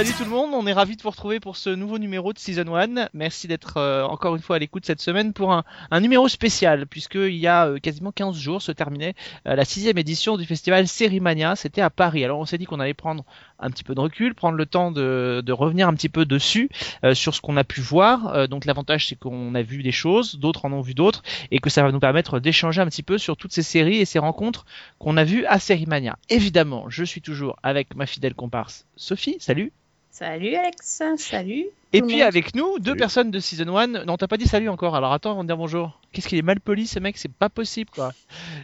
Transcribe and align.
Salut 0.00 0.14
tout 0.16 0.24
le 0.24 0.30
monde, 0.30 0.52
on 0.54 0.66
est 0.66 0.72
ravis 0.72 0.96
de 0.96 1.02
vous 1.02 1.10
retrouver 1.10 1.40
pour 1.40 1.58
ce 1.58 1.68
nouveau 1.68 1.98
numéro 1.98 2.32
de 2.32 2.38
Season 2.38 2.74
1. 2.74 3.10
Merci 3.12 3.48
d'être 3.48 3.76
euh, 3.76 4.02
encore 4.02 4.34
une 4.34 4.40
fois 4.40 4.56
à 4.56 4.58
l'écoute 4.58 4.86
cette 4.86 5.02
semaine 5.02 5.34
pour 5.34 5.52
un, 5.52 5.62
numéro 6.00 6.26
spécial, 6.26 6.86
puisqu'il 6.86 7.36
y 7.36 7.46
a 7.46 7.66
euh, 7.66 7.78
quasiment 7.78 8.10
15 8.10 8.34
jours 8.34 8.62
se 8.62 8.72
terminait 8.72 9.12
euh, 9.46 9.54
la 9.54 9.66
sixième 9.66 9.98
édition 9.98 10.38
du 10.38 10.46
festival 10.46 10.88
Sérimania, 10.88 11.54
c'était 11.54 11.82
à 11.82 11.90
Paris. 11.90 12.24
Alors 12.24 12.38
on 12.38 12.46
s'est 12.46 12.56
dit 12.56 12.64
qu'on 12.64 12.80
allait 12.80 12.94
prendre 12.94 13.26
un 13.58 13.68
petit 13.68 13.84
peu 13.84 13.94
de 13.94 14.00
recul, 14.00 14.34
prendre 14.34 14.56
le 14.56 14.64
temps 14.64 14.90
de, 14.90 15.52
revenir 15.52 15.86
un 15.86 15.92
petit 15.92 16.08
peu 16.08 16.24
dessus, 16.24 16.70
euh, 17.04 17.12
sur 17.12 17.34
ce 17.34 17.42
qu'on 17.42 17.58
a 17.58 17.64
pu 17.64 17.82
voir. 17.82 18.48
Donc 18.48 18.64
l'avantage 18.64 19.06
c'est 19.06 19.18
qu'on 19.18 19.54
a 19.54 19.60
vu 19.60 19.82
des 19.82 19.92
choses, 19.92 20.38
d'autres 20.38 20.64
en 20.64 20.72
ont 20.72 20.80
vu 20.80 20.94
d'autres, 20.94 21.22
et 21.50 21.58
que 21.58 21.68
ça 21.68 21.82
va 21.82 21.92
nous 21.92 22.00
permettre 22.00 22.40
d'échanger 22.40 22.80
un 22.80 22.86
petit 22.86 23.02
peu 23.02 23.18
sur 23.18 23.36
toutes 23.36 23.52
ces 23.52 23.62
séries 23.62 23.98
et 23.98 24.06
ces 24.06 24.18
rencontres 24.18 24.64
qu'on 24.98 25.18
a 25.18 25.24
vues 25.24 25.44
à 25.44 25.58
Sérimania. 25.58 26.16
Évidemment, 26.30 26.88
je 26.88 27.04
suis 27.04 27.20
toujours 27.20 27.56
avec 27.62 27.94
ma 27.94 28.06
fidèle 28.06 28.32
comparse 28.32 28.86
Sophie, 28.96 29.36
salut 29.40 29.72
Salut 30.10 30.54
Alex, 30.56 31.02
salut. 31.18 31.66
Et 31.92 32.02
puis 32.02 32.16
monde. 32.16 32.22
avec 32.22 32.54
nous, 32.54 32.78
deux 32.80 32.96
personnes 32.96 33.30
de 33.30 33.38
Season 33.38 33.76
1. 33.76 33.86
Non, 34.04 34.16
t'as 34.16 34.26
pas 34.26 34.36
dit 34.36 34.46
salut 34.46 34.68
encore. 34.68 34.96
Alors 34.96 35.12
attends 35.12 35.30
avant 35.30 35.44
de 35.44 35.48
dire 35.48 35.56
bonjour. 35.56 36.00
Qu'est-ce 36.12 36.28
qu'il 36.28 36.36
est 36.38 36.42
mal 36.42 36.60
poli 36.60 36.86
ce 36.86 36.98
mec, 36.98 37.16
c'est 37.16 37.32
pas 37.32 37.48
possible 37.48 37.90
quoi. 37.90 38.12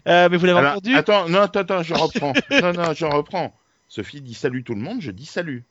Euh, 0.09 0.29
mais 0.29 0.37
vous 0.37 0.47
l'avez 0.47 0.59
Alors, 0.59 0.73
entendu 0.73 0.95
Attends, 0.97 1.29
non, 1.29 1.41
attends, 1.41 1.61
attends, 1.61 1.83
je 1.83 1.95
reprends. 1.95 2.33
non, 2.51 2.73
non, 2.73 2.93
je 2.95 3.05
reprends. 3.07 3.55
Sophie 3.89 4.21
dit 4.21 4.35
salut 4.35 4.65
tout 4.65 4.75
le 4.75 4.81
monde, 4.81 5.01
je 5.01 5.13
dis 5.13 5.27
salut. 5.27 5.65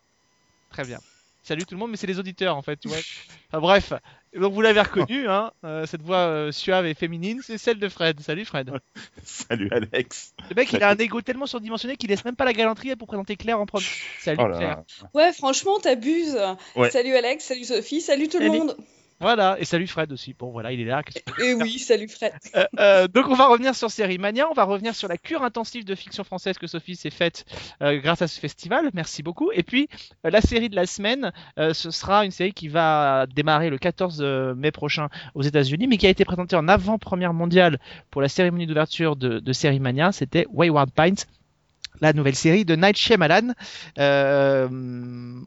Très 0.70 0.84
bien. 0.84 1.00
Salut 1.46 1.64
tout 1.64 1.76
le 1.76 1.80
monde, 1.80 1.92
mais 1.92 1.98
c'est 1.98 2.08
les 2.08 2.18
auditeurs 2.18 2.58
en 2.58 2.64
fait. 2.64 2.80
Ouais. 2.86 3.00
Enfin, 3.50 3.60
bref, 3.60 3.94
donc 4.36 4.52
vous 4.52 4.62
l'avez 4.62 4.82
reconnu, 4.82 5.28
hein, 5.30 5.52
euh, 5.64 5.86
cette 5.86 6.02
voix 6.02 6.18
euh, 6.18 6.52
suave 6.52 6.88
et 6.88 6.96
féminine, 6.96 7.42
c'est 7.44 7.60
celle 7.60 7.78
de 7.78 7.88
Fred. 7.88 8.20
Salut 8.20 8.46
Fred. 8.46 8.72
Salut 9.24 9.70
Alex. 9.72 10.34
Le 10.50 10.56
mec, 10.56 10.74
il 10.74 10.82
a 10.82 10.90
un 10.90 10.98
ego 10.98 11.22
tellement 11.22 11.46
surdimensionné 11.46 11.98
qu'il 11.98 12.10
laisse 12.10 12.26
même 12.26 12.36
pas 12.36 12.46
la 12.46 12.54
galanterie 12.54 12.96
pour 12.96 13.08
présenter 13.08 13.36
Claire 13.36 13.60
en 13.60 13.68
premier. 13.68 13.86
Salut 14.20 14.40
Oh 14.44 14.48
là 14.48 14.58
Claire. 14.58 14.78
là. 14.78 15.10
Ouais, 15.14 15.34
franchement, 15.34 15.80
t'abuses. 15.80 16.36
Ouais. 16.76 16.90
Salut 16.90 17.16
Alex, 17.16 17.46
salut 17.46 17.64
Sophie, 17.64 18.02
salut 18.02 18.28
tout 18.28 18.40
le 18.40 18.50
monde. 18.50 18.76
Voilà, 19.22 19.56
et 19.60 19.66
salut 19.66 19.88
Fred 19.88 20.12
aussi. 20.12 20.36
Bon 20.38 20.52
voilà, 20.52 20.74
il 20.74 20.82
est 20.82 20.86
là. 20.86 21.02
Et 21.42 21.54
oui, 21.54 21.80
salut 21.80 22.10
Fred. 22.10 22.34
Euh, 22.56 22.66
euh, 22.80 23.08
donc 23.08 23.28
on 23.30 23.34
va 23.34 23.48
revenir 23.48 23.74
sur 23.74 23.90
Série 23.90 24.18
Mania, 24.18 24.50
on 24.50 24.54
va 24.54 24.64
revenir 24.64 24.94
sur 24.94 25.08
la 25.08 25.18
cure 25.18 25.42
intensive 25.44 25.86
de 25.86 25.96
fiction 25.96 26.26
française 26.26 26.58
que 26.58 26.68
Sophie 26.68 26.98
s'est 26.98 27.10
faite 27.10 27.46
euh, 27.82 28.00
grâce 28.02 28.22
à 28.22 28.28
ce 28.28 28.40
festival, 28.40 28.90
merci 28.94 29.24
beaucoup. 29.24 29.52
Et 29.54 29.64
puis 29.64 29.88
la 30.24 30.42
série 30.42 30.70
de 30.70 30.76
la 30.76 30.86
semaine, 30.86 31.32
ce 31.58 31.92
sera 31.92 32.26
une 32.26 32.32
série 32.32 32.54
qui 32.54 32.68
va 32.68 33.26
démarrer 33.34 33.70
le 33.70 33.78
14 33.78 34.22
mai 34.58 34.72
prochain 34.72 35.08
aux 35.34 35.44
États-Unis, 35.44 35.88
mais 35.88 35.98
qui 35.98 36.08
a 36.08 36.10
été 36.10 36.26
présentée 36.26 36.56
en 36.56 36.68
avant-première 36.68 37.34
mondiale 37.34 37.80
pour 38.12 38.22
la 38.22 38.28
cérémonie 38.28 38.68
d'ouverture 38.68 39.16
de, 39.16 39.40
de 39.40 39.54
Série 39.54 39.80
Mania, 39.80 40.12
c'était 40.12 40.46
Wayward 40.52 40.92
Pines. 40.92 41.16
La 42.02 42.14
nouvelle 42.14 42.36
série 42.36 42.66
de 42.66 42.76
Night 42.76 42.98
Shyamalan. 42.98 43.54
Euh, 44.00 44.68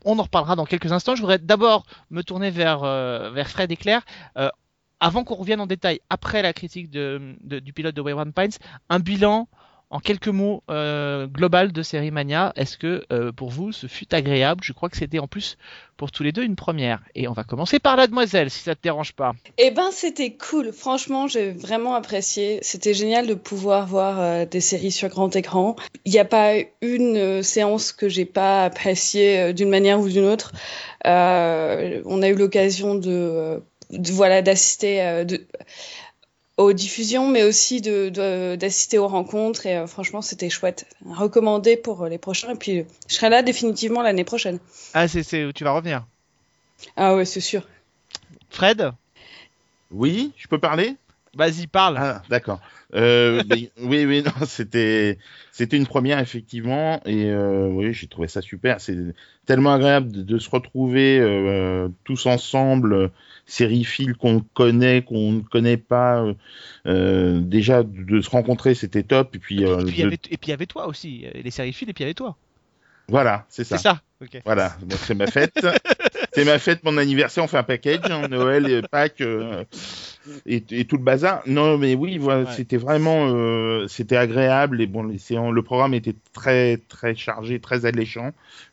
on 0.04 0.18
en 0.18 0.22
reparlera 0.22 0.56
dans 0.56 0.64
quelques 0.64 0.92
instants. 0.92 1.14
Je 1.14 1.20
voudrais 1.20 1.38
d'abord 1.38 1.84
me 2.10 2.22
tourner 2.22 2.50
vers, 2.50 2.82
euh, 2.84 3.44
Fred 3.44 3.70
et 3.72 3.76
Claire. 3.76 4.02
Euh, 4.36 4.48
avant 5.00 5.24
qu'on 5.24 5.36
revienne 5.36 5.60
en 5.60 5.66
détail, 5.66 6.00
après 6.10 6.42
la 6.42 6.52
critique 6.52 6.90
du 6.90 7.72
pilote 7.72 7.94
de 7.94 8.00
Wayward 8.00 8.32
Pines, 8.32 8.50
un 8.88 8.98
bilan 8.98 9.48
en 9.90 10.00
quelques 10.00 10.28
mots 10.28 10.62
euh, 10.70 11.26
global 11.26 11.72
de 11.72 11.82
Série 11.82 12.10
Mania. 12.10 12.52
Est-ce 12.56 12.76
que 12.76 13.04
euh, 13.12 13.32
pour 13.32 13.48
vous 13.50 13.72
ce 13.72 13.86
fut 13.86 14.14
agréable? 14.14 14.62
Je 14.62 14.72
crois 14.72 14.88
que 14.88 14.96
c'était 14.96 15.18
en 15.18 15.26
plus 15.26 15.56
pour 15.96 16.12
tous 16.12 16.22
les 16.22 16.30
deux 16.30 16.44
une 16.44 16.56
première. 16.56 17.00
Et 17.14 17.26
on 17.26 17.32
va 17.32 17.42
commencer 17.44 17.78
par 17.78 17.96
la 17.96 18.06
demoiselle, 18.06 18.50
si 18.50 18.60
ça 18.60 18.74
te 18.74 18.82
dérange 18.82 19.14
pas. 19.14 19.32
Eh 19.56 19.70
ben, 19.70 19.90
c'était 19.90 20.32
cool. 20.32 20.72
Franchement, 20.72 21.26
j'ai 21.26 21.50
vraiment 21.50 21.94
apprécié. 21.94 22.58
C'était 22.62 22.94
génial 22.94 23.26
de 23.26 23.34
pouvoir 23.34 23.86
voir 23.86 24.20
euh, 24.20 24.44
des 24.44 24.60
séries 24.60 24.92
sur 24.92 25.08
grand 25.08 25.34
écran. 25.34 25.74
Il 26.04 26.12
n'y 26.12 26.18
a 26.18 26.24
pas 26.24 26.52
une 26.82 27.16
euh, 27.16 27.42
séance 27.42 27.92
que 27.92 28.08
j'ai 28.08 28.26
pas 28.26 28.64
appréciée 28.64 29.52
d'une 29.54 29.70
manière 29.70 30.00
ou 30.00 30.08
d'une 30.08 30.26
autre. 30.26 30.52
On 31.04 32.22
a 32.22 32.28
eu 32.28 32.34
l'occasion 32.34 32.94
de, 32.94 33.62
voilà 33.90 34.42
d'assister 34.42 35.24
de- 35.24 35.46
aux 36.58 36.72
diffusions, 36.74 37.28
mais 37.28 37.42
aussi 37.44 37.80
de 37.80 38.10
de- 38.10 38.56
d'assister 38.56 38.98
aux 38.98 39.08
rencontres. 39.08 39.64
Et 39.66 39.76
euh, 39.76 39.86
franchement, 39.86 40.20
c'était 40.22 40.50
chouette. 40.50 40.86
Recommandé 41.08 41.76
pour 41.76 42.02
euh, 42.02 42.08
les 42.10 42.18
prochains. 42.18 42.50
Et 42.52 42.56
puis, 42.56 42.84
je 43.08 43.14
serai 43.14 43.30
là 43.30 43.42
définitivement 43.42 44.02
l'année 44.02 44.24
prochaine. 44.24 44.58
Ah, 44.92 45.08
c'est 45.08 45.22
c'est 45.22 45.44
où 45.46 45.52
tu 45.52 45.64
vas 45.64 45.72
revenir? 45.72 46.04
Ah 46.96 47.14
ouais, 47.16 47.24
c'est 47.24 47.40
sûr. 47.40 47.62
Fred, 48.50 48.92
Oui, 49.90 50.32
je 50.36 50.46
peux 50.48 50.58
parler? 50.58 50.96
Vas-y, 51.34 51.66
parle. 51.66 51.96
Ah, 51.98 52.22
d'accord. 52.28 52.60
Euh, 52.94 53.42
oui, 53.82 54.06
oui, 54.06 54.22
non, 54.22 54.32
c'était, 54.46 55.18
c'était 55.52 55.76
une 55.76 55.86
première 55.86 56.18
effectivement, 56.20 57.00
et 57.04 57.26
euh, 57.26 57.68
oui, 57.68 57.92
j'ai 57.92 58.06
trouvé 58.06 58.28
ça 58.28 58.40
super. 58.40 58.80
C'est 58.80 58.96
tellement 59.46 59.74
agréable 59.74 60.10
de, 60.10 60.22
de 60.22 60.38
se 60.38 60.48
retrouver 60.48 61.18
euh, 61.20 61.88
tous 62.04 62.26
ensemble, 62.26 63.10
sériphiles 63.46 64.14
qu'on 64.14 64.40
connaît, 64.54 65.02
qu'on 65.02 65.32
ne 65.32 65.40
connaît 65.40 65.76
pas. 65.76 66.24
déjà 66.84 67.82
de, 67.82 68.04
de 68.04 68.20
se 68.20 68.30
rencontrer, 68.30 68.74
c'était 68.74 69.02
top. 69.02 69.36
Et 69.36 69.38
puis, 69.38 69.62
et, 69.62 69.66
puis, 69.66 69.74
il 69.88 69.98
y 69.98 70.02
de- 70.02 70.06
avait, 70.06 70.18
y 70.62 70.66
toi 70.66 70.86
aussi, 70.86 71.26
les 71.34 71.50
séries 71.50 71.72
fil, 71.72 71.90
et 71.90 71.92
puis 71.92 72.02
il 72.02 72.06
y 72.06 72.08
avait 72.08 72.14
toi. 72.14 72.36
voilà, 73.08 73.44
c'est 73.48 73.64
ça. 73.64 73.76
C'est 73.76 73.82
ça. 73.82 74.00
Voilà, 74.44 74.76
c'est 75.06 75.14
ma 75.14 75.26
fête. 75.26 75.64
c'est 76.38 76.44
ma 76.44 76.58
fête, 76.58 76.84
mon 76.84 76.96
anniversaire, 76.96 77.44
on 77.44 77.48
fait 77.48 77.58
un 77.58 77.62
package, 77.62 78.10
hein, 78.10 78.28
Noël, 78.28 78.68
et 78.68 78.82
Pâques 78.82 79.20
euh, 79.20 79.64
et, 80.46 80.62
et 80.70 80.84
tout 80.84 80.96
le 80.96 81.02
bazar. 81.02 81.42
Non, 81.46 81.78
mais 81.78 81.94
oui, 81.94 82.18
voilà, 82.18 82.40
Ouais. 82.42 82.52
c'était 82.54 82.76
vraiment, 82.76 83.28
euh, 83.32 83.86
c'était 83.88 84.16
agréable 84.16 84.80
et 84.80 84.86
bon, 84.86 85.02
les 85.02 85.18
séances, 85.18 85.52
le 85.52 85.62
programme 85.62 85.94
était 85.94 86.14
très 86.32 86.78
très 86.88 87.14
chargé, 87.14 87.58
très 87.60 87.86
alléchant. 87.86 88.30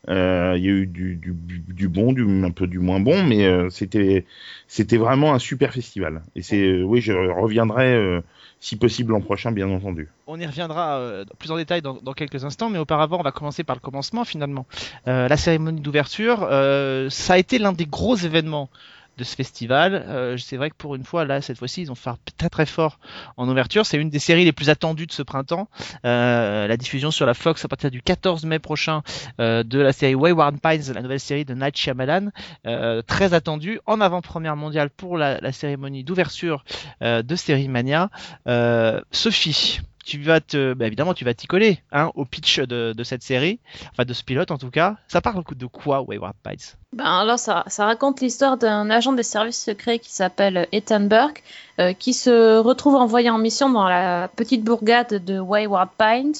Euh, 0.08 0.54
Il 0.56 0.64
y 0.64 0.68
a 0.68 0.72
eu 0.72 0.86
du, 0.86 1.16
du, 1.16 1.34
du 1.34 1.88
bon, 1.88 2.12
du 2.12 2.22
un 2.44 2.50
peu 2.50 2.66
du 2.66 2.78
moins 2.78 3.00
bon, 3.00 3.24
mais 3.24 3.46
c'était 3.70 4.24
c'était 4.68 4.96
vraiment 4.98 5.34
un 5.34 5.38
super 5.38 5.72
festival. 5.72 6.22
Et 6.36 6.42
c'est, 6.42 6.82
oui, 6.82 7.00
je 7.00 7.12
reviendrai 7.12 8.20
si 8.60 8.76
possible 8.76 9.12
l'an 9.12 9.20
prochain, 9.20 9.52
bien 9.52 9.68
entendu. 9.70 10.08
On 10.26 10.40
y 10.40 10.46
reviendra 10.46 10.98
euh, 10.98 11.24
plus 11.38 11.50
en 11.50 11.56
détail 11.56 11.82
dans, 11.82 11.94
dans 11.94 12.12
quelques 12.12 12.44
instants, 12.44 12.70
mais 12.70 12.78
auparavant, 12.78 13.18
on 13.20 13.22
va 13.22 13.32
commencer 13.32 13.64
par 13.64 13.76
le 13.76 13.80
commencement 13.80 14.24
finalement. 14.24 14.66
Euh, 15.06 15.28
la 15.28 15.36
cérémonie 15.36 15.80
d'ouverture, 15.80 16.46
euh, 16.50 17.10
ça 17.10 17.34
a 17.34 17.38
été 17.38 17.58
l'un 17.58 17.72
des 17.72 17.86
gros 17.86 18.16
événements 18.16 18.70
de 19.16 19.24
ce 19.24 19.34
festival. 19.34 19.94
Euh, 19.94 20.36
c'est 20.36 20.56
vrai 20.56 20.70
que 20.70 20.76
pour 20.76 20.94
une 20.94 21.04
fois, 21.04 21.24
là, 21.24 21.40
cette 21.40 21.58
fois-ci, 21.58 21.82
ils 21.82 21.90
ont 21.90 21.94
fait 21.94 22.10
très 22.36 22.48
très 22.48 22.66
fort 22.66 22.98
en 23.36 23.48
ouverture. 23.48 23.86
C'est 23.86 23.98
une 23.98 24.10
des 24.10 24.18
séries 24.18 24.44
les 24.44 24.52
plus 24.52 24.70
attendues 24.70 25.06
de 25.06 25.12
ce 25.12 25.22
printemps. 25.22 25.68
Euh, 26.04 26.66
la 26.66 26.76
diffusion 26.76 27.10
sur 27.10 27.26
la 27.26 27.34
Fox 27.34 27.64
à 27.64 27.68
partir 27.68 27.90
du 27.90 28.02
14 28.02 28.44
mai 28.44 28.58
prochain 28.58 29.02
euh, 29.40 29.62
de 29.62 29.78
la 29.78 29.92
série 29.92 30.14
Wayward 30.14 30.60
Pines, 30.60 30.92
la 30.92 31.02
nouvelle 31.02 31.20
série 31.20 31.44
de 31.44 31.54
Night 31.54 31.76
Shyamalan, 31.76 32.30
euh, 32.66 33.02
très 33.02 33.34
attendue 33.34 33.80
en 33.86 34.00
avant-première 34.00 34.56
mondiale 34.56 34.90
pour 34.90 35.16
la, 35.16 35.40
la 35.40 35.52
cérémonie 35.52 36.04
d'ouverture 36.04 36.64
euh, 37.02 37.22
de 37.22 37.36
Série 37.36 37.68
Mania. 37.68 38.10
Euh, 38.46 39.00
Sophie, 39.10 39.80
tu 40.06 40.22
vas 40.22 40.38
bah, 40.38 40.86
évidemment, 40.86 41.14
tu 41.14 41.24
vas 41.24 41.34
t'y 41.34 41.48
coller, 41.48 41.80
hein, 41.90 42.12
au 42.14 42.24
pitch 42.24 42.60
de, 42.60 42.94
cette 43.02 43.24
série, 43.24 43.58
enfin 43.90 44.04
de 44.04 44.12
ce 44.12 44.22
pilote 44.22 44.52
en 44.52 44.56
tout 44.56 44.70
cas. 44.70 44.96
Ça 45.08 45.20
parle 45.20 45.42
de 45.54 45.66
quoi, 45.66 46.00
Wayward 46.02 46.36
Pines 46.44 46.78
Ben 46.92 47.04
alors 47.04 47.40
ça, 47.40 47.64
raconte 47.78 48.20
l'histoire 48.20 48.56
d'un 48.56 48.88
agent 48.88 49.12
des 49.12 49.24
services 49.24 49.60
secrets 49.60 49.98
qui 49.98 50.14
s'appelle 50.14 50.68
Ethan 50.70 51.00
Burke, 51.00 51.42
euh, 51.80 51.92
qui 51.92 52.14
se 52.14 52.58
retrouve 52.58 52.94
envoyé 52.94 53.30
en 53.30 53.38
mission 53.38 53.68
dans 53.68 53.88
la 53.88 54.28
petite 54.28 54.62
bourgade 54.62 55.24
de 55.24 55.40
Wayward 55.40 55.90
Pines, 55.98 56.34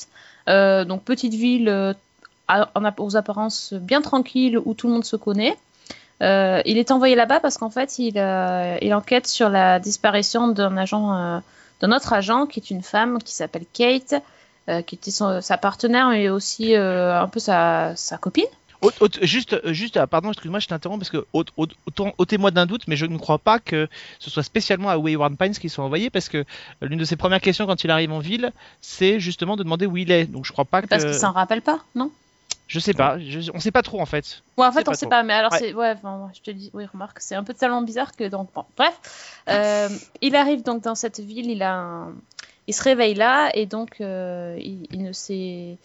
euh, 0.48 0.84
donc 0.84 1.02
petite 1.02 1.34
ville 1.34 1.68
euh, 1.68 1.92
aux 2.98 3.16
apparences 3.16 3.74
bien 3.74 4.00
tranquille 4.00 4.58
où 4.64 4.74
tout 4.74 4.86
le 4.86 4.92
monde 4.92 5.04
se 5.04 5.16
connaît. 5.16 5.56
Il 6.20 6.78
est 6.78 6.92
envoyé 6.92 7.16
là-bas 7.16 7.40
parce 7.40 7.58
qu'en 7.58 7.70
fait 7.70 7.98
il, 7.98 8.94
enquête 8.94 9.26
sur 9.26 9.48
la 9.48 9.80
disparition 9.80 10.46
d'un 10.48 10.76
agent, 10.76 11.42
d'un 11.80 11.92
autre 11.92 12.12
agent 12.12 12.46
qui 12.46 12.60
est 12.60 12.70
une 12.70 12.82
femme 12.82 13.18
qui 13.22 13.34
s'appelle 13.34 13.64
Kate, 13.72 14.14
euh, 14.68 14.82
qui 14.82 14.94
était 14.96 15.10
son- 15.10 15.40
sa 15.40 15.58
partenaire 15.58 16.12
et 16.12 16.30
aussi 16.30 16.74
euh, 16.74 17.20
un 17.20 17.28
peu 17.28 17.38
sa, 17.40 17.94
sa 17.96 18.18
copine. 18.18 18.46
Juste, 19.22 19.54
euh, 19.54 19.72
juste, 19.72 19.96
ah, 19.96 20.06
pardon, 20.06 20.30
excuse-moi, 20.30 20.60
je 20.60 20.68
t'interromps 20.68 21.00
parce 21.00 21.10
que 21.10 21.26
ôtez-moi 22.18 22.50
d'un 22.50 22.66
doute, 22.66 22.82
mais 22.86 22.94
je 22.96 23.06
ne 23.06 23.18
crois 23.18 23.38
pas 23.38 23.58
que 23.58 23.88
ce 24.20 24.30
soit 24.30 24.42
spécialement 24.42 24.90
à 24.90 24.96
Wayward 24.98 25.36
Pines 25.36 25.54
qu'ils 25.54 25.70
sont 25.70 25.82
envoyés 25.82 26.10
parce 26.10 26.28
que 26.28 26.38
euh, 26.38 26.44
l'une 26.82 26.98
de 26.98 27.04
ses 27.04 27.16
premières 27.16 27.40
questions 27.40 27.66
quand 27.66 27.82
il 27.84 27.90
arrive 27.90 28.12
en 28.12 28.18
ville, 28.20 28.52
c'est 28.80 29.18
justement 29.18 29.56
de 29.56 29.62
demander 29.64 29.86
où 29.86 29.96
il 29.96 30.10
est. 30.12 30.26
Donc 30.26 30.44
je 30.44 30.52
crois 30.52 30.64
pas 30.66 30.82
que. 30.82 30.86
Parce 30.88 31.04
qu'il 31.04 31.14
s'en 31.14 31.32
rappelle 31.32 31.62
pas, 31.62 31.80
non? 31.94 32.10
Je 32.66 32.78
sais 32.80 32.94
pas, 32.94 33.18
je- 33.18 33.50
on 33.54 33.60
sait 33.60 33.70
pas 33.70 33.82
trop 33.82 34.00
en 34.00 34.06
fait. 34.06 34.42
Ouais, 34.56 34.66
en 34.66 34.72
fait, 34.72 34.88
on 34.88 34.94
sait 34.94 35.06
pas, 35.06 35.22
mais 35.22 35.32
alors 35.34 35.52
Ouais. 35.52 35.58
c'est. 35.58 35.74
Ouais, 35.74 35.92
enfin, 35.96 36.30
je 36.34 36.40
te 36.40 36.50
dis, 36.50 36.70
oui, 36.74 36.84
remarque, 36.92 37.20
c'est 37.20 37.36
un 37.36 37.44
peu 37.44 37.54
tellement 37.54 37.82
bizarre 37.82 38.10
que 38.16 38.24
donc. 38.28 38.48
Bon, 38.54 38.64
bref. 38.76 38.98
Euh, 39.48 39.88
il 40.20 40.34
arrive 40.34 40.62
donc 40.64 40.82
dans 40.82 40.96
cette 40.96 41.20
ville, 41.20 41.48
il 41.50 41.62
a 41.62 41.74
un- 41.74 42.14
Il 42.68 42.74
se 42.74 42.82
réveille 42.82 43.14
là 43.14 43.50
et 43.54 43.66
donc 43.66 44.00
euh, 44.00 44.56
il, 44.60 44.88
il 44.90 45.04
ne 45.04 45.12
sait. 45.12 45.76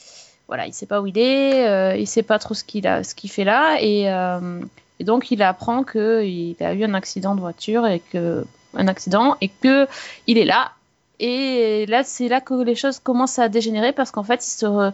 Voilà, 0.48 0.66
il 0.66 0.74
sait 0.74 0.88
pas 0.88 1.00
où 1.02 1.06
il 1.08 1.18
est, 1.20 1.68
euh, 1.68 1.96
il 1.96 2.08
sait 2.08 2.24
pas 2.24 2.40
trop 2.40 2.56
ce 2.56 2.64
qu'il 2.64 2.88
a, 2.88 3.04
ce 3.04 3.14
qu'il 3.14 3.30
fait 3.30 3.44
là 3.44 3.78
et, 3.80 4.12
euh, 4.12 4.60
Et 5.00 5.04
donc 5.04 5.30
il 5.32 5.42
apprend 5.44 5.84
qu'il 5.84 6.56
a 6.60 6.74
eu 6.74 6.84
un 6.84 6.94
accident 6.96 7.36
de 7.36 7.40
voiture 7.42 7.86
et 7.88 8.00
que 8.00 8.44
un 8.74 8.88
accident 8.88 9.38
et 9.42 9.50
que 9.50 9.88
il 10.28 10.38
est 10.40 10.46
là. 10.46 10.72
Et 11.20 11.86
là, 11.88 12.04
c'est 12.04 12.28
là 12.28 12.42
que 12.42 12.56
les 12.64 12.74
choses 12.76 12.98
commencent 13.00 13.38
à 13.40 13.48
dégénérer 13.48 13.94
parce 13.94 14.10
qu'en 14.12 14.24
fait, 14.24 14.44
il 14.46 14.50
se 14.50 14.66
re- 14.66 14.94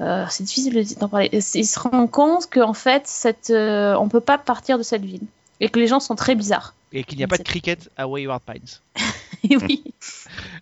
euh, 0.00 0.24
c'est 0.28 0.44
difficile 0.44 0.84
d'en 0.98 1.08
parler. 1.08 1.30
Il 1.32 1.66
se 1.66 1.78
rend 1.78 2.06
compte 2.06 2.50
qu'en 2.50 2.74
fait, 2.74 3.06
cette, 3.06 3.50
euh, 3.50 3.94
on 3.96 4.08
peut 4.08 4.20
pas 4.20 4.38
partir 4.38 4.78
de 4.78 4.82
cette 4.82 5.04
ville 5.04 5.26
et 5.60 5.68
que 5.68 5.78
les 5.78 5.86
gens 5.86 6.00
sont 6.00 6.16
très 6.16 6.34
bizarres. 6.34 6.74
Et 6.92 7.04
qu'il 7.04 7.18
n'y 7.18 7.24
a 7.24 7.28
pas 7.28 7.38
de 7.38 7.42
cricket 7.42 7.90
à 7.96 8.06
Wayward 8.06 8.42
Pines. 8.42 8.60
Et 9.50 9.56
oui. 9.56 9.84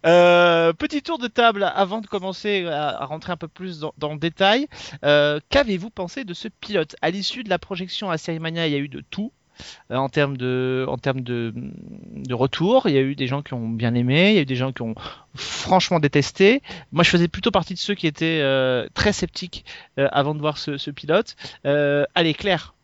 Euh, 0.06 0.72
petit 0.72 1.02
tour 1.02 1.18
de 1.18 1.28
table 1.28 1.62
avant 1.62 2.00
de 2.00 2.06
commencer 2.06 2.66
à, 2.66 3.02
à 3.02 3.04
rentrer 3.04 3.32
un 3.32 3.36
peu 3.36 3.48
plus 3.48 3.78
dans, 3.78 3.94
dans 3.96 4.12
le 4.12 4.18
détail. 4.18 4.66
Euh, 5.04 5.38
Qu'avez-vous 5.50 5.90
pensé 5.90 6.24
de 6.24 6.34
ce 6.34 6.48
pilote? 6.48 6.96
À 7.00 7.10
l'issue 7.10 7.44
de 7.44 7.50
la 7.50 7.58
projection 7.58 8.10
à 8.10 8.18
Série 8.18 8.40
Mania, 8.40 8.66
il 8.66 8.72
y 8.72 8.76
a 8.76 8.78
eu 8.78 8.88
de 8.88 9.02
tout. 9.08 9.30
Euh, 9.90 9.96
en 9.96 10.08
termes 10.08 10.36
de 10.36 10.84
en 10.88 10.98
termes 10.98 11.20
de, 11.20 11.52
de 11.54 12.34
retour, 12.34 12.88
il 12.88 12.94
y 12.94 12.98
a 12.98 13.00
eu 13.00 13.14
des 13.14 13.26
gens 13.26 13.42
qui 13.42 13.54
ont 13.54 13.68
bien 13.68 13.94
aimé, 13.94 14.30
il 14.30 14.34
y 14.34 14.38
a 14.38 14.42
eu 14.42 14.46
des 14.46 14.56
gens 14.56 14.72
qui 14.72 14.82
ont 14.82 14.94
franchement 15.34 16.00
détesté. 16.00 16.62
Moi, 16.92 17.04
je 17.04 17.10
faisais 17.10 17.28
plutôt 17.28 17.50
partie 17.50 17.74
de 17.74 17.78
ceux 17.78 17.94
qui 17.94 18.06
étaient 18.06 18.40
euh, 18.42 18.86
très 18.94 19.12
sceptiques 19.12 19.64
euh, 19.98 20.08
avant 20.12 20.34
de 20.34 20.40
voir 20.40 20.58
ce, 20.58 20.76
ce 20.76 20.90
pilote. 20.90 21.36
Euh, 21.66 22.04
allez, 22.14 22.34
Claire. 22.34 22.74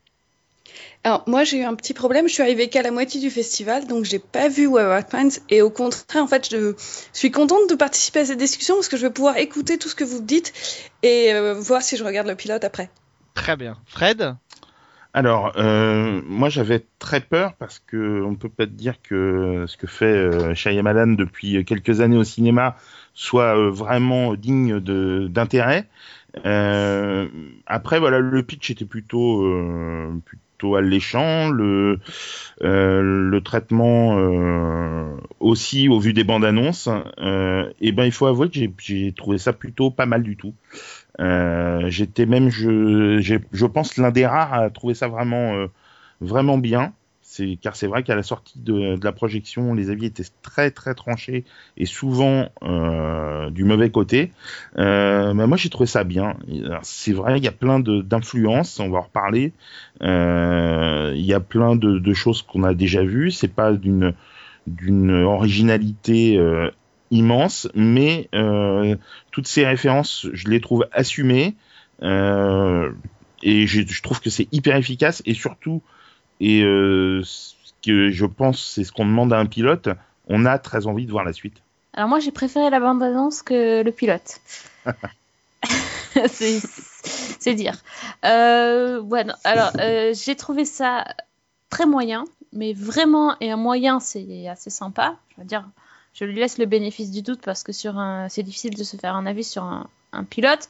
Alors 1.05 1.23
moi 1.27 1.45
j'ai 1.45 1.59
eu 1.59 1.65
un 1.65 1.75
petit 1.75 1.95
problème, 1.95 2.29
je 2.29 2.35
suis 2.35 2.43
arrivée 2.43 2.69
qu'à 2.69 2.83
la 2.83 2.91
moitié 2.91 3.21
du 3.21 3.31
festival, 3.31 3.87
donc 3.87 4.05
j'ai 4.05 4.19
pas 4.19 4.49
vu 4.49 4.67
Wayward 4.67 5.09
Pines 5.09 5.31
et 5.49 5.63
au 5.63 5.71
contraire 5.71 6.23
en 6.23 6.27
fait 6.27 6.49
je 6.51 6.75
suis 7.13 7.31
contente 7.31 7.71
de 7.71 7.75
participer 7.77 8.21
à 8.21 8.25
cette 8.27 8.39
discussion 8.39 8.75
parce 8.75 8.89
que 8.89 8.97
je 8.97 9.07
vais 9.07 9.13
pouvoir 9.13 9.37
écouter 9.39 9.79
tout 9.79 9.89
ce 9.89 9.95
que 9.95 10.05
vous 10.05 10.21
dites 10.21 10.53
et 11.03 11.33
euh, 11.33 11.55
voir 11.55 11.83
si 11.83 11.97
je 11.97 12.05
regarde 12.05 12.27
le 12.27 12.35
pilote 12.35 12.65
après. 12.65 12.91
Très 13.35 13.57
bien. 13.57 13.79
Fred? 13.87 14.35
Alors, 15.15 15.53
euh, 15.57 16.21
moi 16.27 16.49
j'avais 16.49 16.85
très 16.99 17.21
peur 17.21 17.55
parce 17.55 17.79
que 17.79 18.23
on 18.23 18.35
peut 18.35 18.49
peut-être 18.49 18.77
dire 18.77 19.01
que 19.03 19.65
ce 19.67 19.77
que 19.77 19.87
fait 19.87 20.05
euh, 20.05 20.55
Shyamalan 20.55 21.15
depuis 21.15 21.65
quelques 21.65 22.01
années 22.01 22.19
au 22.19 22.25
cinéma 22.25 22.77
soit 23.15 23.57
euh, 23.59 23.71
vraiment 23.71 24.35
digne 24.35 24.81
d'intérêt. 24.81 25.89
Euh, 26.45 27.27
après, 27.67 27.99
voilà, 27.99 28.19
le 28.21 28.43
pitch 28.43 28.71
était 28.71 28.85
plutôt 28.85 29.43
plutôt 30.27 30.77
alléchant, 30.77 31.49
le 31.51 31.99
le 32.61 33.41
traitement 33.41 34.19
aussi 35.41 35.89
au 35.89 35.99
vu 35.99 36.13
des 36.13 36.25
bandes 36.25 36.45
annonces. 36.45 36.89
Et 37.81 37.93
ben, 37.93 38.05
il 38.05 38.13
faut 38.13 38.27
avouer 38.27 38.51
que 38.51 38.59
j'ai 38.79 39.13
trouvé 39.13 39.39
ça 39.39 39.53
plutôt 39.53 39.91
pas 39.91 40.07
mal 40.07 40.23
du 40.23 40.37
tout. 40.37 40.55
Euh, 41.21 41.89
J'étais 41.91 42.27
même, 42.27 42.49
je, 42.51 43.19
je 43.53 43.67
pense, 43.67 43.97
l'un 43.97 44.11
des 44.11 44.27
rares 44.27 44.55
à 44.55 44.71
trouver 44.71 44.95
ça 44.95 45.09
vraiment, 45.09 45.55
euh, 45.55 45.67
vraiment 46.21 46.59
bien. 46.59 46.93
Car 47.61 47.77
c'est 47.77 47.87
vrai 47.87 48.03
qu'à 48.03 48.17
la 48.17 48.23
sortie 48.23 48.59
de, 48.59 48.97
de 48.97 49.05
la 49.05 49.13
projection, 49.13 49.75
les 49.75 49.91
avis 49.91 50.07
étaient 50.07 50.25
très 50.43 50.71
très 50.71 50.95
tranchés 50.95 51.45
et 51.77 51.85
souvent 51.85 52.49
euh, 52.63 53.51
du 53.51 53.65
mauvais 53.65 53.91
côté. 53.91 54.33
Euh, 54.79 55.35
mais 55.35 55.47
moi, 55.47 55.57
j'ai 55.59 55.69
trouvé 55.69 55.87
ça 55.87 56.05
bien. 56.05 56.37
C'est 56.83 57.13
vrai, 57.13 57.39
il 57.39 57.45
y 57.45 57.49
a 57.49 57.53
plein 57.53 57.81
d'influences, 57.81 58.81
on 58.81 58.89
va 58.91 58.99
en 58.99 59.03
reparler. 59.03 59.53
Euh, 60.03 61.13
Il 61.15 61.25
y 61.25 61.35
a 61.35 61.41
plein 61.41 61.77
de, 61.77 61.99
de 61.99 62.15
choses 62.15 62.43
qu'on 62.43 62.65
a 62.65 62.75
déjà 62.75 63.03
vues. 63.05 63.31
C'est 63.31 63.55
pas 63.55 63.73
d'une 63.73 64.15
d'une 64.67 65.11
originalité 65.23 66.37
euh, 66.39 66.71
immense, 67.11 67.69
mais 67.75 68.29
euh, 68.35 68.97
toutes 69.31 69.47
ces 69.49 69.67
références, 69.67 70.27
je 70.33 70.49
les 70.49 70.61
trouve 70.61 70.87
assumées. 70.93 71.55
Euh, 72.03 72.93
et 73.43 73.67
je, 73.67 73.83
je 73.87 74.03
trouve 74.03 74.21
que 74.21 74.31
c'est 74.31 74.49
hyper 74.53 74.77
efficace 74.77 75.23
et 75.27 75.35
surtout, 75.35 75.83
et 76.41 76.63
euh, 76.63 77.23
ce 77.25 77.55
que 77.85 78.11
je 78.11 78.27
pense, 78.27 78.65
c'est 78.75 78.85
ce 78.85 78.93
qu'on 78.93 79.07
demande 79.07 79.33
à 79.33 79.39
un 79.39 79.47
pilote, 79.47 79.89
on 80.29 80.45
a 80.45 80.59
très 80.59 80.87
envie 80.87 81.07
de 81.07 81.11
voir 81.11 81.25
la 81.25 81.33
suite. 81.33 81.63
Alors 81.95 82.09
moi 82.09 82.21
j'ai 82.21 82.31
préféré 82.31 82.71
la 82.71 82.81
bande-annonce 82.81 83.43
que 83.43 83.83
le 83.83 83.93
pilote. 83.93 84.41
c'est 86.29 86.61
c'est 87.41 87.55
dire. 87.55 87.77
Euh, 88.25 89.01
ouais, 89.01 89.25
non, 89.25 89.35
alors 89.45 89.73
euh, 89.81 90.13
j'ai 90.15 90.37
trouvé 90.37 90.65
ça 90.65 91.05
très 91.71 91.87
moyen, 91.87 92.25
mais 92.53 92.73
vraiment 92.73 93.37
et 93.41 93.51
un 93.51 93.57
moyen 93.57 94.01
c'est 94.01 94.47
assez 94.49 94.71
sympa. 94.71 95.17
Je 95.31 95.41
veux 95.41 95.47
dire, 95.47 95.65
je 96.19 96.25
lui 96.25 96.35
laisse 96.35 96.59
le 96.59 96.67
bénéfice 96.67 97.11
du 97.11 97.23
doute 97.23 97.41
parce 97.45 97.63
que 97.63 97.71
c'est 97.73 98.43
difficile 98.43 98.75
de 98.75 98.83
se 98.83 98.97
faire 98.97 99.15
un 99.15 99.27
avis 99.27 99.45
sur 99.45 99.63
un, 99.63 100.25
pilote. 100.25 100.69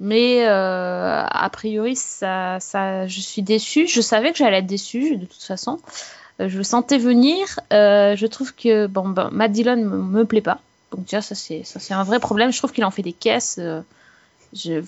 Mais 0.00 0.46
euh, 0.46 1.24
a 1.24 1.48
priori, 1.50 1.96
ça, 1.96 2.58
je 2.58 3.20
suis 3.20 3.42
déçue. 3.42 3.86
Je 3.86 4.00
savais 4.00 4.32
que 4.32 4.38
j'allais 4.38 4.58
être 4.58 4.66
déçue 4.66 5.16
de 5.16 5.24
toute 5.24 5.42
façon. 5.42 5.78
Euh, 6.40 6.48
je 6.48 6.58
le 6.58 6.64
sentais 6.64 6.98
venir. 6.98 7.60
Euh, 7.72 8.14
je 8.16 8.26
trouve 8.26 8.54
que 8.54 8.86
bon, 8.86 9.08
ben, 9.08 9.30
Matt 9.30 9.52
Dillon 9.52 9.76
me, 9.76 10.02
me 10.02 10.24
plaît 10.24 10.42
pas. 10.42 10.60
Donc 10.90 11.04
déjà, 11.04 11.22
ça 11.22 11.34
c'est 11.34 11.94
un 11.94 12.04
vrai 12.04 12.18
problème. 12.18 12.52
Je 12.52 12.58
trouve 12.58 12.72
qu'il 12.72 12.84
en 12.84 12.90
fait 12.90 13.02
des 13.02 13.12
caisses. 13.12 13.58
je 14.52 14.82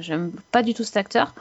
j'aime 0.00 0.32
pas 0.52 0.62
du 0.62 0.72
tout 0.72 0.84
cet 0.84 0.96
acteur. 0.96 1.34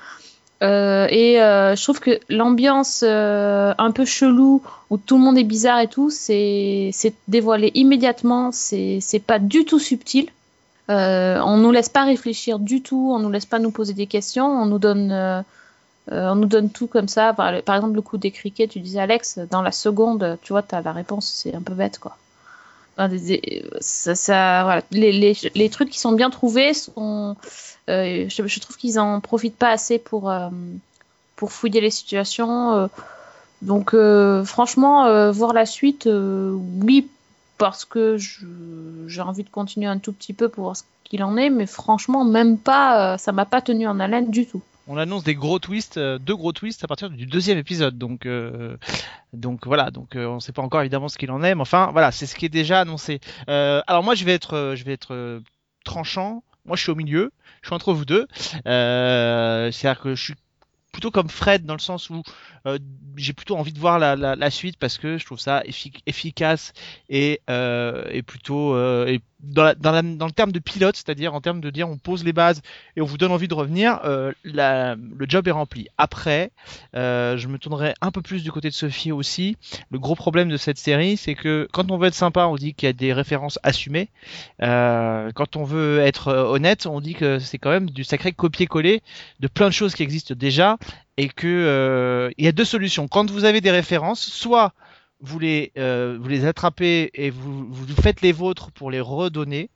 Euh, 0.63 1.07
et 1.09 1.39
euh, 1.42 1.75
je 1.75 1.83
trouve 1.83 2.00
que 2.00 2.19
l'ambiance 2.30 3.04
euh, 3.06 3.74
un 3.77 3.92
peu 3.92 4.06
chelou 4.06 4.63
où 4.89 4.98
tout 4.98 5.18
le 5.18 5.24
monde 5.24 5.38
est 5.38 5.44
bizarre 5.44 5.80
et 5.80 5.88
tout, 5.88 6.09
c'est 6.09 6.92
dévoilé 7.27 7.71
immédiatement. 7.75 8.51
C'est 8.51 9.24
pas 9.25 9.39
du 9.39 9.65
tout 9.65 9.80
subtil. 9.80 10.30
On 10.89 11.57
nous 11.57 11.71
laisse 11.71 11.89
pas 11.89 12.06
réfléchir 12.06 12.59
du 12.59 12.81
tout. 12.81 13.12
On 13.13 13.19
nous 13.19 13.31
laisse 13.31 13.45
pas 13.45 13.59
nous 13.59 13.71
poser 13.71 13.94
des 13.94 14.07
questions. 14.07 14.48
On 14.48 14.65
nous 14.65 14.80
donne 14.80 15.44
on 16.09 16.36
nous 16.36 16.45
donne 16.45 16.69
tout 16.69 16.88
comme 16.88 17.09
ça. 17.09 17.33
Par, 17.33 17.62
par 17.63 17.75
exemple, 17.75 17.95
le 17.95 18.01
coup 18.01 18.18
des 18.18 18.31
criquets, 18.31 18.68
tu 18.68 18.80
disais 18.80 19.00
Alex, 19.00 19.39
dans 19.51 19.62
la 19.62 19.74
seconde, 19.74 20.38
tu 20.42 20.54
vois, 20.54 20.63
tu 20.63 20.74
as 20.74 20.81
la 20.81 20.94
réponse, 20.94 21.30
c'est 21.30 21.54
un 21.54 21.62
peu 21.62 21.74
bête, 21.74 22.00
quoi. 22.00 22.18
Les, 24.91 25.69
trucs 25.69 25.89
qui 25.89 25.99
sont 25.99 26.11
bien 26.13 26.29
trouvés 26.29 26.71
euh, 27.89 28.25
je, 28.27 28.59
trouve 28.59 28.75
qu'ils 28.75 28.99
en 28.99 29.21
profitent 29.21 29.55
pas 29.55 29.69
assez 29.69 29.97
pour, 29.97 30.29
euh, 30.29 30.49
pour 31.35 31.51
fouiller 31.51 31.79
les 31.79 31.91
situations. 31.91 32.73
euh. 32.73 32.88
donc, 33.61 33.95
franchement, 34.45 35.31
voir 35.31 35.54
la 35.54 35.66
suite, 35.66 36.09
oui, 36.11 37.07
parce 37.57 37.85
que 37.85 38.18
j'ai 38.18 39.21
envie 39.21 39.44
de 39.44 39.49
continuer 39.49 39.87
un 39.87 39.99
tout 39.99 40.11
petit 40.11 40.33
peu 40.33 40.49
pour 40.49 40.66
voir 40.66 40.77
ce 40.77 40.83
qu'il 41.04 41.23
en 41.23 41.37
est, 41.37 41.49
mais 41.49 41.66
franchement, 41.66 42.25
même 42.25 42.57
pas, 42.57 43.18
ça 43.18 43.31
m'a 43.31 43.45
pas 43.45 43.61
tenu 43.61 43.87
en 43.87 43.99
haleine 43.99 44.30
du 44.31 44.45
tout. 44.45 44.61
On 44.87 44.97
annonce 44.97 45.23
des 45.23 45.35
gros 45.35 45.59
twists, 45.59 45.97
euh, 45.97 46.17
deux 46.17 46.35
gros 46.35 46.53
twists 46.53 46.83
à 46.83 46.87
partir 46.87 47.09
du 47.09 47.25
deuxième 47.25 47.57
épisode. 47.57 47.97
Donc, 47.97 48.25
euh, 48.25 48.77
donc 49.33 49.67
voilà. 49.67 49.91
Donc 49.91 50.15
euh, 50.15 50.25
on 50.27 50.39
sait 50.39 50.53
pas 50.53 50.61
encore 50.61 50.81
évidemment 50.81 51.09
ce 51.09 51.17
qu'il 51.17 51.29
en 51.31 51.44
est, 51.44 51.56
mais 51.56 51.61
enfin 51.61 51.89
voilà, 51.91 52.11
c'est 52.11 52.25
ce 52.25 52.35
qui 52.35 52.45
est 52.45 52.49
déjà 52.49 52.79
annoncé. 52.81 53.19
Euh, 53.49 53.81
alors 53.87 54.03
moi 54.03 54.15
je 54.15 54.23
vais 54.23 54.33
être, 54.33 54.53
euh, 54.56 54.75
je 54.75 54.85
vais 54.85 54.94
être 54.94 55.13
euh, 55.13 55.41
tranchant. 55.83 56.44
Moi 56.65 56.77
je 56.77 56.83
suis 56.83 56.91
au 56.91 56.95
milieu. 56.95 57.31
Je 57.61 57.67
suis 57.67 57.75
entre 57.75 57.94
vous 57.94 58.06
deux. 58.06 58.27
C'est-à-dire 58.63 59.99
que 59.99 60.15
je 60.15 60.23
suis 60.23 60.35
plutôt 60.94 61.11
comme 61.11 61.29
Fred 61.29 61.65
dans 61.65 61.75
le 61.75 61.79
sens 61.79 62.09
où 62.09 62.23
euh, 62.65 62.79
j'ai 63.17 63.33
plutôt 63.33 63.56
envie 63.57 63.73
de 63.73 63.77
voir 63.79 63.99
la, 63.99 64.15
la, 64.15 64.35
la 64.35 64.49
suite 64.49 64.77
parce 64.77 64.97
que 64.97 65.17
je 65.17 65.25
trouve 65.25 65.39
ça 65.39 65.61
effic- 65.63 66.01
efficace 66.07 66.73
et, 67.09 67.41
euh, 67.49 68.06
et 68.09 68.23
plutôt 68.23 68.73
euh, 68.73 69.06
et 69.06 69.21
dans, 69.39 69.63
la- 69.63 69.75
dans, 69.75 69.91
la- 69.91 70.01
dans 70.01 70.25
le 70.25 70.31
terme 70.31 70.51
de 70.51 70.59
pilote, 70.59 70.95
c'est-à-dire 70.95 71.33
en 71.33 71.41
termes 71.41 71.61
de 71.61 71.69
dire 71.69 71.87
on 71.89 71.97
pose 71.97 72.23
les 72.23 72.33
bases 72.33 72.61
et 72.95 73.01
on 73.01 73.06
vous 73.06 73.17
donne 73.17 73.31
envie 73.31 73.47
de 73.47 73.53
revenir, 73.53 73.99
euh, 74.03 74.31
la- 74.44 74.95
le 74.95 75.25
job 75.29 75.47
est 75.47 75.51
rempli. 75.51 75.87
Après, 75.97 76.51
euh, 76.95 77.37
je 77.37 77.47
me 77.47 77.57
tournerai 77.59 77.94
un 78.01 78.11
peu 78.11 78.21
plus 78.21 78.44
du 78.44 78.51
côté 78.51 78.69
de 78.69 78.73
Sophie 78.73 79.11
aussi. 79.11 79.57
Le 79.91 79.99
gros 79.99 80.15
problème 80.15 80.49
de 80.49 80.57
cette 80.57 80.77
série, 80.79 81.17
c'est 81.17 81.35
que 81.35 81.67
quand 81.71 81.91
on 81.91 81.97
veut 81.97 82.07
être 82.07 82.15
sympa, 82.15 82.45
on 82.45 82.56
dit 82.56 82.73
qu'il 82.73 82.87
y 82.87 82.89
a 82.89 82.94
des 82.94 83.13
références 83.13 83.59
assumées. 83.63 84.09
Euh, 84.63 85.31
quand 85.35 85.56
on 85.56 85.63
veut 85.63 85.99
être 85.99 86.33
honnête, 86.33 86.85
on 86.87 86.99
dit 87.01 87.13
que 87.13 87.39
c'est 87.39 87.57
quand 87.57 87.69
même 87.69 87.89
du 87.89 88.03
sacré 88.03 88.31
copier-coller 88.31 89.01
de 89.39 89.47
plein 89.47 89.67
de 89.67 89.73
choses 89.73 89.94
qui 89.94 90.03
existent 90.03 90.33
déjà 90.35 90.77
et 91.17 91.27
que 91.29 91.47
euh, 91.47 92.29
il 92.37 92.45
y 92.45 92.47
a 92.47 92.51
deux 92.51 92.65
solutions. 92.65 93.07
Quand 93.07 93.29
vous 93.29 93.44
avez 93.45 93.61
des 93.61 93.71
références, 93.71 94.21
soit 94.21 94.73
vous 95.19 95.40
les, 95.40 95.71
euh, 95.78 96.18
vous 96.19 96.30
les 96.30 96.45
attrapez 96.45 97.09
et 97.14 97.30
vous, 97.30 97.71
vous 97.71 98.02
faites 98.02 98.21
les 98.21 98.31
vôtres 98.31 98.71
pour 98.71 98.92
les 98.92 99.00
redonner. 99.00 99.69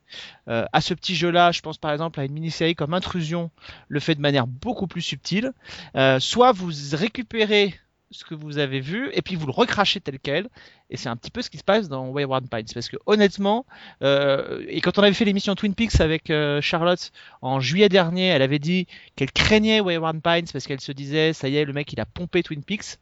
Euh, 0.47 0.65
à 0.73 0.81
ce 0.81 0.93
petit 0.93 1.15
jeu-là, 1.15 1.51
je 1.51 1.61
pense 1.61 1.77
par 1.77 1.91
exemple 1.91 2.19
à 2.19 2.25
une 2.25 2.33
mini-série 2.33 2.75
comme 2.75 2.93
Intrusion, 2.93 3.51
le 3.87 3.99
fait 3.99 4.15
de 4.15 4.21
manière 4.21 4.47
beaucoup 4.47 4.87
plus 4.87 5.01
subtile. 5.01 5.53
Euh, 5.95 6.19
soit 6.19 6.51
vous 6.51 6.71
récupérez 6.93 7.73
ce 8.11 8.25
que 8.25 8.35
vous 8.35 8.57
avez 8.57 8.81
vu 8.81 9.09
et 9.13 9.21
puis 9.21 9.35
vous 9.35 9.45
le 9.45 9.51
recrachez 9.51 9.99
tel 9.99 10.19
quel. 10.19 10.49
Et 10.89 10.97
c'est 10.97 11.09
un 11.09 11.15
petit 11.15 11.31
peu 11.31 11.41
ce 11.41 11.49
qui 11.49 11.57
se 11.57 11.63
passe 11.63 11.87
dans 11.87 12.09
Wayward 12.09 12.49
Pines. 12.49 12.67
Parce 12.73 12.89
que 12.89 12.97
honnêtement, 13.05 13.65
euh, 14.03 14.63
et 14.67 14.81
quand 14.81 14.99
on 14.99 15.03
avait 15.03 15.13
fait 15.13 15.25
l'émission 15.25 15.55
Twin 15.55 15.73
Peaks 15.73 16.01
avec 16.01 16.29
euh, 16.29 16.61
Charlotte 16.61 17.11
en 17.41 17.59
juillet 17.59 17.89
dernier, 17.89 18.27
elle 18.27 18.41
avait 18.41 18.59
dit 18.59 18.87
qu'elle 19.15 19.31
craignait 19.31 19.79
Wayward 19.79 20.21
Pines 20.21 20.47
parce 20.51 20.67
qu'elle 20.67 20.81
se 20.81 20.91
disait, 20.91 21.33
ça 21.33 21.47
y 21.47 21.55
est, 21.55 21.65
le 21.65 21.73
mec 21.73 21.91
il 21.93 21.99
a 21.99 22.05
pompé 22.05 22.43
Twin 22.43 22.63
Peaks. 22.63 22.97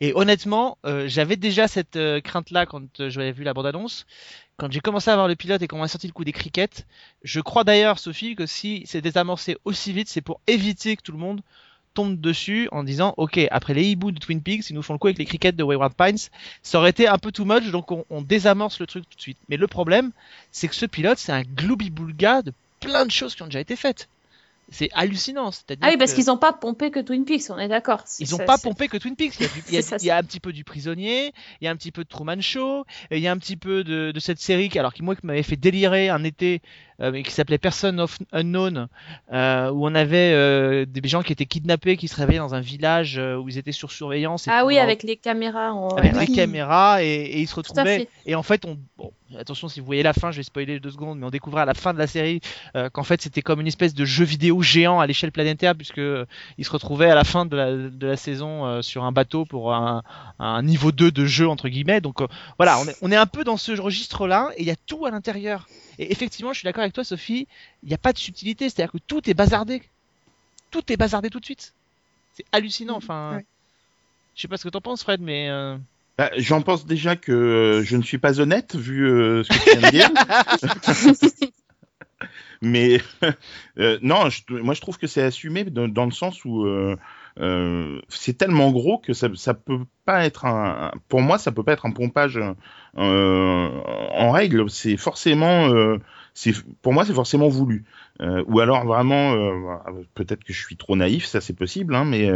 Et 0.00 0.12
honnêtement, 0.14 0.78
euh, 0.84 1.08
j'avais 1.08 1.36
déjà 1.36 1.68
cette 1.68 1.96
euh, 1.96 2.20
crainte-là 2.20 2.66
quand 2.66 3.00
euh, 3.00 3.10
j'avais 3.10 3.32
vu 3.32 3.44
la 3.44 3.54
bande-annonce. 3.54 4.06
Quand 4.56 4.70
j'ai 4.70 4.80
commencé 4.80 5.10
à 5.10 5.14
voir 5.14 5.28
le 5.28 5.36
pilote 5.36 5.62
et 5.62 5.68
qu'on 5.68 5.78
m'a 5.78 5.88
sorti 5.88 6.06
le 6.06 6.12
coup 6.12 6.24
des 6.24 6.32
crickets, 6.32 6.86
je 7.22 7.40
crois 7.40 7.64
d'ailleurs, 7.64 7.98
Sophie, 7.98 8.36
que 8.36 8.46
si 8.46 8.82
c'est 8.86 9.00
désamorcé 9.00 9.56
aussi 9.64 9.92
vite, 9.92 10.08
c'est 10.08 10.20
pour 10.20 10.40
éviter 10.46 10.96
que 10.96 11.02
tout 11.02 11.12
le 11.12 11.18
monde 11.18 11.40
tombe 11.94 12.20
dessus 12.20 12.68
en 12.70 12.84
disant 12.84 13.14
ok 13.16 13.40
après 13.50 13.74
les 13.74 13.84
hiboux 13.84 14.12
de 14.12 14.20
Twin 14.20 14.40
Peaks 14.40 14.70
ils 14.70 14.74
nous 14.74 14.82
font 14.82 14.92
le 14.92 15.00
coup 15.00 15.08
avec 15.08 15.18
les 15.18 15.24
crickets 15.24 15.56
de 15.56 15.64
Wayward 15.64 15.92
Pines 15.92 16.18
ça 16.62 16.78
aurait 16.78 16.90
été 16.90 17.08
un 17.08 17.18
peu 17.18 17.32
too 17.32 17.44
much 17.44 17.68
donc 17.72 17.90
on, 17.90 18.04
on 18.10 18.22
désamorce 18.22 18.78
le 18.78 18.86
truc 18.86 19.08
tout 19.10 19.16
de 19.16 19.20
suite 19.20 19.38
mais 19.48 19.56
le 19.56 19.66
problème 19.66 20.12
c'est 20.52 20.68
que 20.68 20.76
ce 20.76 20.86
pilote 20.86 21.18
c'est 21.18 21.32
un 21.32 21.42
gloubi-boulga 21.42 22.42
de 22.42 22.52
plein 22.78 23.06
de 23.06 23.10
choses 23.10 23.34
qui 23.34 23.42
ont 23.42 23.46
déjà 23.46 23.58
été 23.58 23.74
faites 23.74 24.08
c'est 24.70 24.88
hallucinant 24.92 25.50
c'est-à-dire 25.50 25.84
Ah 25.86 25.90
oui, 25.90 25.96
parce 25.98 26.12
qu'ils 26.14 26.26
n'ont 26.26 26.36
pas 26.38 26.52
pompé 26.52 26.90
que 26.90 27.00
Twin 27.00 27.24
Peaks, 27.24 27.50
on 27.50 27.58
est 27.58 27.68
d'accord. 27.68 28.04
Ils 28.18 28.34
ont 28.34 28.38
ça- 28.38 28.44
pas 28.44 28.58
pompé 28.58 28.88
que 28.88 28.96
Twin 28.96 29.16
Peaks. 29.16 29.34
Il 29.38 29.42
y, 29.42 29.46
a 29.46 29.48
du- 29.48 29.62
il 29.68 29.74
y 29.74 29.78
a, 29.78 29.82
C'est 29.82 29.88
ça, 29.88 29.96
il 30.00 30.04
y 30.06 30.10
a 30.10 30.16
un 30.16 30.22
petit 30.22 30.40
peu 30.40 30.52
du 30.52 30.64
prisonnier, 30.64 31.32
il 31.60 31.64
y 31.64 31.68
a 31.68 31.70
un 31.70 31.76
petit 31.76 31.92
peu 31.92 32.04
de 32.04 32.08
Truman 32.08 32.40
Show, 32.40 32.84
et 33.10 33.16
il 33.18 33.22
y 33.22 33.28
a 33.28 33.32
un 33.32 33.38
petit 33.38 33.56
peu 33.56 33.84
de, 33.84 34.10
de 34.12 34.20
cette 34.20 34.40
série 34.40 34.68
qui, 34.68 34.78
alors 34.78 34.94
qui 34.94 35.02
moi 35.02 35.14
qui 35.16 35.26
m'avait 35.26 35.42
fait 35.42 35.56
délirer 35.56 36.08
un 36.08 36.22
été, 36.24 36.62
euh, 37.00 37.22
qui 37.22 37.30
s'appelait 37.30 37.58
Person 37.58 37.98
of 37.98 38.18
Unknown, 38.32 38.88
euh, 39.32 39.70
où 39.70 39.86
on 39.86 39.94
avait 39.94 40.32
euh, 40.34 40.84
des 40.86 41.08
gens 41.08 41.22
qui 41.22 41.32
étaient 41.32 41.46
kidnappés, 41.46 41.96
qui 41.96 42.08
se 42.08 42.16
réveillaient 42.16 42.38
dans 42.38 42.54
un 42.54 42.60
village 42.60 43.18
où 43.18 43.48
ils 43.48 43.58
étaient 43.58 43.72
sur 43.72 43.90
surveillance. 43.92 44.46
et 44.46 44.50
Ah 44.52 44.64
oui, 44.66 44.78
avec 44.78 45.02
les 45.02 45.16
caméras. 45.16 45.72
en- 45.72 45.88
avec 45.96 46.14
ouais. 46.14 46.26
les 46.26 46.34
caméras 46.34 47.02
et, 47.02 47.06
et 47.06 47.40
ils 47.40 47.46
se 47.48 47.54
retrouvaient 47.54 48.08
et 48.26 48.34
en 48.34 48.42
fait 48.42 48.64
on 48.64 48.78
bon 48.96 49.12
attention 49.38 49.68
si 49.68 49.78
vous 49.80 49.86
voyez 49.86 50.02
la 50.02 50.12
fin 50.12 50.32
je 50.32 50.38
vais 50.38 50.42
spoiler 50.42 50.80
deux 50.80 50.90
secondes 50.90 51.18
mais 51.18 51.26
on 51.26 51.30
découvrait 51.30 51.62
à 51.62 51.64
la 51.64 51.74
fin 51.74 51.94
de 51.94 51.98
la 51.98 52.06
série 52.08 52.40
qu'en 52.92 53.04
fait 53.04 53.22
c'était 53.22 53.42
comme 53.42 53.60
une 53.60 53.66
espèce 53.68 53.94
de 53.94 54.04
jeu 54.04 54.24
vidéo 54.24 54.60
géant 54.60 54.98
à 54.98 55.06
l'échelle 55.06 55.30
planétaire 55.30 55.76
puisque 55.76 56.00
ils 56.58 56.64
se 56.64 56.70
retrouvaient 56.70 57.10
à 57.10 57.14
la 57.14 57.22
fin 57.24 57.46
de 57.46 57.56
la, 57.56 57.72
de 57.72 58.06
la 58.06 58.16
saison 58.16 58.82
sur 58.82 59.04
un 59.04 59.12
bateau 59.12 59.44
pour 59.44 59.72
un, 59.72 60.02
un 60.40 60.62
niveau 60.62 60.90
2 60.90 61.12
de 61.12 61.24
jeu 61.26 61.48
entre 61.48 61.68
guillemets 61.68 62.00
donc 62.00 62.18
voilà 62.58 62.78
on 62.80 62.86
est, 62.88 62.96
on 63.02 63.12
est 63.12 63.16
un 63.16 63.26
peu 63.26 63.44
dans 63.44 63.56
ce 63.56 63.72
registre 63.80 64.26
là 64.26 64.50
et 64.56 64.62
il 64.62 64.66
y 64.66 64.70
a 64.72 64.76
tout 64.86 65.06
à 65.06 65.10
l'intérieur 65.12 65.68
et 66.00 66.10
effectivement 66.12 66.52
je 66.52 66.58
suis 66.58 66.64
d'accord 66.66 66.82
avec 66.82 66.92
toi 66.94 67.04
Sophie 67.04 67.46
il 67.82 67.88
n'y 67.88 67.94
a 67.94 67.98
pas 67.98 68.12
de 68.12 68.18
subtilité 68.18 68.68
c'est 68.68 68.82
à 68.82 68.86
dire 68.86 68.92
que 68.92 68.98
tout 69.06 69.28
est 69.30 69.34
bazardé 69.34 69.82
tout 70.70 70.90
est 70.92 70.96
bazardé 70.96 71.30
tout 71.30 71.38
de 71.40 71.44
suite 71.44 71.74
c'est 72.34 72.44
hallucinant 72.52 72.96
enfin 72.96 73.36
Ouais. 73.36 73.46
je 74.34 74.42
sais 74.42 74.48
pas 74.48 74.56
ce 74.56 74.64
que 74.64 74.68
t'en 74.70 74.80
penses 74.80 75.02
Fred 75.02 75.20
mais 75.20 75.48
euh, 75.50 75.76
Bah, 76.18 76.30
J'en 76.36 76.62
pense 76.62 76.86
déjà 76.86 77.16
que 77.16 77.32
euh, 77.32 77.82
je 77.84 77.96
ne 77.96 78.02
suis 78.02 78.18
pas 78.18 78.40
honnête 78.40 78.74
vu 78.76 79.06
euh, 79.08 79.42
ce 79.44 79.48
que 79.50 79.70
tu 79.72 79.78
viens 79.78 79.88
de 79.88 81.36
dire. 81.38 81.50
Mais 82.62 83.00
euh, 83.78 83.98
non, 84.02 84.28
je- 84.28 84.42
moi 84.52 84.74
je 84.74 84.80
trouve 84.82 84.98
que 84.98 85.06
c'est 85.06 85.22
assumé 85.22 85.64
dans, 85.64 85.88
dans 85.88 86.04
le 86.04 86.10
sens 86.10 86.44
où 86.44 86.66
euh, 87.38 88.00
c'est 88.08 88.36
tellement 88.36 88.70
gros 88.70 88.98
que 88.98 89.12
ça, 89.12 89.28
ça 89.34 89.54
peut 89.54 89.84
pas 90.04 90.24
être 90.24 90.44
un. 90.44 90.90
Pour 91.08 91.22
moi, 91.22 91.38
ça 91.38 91.52
peut 91.52 91.62
pas 91.62 91.72
être 91.72 91.86
un 91.86 91.92
pompage 91.92 92.38
euh, 92.98 93.68
en 94.12 94.30
règle. 94.30 94.68
C'est 94.68 94.96
forcément, 94.96 95.68
euh, 95.68 95.98
pour 96.82 96.92
moi 96.92 97.04
c'est 97.04 97.14
forcément 97.14 97.48
voulu. 97.48 97.84
Ou 98.48 98.60
alors 98.60 98.84
vraiment, 98.84 99.34
peut-être 100.14 100.44
que 100.44 100.52
je 100.52 100.62
suis 100.62 100.76
trop 100.76 100.94
naïf, 100.94 101.24
ça 101.24 101.40
c'est 101.40 101.54
possible, 101.54 101.94
hein, 101.94 102.04
mais 102.04 102.30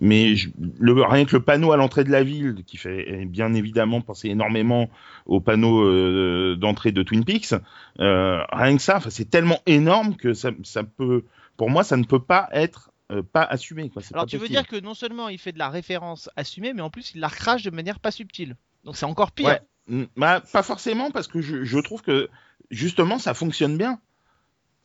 mais 0.00 0.34
rien 0.80 1.26
que 1.26 1.36
le 1.36 1.42
panneau 1.42 1.72
à 1.72 1.76
l'entrée 1.76 2.04
de 2.04 2.10
la 2.10 2.22
ville, 2.22 2.64
qui 2.66 2.78
fait 2.78 3.26
bien 3.26 3.52
évidemment 3.52 4.00
penser 4.00 4.30
énormément 4.30 4.88
au 5.26 5.40
panneau 5.40 6.56
d'entrée 6.56 6.92
de 6.92 7.02
Twin 7.02 7.26
Peaks, 7.26 7.54
rien 7.98 8.76
que 8.76 8.82
ça, 8.82 9.00
c'est 9.10 9.28
tellement 9.28 9.60
énorme 9.66 10.16
que 10.16 10.32
ça 10.32 10.50
peut, 10.96 11.24
pour 11.58 11.68
moi, 11.68 11.84
ça 11.84 11.98
ne 11.98 12.04
peut 12.04 12.22
pas 12.22 12.48
être 12.52 12.91
euh, 13.12 13.22
pas 13.22 13.42
assumé. 13.42 13.90
Quoi. 13.90 14.02
Alors 14.12 14.24
pas 14.24 14.28
tu 14.28 14.38
veux 14.38 14.48
dire 14.48 14.66
que 14.66 14.76
non 14.76 14.94
seulement 14.94 15.28
il 15.28 15.38
fait 15.38 15.52
de 15.52 15.58
la 15.58 15.68
référence 15.68 16.30
assumée, 16.36 16.72
mais 16.72 16.82
en 16.82 16.90
plus 16.90 17.12
il 17.14 17.20
la 17.20 17.28
recrache 17.28 17.62
de 17.62 17.70
manière 17.70 18.00
pas 18.00 18.10
subtile. 18.10 18.56
Donc 18.84 18.96
c'est 18.96 19.06
encore 19.06 19.32
pire. 19.32 19.46
Ouais. 19.46 19.60
Mm, 19.86 20.04
bah, 20.16 20.42
pas 20.52 20.62
forcément, 20.62 21.10
parce 21.10 21.28
que 21.28 21.40
je, 21.40 21.64
je 21.64 21.78
trouve 21.78 22.02
que 22.02 22.28
justement 22.70 23.18
ça 23.18 23.34
fonctionne 23.34 23.76
bien. 23.76 24.00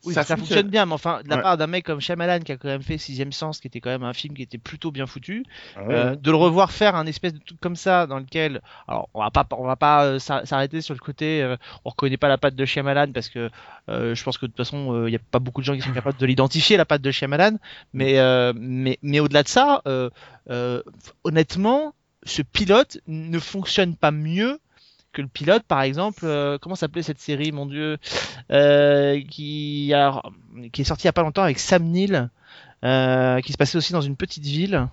Oui, 0.06 0.14
ça, 0.14 0.22
fonctionne. 0.22 0.38
fonctionne. 0.40 0.68
bien, 0.70 0.86
mais 0.86 0.94
enfin, 0.94 1.22
de 1.24 1.30
la 1.30 1.38
Ouais. 1.38 1.42
part 1.42 1.58
d'un 1.58 1.66
mec 1.68 1.84
comme 1.84 2.00
Shyamalan 2.00 2.40
qui 2.42 2.52
a 2.52 2.58
quand 2.58 2.68
même 2.68 2.84
fait 2.84 2.98
Sixième 2.98 3.32
Sens, 3.32 3.60
qui 3.60 3.68
était 3.68 3.82
quand 3.82 3.90
même 3.90 4.04
un 4.04 4.14
film 4.14 4.36
qui 4.36 4.44
était 4.44 4.60
plutôt 4.60 4.92
bien 4.92 5.08
foutu, 5.08 5.44
Ah 5.76 5.84
ouais. 5.84 5.94
euh, 5.96 6.16
de 6.16 6.30
le 6.32 6.38
revoir 6.38 6.72
faire 6.72 6.96
un 6.96 7.06
espèce 7.08 7.34
de 7.34 7.40
truc 7.40 7.60
comme 7.60 7.76
ça 7.76 8.06
dans 8.06 8.20
lequel, 8.20 8.62
alors 8.88 9.10
on 9.16 9.22
va 9.24 9.32
pas, 9.32 9.46
on 9.58 9.66
va 9.66 9.76
pas 9.76 10.06
euh, 10.06 10.20
s'a- 10.20 10.46
s'arrêter 10.46 10.82
sur 10.82 10.94
le 10.94 11.00
côté, 11.00 11.42
euh, 11.42 11.58
on 11.84 11.90
reconnaît 11.90 12.18
pas 12.18 12.28
la 12.30 12.38
patte 12.38 12.56
de 12.56 12.64
Shyamalan 12.66 13.12
parce 13.12 13.28
que 13.30 13.50
euh, 13.90 14.14
je 14.14 14.24
pense 14.24 14.38
que 14.38 14.46
de 14.46 14.52
toute 14.52 14.58
façon 14.58 15.08
il 15.08 15.12
y 15.14 15.16
a 15.16 15.20
pas 15.32 15.40
beaucoup 15.40 15.62
de 15.62 15.66
gens 15.66 15.74
qui 15.76 15.82
sont 15.82 15.92
capables 15.94 16.18
de 16.20 16.26
l'identifier 16.28 16.78
la 16.78 16.86
patte 16.86 17.02
de 17.02 17.12
Shyamalan, 17.12 17.58
mais 17.94 18.20
euh, 18.20 18.54
mais 18.56 19.00
mais 19.02 19.20
au-delà 19.20 19.42
de 19.44 19.48
ça, 19.50 19.82
euh, 19.88 20.10
euh, 20.52 20.84
honnêtement, 21.24 21.94
ce 22.24 22.44
pilote 22.44 23.00
ne 23.08 23.40
fonctionne 23.40 23.96
pas 23.96 24.12
mieux 24.12 24.60
le 25.22 25.28
pilote, 25.28 25.64
par 25.64 25.82
exemple, 25.82 26.26
euh, 26.26 26.58
comment 26.60 26.76
s'appelait 26.76 27.04
cette 27.04 27.20
série, 27.20 27.52
mon 27.52 27.66
dieu, 27.66 27.98
euh, 28.52 29.22
qui, 29.30 29.94
qui 30.72 30.82
est 30.82 30.86
sortie 30.86 31.04
il 31.04 31.08
y 31.08 31.10
a 31.10 31.14
pas 31.14 31.24
longtemps 31.24 31.44
avec 31.44 31.60
Sam 31.60 31.84
Neill, 31.84 32.30
euh, 32.84 33.42
qui 33.42 33.52
se 33.52 33.58
passait 33.58 33.78
aussi 33.78 33.94
dans 33.94 34.02
une 34.02 34.16
petite 34.16 34.46
ville. 34.46 34.88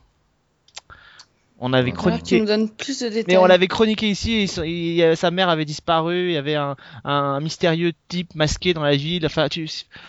On 1.67 1.73
avait 1.73 1.93
chroniqué, 1.93 2.41
nous 2.41 2.47
donnes 2.47 2.69
plus 2.71 3.01
de 3.01 3.09
détails. 3.09 3.25
mais 3.29 3.37
on 3.39 3.47
l'avait 3.47 3.69
chroniqué 3.69 4.09
ici. 4.11 4.33
et 4.33 4.43
il- 4.45 4.65
il- 4.67 5.01
il- 5.01 5.17
sa 5.17 5.31
mère 5.31 5.49
avait 5.49 5.65
disparu. 5.65 6.29
Il 6.29 6.33
y 6.33 6.37
avait 6.37 6.57
un, 6.57 6.77
un 7.05 7.41
mystérieux 7.41 7.93
type 8.09 8.35
masqué 8.35 8.75
dans 8.75 8.83
la 8.83 8.97
ville. 8.97 9.25
Enfin, 9.25 9.49
tu, 9.49 9.67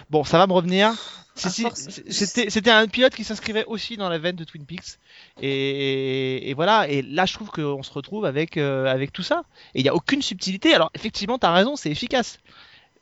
bon, 0.09 0.24
ça 0.24 0.38
va 0.38 0.47
me 0.47 0.53
revenir. 0.53 0.93
C'était 1.35 2.69
un 2.71 2.88
pilote 2.88 3.13
qui 3.15 3.24
s'inscrivait 3.24 3.65
aussi 3.65 3.97
dans 3.97 4.09
la 4.09 4.17
veine 4.17 4.35
de 4.35 4.43
Twin 4.43 4.65
Peaks. 4.65 5.00
Et, 5.41 6.50
et 6.50 6.53
voilà. 6.53 6.88
Et 6.89 7.01
là, 7.01 7.25
je 7.25 7.33
trouve 7.33 7.50
qu'on 7.50 7.83
se 7.83 7.91
retrouve 7.91 8.25
avec 8.25 8.57
euh, 8.57 8.85
avec 8.88 9.12
tout 9.13 9.24
ça. 9.24 9.43
Et 9.74 9.79
il 9.79 9.83
n'y 9.83 9.89
a 9.89 9.95
aucune 9.95 10.21
subtilité. 10.21 10.74
Alors, 10.74 10.91
effectivement, 10.93 11.38
t'as 11.38 11.51
raison, 11.53 11.75
c'est 11.75 11.89
efficace. 11.91 12.39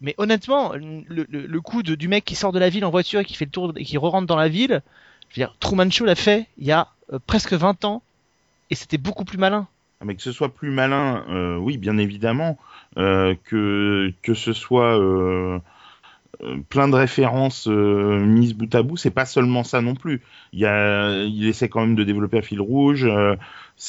Mais 0.02 0.16
honnêtement, 0.18 0.74
le, 0.74 1.06
le, 1.08 1.26
le 1.48 1.62
coup 1.62 1.82
de, 1.84 1.96
du 1.96 2.08
mec 2.08 2.26
qui 2.26 2.36
sort 2.36 2.52
de 2.52 2.60
la 2.60 2.70
ville 2.70 2.86
en 2.86 2.90
voiture 2.92 3.20
et 3.22 3.26
qui 3.26 3.36
fait 3.36 3.46
le 3.46 3.52
tour 3.52 3.72
et 3.76 3.84
qui 3.86 3.98
re-rentre 3.98 4.28
dans 4.28 4.36
la 4.36 4.50
ville, 4.50 4.82
je 5.30 5.36
veux 5.40 5.46
dire, 5.48 5.56
Truman 5.60 5.90
Show 5.90 6.06
l'a 6.06 6.16
fait 6.16 6.48
il 6.58 6.66
y 6.66 6.72
a 6.72 6.90
euh, 7.14 7.20
presque 7.26 7.54
20 7.54 7.86
ans 7.86 8.02
et 8.70 8.76
c'était 8.76 8.98
beaucoup 8.98 9.26
plus 9.26 9.38
malin. 9.38 9.68
Ah, 10.02 10.06
Mais 10.06 10.16
que 10.16 10.22
ce 10.22 10.32
soit 10.32 10.54
plus 10.54 10.70
malin, 10.70 11.24
euh, 11.30 11.58
oui, 11.58 11.78
bien 11.78 11.98
évidemment, 11.98 12.58
euh, 12.98 13.36
que 13.46 14.14
que 14.22 14.34
ce 14.34 14.52
soit 14.52 15.00
euh, 15.00 15.60
plein 16.70 16.90
de 16.90 16.96
références 16.96 17.68
mises 17.68 18.54
bout 18.54 18.74
à 18.76 18.84
bout, 18.84 18.98
c'est 18.98 19.12
pas 19.12 19.26
seulement 19.26 19.64
ça 19.64 19.82
non 19.82 19.96
plus. 19.96 20.22
Il 20.52 20.60
y 20.60 21.48
essaie 21.48 21.70
quand 21.70 21.82
même 21.82 21.96
de 21.96 22.04
développer 22.04 22.40
un 22.40 22.42
fil 22.42 22.60
rouge. 22.60 23.08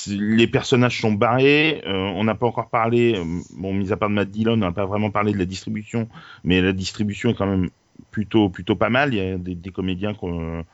les 0.08 0.46
personnages 0.46 1.00
sont 1.00 1.12
barrés. 1.12 1.82
on 1.86 2.22
n'a 2.24 2.34
pas 2.34 2.46
encore 2.46 2.70
parlé, 2.70 3.20
bon, 3.56 3.74
mis 3.74 3.92
à 3.92 3.96
part 3.96 4.08
de 4.08 4.14
Matt 4.14 4.30
Dillon, 4.30 4.52
on 4.52 4.56
n'a 4.58 4.72
pas 4.72 4.86
vraiment 4.86 5.10
parlé 5.10 5.32
de 5.32 5.38
la 5.38 5.46
distribution, 5.46 6.08
mais 6.44 6.60
la 6.60 6.72
distribution 6.72 7.30
est 7.30 7.34
quand 7.34 7.46
même 7.46 7.70
plutôt 8.12 8.48
plutôt 8.50 8.76
pas 8.76 8.90
mal. 8.90 9.14
Il 9.14 9.16
y 9.16 9.32
a 9.32 9.36
des, 9.38 9.54
des 9.56 9.70
comédiens 9.70 10.14
qu'on 10.14 10.64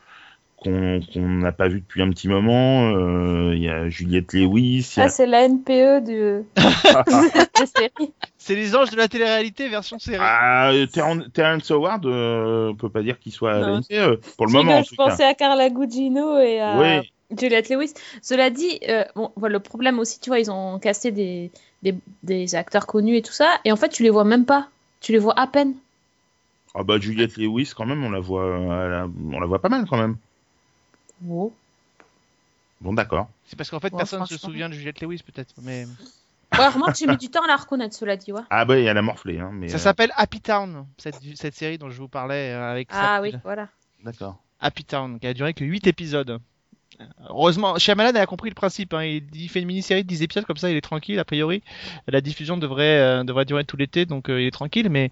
qu'on 0.61 1.00
n'a 1.14 1.52
pas 1.52 1.69
vu 1.69 1.81
depuis 1.81 2.02
un 2.02 2.11
petit 2.11 2.29
moment. 2.29 2.90
euh, 2.95 3.55
Il 3.55 3.62
y 3.62 3.69
a 3.69 3.88
Juliette 3.88 4.33
Lewis. 4.33 4.95
a- 4.97 5.05
Ah, 5.05 5.09
c'est 5.09 5.26
la 5.26 5.45
NPE 5.49 6.00
de... 6.05 6.45
de 6.57 7.64
série. 7.67 8.12
C'est 8.38 8.55
les 8.55 8.75
anges 8.76 8.90
de 8.90 8.97
la 8.97 9.09
télé-réalité 9.09 9.69
version 9.69 9.99
série. 9.99 10.19
Ah, 10.21 10.73
Terren- 10.93 11.31
Terrence 11.33 11.71
Howard, 11.71 12.05
euh, 12.07 12.71
on 12.71 12.75
peut 12.75 12.88
pas 12.90 13.02
dire 13.02 13.19
qu'il 13.19 13.33
soit 13.33 13.52
à 13.55 13.61
la. 13.61 13.76
NPE, 13.79 14.21
pour 14.37 14.47
le 14.47 14.52
moment 14.52 14.73
en 14.73 14.75
rigole, 14.76 14.85
tout 14.88 14.95
je 14.95 14.97
cas. 14.97 15.11
pensais 15.11 15.25
à 15.25 15.35
Carla 15.35 15.69
Gugino 15.71 16.38
et 16.38 16.61
à 16.61 16.79
Oui, 16.79 17.12
Juliette 17.38 17.69
Lewis. 17.69 17.93
Cela 18.23 18.50
dit, 18.50 18.81
euh, 18.88 19.05
bon, 19.14 19.31
voilà, 19.37 19.55
le 19.55 19.61
problème 19.61 19.99
aussi, 19.99 20.21
tu 20.21 20.31
vois, 20.31 20.40
ils 20.40 20.50
ont 20.50 20.79
casté 20.79 21.11
des, 21.11 21.50
des, 21.83 21.95
des 22.23 22.55
acteurs 22.55 22.87
connus 22.87 23.17
et 23.17 23.23
tout 23.23 23.33
ça, 23.33 23.49
et 23.64 23.73
en 23.73 23.76
fait, 23.76 23.88
tu 23.90 24.02
les 24.02 24.11
vois 24.11 24.25
même 24.25 24.45
pas. 24.47 24.69
Tu 25.00 25.12
les 25.12 25.19
vois 25.19 25.38
à 25.38 25.47
peine. 25.47 25.75
ah 26.75 26.83
bah 26.83 26.99
Juliette 26.99 27.37
Lewis 27.37 27.73
quand 27.76 27.87
même, 27.87 28.05
on 28.05 28.11
la 28.11 28.21
voit, 28.21 28.45
euh, 28.45 29.07
on 29.33 29.40
la 29.40 29.47
voit 29.47 29.61
pas 29.61 29.69
mal 29.71 29.87
quand 29.88 29.97
même. 29.99 30.17
Wow. 31.25 31.53
Bon 32.81 32.93
d'accord. 32.93 33.29
C'est 33.45 33.57
parce 33.57 33.71
qu'en 33.71 33.81
fait 33.81 33.93
Ouais, 33.93 33.99
personne 33.99 34.23
ne 34.23 34.27
se 34.27 34.39
souvient 34.39 34.69
de 34.69 34.75
Juliette 34.75 35.00
Lewis 35.00 35.23
peut-être. 35.25 35.55
Mais 35.62 35.87
Ouais, 36.59 36.69
remarque, 36.69 36.97
j'ai 36.97 37.07
mis 37.07 37.17
du 37.17 37.29
temps 37.29 37.45
à 37.45 37.47
la 37.47 37.57
reconnaître, 37.57 37.95
cela 37.95 38.17
dit, 38.17 38.33
ouais. 38.33 38.41
Ah 38.50 38.65
bah 38.65 38.77
elle 38.79 38.97
a 38.97 39.03
morflé, 39.03 39.39
hein, 39.39 39.50
mais 39.53 39.69
ça 39.69 39.77
euh, 39.77 39.79
s'appelle 39.79 40.12
Happy 40.17 40.41
Town, 40.41 40.87
cette, 40.99 41.21
cette 41.37 41.55
série 41.55 41.79
dont 41.79 41.91
je 41.91 41.99
vous 41.99 42.09
parlais 42.09 42.53
euh, 42.53 42.73
avec 42.73 42.89
Ah 42.91 43.21
oui, 43.23 43.35
voilà. 43.45 43.69
d'accord. 44.03 44.43
Happy 44.59 44.85
Town, 44.85 45.21
qui 45.21 45.27
a 45.27 45.35
duré 45.35 45.55
que 45.55 45.65
8 45.65 45.87
épisodes. 45.87 46.41
Heureusement, 47.28 47.78
Shyamalan 47.78 48.19
a 48.19 48.26
compris 48.26 48.50
le 48.50 48.54
principe. 48.54 48.95
Hein. 48.95 49.04
Il, 49.04 49.25
il 49.35 49.49
fait 49.49 49.61
une 49.61 49.66
mini-série 49.66 50.02
de 50.02 50.09
10 50.09 50.23
épisodes 50.23 50.45
comme 50.45 50.57
ça, 50.57 50.71
il 50.71 50.76
est 50.76 50.80
tranquille. 50.80 51.19
A 51.19 51.25
priori, 51.25 51.62
la 52.09 52.21
diffusion 52.21 52.57
devrait 52.57 52.99
euh, 52.99 53.25
devrait 53.25 53.45
durer 53.45 53.64
tout 53.64 53.76
l'été, 53.76 54.07
donc 54.07 54.28
euh, 54.28 54.40
il 54.40 54.47
est 54.47 54.50
tranquille. 54.50 54.88
Mais 54.90 55.11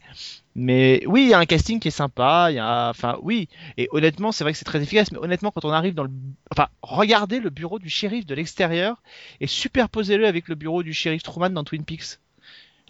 mais 0.54 1.02
oui, 1.06 1.22
il 1.22 1.28
y 1.28 1.34
a 1.34 1.38
un 1.38 1.46
casting 1.46 1.80
qui 1.80 1.88
est 1.88 1.92
sympa. 1.92 2.48
Il 2.50 2.56
y 2.56 2.58
a, 2.58 2.90
enfin 2.90 3.18
oui. 3.22 3.48
Et 3.76 3.88
honnêtement, 3.92 4.32
c'est 4.32 4.44
vrai 4.44 4.52
que 4.52 4.58
c'est 4.58 4.64
très 4.64 4.82
efficace. 4.82 5.12
Mais 5.12 5.18
honnêtement, 5.18 5.50
quand 5.50 5.64
on 5.64 5.70
arrive 5.70 5.94
dans 5.94 6.04
le, 6.04 6.10
enfin, 6.50 6.68
regardez 6.82 7.40
le 7.40 7.50
bureau 7.50 7.78
du 7.78 7.88
shérif 7.88 8.26
de 8.26 8.34
l'extérieur 8.34 9.02
et 9.40 9.46
superposez-le 9.46 10.26
avec 10.26 10.48
le 10.48 10.54
bureau 10.54 10.82
du 10.82 10.92
shérif 10.92 11.22
Truman 11.22 11.50
dans 11.50 11.64
Twin 11.64 11.84
Peaks. 11.84 12.18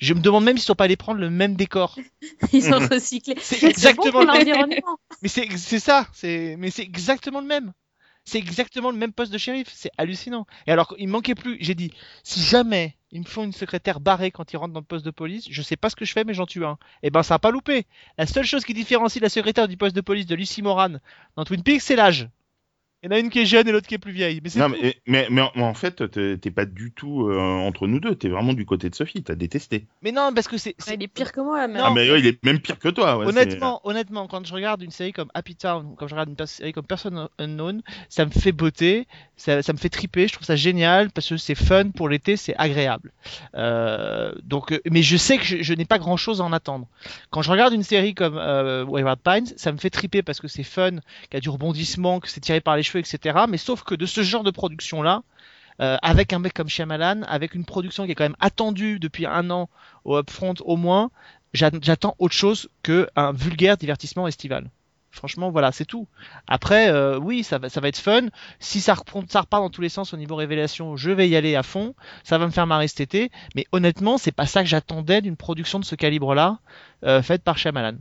Je 0.00 0.14
me 0.14 0.20
demande 0.20 0.44
même 0.44 0.56
s'ils 0.56 0.66
sont 0.66 0.74
pas 0.74 0.84
allés 0.84 0.96
prendre 0.96 1.20
le 1.20 1.30
même 1.30 1.56
décor. 1.56 1.98
Ils 2.52 2.72
ont 2.72 2.78
recyclé. 2.78 3.34
C'est 3.40 3.64
exactement 3.64 4.24
bon 4.24 4.32
le 4.32 4.44
même. 4.44 4.80
Mais 5.22 5.28
c'est 5.28 5.48
c'est 5.56 5.80
ça, 5.80 6.06
c'est 6.12 6.56
mais 6.58 6.70
c'est 6.70 6.82
exactement 6.82 7.40
le 7.40 7.46
même. 7.46 7.72
C'est 8.28 8.38
exactement 8.38 8.90
le 8.90 8.98
même 8.98 9.14
poste 9.14 9.32
de 9.32 9.38
shérif, 9.38 9.68
c'est 9.72 9.90
hallucinant. 9.96 10.46
Et 10.66 10.70
alors 10.70 10.94
il 10.98 11.08
manquait 11.08 11.34
plus, 11.34 11.56
j'ai 11.62 11.74
dit 11.74 11.92
si 12.24 12.42
jamais 12.42 12.94
ils 13.10 13.20
me 13.20 13.24
font 13.24 13.42
une 13.42 13.54
secrétaire 13.54 14.00
barrée 14.00 14.30
quand 14.30 14.52
ils 14.52 14.58
rentrent 14.58 14.74
dans 14.74 14.80
le 14.80 14.84
poste 14.84 15.06
de 15.06 15.10
police, 15.10 15.46
je 15.50 15.62
sais 15.62 15.76
pas 15.76 15.88
ce 15.88 15.96
que 15.96 16.04
je 16.04 16.12
fais 16.12 16.24
mais 16.24 16.34
j'en 16.34 16.44
tue 16.44 16.62
un. 16.62 16.76
Et 17.02 17.08
ben 17.08 17.22
ça 17.22 17.36
a 17.36 17.38
pas 17.38 17.50
loupé. 17.50 17.86
La 18.18 18.26
seule 18.26 18.44
chose 18.44 18.66
qui 18.66 18.74
différencie 18.74 19.22
la 19.22 19.30
secrétaire 19.30 19.66
du 19.66 19.78
poste 19.78 19.96
de 19.96 20.02
police 20.02 20.26
de 20.26 20.34
Lucy 20.34 20.60
Moran 20.60 20.98
dans 21.36 21.44
Twin 21.46 21.62
Peaks, 21.62 21.80
c'est 21.80 21.96
l'âge. 21.96 22.28
Il 23.04 23.06
y 23.06 23.08
en 23.12 23.16
a 23.16 23.20
une 23.20 23.30
qui 23.30 23.38
est 23.38 23.46
jeune 23.46 23.68
et 23.68 23.70
l'autre 23.70 23.86
qui 23.86 23.94
est 23.94 23.98
plus 23.98 24.10
vieille. 24.10 24.40
Mais 24.42 24.48
c'est 24.50 24.58
Non, 24.58 24.68
tout. 24.70 24.76
mais, 24.82 24.96
mais, 25.06 25.28
mais 25.30 25.40
en, 25.42 25.52
mais 25.54 25.62
en 25.62 25.74
fait, 25.74 26.10
t'es 26.10 26.50
pas 26.50 26.64
du 26.64 26.90
tout 26.90 27.28
euh, 27.28 27.38
entre 27.38 27.86
nous 27.86 28.00
deux. 28.00 28.16
T'es 28.16 28.28
vraiment 28.28 28.54
du 28.54 28.66
côté 28.66 28.90
de 28.90 28.94
Sophie. 28.96 29.22
T'as 29.22 29.36
détesté. 29.36 29.86
Mais 30.02 30.10
non, 30.10 30.32
parce 30.34 30.48
que 30.48 30.58
c'est. 30.58 30.74
Ouais, 30.88 30.94
il 30.96 31.02
est 31.04 31.08
pire 31.08 31.30
que 31.30 31.40
moi, 31.40 31.68
même. 31.68 31.76
Non, 31.78 31.84
ah, 31.86 31.92
mais 31.94 32.10
ouais, 32.10 32.18
il 32.18 32.26
est 32.26 32.44
même 32.44 32.58
pire 32.58 32.76
que 32.78 32.88
toi. 32.88 33.16
ouais, 33.18 33.26
c'est- 33.26 33.30
Honnêtement, 33.30 33.80
honnêtement, 33.84 34.26
quand 34.26 34.44
je 34.44 34.52
regarde 34.52 34.82
une 34.82 34.90
série 34.90 35.12
comme 35.12 35.30
Happy 35.32 35.54
Town, 35.54 35.94
quand 35.96 36.08
je 36.08 36.14
regarde 36.16 36.30
une 36.36 36.46
série 36.46 36.72
comme 36.72 36.86
Person 36.86 37.28
Unknown, 37.38 37.82
ça 38.08 38.24
me 38.24 38.30
fait 38.32 38.50
beauté, 38.50 39.06
ça, 39.36 39.62
ça 39.62 39.72
me 39.72 39.78
fait 39.78 39.90
triper, 39.90 40.26
je 40.26 40.32
trouve 40.32 40.46
ça 40.46 40.56
génial 40.56 41.10
parce 41.10 41.28
que 41.28 41.36
c'est 41.36 41.54
fun 41.54 41.90
pour 41.90 42.08
l'été, 42.08 42.36
c'est 42.36 42.56
agréable. 42.56 43.12
Euh, 43.54 44.32
donc, 44.42 44.72
euh, 44.72 44.80
mais 44.90 45.02
je 45.02 45.16
sais 45.16 45.38
que 45.38 45.44
je, 45.44 45.62
je 45.62 45.72
n'ai 45.74 45.84
pas 45.84 45.98
grand 45.98 46.16
chose 46.16 46.40
à 46.40 46.44
en 46.44 46.52
attendre. 46.52 46.88
Quand 47.30 47.42
je 47.42 47.50
regarde 47.52 47.72
une 47.74 47.84
série 47.84 48.14
comme 48.14 48.36
euh, 48.38 48.84
Wayward 48.84 49.20
Pines, 49.20 49.46
ça 49.56 49.70
me 49.70 49.78
fait 49.78 49.90
triper 49.90 50.22
parce 50.22 50.40
que 50.40 50.48
c'est 50.48 50.64
fun, 50.64 50.90
qu'il 50.90 51.34
y 51.34 51.36
a 51.36 51.40
du 51.40 51.48
rebondissement, 51.48 52.18
que 52.18 52.28
c'est 52.28 52.40
tiré 52.40 52.60
par 52.60 52.76
les 52.76 52.82
etc. 52.96 53.44
Mais 53.48 53.58
sauf 53.58 53.82
que 53.82 53.94
de 53.94 54.06
ce 54.06 54.22
genre 54.22 54.44
de 54.44 54.50
production 54.50 55.02
là. 55.02 55.22
euh, 55.80 55.96
avec 56.02 56.32
un 56.32 56.38
mec 56.40 56.54
comme 56.54 56.68
Shyamalan, 56.68 57.22
avec 57.28 57.54
une 57.54 57.64
production 57.64 58.04
qui 58.06 58.12
est 58.12 58.14
quand 58.14 58.24
même 58.24 58.36
attendue 58.40 58.98
depuis 58.98 59.26
un 59.26 59.50
an 59.50 59.68
au 60.04 60.16
upfront 60.16 60.54
au 60.64 60.76
moins, 60.76 61.10
j'a- 61.54 61.70
j'attends 61.82 62.16
autre 62.18 62.34
chose 62.34 62.68
que 62.82 63.08
un 63.16 63.32
vulgaire 63.32 63.76
divertissement 63.76 64.26
estival. 64.26 64.70
Franchement, 65.10 65.50
voilà, 65.50 65.72
c'est 65.72 65.84
tout. 65.86 66.06
Après, 66.46 66.90
euh, 66.90 67.18
oui, 67.18 67.42
ça 67.42 67.58
va, 67.58 67.68
ça 67.68 67.80
va 67.80 67.88
être 67.88 67.96
fun. 67.98 68.26
Si 68.60 68.80
ça, 68.80 68.94
reprend, 68.94 69.22
ça 69.28 69.40
repart 69.40 69.62
dans 69.62 69.70
tous 69.70 69.80
les 69.80 69.88
sens 69.88 70.12
au 70.12 70.16
niveau 70.16 70.36
révélation, 70.36 70.96
je 70.96 71.10
vais 71.10 71.28
y 71.28 71.34
aller 71.36 71.56
à 71.56 71.62
fond. 71.62 71.94
Ça 72.24 72.38
va 72.38 72.46
me 72.46 72.50
faire 72.52 72.66
marrer 72.66 72.88
cet 72.88 73.00
été. 73.00 73.30
Mais 73.56 73.66
honnêtement, 73.72 74.18
c'est 74.18 74.32
pas 74.32 74.46
ça 74.46 74.62
que 74.62 74.68
j'attendais 74.68 75.20
d'une 75.22 75.36
production 75.36 75.78
de 75.80 75.84
ce 75.84 75.94
calibre-là, 75.94 76.58
euh, 77.04 77.22
faite 77.22 77.42
par 77.42 77.56
Shyamalan. 77.56 77.96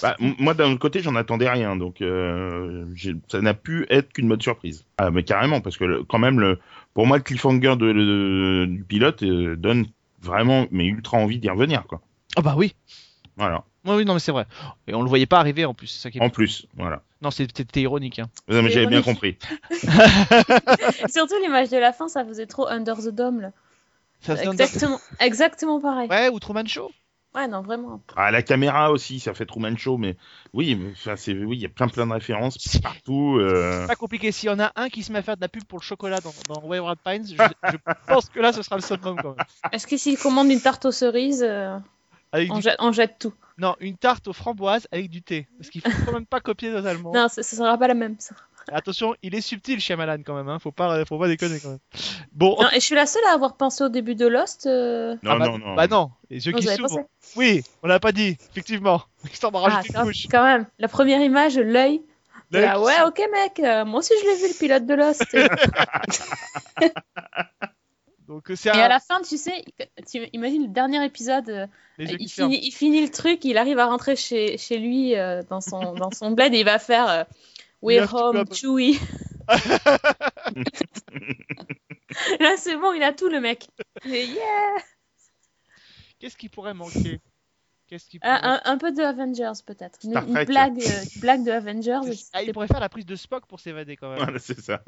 Bah, 0.00 0.16
moi, 0.18 0.54
d'un 0.54 0.70
autre 0.70 0.78
côté, 0.80 1.00
j'en 1.00 1.14
attendais 1.16 1.48
rien, 1.50 1.76
donc 1.76 2.00
euh, 2.00 2.86
ça 3.28 3.40
n'a 3.42 3.52
pu 3.54 3.86
être 3.90 4.12
qu'une 4.12 4.28
bonne 4.28 4.40
surprise. 4.40 4.84
Ah, 4.96 5.10
mais 5.10 5.22
carrément, 5.22 5.60
parce 5.60 5.76
que 5.76 5.84
le- 5.84 6.02
quand 6.04 6.18
même, 6.18 6.40
le, 6.40 6.58
pour 6.94 7.06
moi, 7.06 7.18
le 7.18 7.22
cliffhanger 7.22 7.76
de, 7.76 7.92
de- 7.92 8.66
du 8.70 8.84
pilote 8.84 9.22
euh, 9.22 9.54
donne 9.56 9.86
vraiment, 10.22 10.66
mais 10.70 10.86
ultra 10.86 11.18
envie 11.18 11.38
d'y 11.38 11.50
revenir, 11.50 11.84
quoi. 11.86 12.00
Ah 12.36 12.40
bah 12.42 12.54
oui. 12.56 12.74
Voilà. 13.36 13.64
Oui, 13.84 13.96
oui, 13.96 14.04
non, 14.04 14.14
mais 14.14 14.20
c'est 14.20 14.32
vrai. 14.32 14.46
Et 14.86 14.94
on 14.94 15.02
le 15.02 15.08
voyait 15.08 15.26
pas 15.26 15.40
arriver 15.40 15.64
en 15.64 15.74
plus. 15.74 15.88
C'est 15.88 16.00
ça 16.02 16.10
qui 16.10 16.18
est... 16.18 16.22
En 16.22 16.30
plus, 16.30 16.66
voilà. 16.76 17.02
Non, 17.20 17.30
c'était 17.30 17.80
ironique. 17.80 18.18
Hein. 18.20 18.28
Non, 18.48 18.62
mais 18.62 18.70
j'avais 18.70 18.86
bien 18.86 19.02
compris. 19.02 19.36
Surtout 21.08 21.34
l'image 21.42 21.68
de 21.70 21.76
la 21.78 21.92
fin, 21.92 22.08
ça 22.08 22.24
faisait 22.24 22.46
trop 22.46 22.66
Under 22.68 22.96
the 22.96 23.08
Dome. 23.08 23.40
Là. 23.40 23.50
Ça 24.20 24.34
Exactement, 24.44 25.00
exactement 25.20 25.80
pareil. 25.80 26.08
Ouais, 26.08 26.28
ou 26.28 26.38
Truman 26.38 26.66
Show. 26.66 26.90
Ouais, 27.34 27.48
non, 27.48 27.62
vraiment. 27.62 28.02
Ah, 28.14 28.30
la 28.30 28.42
caméra 28.42 28.90
aussi, 28.92 29.18
ça 29.18 29.32
fait 29.32 29.46
Truman 29.46 29.74
Show, 29.76 29.96
mais 29.96 30.16
oui, 30.52 30.74
mais, 30.74 30.90
enfin, 30.92 31.16
c'est, 31.16 31.32
oui, 31.32 31.56
il 31.56 31.62
y 31.62 31.66
a 31.66 31.70
plein 31.70 31.88
plein 31.88 32.06
de 32.06 32.12
références 32.12 32.58
partout. 32.82 33.38
euh. 33.40 33.80
C'est 33.80 33.86
pas 33.86 33.96
compliqué. 33.96 34.32
S'il 34.32 34.48
y 34.48 34.52
en 34.52 34.60
a 34.60 34.70
un 34.76 34.90
qui 34.90 35.02
se 35.02 35.10
met 35.12 35.20
à 35.20 35.22
faire 35.22 35.36
de 35.36 35.40
la 35.40 35.48
pub 35.48 35.64
pour 35.64 35.78
le 35.78 35.82
chocolat 35.84 36.20
dans, 36.20 36.32
dans 36.48 36.60
Wayward 36.66 36.98
Pines, 37.02 37.26
je, 37.26 37.36
je 37.36 37.76
pense 38.06 38.28
que 38.28 38.38
là, 38.38 38.52
ce 38.52 38.62
sera 38.62 38.76
le 38.76 38.82
summum 38.82 39.16
quand 39.22 39.34
même. 39.34 39.46
Est-ce 39.72 39.86
que 39.86 39.96
s'il 39.96 40.18
commande 40.18 40.50
une 40.50 40.60
tarte 40.60 40.84
aux 40.84 40.92
cerises, 40.92 41.42
euh, 41.42 41.78
Avec 42.32 42.52
on, 42.52 42.56
du- 42.56 42.62
jette, 42.62 42.76
on 42.80 42.92
jette 42.92 43.18
tout? 43.18 43.32
Non, 43.56 43.76
une 43.80 43.96
tarte 43.96 44.28
aux 44.28 44.32
framboises 44.34 44.86
avec 44.92 45.08
du 45.08 45.22
thé. 45.22 45.46
Parce 45.58 45.70
qu'il 45.70 45.80
faut 45.80 45.90
quand 46.04 46.12
même 46.12 46.26
pas 46.26 46.40
copier 46.40 46.70
totalement. 46.70 47.12
Non, 47.14 47.28
ce 47.28 47.42
ce 47.42 47.56
sera 47.56 47.78
pas 47.78 47.88
la 47.88 47.94
même. 47.94 48.16
Ça. 48.18 48.34
Attention, 48.70 49.14
il 49.22 49.34
est 49.34 49.40
subtil, 49.40 49.80
Shyamalan 49.80 50.22
quand 50.24 50.34
même. 50.34 50.48
Hein. 50.48 50.58
Faut 50.58 50.72
pas, 50.72 51.04
faut 51.04 51.18
pas 51.18 51.28
déconner 51.28 51.58
quand 51.60 51.70
même. 51.70 51.78
Bon. 52.32 52.56
Non, 52.60 52.68
et 52.70 52.76
je 52.80 52.84
suis 52.84 52.94
la 52.94 53.06
seule 53.06 53.24
à 53.30 53.34
avoir 53.34 53.56
pensé 53.56 53.82
au 53.84 53.88
début 53.88 54.14
de 54.14 54.26
Lost. 54.26 54.66
euh, 54.66 55.16
Non, 55.22 55.32
ah 55.32 55.38
bah, 55.38 55.46
non, 55.48 55.58
non. 55.58 55.74
Bah 55.74 55.86
non, 55.86 56.10
les 56.30 56.46
yeux 56.46 56.52
non, 56.52 56.58
qui 56.58 56.66
s'ouvrent. 56.66 57.04
Oui, 57.36 57.62
on 57.82 57.88
l'a 57.88 58.00
pas 58.00 58.12
dit, 58.12 58.36
effectivement. 58.50 59.02
Ah, 59.42 59.82
quand, 59.94 60.02
couche. 60.04 60.26
quand 60.30 60.42
même. 60.42 60.66
La 60.78 60.88
première 60.88 61.20
image, 61.20 61.56
l'œil. 61.56 62.02
L'œil 62.50 62.68
Ah 62.68 62.80
ouais, 62.80 63.00
ok 63.06 63.20
mec, 63.32 63.60
euh, 63.60 63.84
moi 63.84 64.00
aussi 64.00 64.12
je 64.20 64.26
l'ai 64.28 64.36
vu 64.36 64.48
le 64.52 64.58
pilote 64.58 64.84
de 64.84 64.94
Lost. 64.94 65.34
et 65.34 65.46
Donc 68.28 68.50
euh, 68.50 68.56
c'est 68.56 68.70
à 68.70 68.88
la 68.88 69.00
fin, 69.00 69.20
tu 69.22 69.36
sais, 69.36 69.64
tu 70.10 70.26
imagines 70.32 70.62
le 70.62 70.68
dernier 70.68 71.04
épisode, 71.04 71.48
euh, 71.50 71.66
il, 71.98 72.28
finit, 72.30 72.60
il 72.62 72.70
finit 72.72 73.02
le 73.02 73.10
truc, 73.10 73.44
il 73.44 73.58
arrive 73.58 73.78
à 73.78 73.86
rentrer 73.86 74.16
chez, 74.16 74.56
chez 74.58 74.78
lui 74.78 75.16
euh, 75.16 75.42
dans, 75.50 75.60
son, 75.60 75.92
dans 75.94 76.10
son 76.10 76.30
bled 76.30 76.54
et 76.54 76.60
il 76.60 76.64
va 76.64 76.78
faire 76.78 77.08
euh, 77.08 77.24
We're 77.82 78.06
home. 78.06 78.44
Chewie. 78.52 78.98
Là, 82.40 82.56
c'est 82.56 82.76
bon, 82.76 82.92
il 82.92 83.02
a 83.02 83.12
tout 83.12 83.28
le 83.28 83.40
mec. 83.40 83.68
Et 84.04 84.24
yeah 84.26 84.76
Qu'est-ce 86.18 86.36
qui 86.36 86.48
pourrait 86.48 86.74
manquer? 86.74 87.20
Qu'est-ce 87.88 88.08
qui 88.08 88.20
pourrait... 88.20 88.38
un, 88.40 88.78
peu 88.78 88.92
de 88.92 89.02
Avengers 89.02 89.60
peut-être. 89.66 89.98
Une, 90.04 90.12
blague, 90.44 90.80
euh, 90.80 91.04
une 91.14 91.20
blague 91.20 91.44
de 91.44 91.50
Avengers. 91.50 92.00
Ah, 92.32 92.42
il 92.42 92.52
pourrait 92.52 92.68
faire 92.68 92.80
la 92.80 92.88
prise 92.88 93.04
de 93.06 93.16
Spock 93.16 93.46
pour 93.46 93.58
s'évader 93.58 93.96
quand 93.96 94.10
même. 94.10 94.18
Voilà, 94.18 94.38
c'est 94.38 94.60
ça. 94.60 94.82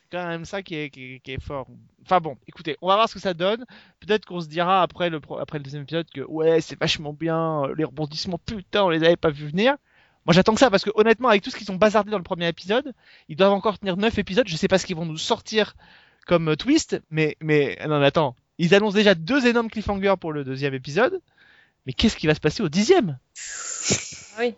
C'est 0.00 0.08
quand 0.10 0.26
même 0.26 0.44
ça 0.44 0.62
qui 0.62 0.74
est, 0.74 0.90
qui, 0.90 1.14
est, 1.14 1.20
qui 1.20 1.32
est 1.32 1.40
fort. 1.40 1.68
Enfin 2.02 2.20
bon, 2.20 2.36
écoutez, 2.48 2.76
on 2.82 2.88
va 2.88 2.96
voir 2.96 3.08
ce 3.08 3.14
que 3.14 3.20
ça 3.20 3.32
donne. 3.32 3.64
Peut-être 4.00 4.26
qu'on 4.26 4.40
se 4.40 4.48
dira 4.48 4.82
après 4.82 5.08
le, 5.08 5.20
après 5.38 5.58
le 5.58 5.64
deuxième 5.64 5.84
épisode 5.84 6.10
que 6.10 6.22
ouais, 6.22 6.60
c'est 6.60 6.78
vachement 6.78 7.12
bien, 7.12 7.68
les 7.76 7.84
rebondissements, 7.84 8.38
putain, 8.38 8.82
on 8.82 8.90
les 8.90 9.04
avait 9.04 9.16
pas 9.16 9.30
vu 9.30 9.46
venir. 9.46 9.76
Moi 10.26 10.32
j'attends 10.34 10.54
que 10.54 10.60
ça 10.60 10.70
parce 10.70 10.84
que 10.84 10.90
honnêtement, 10.94 11.28
avec 11.28 11.42
tout 11.42 11.50
ce 11.50 11.56
qu'ils 11.56 11.70
ont 11.72 11.76
bazardé 11.76 12.10
dans 12.10 12.18
le 12.18 12.24
premier 12.24 12.48
épisode, 12.48 12.94
ils 13.28 13.36
doivent 13.36 13.52
encore 13.52 13.78
tenir 13.78 13.96
9 13.96 14.18
épisodes. 14.18 14.48
Je 14.48 14.56
sais 14.56 14.68
pas 14.68 14.78
ce 14.78 14.86
qu'ils 14.86 14.96
vont 14.96 15.06
nous 15.06 15.18
sortir 15.18 15.74
comme 16.26 16.48
euh, 16.48 16.56
twist, 16.56 17.00
mais, 17.10 17.36
mais 17.40 17.78
non, 17.86 18.00
mais 18.00 18.06
attends, 18.06 18.34
ils 18.58 18.74
annoncent 18.74 18.94
déjà 18.96 19.14
deux 19.14 19.46
énormes 19.46 19.68
cliffhangers 19.70 20.14
pour 20.18 20.32
le 20.32 20.44
deuxième 20.44 20.72
épisode. 20.74 21.20
Mais 21.86 21.92
qu'est-ce 21.92 22.16
qui 22.16 22.26
va 22.26 22.34
se 22.34 22.40
passer 22.40 22.62
au 22.62 22.70
dixième? 22.70 23.18
Oui. 24.38 24.54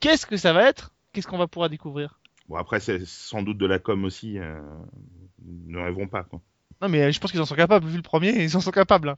Qu'est-ce 0.00 0.26
que 0.26 0.36
ça 0.36 0.52
va 0.52 0.68
être? 0.68 0.90
Qu'est-ce 1.12 1.28
qu'on 1.28 1.38
va 1.38 1.46
pouvoir 1.46 1.70
découvrir? 1.70 2.18
Bon, 2.48 2.56
après, 2.56 2.80
c'est 2.80 3.04
sans 3.06 3.42
doute 3.42 3.58
de 3.58 3.66
la 3.66 3.78
com 3.78 4.04
aussi. 4.04 4.38
euh, 4.38 4.60
Ne 5.44 5.78
rêvons 5.78 6.08
pas, 6.08 6.24
quoi. 6.24 6.40
Non, 6.82 6.88
mais 6.88 7.12
je 7.12 7.20
pense 7.20 7.30
qu'ils 7.30 7.40
en 7.40 7.46
sont 7.46 7.54
capables. 7.54 7.86
Vu 7.86 7.96
le 7.96 8.02
premier, 8.02 8.42
ils 8.42 8.56
en 8.56 8.60
sont 8.60 8.72
capables. 8.72 9.10
hein. 9.10 9.16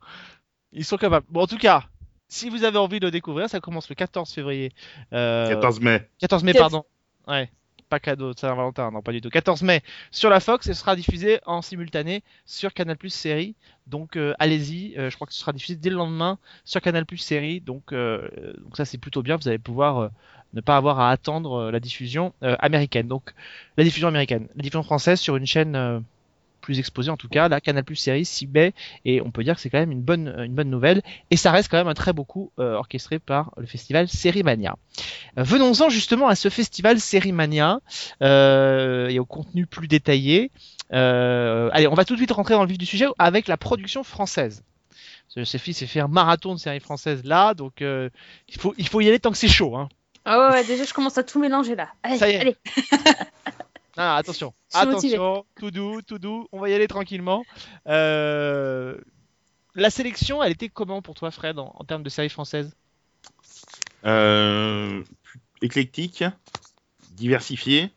Ils 0.72 0.84
sont 0.84 0.98
capables. 0.98 1.24
Bon, 1.30 1.40
en 1.40 1.46
tout 1.46 1.56
cas, 1.56 1.84
si 2.28 2.50
vous 2.50 2.64
avez 2.64 2.78
envie 2.78 3.00
de 3.00 3.06
le 3.06 3.10
découvrir, 3.10 3.48
ça 3.48 3.60
commence 3.60 3.88
le 3.88 3.94
14 3.94 4.32
février. 4.32 4.72
Euh, 5.12 5.48
14 5.48 5.80
mai. 5.80 6.08
14 6.20 6.44
mai, 6.44 6.54
pardon. 6.54 6.84
Ouais. 7.26 7.50
Pas 7.88 8.00
cadeau 8.00 8.34
de 8.34 8.38
Saint-Valentin, 8.38 8.90
non, 8.90 9.00
pas 9.00 9.12
du 9.12 9.20
tout. 9.20 9.30
14 9.30 9.62
mai 9.62 9.80
sur 10.10 10.28
la 10.28 10.40
Fox 10.40 10.66
et 10.66 10.74
ce 10.74 10.80
sera 10.80 10.96
diffusé 10.96 11.38
en 11.46 11.62
simultané 11.62 12.24
sur 12.44 12.74
Canal 12.74 12.96
Plus 12.96 13.10
Série. 13.10 13.54
Donc 13.86 14.16
euh, 14.16 14.34
allez-y, 14.40 14.98
euh, 14.98 15.08
je 15.08 15.14
crois 15.14 15.28
que 15.28 15.32
ce 15.32 15.38
sera 15.38 15.52
diffusé 15.52 15.76
dès 15.76 15.90
le 15.90 15.96
lendemain 15.96 16.38
sur 16.64 16.80
Canal 16.80 17.06
Plus 17.06 17.18
Série. 17.18 17.60
Donc, 17.60 17.92
euh, 17.92 18.28
donc 18.58 18.76
ça 18.76 18.84
c'est 18.84 18.98
plutôt 18.98 19.22
bien, 19.22 19.36
vous 19.36 19.46
allez 19.46 19.58
pouvoir 19.58 19.98
euh, 19.98 20.08
ne 20.52 20.60
pas 20.60 20.76
avoir 20.76 20.98
à 20.98 21.10
attendre 21.10 21.52
euh, 21.54 21.70
la 21.70 21.78
diffusion 21.78 22.34
euh, 22.42 22.56
américaine. 22.58 23.06
Donc 23.06 23.34
la 23.76 23.84
diffusion 23.84 24.08
américaine, 24.08 24.48
la 24.56 24.62
diffusion 24.62 24.82
française 24.82 25.20
sur 25.20 25.36
une 25.36 25.46
chaîne 25.46 25.76
euh, 25.76 26.00
plus 26.66 26.78
exposée 26.80 27.10
en 27.10 27.16
tout 27.16 27.28
cas, 27.28 27.48
la 27.48 27.60
Canal 27.60 27.84
Plus 27.84 27.96
Série 27.96 28.24
6 28.24 28.48
mai 28.48 28.74
et 29.04 29.22
on 29.22 29.30
peut 29.30 29.44
dire 29.44 29.54
que 29.54 29.60
c'est 29.60 29.70
quand 29.70 29.78
même 29.78 29.92
une 29.92 30.02
bonne 30.02 30.34
une 30.44 30.52
bonne 30.54 30.68
nouvelle 30.68 31.00
et 31.30 31.36
ça 31.36 31.52
reste 31.52 31.70
quand 31.70 31.76
même 31.78 31.88
un 31.88 31.94
très 31.94 32.12
beau 32.12 32.24
coup 32.24 32.50
euh, 32.58 32.74
orchestré 32.74 33.18
par 33.20 33.52
le 33.56 33.66
festival 33.66 34.08
Sérimania. 34.08 34.76
Euh, 35.38 35.42
Venons-en 35.44 35.88
justement 35.88 36.26
à 36.28 36.34
ce 36.34 36.48
festival 36.48 36.98
Sérimania 37.00 37.80
euh, 38.22 39.08
et 39.08 39.18
au 39.18 39.24
contenu 39.24 39.66
plus 39.66 39.88
détaillé. 39.88 40.50
Allez, 40.90 41.86
on 41.86 41.94
va 41.94 42.04
tout 42.04 42.14
de 42.14 42.18
suite 42.18 42.32
rentrer 42.32 42.54
dans 42.54 42.62
le 42.62 42.68
vif 42.68 42.78
du 42.78 42.86
sujet 42.86 43.06
avec 43.18 43.48
la 43.48 43.56
production 43.56 44.02
française. 44.02 44.62
Sophie 45.44 45.74
s'est 45.74 45.86
fait 45.86 46.00
un 46.00 46.08
marathon 46.08 46.54
de 46.54 46.58
séries 46.58 46.80
françaises 46.80 47.22
là, 47.24 47.54
donc 47.54 47.82
euh, 47.82 48.08
il, 48.48 48.58
faut, 48.58 48.74
il 48.78 48.88
faut 48.88 49.00
y 49.00 49.08
aller 49.08 49.18
tant 49.20 49.30
que 49.30 49.36
c'est 49.36 49.48
chaud. 49.48 49.76
Hein. 49.76 49.88
Ah 50.24 50.38
ouais, 50.48 50.54
ouais, 50.54 50.64
déjà 50.64 50.84
je 50.84 50.92
commence 50.94 51.18
à 51.18 51.22
tout 51.22 51.38
mélanger 51.38 51.76
là. 51.76 51.88
Allez, 52.02 52.16
Ça 52.18 52.28
y 52.28 52.32
est. 52.32 52.40
allez. 52.40 52.56
Ah, 53.96 54.16
attention, 54.16 54.52
attention, 54.74 55.46
tout 55.58 55.70
doux, 55.70 56.02
tout 56.02 56.18
doux, 56.18 56.46
on 56.52 56.60
va 56.60 56.68
y 56.68 56.74
aller 56.74 56.88
tranquillement. 56.88 57.44
Euh, 57.86 58.96
la 59.74 59.90
sélection, 59.90 60.42
elle 60.42 60.52
était 60.52 60.68
comment 60.68 61.02
pour 61.02 61.14
toi, 61.14 61.30
Fred, 61.30 61.58
en, 61.58 61.72
en 61.74 61.84
termes 61.84 62.02
de 62.02 62.08
séries 62.08 62.28
françaises 62.28 62.74
Euh, 64.04 65.02
éclectique, 65.62 66.24
diversifiée, 67.12 67.90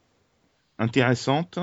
intéressante. 0.77 1.59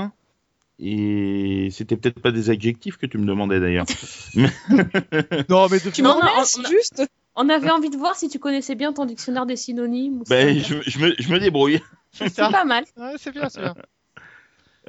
Et 0.79 1.69
c'était 1.73 1.97
peut-être 1.97 2.21
pas 2.21 2.33
des 2.33 2.51
adjectifs 2.51 2.99
que 2.99 3.07
tu 3.07 3.17
me 3.17 3.25
demandais 3.25 3.61
d'ailleurs. 3.61 3.87
Non, 5.49 5.69
mais 5.71 5.81
Tu 5.81 6.03
Non, 6.03 6.21
m'en 6.23 6.45
juste 6.69 7.03
On 7.35 7.49
avait 7.49 7.71
envie 7.71 7.89
de 7.89 7.97
voir 7.97 8.15
si 8.15 8.29
tu 8.29 8.39
connaissais 8.39 8.75
bien 8.75 8.93
ton 8.93 9.07
dictionnaire 9.07 9.47
des 9.47 9.57
synonymes. 9.57 10.21
ou 10.21 10.25
ben, 10.29 10.59
je, 10.59 10.77
je 10.87 10.99
me, 10.99 11.15
je 11.19 11.33
me 11.33 11.39
débrouille. 11.39 11.81
c'est 12.13 12.37
pas 12.37 12.65
mal. 12.65 12.85
Ouais, 12.99 13.15
c'est 13.17 13.33
bien, 13.33 13.49
c'est 13.49 13.61
bien. 13.63 13.75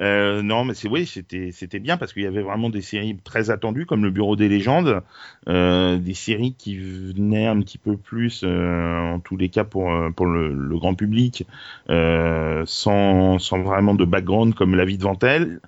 Euh, 0.00 0.42
non, 0.42 0.64
mais 0.64 0.74
c'est 0.74 0.88
oui, 0.88 1.06
c'était 1.06 1.50
c'était 1.52 1.80
bien 1.80 1.96
parce 1.96 2.12
qu'il 2.12 2.22
y 2.22 2.26
avait 2.26 2.42
vraiment 2.42 2.70
des 2.70 2.82
séries 2.82 3.16
très 3.24 3.50
attendues 3.50 3.84
comme 3.84 4.04
le 4.04 4.10
Bureau 4.10 4.36
des 4.36 4.48
légendes, 4.48 5.02
euh, 5.48 5.96
des 5.98 6.14
séries 6.14 6.54
qui 6.56 6.78
venaient 6.78 7.46
un 7.46 7.60
petit 7.60 7.78
peu 7.78 7.96
plus, 7.96 8.42
euh, 8.44 9.14
en 9.14 9.18
tous 9.18 9.36
les 9.36 9.48
cas 9.48 9.64
pour 9.64 9.90
euh, 9.90 10.10
pour 10.10 10.26
le, 10.26 10.52
le 10.52 10.78
grand 10.78 10.94
public, 10.94 11.46
euh, 11.90 12.62
sans 12.66 13.40
sans 13.40 13.60
vraiment 13.60 13.94
de 13.94 14.04
background 14.04 14.54
comme 14.54 14.76
La 14.76 14.84
Vie 14.84 14.98
de 14.98 15.02
Ventel. 15.02 15.60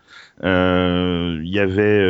Euh, 0.45 1.40
Il 1.43 1.51
y 1.51 1.59
avait 1.59 2.01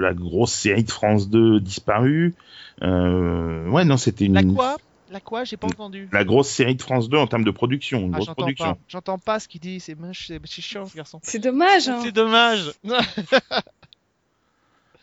la 0.00 0.14
grosse 0.14 0.52
série 0.52 0.84
de 0.84 0.90
France 0.90 1.30
2 1.30 1.60
disparue. 1.60 2.34
Ouais, 2.80 3.84
non, 3.84 3.96
c'était 3.96 4.26
une. 4.26 4.54
Quoi 4.54 4.78
La 5.12 5.20
quoi? 5.20 5.44
J'ai 5.44 5.56
pas 5.58 5.66
entendu. 5.68 6.08
La 6.10 6.24
grosse 6.24 6.48
série 6.48 6.74
de 6.74 6.82
France 6.82 7.08
2 7.08 7.18
en 7.18 7.26
termes 7.26 7.44
de 7.44 7.50
production, 7.50 8.00
une 8.00 8.08
Ah, 8.14 8.16
grosse 8.16 8.26
j'entends 8.26 8.42
production. 8.42 8.72
pas. 8.74 8.78
J'entends 8.88 9.18
pas 9.18 9.38
ce 9.40 9.46
qu'il 9.46 9.60
dit. 9.60 9.78
C'est 9.78 9.94
moche, 9.94 10.26
c'est 10.26 10.40
c'est 10.46 10.62
chiant 10.62 10.86
ce 10.86 10.96
garçon. 10.96 11.20
C'est 11.22 11.38
dommage. 11.38 11.88
hein. 11.88 12.00
C'est 12.02 12.12
dommage. 12.12 12.72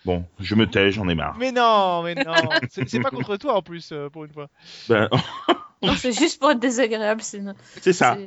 Bon, 0.05 0.25
je 0.39 0.55
me 0.55 0.65
tais, 0.65 0.91
j'en 0.91 1.07
ai 1.09 1.13
marre. 1.15 1.35
mais 1.37 1.51
non, 1.51 2.01
mais 2.03 2.15
non. 2.15 2.33
C'est 2.69 2.99
pas 3.01 3.09
contre 3.11 3.35
toi 3.37 3.55
en 3.55 3.61
plus 3.61 3.89
euh, 3.91 4.09
pour 4.09 4.23
une 4.25 4.31
fois. 4.31 4.47
Ben, 4.87 5.09
Non, 5.81 5.93
c'est 5.95 6.17
juste 6.17 6.39
pour 6.39 6.51
être 6.51 6.59
désagréable. 6.59 7.21
C'est 7.21 7.37
une- 7.37 7.53
c'est 7.81 7.93
ça. 7.93 8.17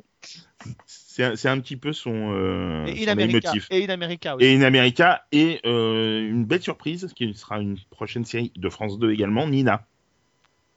c'est- 0.86 1.48
un, 1.48 1.60
petit 1.60 1.76
peu 1.76 1.92
son, 1.92 2.32
euh, 2.34 2.86
Et 2.86 3.04
son 3.04 3.10
America. 3.10 3.52
Et 3.70 3.84
In 3.86 3.88
America 3.90 4.36
aussi. 4.36 4.44
Et 4.46 4.54
In 4.56 4.62
America 4.62 5.22
et 5.32 5.60
euh, 5.66 6.26
une 6.28 6.44
belle 6.44 6.62
surprise 6.62 7.10
qui 7.16 7.34
sera 7.34 7.58
une 7.58 7.76
prochaine 7.90 8.24
série 8.24 8.52
de 8.56 8.68
France 8.68 8.98
2 8.98 9.10
également, 9.12 9.46
Nina. 9.48 9.84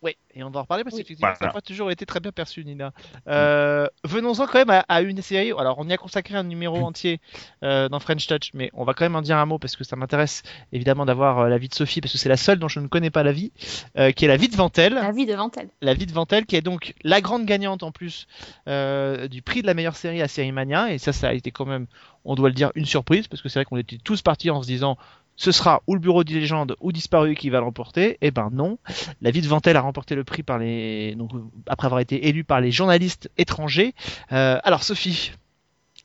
Oui, 0.05 0.15
et 0.35 0.43
on 0.43 0.51
va 0.51 0.59
en 0.59 0.61
reparler 0.63 0.83
parce 0.83 0.95
Oui. 0.95 1.01
qu'effectivement, 1.01 1.29
Voilà. 1.29 1.39
ça 1.39 1.45
n'a 1.47 1.51
pas 1.51 1.61
toujours 1.61 1.89
été 1.89 2.05
très 2.05 2.19
bien 2.19 2.31
perçu, 2.31 2.63
Nina. 2.63 2.91
Euh, 3.27 3.87
Venons-en 4.03 4.45
quand 4.45 4.59
même 4.59 4.69
à, 4.69 4.85
à 4.87 5.01
une 5.01 5.19
série. 5.23 5.51
Alors, 5.57 5.77
on 5.79 5.89
y 5.89 5.93
a 5.93 5.97
consacré 5.97 6.35
un 6.35 6.43
numéro 6.43 6.77
entier 6.85 7.19
euh, 7.63 7.89
dans 7.89 7.99
French 7.99 8.27
Touch, 8.27 8.51
mais 8.53 8.69
on 8.75 8.83
va 8.83 8.93
quand 8.93 9.03
même 9.05 9.15
en 9.15 9.23
dire 9.23 9.37
un 9.37 9.45
mot 9.47 9.57
parce 9.57 9.75
que 9.75 9.83
ça 9.83 9.95
m'intéresse 9.95 10.43
évidemment 10.71 11.05
d'avoir 11.07 11.39
euh, 11.39 11.49
la 11.49 11.57
vie 11.57 11.69
de 11.69 11.73
Sophie 11.73 12.01
parce 12.01 12.11
que 12.11 12.19
c'est 12.19 12.29
la 12.29 12.37
seule 12.37 12.59
dont 12.59 12.67
je 12.67 12.79
ne 12.79 12.87
connais 12.87 13.09
pas 13.09 13.23
la 13.23 13.31
vie, 13.31 13.51
euh, 13.97 14.11
qui 14.11 14.25
est 14.25 14.27
la 14.27 14.37
vie 14.37 14.47
de 14.47 14.55
Ventel. 14.55 14.93
La 14.93 15.11
vie 15.11 15.25
devant 15.25 15.49
elle. 15.57 15.69
La 15.81 15.93
vie 15.95 16.05
de 16.05 16.11
Ventel, 16.13 16.45
qui 16.45 16.55
est 16.55 16.61
donc 16.61 16.93
la 17.03 17.19
grande 17.21 17.45
gagnante 17.45 17.81
en 17.81 17.91
plus 17.91 18.27
euh, 18.67 19.27
du 19.27 19.41
prix 19.41 19.63
de 19.63 19.67
la 19.67 19.73
meilleure 19.73 19.95
série 19.95 20.21
à 20.21 20.27
Série 20.27 20.51
Mania. 20.51 20.91
Et 20.93 20.99
ça, 20.99 21.13
ça 21.13 21.29
a 21.29 21.33
été 21.33 21.49
quand 21.49 21.65
même, 21.65 21.87
on 22.25 22.35
doit 22.35 22.49
le 22.49 22.53
dire, 22.55 22.71
une 22.75 22.85
surprise 22.85 23.27
parce 23.27 23.41
que 23.41 23.49
c'est 23.49 23.57
vrai 23.59 23.65
qu'on 23.65 23.77
était 23.77 23.97
tous 23.97 24.21
partis 24.21 24.51
en 24.51 24.61
se 24.61 24.67
disant 24.67 24.97
ce 25.37 25.51
sera 25.51 25.81
ou 25.87 25.93
le 25.95 25.99
bureau 25.99 26.23
des 26.23 26.33
légendes 26.33 26.75
ou 26.79 26.91
disparu 26.91 27.35
qui 27.35 27.49
va 27.49 27.59
le 27.59 27.65
remporter. 27.65 28.17
Et 28.21 28.31
ben 28.31 28.49
non, 28.53 28.77
la 29.21 29.31
vie 29.31 29.41
de 29.41 29.47
Ventel 29.47 29.75
a 29.77 29.81
remporté 29.81 30.15
le 30.15 30.23
prix 30.23 30.43
par 30.43 30.57
les 30.59 31.15
donc 31.15 31.31
après 31.67 31.87
avoir 31.87 31.99
été 32.01 32.27
élu 32.27 32.43
par 32.43 32.61
les 32.61 32.71
journalistes 32.71 33.29
étrangers. 33.37 33.93
Euh, 34.31 34.59
alors 34.63 34.83
Sophie, 34.83 35.31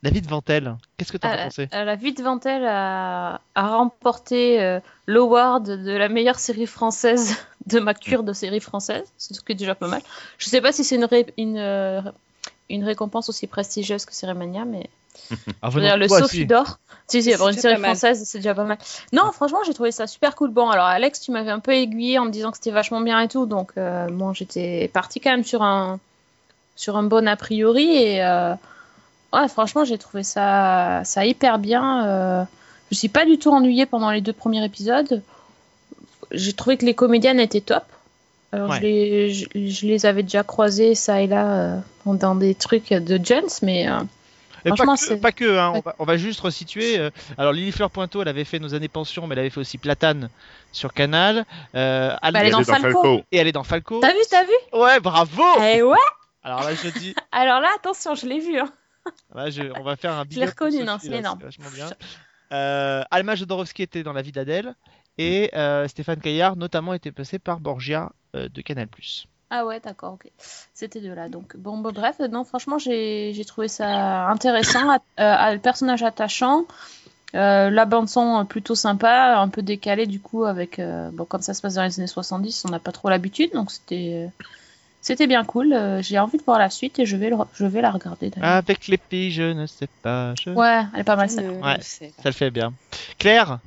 la 0.02 0.10
vie 0.10 0.20
de 0.22 0.28
Ventel, 0.28 0.76
qu'est-ce 0.96 1.12
que 1.12 1.18
t'en 1.18 1.28
as 1.28 1.36
Euh, 1.36 1.44
pensé? 1.44 1.68
euh, 1.74 1.84
la 1.84 1.94
vie 1.96 2.12
de 2.14 2.22
Ventel 2.22 2.64
a, 2.66 3.40
a 3.54 3.68
remporté 3.76 4.60
euh, 4.62 4.80
l'award 5.06 5.64
de 5.64 5.92
la 5.96 6.08
meilleure 6.08 6.38
série 6.38 6.66
française 6.66 7.36
de 7.66 7.78
ma 7.80 7.94
cure 7.94 8.22
de 8.22 8.32
série 8.32 8.60
française, 8.60 9.12
ce 9.18 9.38
qui 9.40 9.52
est 9.52 9.54
déjà 9.54 9.74
pas 9.74 9.88
mal. 9.88 10.00
Je 10.38 10.46
sais 10.48 10.60
pas 10.60 10.72
si 10.72 10.84
c'est 10.84 10.96
une, 10.96 11.04
ré- 11.04 11.32
une, 11.36 11.58
une 12.70 12.84
récompense 12.84 13.28
aussi 13.28 13.46
prestigieuse 13.46 14.04
que 14.06 14.14
Série 14.14 14.34
Mania, 14.34 14.64
mais 14.64 14.88
Ah, 15.62 15.70
dire, 15.70 15.96
le 15.96 16.08
Sophie 16.08 16.38
si. 16.38 16.46
d'or. 16.46 16.78
Si, 17.06 17.22
si, 17.22 17.28
C'est 17.28 17.34
avoir 17.34 17.50
une 17.50 17.58
série 17.58 17.80
française, 17.80 18.22
c'est 18.24 18.38
déjà 18.38 18.54
pas 18.54 18.64
mal. 18.64 18.78
Non, 19.12 19.32
franchement, 19.32 19.58
j'ai 19.66 19.74
trouvé 19.74 19.90
ça 19.92 20.06
super 20.06 20.34
cool. 20.36 20.50
Bon, 20.50 20.70
alors 20.70 20.86
Alex, 20.86 21.20
tu 21.20 21.32
m'avais 21.32 21.50
un 21.50 21.58
peu 21.58 21.72
aiguillé 21.72 22.18
en 22.18 22.24
me 22.24 22.30
disant 22.30 22.50
que 22.50 22.56
c'était 22.56 22.70
vachement 22.70 23.00
bien 23.00 23.20
et 23.20 23.28
tout, 23.28 23.46
donc 23.46 23.72
euh, 23.76 24.06
bon, 24.10 24.32
j'étais 24.32 24.88
partie 24.92 25.20
quand 25.20 25.30
même 25.30 25.44
sur 25.44 25.62
un 25.62 25.98
sur 26.76 26.96
un 26.96 27.02
bon 27.02 27.28
a 27.28 27.36
priori 27.36 27.94
et 27.94 28.24
euh, 28.24 28.54
ouais, 29.32 29.48
franchement, 29.48 29.84
j'ai 29.84 29.98
trouvé 29.98 30.22
ça 30.22 31.02
ça 31.04 31.26
hyper 31.26 31.58
bien. 31.58 32.06
Euh, 32.06 32.44
je 32.90 32.96
suis 32.96 33.08
pas 33.08 33.26
du 33.26 33.38
tout 33.38 33.50
ennuyée 33.50 33.86
pendant 33.86 34.10
les 34.10 34.20
deux 34.20 34.32
premiers 34.32 34.64
épisodes. 34.64 35.22
J'ai 36.30 36.52
trouvé 36.52 36.76
que 36.76 36.86
les 36.86 36.94
comédiennes 36.94 37.40
étaient 37.40 37.60
top. 37.60 37.84
Alors, 38.52 38.70
Ouais. 38.70 38.76
je, 38.78 38.82
les, 38.82 39.32
je, 39.34 39.46
je 39.54 39.86
les 39.86 40.06
avais 40.06 40.22
déjà 40.24 40.42
croisées 40.42 40.94
ça 40.94 41.20
et 41.22 41.26
là 41.28 41.76
euh, 41.76 41.80
dans 42.06 42.34
des 42.34 42.54
trucs 42.54 42.90
de 42.92 43.20
Jones, 43.24 43.48
mais 43.62 43.88
euh, 43.88 44.00
Et 44.64 44.70
pas 44.70 44.76
Franchement, 44.76 44.94
que, 44.96 45.00
c'est- 45.00 45.16
pas 45.20 45.32
que, 45.32 45.56
hein, 45.58 45.72
on, 45.76 45.80
va, 45.80 45.94
on 46.00 46.04
va 46.04 46.16
juste 46.16 46.40
resituer. 46.40 46.98
euh, 46.98 47.10
alors 47.38 47.52
Lily 47.52 47.70
Fleur 47.72 47.90
Pointeau, 47.90 48.22
elle 48.22 48.28
avait 48.28 48.44
fait 48.44 48.58
Nos 48.58 48.74
années 48.74 48.88
pension, 48.88 49.26
mais 49.26 49.34
elle 49.34 49.38
avait 49.40 49.50
fait 49.50 49.60
aussi 49.60 49.78
Platane 49.78 50.28
sur 50.72 50.92
Canal. 50.92 51.44
Euh, 51.74 52.10
Bah, 52.22 52.30
elle 52.34 52.46
est 52.48 52.50
dans 52.50 52.64
Falco. 52.64 53.22
Et 53.30 53.38
elle 53.38 53.46
est 53.46 53.52
dans 53.52 53.62
Falco. 53.64 54.00
t'as 54.00 54.10
vu, 54.12 54.18
t'as 54.28 54.44
vu? 54.44 54.52
Ouais, 54.72 54.98
bravo 55.00 55.42
Eh 55.62 55.82
ouais 55.82 55.96
Alors 56.42 56.64
là, 56.64 56.74
je 56.74 56.88
dis, 56.98 57.14
Alors 57.32 57.60
là, 57.60 57.68
attention, 57.76 58.14
je 58.16 58.26
l'ai 58.26 58.40
vu. 58.40 58.58
Hein. 58.58 58.70
là, 59.34 59.48
je- 59.48 59.62
on 59.78 59.82
va 59.84 59.94
faire 59.96 60.12
un 60.12 60.24
big 60.24 60.38
l'ai 60.38 60.48
up 60.48 60.54
pour 60.56 60.66
reconnu, 60.66 60.84
non, 60.84 60.98
c'est 61.00 61.08
là, 61.10 61.18
énorme. 61.18 61.38
vachement 61.40 61.70
bien. 61.72 61.86
Euh, 62.52 63.02
Alma 63.12 63.36
Jodorowsky 63.36 63.82
était 63.84 64.02
dans 64.02 64.12
La 64.12 64.22
vie 64.22 64.32
d'Adèle 64.32 64.74
et 65.18 65.50
euh, 65.54 65.86
Stéphane 65.88 66.20
Caillard, 66.20 66.56
notamment, 66.56 66.94
était 66.94 67.12
passé 67.12 67.38
par 67.38 67.60
Borgia 67.60 68.10
euh, 68.36 68.48
de 68.48 68.60
Canal+. 68.62 68.88
Ah 69.50 69.66
ouais, 69.66 69.80
d'accord, 69.80 70.14
ok. 70.14 70.30
C'était 70.74 71.00
de 71.00 71.12
là. 71.12 71.28
Donc, 71.28 71.56
bon, 71.56 71.78
bah, 71.78 71.90
bref, 71.92 72.18
non, 72.30 72.44
franchement, 72.44 72.78
j'ai 72.78 73.32
j'ai 73.34 73.44
trouvé 73.44 73.68
ça 73.68 74.28
intéressant, 74.28 74.88
à- 74.90 75.50
euh, 75.50 75.54
le 75.54 75.58
personnage 75.58 76.02
attachant, 76.04 76.66
euh, 77.34 77.68
la 77.70 77.84
bande-son 77.84 78.40
euh, 78.40 78.44
plutôt 78.44 78.74
sympa, 78.76 79.38
un 79.38 79.48
peu 79.48 79.62
décalée 79.62 80.06
du 80.06 80.20
coup, 80.20 80.44
avec. 80.44 80.78
euh, 80.78 81.10
bon, 81.12 81.24
comme 81.24 81.42
ça 81.42 81.52
se 81.54 81.62
passe 81.62 81.74
dans 81.74 81.82
les 81.82 81.98
années 81.98 82.06
70, 82.06 82.64
on 82.66 82.70
n'a 82.70 82.78
pas 82.78 82.92
trop 82.92 83.08
l'habitude, 83.08 83.50
donc 83.52 83.70
c'était. 83.72 84.26
euh, 84.26 84.44
C'était 85.02 85.26
bien 85.26 85.44
cool. 85.44 85.72
euh, 85.72 86.02
j'ai 86.02 86.18
envie 86.18 86.36
de 86.38 86.42
voir 86.44 86.58
la 86.58 86.68
suite 86.70 86.98
et 86.98 87.06
je 87.06 87.16
vais, 87.16 87.30
le- 87.30 87.36
je 87.54 87.64
vais 87.66 87.80
la 87.80 87.90
regarder 87.90 88.28
d'ailleurs. 88.30 88.50
Avec 88.50 88.86
les 88.86 88.98
filles, 89.10 89.30
je 89.32 89.42
ne 89.52 89.66
sais 89.66 89.88
pas. 90.02 90.34
je- 90.40 90.50
Ouais, 90.50 90.82
elle 90.94 91.00
est 91.00 91.04
pas 91.04 91.16
mal 91.16 91.28
Je 91.30 91.36
ça. 91.36 91.42
Ouais. 91.42 91.78
Ça 91.80 92.06
le 92.26 92.32
fait 92.32 92.50
bien. 92.50 92.72
Claire? 93.18 93.58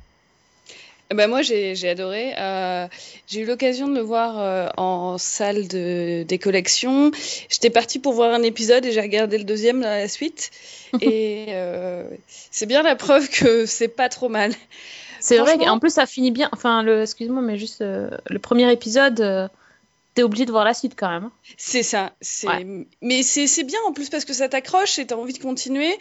Ben 1.10 1.28
moi 1.28 1.42
j'ai 1.42 1.88
adoré. 1.88 2.34
Euh, 2.38 2.86
j'ai 3.26 3.40
eu 3.40 3.44
l'occasion 3.44 3.88
de 3.88 3.94
le 3.94 4.00
voir 4.00 4.38
euh, 4.38 4.68
en 4.76 5.18
salle 5.18 5.68
de, 5.68 6.22
des 6.22 6.38
collections. 6.38 7.10
J'étais 7.48 7.70
partie 7.70 7.98
pour 7.98 8.14
voir 8.14 8.32
un 8.32 8.42
épisode 8.42 8.84
et 8.86 8.92
j'ai 8.92 9.00
regardé 9.00 9.38
le 9.38 9.44
deuxième 9.44 9.82
à 9.82 9.98
la 9.98 10.08
suite. 10.08 10.50
et 11.00 11.46
euh, 11.50 12.04
c'est 12.28 12.66
bien 12.66 12.82
la 12.82 12.96
preuve 12.96 13.28
que 13.28 13.66
c'est 13.66 13.88
pas 13.88 14.08
trop 14.08 14.28
mal. 14.28 14.52
C'est 15.20 15.38
vrai 15.38 15.58
qu'en 15.58 15.78
plus 15.78 15.90
ça 15.90 16.06
finit 16.06 16.30
bien. 16.30 16.48
Enfin, 16.52 16.82
le, 16.82 17.02
excuse-moi, 17.02 17.42
mais 17.42 17.56
juste 17.58 17.80
le 17.80 18.38
premier 18.38 18.70
épisode, 18.70 19.50
t'es 20.14 20.22
obligé 20.22 20.44
de 20.44 20.50
voir 20.50 20.64
la 20.64 20.74
suite 20.74 20.94
quand 20.96 21.08
même. 21.08 21.24
hein. 21.24 21.32
C'est 21.56 21.82
ça. 21.82 22.12
Ouais. 22.44 22.86
mais 23.00 23.22
c'est 23.22 23.46
c'est 23.46 23.64
bien 23.64 23.78
en 23.86 23.92
plus 23.92 24.10
parce 24.10 24.24
que 24.24 24.34
ça 24.34 24.48
t'accroche 24.48 24.98
et 24.98 25.06
t'as 25.06 25.16
envie 25.16 25.32
de 25.32 25.38
continuer. 25.38 25.98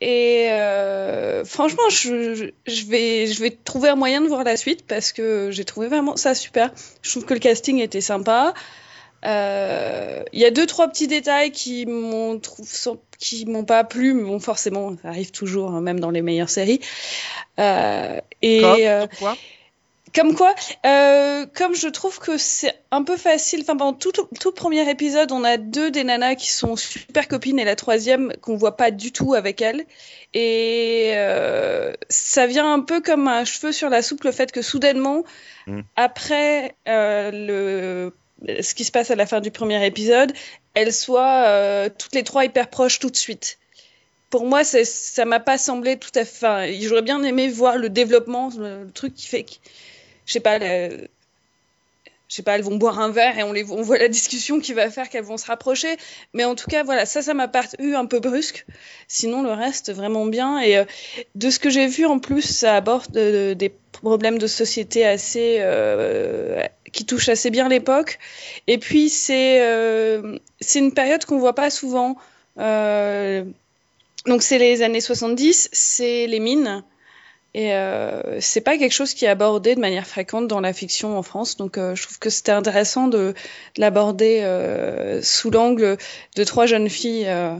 Et 0.00 0.46
euh, 0.50 1.44
franchement, 1.44 1.88
je, 1.90 2.52
vais 2.88 3.26
je 3.26 3.42
vais 3.42 3.50
trouver 3.50 3.88
un 3.88 3.96
moyen 3.96 4.20
de 4.20 4.28
voir 4.28 4.44
la 4.44 4.56
suite 4.56 4.86
parce 4.86 5.12
que 5.12 5.50
j'ai 5.50 5.64
trouvé 5.64 5.88
vraiment 5.88 6.16
ça 6.16 6.34
super. 6.34 6.72
Je 7.02 7.10
trouve 7.10 7.24
que 7.24 7.34
le 7.34 7.40
casting 7.40 7.78
était 7.80 8.00
sympa. 8.00 8.54
Euh, 9.24 10.22
Il 10.32 10.38
y 10.38 10.44
a 10.44 10.52
deux 10.52 10.66
trois 10.66 10.86
petits 10.88 11.08
détails 11.08 11.50
qui 11.50 11.86
m'ont 11.86 12.40
qui 13.18 13.46
m'ont 13.46 13.64
pas 13.64 13.82
plu, 13.82 14.14
mais 14.14 14.22
bon 14.22 14.38
forcément 14.38 14.94
ça 15.02 15.08
arrive 15.08 15.32
toujours 15.32 15.72
hein, 15.72 15.80
même 15.80 15.98
dans 15.98 16.10
les 16.10 16.22
meilleures 16.22 16.50
séries. 16.50 16.80
Euh, 17.58 18.20
et 18.40 18.60
Comme, 18.60 18.76
euh, 18.80 19.00
comme 19.08 19.18
quoi? 19.18 19.36
Comme 20.14 20.34
quoi, 20.34 20.54
euh, 20.86 21.46
comme 21.54 21.74
je 21.74 21.88
trouve 21.88 22.18
que 22.18 22.36
c'est 22.38 22.74
un 22.90 23.02
peu 23.02 23.16
facile, 23.16 23.60
enfin 23.62 23.76
pendant 23.76 23.92
tout, 23.92 24.12
tout, 24.12 24.28
tout 24.40 24.48
le 24.48 24.54
premier 24.54 24.88
épisode, 24.90 25.32
on 25.32 25.44
a 25.44 25.56
deux 25.56 25.90
des 25.90 26.04
nanas 26.04 26.36
qui 26.36 26.50
sont 26.50 26.76
super 26.76 27.28
copines 27.28 27.58
et 27.58 27.64
la 27.64 27.76
troisième 27.76 28.32
qu'on 28.40 28.56
voit 28.56 28.76
pas 28.76 28.90
du 28.90 29.12
tout 29.12 29.34
avec 29.34 29.60
elle. 29.62 29.84
Et 30.34 31.12
euh, 31.14 31.92
ça 32.08 32.46
vient 32.46 32.72
un 32.72 32.80
peu 32.80 33.00
comme 33.00 33.28
un 33.28 33.44
cheveu 33.44 33.72
sur 33.72 33.88
la 33.88 34.02
soupe 34.02 34.24
le 34.24 34.32
fait 34.32 34.52
que 34.52 34.62
soudainement, 34.62 35.24
Mm. 35.68 35.82
après 35.96 36.74
euh, 36.88 38.12
le, 38.46 38.62
ce 38.62 38.74
qui 38.74 38.84
se 38.84 38.90
passe 38.90 39.10
à 39.10 39.16
la 39.16 39.26
fin 39.26 39.40
du 39.40 39.50
premier 39.50 39.84
épisode, 39.86 40.32
elles 40.72 40.94
soient 40.94 41.44
euh, 41.46 41.90
toutes 41.96 42.14
les 42.14 42.24
trois 42.24 42.46
hyper 42.46 42.70
proches 42.70 42.98
tout 42.98 43.10
de 43.10 43.16
suite. 43.16 43.58
Pour 44.30 44.46
moi, 44.46 44.62
ça 44.64 45.24
m'a 45.24 45.40
pas 45.40 45.56
semblé 45.56 45.98
tout 45.98 46.10
à 46.14 46.24
fait. 46.24 46.46
Enfin, 46.46 46.66
j'aurais 46.80 47.02
bien 47.02 47.22
aimé 47.22 47.48
voir 47.48 47.78
le 47.78 47.88
développement, 47.88 48.50
le, 48.58 48.90
truc 48.92 49.14
qui 49.14 49.26
fait 49.26 49.46
je 50.28 50.34
sais 50.34 50.40
pas, 50.40 50.58
je 50.60 51.06
sais 52.28 52.42
pas, 52.42 52.56
elles 52.56 52.62
vont 52.62 52.76
boire 52.76 53.00
un 53.00 53.10
verre 53.10 53.38
et 53.38 53.42
on, 53.42 53.52
les, 53.52 53.64
on 53.70 53.80
voit 53.80 53.96
la 53.96 54.08
discussion 54.08 54.60
qui 54.60 54.74
va 54.74 54.90
faire 54.90 55.08
qu'elles 55.08 55.24
vont 55.24 55.38
se 55.38 55.46
rapprocher. 55.46 55.96
Mais 56.34 56.44
en 56.44 56.54
tout 56.54 56.68
cas, 56.68 56.82
voilà, 56.84 57.06
ça, 57.06 57.22
ça 57.22 57.32
m'a 57.32 57.48
paru 57.48 57.96
un 57.96 58.04
peu 58.04 58.20
brusque. 58.20 58.66
Sinon, 59.08 59.42
le 59.42 59.52
reste, 59.52 59.90
vraiment 59.90 60.26
bien. 60.26 60.60
Et 60.60 60.76
euh, 60.76 60.84
de 61.34 61.48
ce 61.48 61.58
que 61.58 61.70
j'ai 61.70 61.86
vu, 61.86 62.04
en 62.04 62.18
plus, 62.18 62.42
ça 62.42 62.76
aborde 62.76 63.16
euh, 63.16 63.54
des 63.54 63.72
problèmes 63.92 64.36
de 64.36 64.46
société 64.46 65.06
assez, 65.06 65.56
euh, 65.60 66.62
qui 66.92 67.06
touchent 67.06 67.30
assez 67.30 67.48
bien 67.48 67.70
l'époque. 67.70 68.18
Et 68.66 68.76
puis, 68.76 69.08
c'est 69.08 69.62
c'est 70.60 70.80
une 70.80 70.92
période 70.92 71.24
qu'on 71.24 71.38
voit 71.38 71.54
pas 71.54 71.70
souvent. 71.70 72.18
Donc, 72.56 74.42
c'est 74.42 74.58
les 74.58 74.82
années 74.82 75.00
70, 75.00 75.70
c'est 75.72 76.26
les 76.26 76.40
mines. 76.40 76.84
Et 77.54 77.72
euh, 77.72 78.40
c'est 78.40 78.60
pas 78.60 78.76
quelque 78.76 78.92
chose 78.92 79.14
qui 79.14 79.24
est 79.24 79.28
abordé 79.28 79.74
de 79.74 79.80
manière 79.80 80.06
fréquente 80.06 80.48
dans 80.48 80.60
la 80.60 80.72
fiction 80.72 81.16
en 81.16 81.22
France, 81.22 81.56
donc 81.56 81.78
euh, 81.78 81.94
je 81.94 82.02
trouve 82.02 82.18
que 82.18 82.30
c'était 82.30 82.52
intéressant 82.52 83.08
de, 83.08 83.18
de 83.18 83.80
l'aborder 83.80 84.40
euh, 84.42 85.22
sous 85.22 85.50
l'angle 85.50 85.96
de 86.36 86.44
trois 86.44 86.66
jeunes 86.66 86.90
filles 86.90 87.26
euh, 87.26 87.56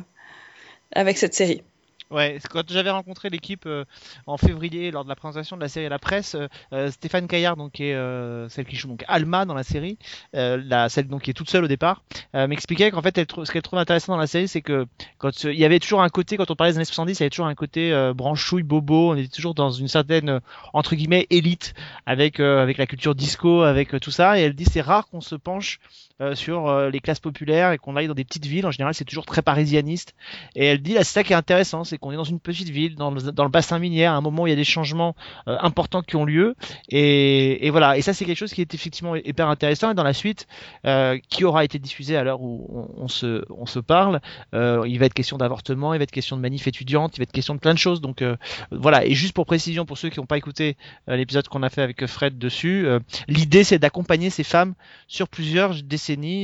avec 0.93 1.17
cette 1.17 1.35
série. 1.35 1.63
Ouais, 2.11 2.39
quand 2.51 2.63
j'avais 2.71 2.89
rencontré 2.89 3.29
l'équipe 3.29 3.67
euh, 3.67 3.85
en 4.27 4.39
février 4.39 4.91
lors 4.91 5.05
de 5.05 5.11
la 5.11 5.15
présentation 5.15 5.57
de 5.57 5.61
la 5.61 5.69
série 5.69 5.85
à 5.85 5.91
la 5.91 5.99
presse, 5.99 6.37
euh, 6.37 6.49
euh, 6.73 6.91
Stéphane 6.91 7.27
Caillard, 7.29 7.57
donc 7.57 7.73
qui 7.73 7.85
est 7.85 7.95
euh, 7.95 8.49
celle 8.49 8.65
qui 8.65 8.77
joue 8.77 8.89
donc 8.89 9.05
Alma 9.09 9.45
dans 9.45 9.53
la 9.53 9.63
série, 9.63 9.99
euh, 10.35 10.59
la 10.65 10.89
celle 10.89 11.07
donc 11.07 11.23
qui 11.23 11.31
est 11.31 11.35
toute 11.35 11.51
seule 11.51 11.65
au 11.65 11.69
départ, 11.69 12.03
euh, 12.35 12.47
m'expliquait 12.47 12.91
qu'en 12.91 13.03
fait 13.03 13.19
elle 13.19 13.27
ce 13.45 13.53
qu'elle 13.53 13.61
trouve 13.61 13.79
intéressant 13.79 14.15
dans 14.15 14.19
la 14.19 14.27
série, 14.27 14.49
c'est 14.49 14.63
que 14.63 14.87
quand 15.19 15.45
il 15.45 15.59
y 15.59 15.67
avait 15.67 15.81
toujours 15.81 16.01
un 16.01 16.09
côté 16.09 16.39
quand 16.39 16.51
on 16.51 16.57
parlait 16.57 16.73
des 16.73 16.79
années 16.79 16.87
70, 16.87 17.19
il 17.19 17.21
y 17.21 17.25
avait 17.25 17.31
toujours 17.31 17.47
un 17.47 17.55
côté 17.55 18.13
branchouille 18.17 18.63
bobo, 18.63 19.13
on 19.13 19.17
était 19.17 19.29
toujours 19.29 19.55
dans 19.55 19.71
une 19.71 19.89
certaine 19.89 20.41
entre 20.73 20.95
guillemets 20.95 21.27
élite 21.29 21.75
avec 22.07 22.41
avec 22.41 22.79
la 22.79 22.87
culture 22.87 23.15
disco, 23.15 23.63
avec 23.63 24.01
tout 24.01 24.11
ça, 24.11 24.39
et 24.39 24.43
elle 24.43 24.55
dit 24.55 24.65
c'est 24.65 24.81
rare 24.81 25.09
qu'on 25.09 25.21
se 25.21 25.35
penche 25.35 25.79
euh, 26.21 26.35
sur 26.35 26.69
euh, 26.69 26.91
les 26.91 26.99
classes 27.01 27.21
populaires 27.21 27.73
et 27.73 27.79
qu'on 27.79 27.95
aille 27.95 28.09
dans 28.09 28.15
des 28.15 28.25
petites 28.25 28.47
villes. 28.47 28.67
En 28.67 28.71
général, 28.71 28.93
c'est 28.93 29.05
toujours 29.05 29.25
très 29.25 29.43
parisianiste. 29.43 30.15
Et 30.57 30.67
elle 30.67 30.83
dit, 30.83 30.95
là, 30.95 31.05
c'est 31.05 31.13
ça 31.13 31.25
qui 31.25 31.33
est 31.33 31.37
intéressant, 31.37 31.85
c'est 31.85 31.97
qu'on 31.97 32.11
est 32.11 32.17
dans 32.17 32.25
une 32.25 32.41
petite 32.41 32.71
ville, 32.71 32.97
dans 32.97 33.11
le, 33.11 33.21
dans 33.33 33.45
le 33.45 33.51
bassin 33.51 33.79
minier, 33.79 34.05
à 34.05 34.15
un 34.15 34.21
moment 34.21 34.43
où 34.43 34.47
il 34.47 34.51
y 34.51 34.53
a 34.53 34.57
des 34.57 34.65
changements 34.65 35.15
euh, 35.47 35.57
importants 35.61 36.03
qui 36.03 36.17
ont 36.17 36.25
lieu. 36.25 36.57
Et, 36.89 37.67
et 37.67 37.71
voilà. 37.71 37.97
Et 37.97 38.03
ça, 38.03 38.15
c'est 38.15 38.25
quelque 38.25 38.37
chose 38.37 38.53
qui 38.53 38.61
est 38.61 38.75
effectivement 38.75 39.15
hyper 39.15 39.49
intéressant. 39.49 39.91
Et 39.91 39.95
dans 39.95 40.03
la 40.03 40.13
suite, 40.13 40.47
euh, 40.87 41.19
qui 41.29 41.45
aura 41.45 41.65
été 41.65 41.79
diffusée 41.79 42.17
à 42.17 42.25
l'heure 42.25 42.41
où 42.41 42.91
on, 42.97 43.09
se, 43.09 43.45
on 43.51 43.67
se 43.67 43.79
parle, 43.79 44.21
euh, 44.55 44.85
il 44.89 44.99
va 44.99 45.07
être 45.07 45.15
question 45.15 45.39
d'avortement, 45.39 45.95
il 45.95 45.99
va 45.99 46.03
être 46.05 46.11
question 46.11 46.37
de 46.37 46.43
manif 46.43 46.67
étudiante, 46.67 47.17
il 47.17 47.21
va 47.21 47.23
être 47.25 47.33
question 47.33 47.55
de 47.55 47.61
plein 47.61 47.75
de 47.75 47.79
choses. 47.79 48.01
Donc 48.01 48.25
voilà. 48.71 49.05
Et 49.05 49.15
juste 49.15 49.35
pour 49.35 49.47
précision, 49.47 49.87
pour 49.87 49.99
ceux 49.99 50.09
qui 50.09 50.19
n'ont 50.19 50.27
pas 50.27 50.39
écouté 50.39 50.77
l'épisode 51.07 51.47
qu'on 51.49 51.63
a 51.63 51.71
fait 51.71 51.83
avec 51.83 52.07
Fred 52.07 52.39
dessus, 52.39 52.89
l'idée 53.29 53.65
c'est 53.65 53.79
d'accompagner 53.79 54.31
ces 54.31 54.45
femmes 54.45 54.75
sur 55.07 55.29
plusieurs 55.29 55.75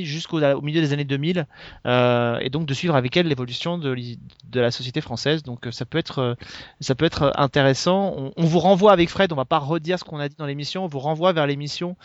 jusqu'au 0.05 0.42
au 0.42 0.61
milieu 0.61 0.81
des 0.81 0.92
années 0.92 1.05
2000 1.05 1.46
euh, 1.87 2.38
et 2.40 2.50
donc 2.50 2.66
de 2.66 2.74
suivre 2.74 2.96
avec 2.96 3.16
elles 3.16 3.27
l'évolution 3.27 3.79
de, 3.79 3.94
la 4.55 4.70
société 4.70 5.00
française. 5.00 5.42
Donc 5.42 5.66
euh, 5.66 5.70
ça 5.70 5.85
peut 5.85 5.98
être 5.98 6.18
euh, 6.18 6.35
ça 6.81 6.94
peut 6.94 7.05
être 7.05 7.33
intéressant. 7.37 8.14
On, 8.16 8.33
on 8.37 8.44
vous 8.44 8.59
renvoie 8.59 8.92
avec 8.92 9.09
Fred, 9.09 9.33
on 9.33 9.37
va 9.37 9.44
pas 9.44 9.59
redire 9.59 9.98
ce 9.98 10.05
qu'on 10.05 10.18
a 10.18 10.29
dit 10.29 10.37
dans 10.37 10.46
l'émission, 10.46 10.85
on 10.85 10.88
vous 10.88 10.98
renvoie 10.98 11.33
vers 11.33 11.46
l'émission 11.46 11.96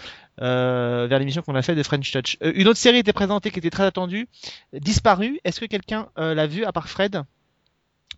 euh, 0.41 1.07
vers 1.09 1.19
l'émission 1.19 1.41
qu'on 1.41 1.55
a 1.55 1.61
fait 1.61 1.75
de 1.75 1.83
French 1.83 2.11
Touch. 2.11 2.37
Euh, 2.43 2.51
une 2.55 2.67
autre 2.67 2.79
série 2.79 2.99
était 2.99 3.13
présentée 3.13 3.51
qui 3.51 3.59
était 3.59 3.69
très 3.69 3.83
attendue, 3.83 4.27
Disparu. 4.73 5.39
Est-ce 5.43 5.59
que 5.59 5.65
quelqu'un 5.65 6.07
l'a 6.17 6.47
vu 6.47 6.63
à 6.65 6.71
part 6.71 6.89
Fred? 6.89 7.23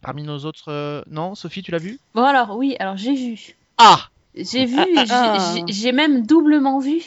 Parmi 0.02 0.24
nos 0.24 0.40
autres, 0.46 1.04
non? 1.10 1.36
Sophie, 1.36 1.62
tu 1.62 1.72
l'as 1.72 1.78
vu 1.78 2.00
Bon 2.16 2.24
alors 2.24 2.58
oui, 2.58 2.76
alors 2.80 2.98
j'ai 2.98 3.14
vu. 3.14 3.56
Ah 3.78 4.10
J'ai 4.36 4.66
vu, 4.66 4.78
Ah, 4.78 5.04
ah, 5.10 5.38
ah. 5.40 5.56
j'ai 5.68 5.92
même 5.92 6.26
doublement 6.26 6.80
vu. 6.80 7.02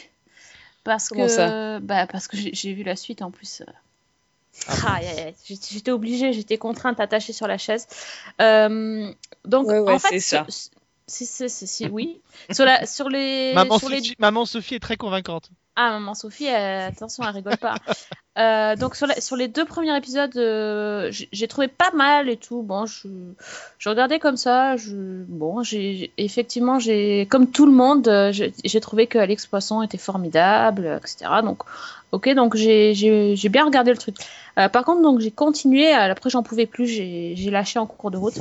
Parce 0.85 1.09
Comment 1.09 1.25
que, 1.25 1.31
ça 1.31 1.79
bah, 1.81 2.07
parce 2.07 2.29
que 2.29 2.37
j'ai 2.37 2.73
vu 2.73 2.83
la 2.83 2.95
suite 2.95 3.21
en 3.21 3.31
plus. 3.31 3.61
euh. 3.61 3.65
Ah 4.69 4.99
Ah. 5.01 5.33
J'étais 5.43 5.91
obligée, 5.91 6.31
j'étais 6.31 6.57
contrainte, 6.57 7.01
attachée 7.01 7.33
sur 7.33 7.47
la 7.47 7.57
chaise. 7.57 7.87
Euh, 8.41 9.11
donc, 9.43 9.67
Ouais, 9.67 9.79
ouais, 9.79 9.93
en 9.93 9.99
fait, 9.99 10.19
c'est 10.19 10.19
ça. 10.21 10.47
C'est- 11.07 11.25
c'est- 11.49 11.65
c'est- 11.67 11.89
oui. 11.89 12.21
sur, 12.51 12.65
la, 12.65 12.85
sur 12.85 13.09
les. 13.09 13.53
Maman, 13.53 13.77
sur 13.79 13.89
les- 13.89 13.97
Sophie, 13.99 14.15
Maman 14.19 14.45
Sophie 14.45 14.75
est 14.75 14.79
très 14.79 14.97
convaincante. 14.97 15.49
Ah, 15.77 15.91
maman 15.91 16.13
Sophie, 16.13 16.47
euh, 16.47 16.87
attention, 16.87 17.23
elle 17.23 17.35
rigole 17.35 17.57
pas. 17.57 17.75
Euh, 18.37 18.75
donc 18.75 18.97
sur, 18.97 19.07
la- 19.07 19.21
sur 19.21 19.37
les 19.37 19.47
deux 19.47 19.63
premiers 19.63 19.95
épisodes, 19.95 20.35
euh, 20.35 21.09
j'ai 21.09 21.47
trouvé 21.47 21.69
pas 21.69 21.91
mal 21.91 22.27
et 22.27 22.35
tout. 22.35 22.63
Bon, 22.63 22.85
je, 22.85 23.07
je 23.79 23.87
regardais 23.87 24.19
comme 24.19 24.35
ça. 24.35 24.75
Je, 24.75 24.91
bon, 25.23 25.63
j'ai 25.63 26.11
effectivement, 26.17 26.77
j'ai 26.77 27.27
comme 27.31 27.49
tout 27.49 27.65
le 27.65 27.71
monde, 27.71 28.09
euh, 28.09 28.33
j'ai 28.33 28.79
trouvé 28.81 29.07
que 29.07 29.17
Alex 29.17 29.45
Poisson 29.45 29.81
était 29.83 29.97
formidable, 29.97 30.99
etc. 31.01 31.31
Donc, 31.43 31.63
ok, 32.11 32.27
donc 32.35 32.57
j'ai 32.57 32.93
j'ai- 32.93 33.37
j'ai 33.37 33.47
bien 33.47 33.63
regardé 33.63 33.91
le 33.91 33.97
truc. 33.97 34.17
Euh, 34.59 34.67
par 34.67 34.83
contre, 34.83 35.01
donc 35.01 35.21
j'ai 35.21 35.31
continué. 35.31 35.93
Après, 35.93 36.29
j'en 36.29 36.43
pouvais 36.43 36.65
plus. 36.65 36.87
J'ai 36.87 37.35
j'ai 37.37 37.51
lâché 37.51 37.79
en 37.79 37.85
cours 37.85 38.11
de 38.11 38.17
route. 38.17 38.39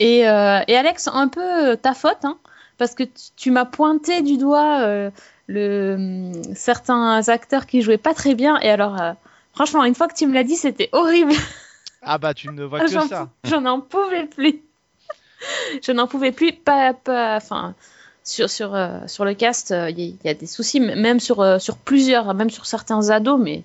Et, 0.00 0.28
euh, 0.28 0.60
et 0.68 0.76
Alex, 0.76 1.08
un 1.12 1.28
peu 1.28 1.70
euh, 1.72 1.76
ta 1.76 1.94
faute, 1.94 2.24
hein, 2.24 2.38
parce 2.78 2.94
que 2.94 3.02
tu, 3.04 3.12
tu 3.36 3.50
m'as 3.50 3.64
pointé 3.64 4.22
du 4.22 4.36
doigt. 4.38 4.80
euh, 4.82 5.10
le, 5.50 5.94
hum, 5.94 6.54
certains 6.54 7.26
acteurs 7.28 7.64
qui 7.66 7.80
jouaient 7.82 7.96
pas 7.96 8.12
très 8.14 8.34
bien. 8.34 8.58
Et 8.60 8.68
alors, 8.68 9.00
franchement, 9.54 9.82
une 9.84 9.94
fois 9.94 10.06
que 10.06 10.14
tu 10.14 10.26
me 10.26 10.34
l'as 10.34 10.44
dit, 10.44 10.56
c'était 10.56 10.90
horrible. 10.92 11.32
Ah 12.02 12.18
bah 12.18 12.34
tu 12.34 12.48
ne 12.50 12.62
vois 12.64 12.80
que 12.86 12.88
ça. 12.88 13.28
j'en 13.44 13.64
en 13.64 13.80
pouvais 13.80 14.26
plus. 14.26 14.60
Je 15.82 15.92
n'en 15.92 16.06
pouvais 16.06 16.32
plus. 16.32 16.52
Pas, 16.52 16.92
pas, 16.92 17.36
enfin, 17.36 17.74
sur, 18.24 18.50
sur, 18.50 18.74
euh, 18.74 18.98
sur 19.06 19.24
le 19.24 19.32
cast, 19.34 19.70
euh, 19.70 19.88
il 19.88 19.98
y, 20.00 20.18
y 20.24 20.28
a 20.28 20.34
des 20.34 20.46
soucis, 20.46 20.80
même 20.80 21.18
sur, 21.20 21.40
euh, 21.40 21.58
sur 21.58 21.76
plusieurs, 21.78 22.34
même 22.34 22.50
sur 22.50 22.66
certains 22.66 23.08
ados, 23.10 23.40
mais 23.40 23.62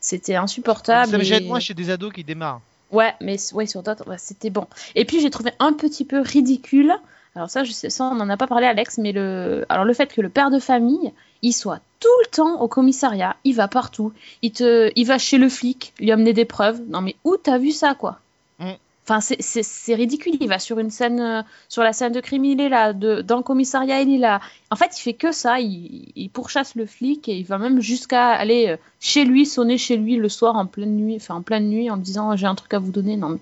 c'était 0.00 0.36
insupportable. 0.36 1.10
Ça 1.10 1.18
me 1.18 1.22
et- 1.22 1.26
gêne 1.26 1.44
moi 1.46 1.60
chez 1.60 1.74
des 1.74 1.90
ados 1.90 2.12
qui 2.12 2.24
démarrent. 2.24 2.60
Ouais, 2.92 3.14
mais 3.20 3.36
ouais, 3.52 3.66
sur 3.66 3.82
d'autres, 3.82 4.04
c'était 4.18 4.50
bon. 4.50 4.66
Et 4.94 5.04
puis 5.04 5.20
j'ai 5.20 5.30
trouvé 5.30 5.52
un 5.58 5.72
petit 5.72 6.04
peu 6.04 6.20
ridicule. 6.20 6.92
Alors 7.36 7.48
ça, 7.48 7.64
ça, 7.64 8.04
on 8.04 8.16
n'en 8.16 8.28
a 8.28 8.36
pas 8.36 8.48
parlé, 8.48 8.66
Alex, 8.66 8.98
mais 8.98 9.12
le, 9.12 9.64
alors 9.68 9.84
le 9.84 9.94
fait 9.94 10.12
que 10.12 10.20
le 10.20 10.28
père 10.28 10.50
de 10.50 10.58
famille, 10.58 11.12
il 11.42 11.52
soit 11.52 11.80
tout 12.00 12.08
le 12.24 12.30
temps 12.30 12.60
au 12.60 12.66
commissariat, 12.66 13.36
il 13.44 13.54
va 13.54 13.68
partout, 13.68 14.12
il 14.42 14.52
te, 14.52 14.90
il 14.96 15.06
va 15.06 15.18
chez 15.18 15.38
le 15.38 15.48
flic, 15.48 15.92
lui 16.00 16.10
amener 16.10 16.32
des 16.32 16.44
preuves. 16.44 16.80
Non 16.88 17.00
mais 17.00 17.14
où 17.24 17.36
t'as 17.36 17.58
vu 17.58 17.70
ça, 17.70 17.94
quoi? 17.94 18.18
Mm. 18.58 18.72
Enfin, 19.10 19.20
c'est- 19.20 19.94
ridicule. 19.96 20.34
Il 20.40 20.46
va 20.48 20.60
sur 20.60 20.78
une 20.78 20.90
scène, 20.90 21.20
euh, 21.20 21.42
sur 21.68 21.82
la 21.82 21.92
scène 21.92 22.12
de 22.12 22.20
crime, 22.20 22.44
il 22.44 22.60
est 22.60 22.68
là, 22.68 22.92
de, 22.92 23.22
dans 23.22 23.38
le 23.38 23.42
commissariat, 23.42 24.00
il 24.02 24.14
est 24.14 24.18
là. 24.18 24.40
En 24.70 24.76
fait, 24.76 24.96
il 24.96 25.02
fait 25.02 25.14
que 25.14 25.32
ça. 25.32 25.58
Il, 25.58 26.12
il 26.14 26.30
pourchasse 26.30 26.76
le 26.76 26.86
flic 26.86 27.28
et 27.28 27.36
il 27.36 27.44
va 27.44 27.58
même 27.58 27.80
jusqu'à 27.80 28.28
aller 28.28 28.68
euh, 28.68 28.76
chez 29.00 29.24
lui, 29.24 29.46
sonner 29.46 29.78
chez 29.78 29.96
lui 29.96 30.14
le 30.14 30.28
soir 30.28 30.54
en 30.54 30.66
pleine 30.66 30.96
nuit, 30.96 31.16
enfin 31.16 31.34
en 31.34 31.42
pleine 31.42 31.68
nuit, 31.68 31.90
en 31.90 31.96
me 31.96 32.02
disant 32.02 32.36
j'ai 32.36 32.46
un 32.46 32.54
truc 32.54 32.72
à 32.72 32.78
vous 32.78 32.92
donner. 32.92 33.16
Non 33.16 33.30
mais 33.30 33.38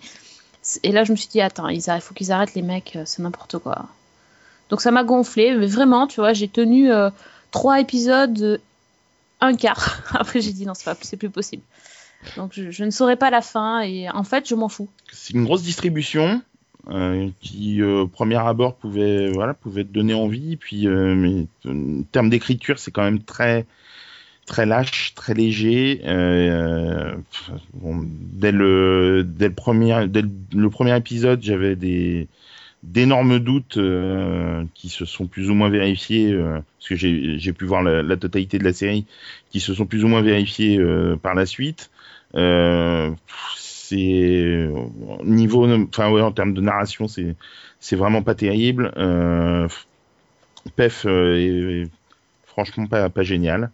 et 0.83 0.91
là 0.93 1.05
je 1.05 1.13
me 1.13 1.17
suis 1.17 1.29
dit 1.29 1.41
attends, 1.43 1.69
il 1.69 1.83
faut 2.01 2.15
qu'ils 2.15 2.33
arrêtent 2.33 2.55
les 2.55 2.63
mecs, 2.63 2.97
euh, 2.97 3.03
c'est 3.05 3.23
n'importe 3.23 3.59
quoi. 3.59 3.87
Donc 4.71 4.81
ça 4.81 4.91
m'a 4.91 5.05
gonflé, 5.05 5.55
mais 5.55 5.67
vraiment, 5.67 6.07
tu 6.07 6.21
vois, 6.21 6.33
j'ai 6.33 6.49
tenu 6.49 6.91
trois 7.51 7.81
épisodes, 7.81 8.61
un 9.41 9.55
quart. 9.57 10.03
Après 10.15 10.41
j'ai 10.41 10.53
dit 10.53 10.67
non, 10.67 10.75
c'est 10.75 11.17
plus 11.17 11.31
possible. 11.31 11.63
Donc 12.37 12.53
je, 12.55 12.85
ne 12.85 12.91
saurais 12.91 13.17
pas 13.17 13.31
la 13.31 13.41
fin 13.41 13.81
et 13.81 14.11
en 14.11 14.25
fait 14.25 14.49
je 14.49 14.55
m'en 14.55 14.69
fous. 14.69 14.89
C'est 15.13 15.35
une 15.35 15.45
grosse 15.45 15.63
distribution 15.63 16.43
euh, 16.91 17.29
qui, 17.41 17.83
euh, 17.83 18.03
au 18.03 18.09
premier 18.09 18.37
abord, 18.37 18.77
pouvait, 18.77 19.31
voilà, 19.31 19.55
pouvait 19.55 19.85
te 19.85 19.93
donner 19.93 20.15
envie. 20.15 20.57
Puis, 20.57 20.87
euh, 20.87 21.15
mais 21.15 21.47
en 21.67 22.03
termes 22.11 22.31
d'écriture, 22.31 22.79
c'est 22.79 22.91
quand 22.91 23.03
même 23.03 23.23
très, 23.23 23.67
très 24.47 24.67
lâche, 24.67 25.15
très 25.15 25.35
léger. 25.35 26.01
Euh, 26.05 27.15
dès 27.75 28.53
le, 28.53 29.23
dès 29.25 29.49
le 29.49 29.55
premier, 29.55 30.09
dès 30.09 30.23
le, 30.23 30.71
premier 30.71 30.97
épisode, 30.97 31.43
j'avais 31.43 31.77
des 31.77 32.27
d'énormes 32.83 33.41
doutes 33.41 33.77
euh, 33.77 34.65
qui 34.75 34.89
se 34.89 35.05
sont 35.05 35.27
plus 35.27 35.51
ou 35.51 35.55
moins 35.55 35.69
vérifiés 35.69 36.33
euh, 36.33 36.61
parce 36.79 36.89
que 36.89 36.95
j'ai 36.97 37.53
pu 37.53 37.65
voir 37.65 37.83
la, 37.83 38.17
totalité 38.17 38.59
de 38.59 38.65
la 38.65 38.73
série 38.73 39.05
qui 39.51 39.59
se 39.61 39.75
sont 39.75 39.85
plus 39.85 40.05
ou 40.05 40.09
moins 40.09 40.23
vérifiés 40.23 40.79
euh, 40.79 41.17
par 41.17 41.35
la 41.35 41.45
suite 41.45 41.91
euh, 42.35 43.11
c'est 43.57 44.69
niveau 45.25 45.67
enfin 45.89 46.11
ouais 46.11 46.21
en 46.21 46.33
termes 46.33 46.53
de 46.55 46.61
narration 46.61 47.09
c'est 47.09 47.35
c'est 47.81 47.97
vraiment 47.97 48.23
pas 48.23 48.35
terrible 48.35 48.93
euh, 48.97 49.67
Pef 50.77 51.07
euh, 51.07 51.37
est, 51.37 51.83
est 51.85 51.91
franchement 52.47 52.87
pas 52.87 53.09
pas 53.09 53.23
génial 53.23 53.71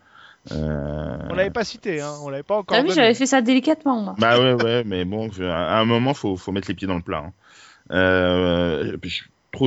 euh, 0.52 1.16
On 1.30 1.34
l'avait 1.34 1.50
pas 1.50 1.64
cité, 1.64 2.00
hein. 2.02 2.12
on 2.22 2.28
l'avait 2.28 2.42
pas 2.42 2.56
encore. 2.56 2.76
T'as 2.76 2.82
vu, 2.82 2.88
donné. 2.88 3.00
j'avais 3.00 3.14
fait 3.14 3.24
ça 3.26 3.40
délicatement 3.40 4.00
moi. 4.02 4.14
bah 4.18 4.38
ouais, 4.38 4.52
ouais, 4.62 4.84
mais 4.84 5.06
bon, 5.06 5.30
à 5.40 5.78
un 5.80 5.86
moment, 5.86 6.12
faut, 6.12 6.36
faut 6.36 6.52
mettre 6.52 6.68
les 6.68 6.74
pieds 6.74 6.86
dans 6.86 6.96
le 6.96 7.00
plat. 7.00 7.24
hein. 7.26 7.32
Euh, 7.90 8.96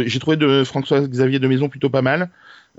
J'ai 0.05 0.19
trouvé 0.19 0.37
de 0.37 0.63
François 0.63 1.01
Xavier 1.01 1.39
de 1.39 1.47
Maison 1.47 1.67
plutôt 1.67 1.89
pas 1.89 2.03
mal. 2.03 2.29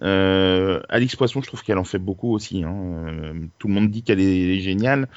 Euh, 0.02 0.80
Alix 0.88 1.16
Poisson, 1.16 1.42
je 1.42 1.46
trouve 1.48 1.62
qu'elle 1.62 1.78
en 1.78 1.84
fait 1.84 1.98
beaucoup 1.98 2.32
aussi. 2.32 2.62
Hein. 2.64 2.74
Euh, 3.06 3.32
tout 3.58 3.68
le 3.68 3.74
monde 3.74 3.90
dit 3.90 4.02
qu'elle 4.02 4.20
est 4.20 4.60
géniale. 4.60 5.08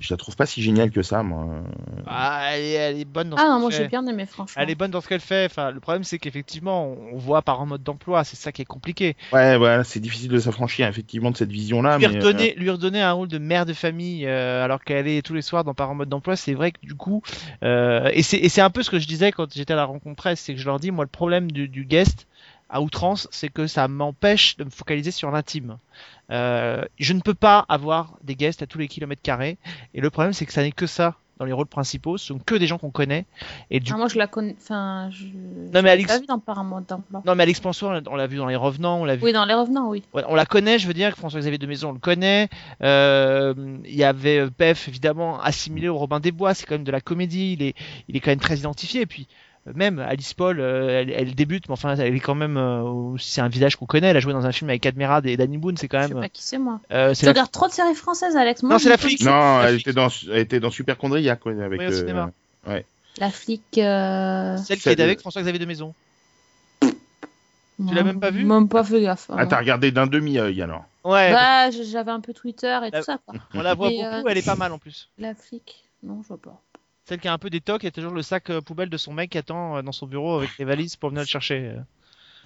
Je 0.00 0.12
la 0.12 0.16
trouve 0.16 0.36
pas 0.36 0.46
si 0.46 0.62
géniale 0.62 0.90
que 0.90 1.02
ça, 1.02 1.22
moi. 1.22 1.62
Ah, 2.06 2.50
elle, 2.52 2.62
est, 2.62 2.72
elle 2.72 2.98
est 3.00 3.04
bonne 3.04 3.30
dans 3.30 3.36
Ah 3.36 3.40
ce 3.40 3.46
non, 3.46 3.52
qu'elle 3.54 3.60
moi 3.62 3.70
fait. 3.70 3.76
j'ai 3.84 3.88
bien 3.88 4.06
aimé 4.06 4.26
franchement. 4.26 4.60
Elle 4.62 4.70
est 4.70 4.74
bonne 4.74 4.90
dans 4.90 5.00
ce 5.00 5.08
qu'elle 5.08 5.20
fait. 5.20 5.46
Enfin, 5.46 5.70
le 5.70 5.80
problème, 5.80 6.04
c'est 6.04 6.18
qu'effectivement, 6.18 6.86
on 6.88 7.14
on 7.14 7.18
voit 7.18 7.42
par 7.42 7.60
un 7.60 7.66
mode 7.66 7.82
d'emploi. 7.82 8.24
C'est 8.24 8.36
ça 8.36 8.50
qui 8.50 8.62
est 8.62 8.66
compliqué. 8.66 9.16
Ouais, 9.32 9.56
voilà, 9.56 9.84
c'est 9.84 10.00
difficile 10.00 10.30
de 10.30 10.38
s'affranchir 10.38 10.88
effectivement 10.88 11.30
de 11.30 11.36
cette 11.36 11.50
vision-là. 11.52 11.98
lui, 11.98 12.06
mais, 12.08 12.14
euh, 12.14 12.18
redonner, 12.18 12.54
lui 12.56 12.70
redonner 12.70 13.00
un 13.02 13.12
rôle 13.12 13.28
de 13.28 13.38
mère 13.38 13.66
de 13.66 13.72
famille 13.72 14.26
euh, 14.26 14.64
alors 14.64 14.82
qu'elle 14.82 15.06
est 15.06 15.22
tous 15.22 15.34
les 15.34 15.42
soirs 15.42 15.62
dans 15.64 15.74
par 15.74 15.90
un 15.90 15.94
mode 15.94 16.08
d'emploi, 16.08 16.34
c'est 16.34 16.54
vrai 16.54 16.72
que 16.72 16.78
du 16.82 16.94
coup, 16.94 17.22
euh, 17.62 18.10
et 18.12 18.22
c'est 18.22 18.38
et 18.38 18.48
c'est 18.48 18.60
un 18.62 18.70
peu 18.70 18.82
ce 18.82 18.90
que 18.90 18.98
je 18.98 19.06
disais 19.06 19.30
quand 19.32 19.52
j'étais 19.54 19.72
à 19.74 19.76
la 19.76 19.84
rencontre 19.84 20.16
presse, 20.16 20.40
c'est 20.40 20.54
que 20.54 20.60
je 20.60 20.66
leur 20.66 20.80
dis, 20.80 20.90
moi, 20.90 21.04
le 21.04 21.10
problème 21.10 21.50
du, 21.52 21.68
du 21.68 21.84
guest 21.84 22.26
à 22.70 22.80
outrance, 22.80 23.28
c'est 23.30 23.48
que 23.50 23.66
ça 23.66 23.86
m'empêche 23.88 24.56
de 24.56 24.64
me 24.64 24.70
focaliser 24.70 25.10
sur 25.10 25.30
l'intime. 25.30 25.78
Euh, 26.30 26.82
je 26.98 27.12
ne 27.12 27.20
peux 27.20 27.34
pas 27.34 27.64
avoir 27.68 28.14
des 28.22 28.34
guests 28.34 28.62
à 28.62 28.66
tous 28.66 28.78
les 28.78 28.88
kilomètres 28.88 29.22
carrés, 29.22 29.58
et 29.94 30.00
le 30.00 30.10
problème, 30.10 30.32
c'est 30.32 30.46
que 30.46 30.52
ça 30.52 30.62
n'est 30.62 30.72
que 30.72 30.86
ça 30.86 31.14
dans 31.38 31.44
les 31.44 31.52
rôles 31.52 31.66
principaux. 31.66 32.16
Ce 32.16 32.26
sont 32.28 32.38
que 32.38 32.54
des 32.54 32.68
gens 32.68 32.78
qu'on 32.78 32.92
connaît. 32.92 33.26
Et 33.68 33.80
du 33.80 33.90
Ah, 33.92 33.96
moi, 33.96 34.06
je 34.06 34.16
la 34.18 34.28
connais. 34.28 34.54
Enfin, 34.56 35.08
je. 35.10 35.24
mais 35.26 35.72
je 35.74 35.82
l'ai 35.82 35.90
Alex- 35.90 36.06
pas 36.12 36.20
vu 36.20 36.26
dans 36.26 36.38
Paramount 36.38 36.80
d'emploi. 36.86 37.22
Non, 37.26 37.34
mais 37.34 37.42
Alex 37.42 37.58
François, 37.58 38.00
on 38.08 38.14
l'a- 38.14 38.26
vu 38.28 38.36
dans 38.36 38.46
Les 38.46 38.54
Revenants, 38.54 39.00
on 39.00 39.04
l'a 39.04 39.16
vu 39.16 39.24
Oui, 39.24 39.32
dans 39.32 39.44
Les 39.44 39.54
Revenants, 39.54 39.88
oui. 39.88 40.04
On 40.12 40.36
la 40.36 40.46
connaît, 40.46 40.78
je 40.78 40.86
veux 40.86 40.94
dire, 40.94 41.10
que 41.12 41.18
François-Xavier 41.18 41.58
de 41.58 41.66
Maison, 41.66 41.88
on 41.90 41.92
le 41.92 41.98
connaît. 41.98 42.48
Euh, 42.82 43.52
Il 43.84 43.96
y 43.96 44.04
avait 44.04 44.38
euh, 44.38 44.48
Pef, 44.50 44.86
évidemment, 44.86 45.40
assimilé 45.40 45.88
au 45.88 45.98
Robin 45.98 46.20
des 46.20 46.30
Bois, 46.30 46.54
c'est 46.54 46.66
quand 46.66 46.76
même 46.76 46.84
de 46.84 46.92
la 46.92 47.00
comédie, 47.00 47.54
il 47.54 47.62
est, 47.62 47.74
il 48.08 48.16
est 48.16 48.20
quand 48.20 48.30
même 48.30 48.38
très 48.38 48.58
identifié. 48.58 49.00
Et 49.00 49.06
puis, 49.06 49.26
même 49.74 49.98
Alice 49.98 50.34
Paul, 50.34 50.60
euh, 50.60 51.00
elle, 51.00 51.10
elle 51.10 51.34
débute, 51.34 51.68
mais 51.68 51.72
enfin, 51.72 51.96
elle 51.96 52.14
est 52.14 52.20
quand 52.20 52.34
même. 52.34 52.56
euh, 52.58 53.16
c'est 53.18 53.40
un 53.40 53.48
visage 53.48 53.76
qu'on 53.76 53.86
connaît, 53.86 54.08
elle 54.08 54.16
a 54.16 54.20
joué 54.20 54.32
dans 54.34 54.44
un 54.46 54.52
film 54.52 54.68
avec 54.70 54.84
Admirad 54.84 55.24
et 55.26 55.36
Danny 55.36 55.56
Boone, 55.56 55.76
c'est 55.78 55.88
quand 55.88 56.02
Je 56.02 56.08
sais 56.08 56.14
même. 56.14 56.22
pas 56.22 56.28
qui 56.28 56.42
c'est, 56.42 56.58
moi. 56.58 56.80
euh, 56.92 57.14
Tu 57.14 57.24
la... 57.24 57.30
regardes 57.32 57.50
trop 57.50 57.66
de 57.68 57.72
séries 57.72 57.94
françaises, 57.94 58.36
Alex. 58.36 58.62
Moi, 58.62 58.72
Non, 58.72 58.78
c'est 58.78 58.90
la 58.90 58.98
flic. 58.98 59.22
Non, 59.24 59.30
la 59.58 59.68
elle 59.68 59.74
flic. 59.76 59.86
était 59.88 59.94
dans, 59.94 60.08
elle 60.30 60.38
était 60.38 60.60
dans 60.60 60.70
Super 60.70 60.98
Condriac, 60.98 61.40
quoi, 61.40 61.52
avec. 61.52 61.80
Oui, 61.80 61.86
au 61.86 61.92
cinéma. 61.92 62.30
La 63.18 63.30
flic. 63.30 63.62
euh, 63.78 64.56
Celle 64.58 64.78
qui 64.80 64.88
est 64.88 64.96
de- 64.96 65.02
avec 65.02 65.20
François-Xavier 65.20 65.58
de 65.60 65.66
Maison. 65.66 65.94
l'as 66.82 66.88
non, 67.78 68.04
même 68.04 68.20
pas 68.20 68.30
vue 68.30 68.44
Même 68.44 68.68
pas 68.68 68.84
fait 68.84 69.00
gaffe. 69.02 69.26
Ah, 69.30 69.42
non. 69.44 69.48
t'as 69.48 69.58
regardé 69.58 69.90
d'un 69.92 70.06
demi-œil 70.06 70.60
alors. 70.62 70.84
Ouais, 71.04 71.32
Bah, 71.32 71.70
j'avais 71.70 72.10
un 72.10 72.20
peu 72.20 72.32
Twitter 72.32 72.78
et 72.86 72.90
La- 72.90 72.98
tout 72.98 73.04
ça, 73.04 73.18
quoi. 73.26 73.34
on 73.54 73.60
la 73.62 73.74
voit 73.74 73.88
Et, 73.90 73.96
beaucoup, 74.02 74.26
euh, 74.26 74.30
elle 74.30 74.38
est 74.38 74.44
pas 74.46 74.56
mal 74.56 74.72
en 74.72 74.78
plus. 74.78 75.10
La 75.18 75.34
flic. 75.34 75.84
Non, 76.02 76.20
je 76.22 76.28
vois 76.28 76.38
pas. 76.38 76.60
Celle 77.06 77.20
qui 77.20 77.28
a 77.28 77.32
un 77.34 77.38
peu 77.38 77.50
des 77.50 77.60
tocs, 77.60 77.84
et 77.84 77.90
toujours 77.90 78.12
le 78.12 78.22
sac 78.22 78.48
euh, 78.50 78.60
poubelle 78.62 78.88
de 78.88 78.96
son 78.96 79.12
mec 79.12 79.30
qui 79.30 79.38
attend 79.38 79.76
euh, 79.76 79.82
dans 79.82 79.92
son 79.92 80.06
bureau 80.06 80.36
avec 80.38 80.50
les 80.58 80.64
valises 80.64 80.96
pour 80.96 81.10
venir 81.10 81.22
le 81.22 81.28
chercher. 81.28 81.72
euh. 81.76 81.80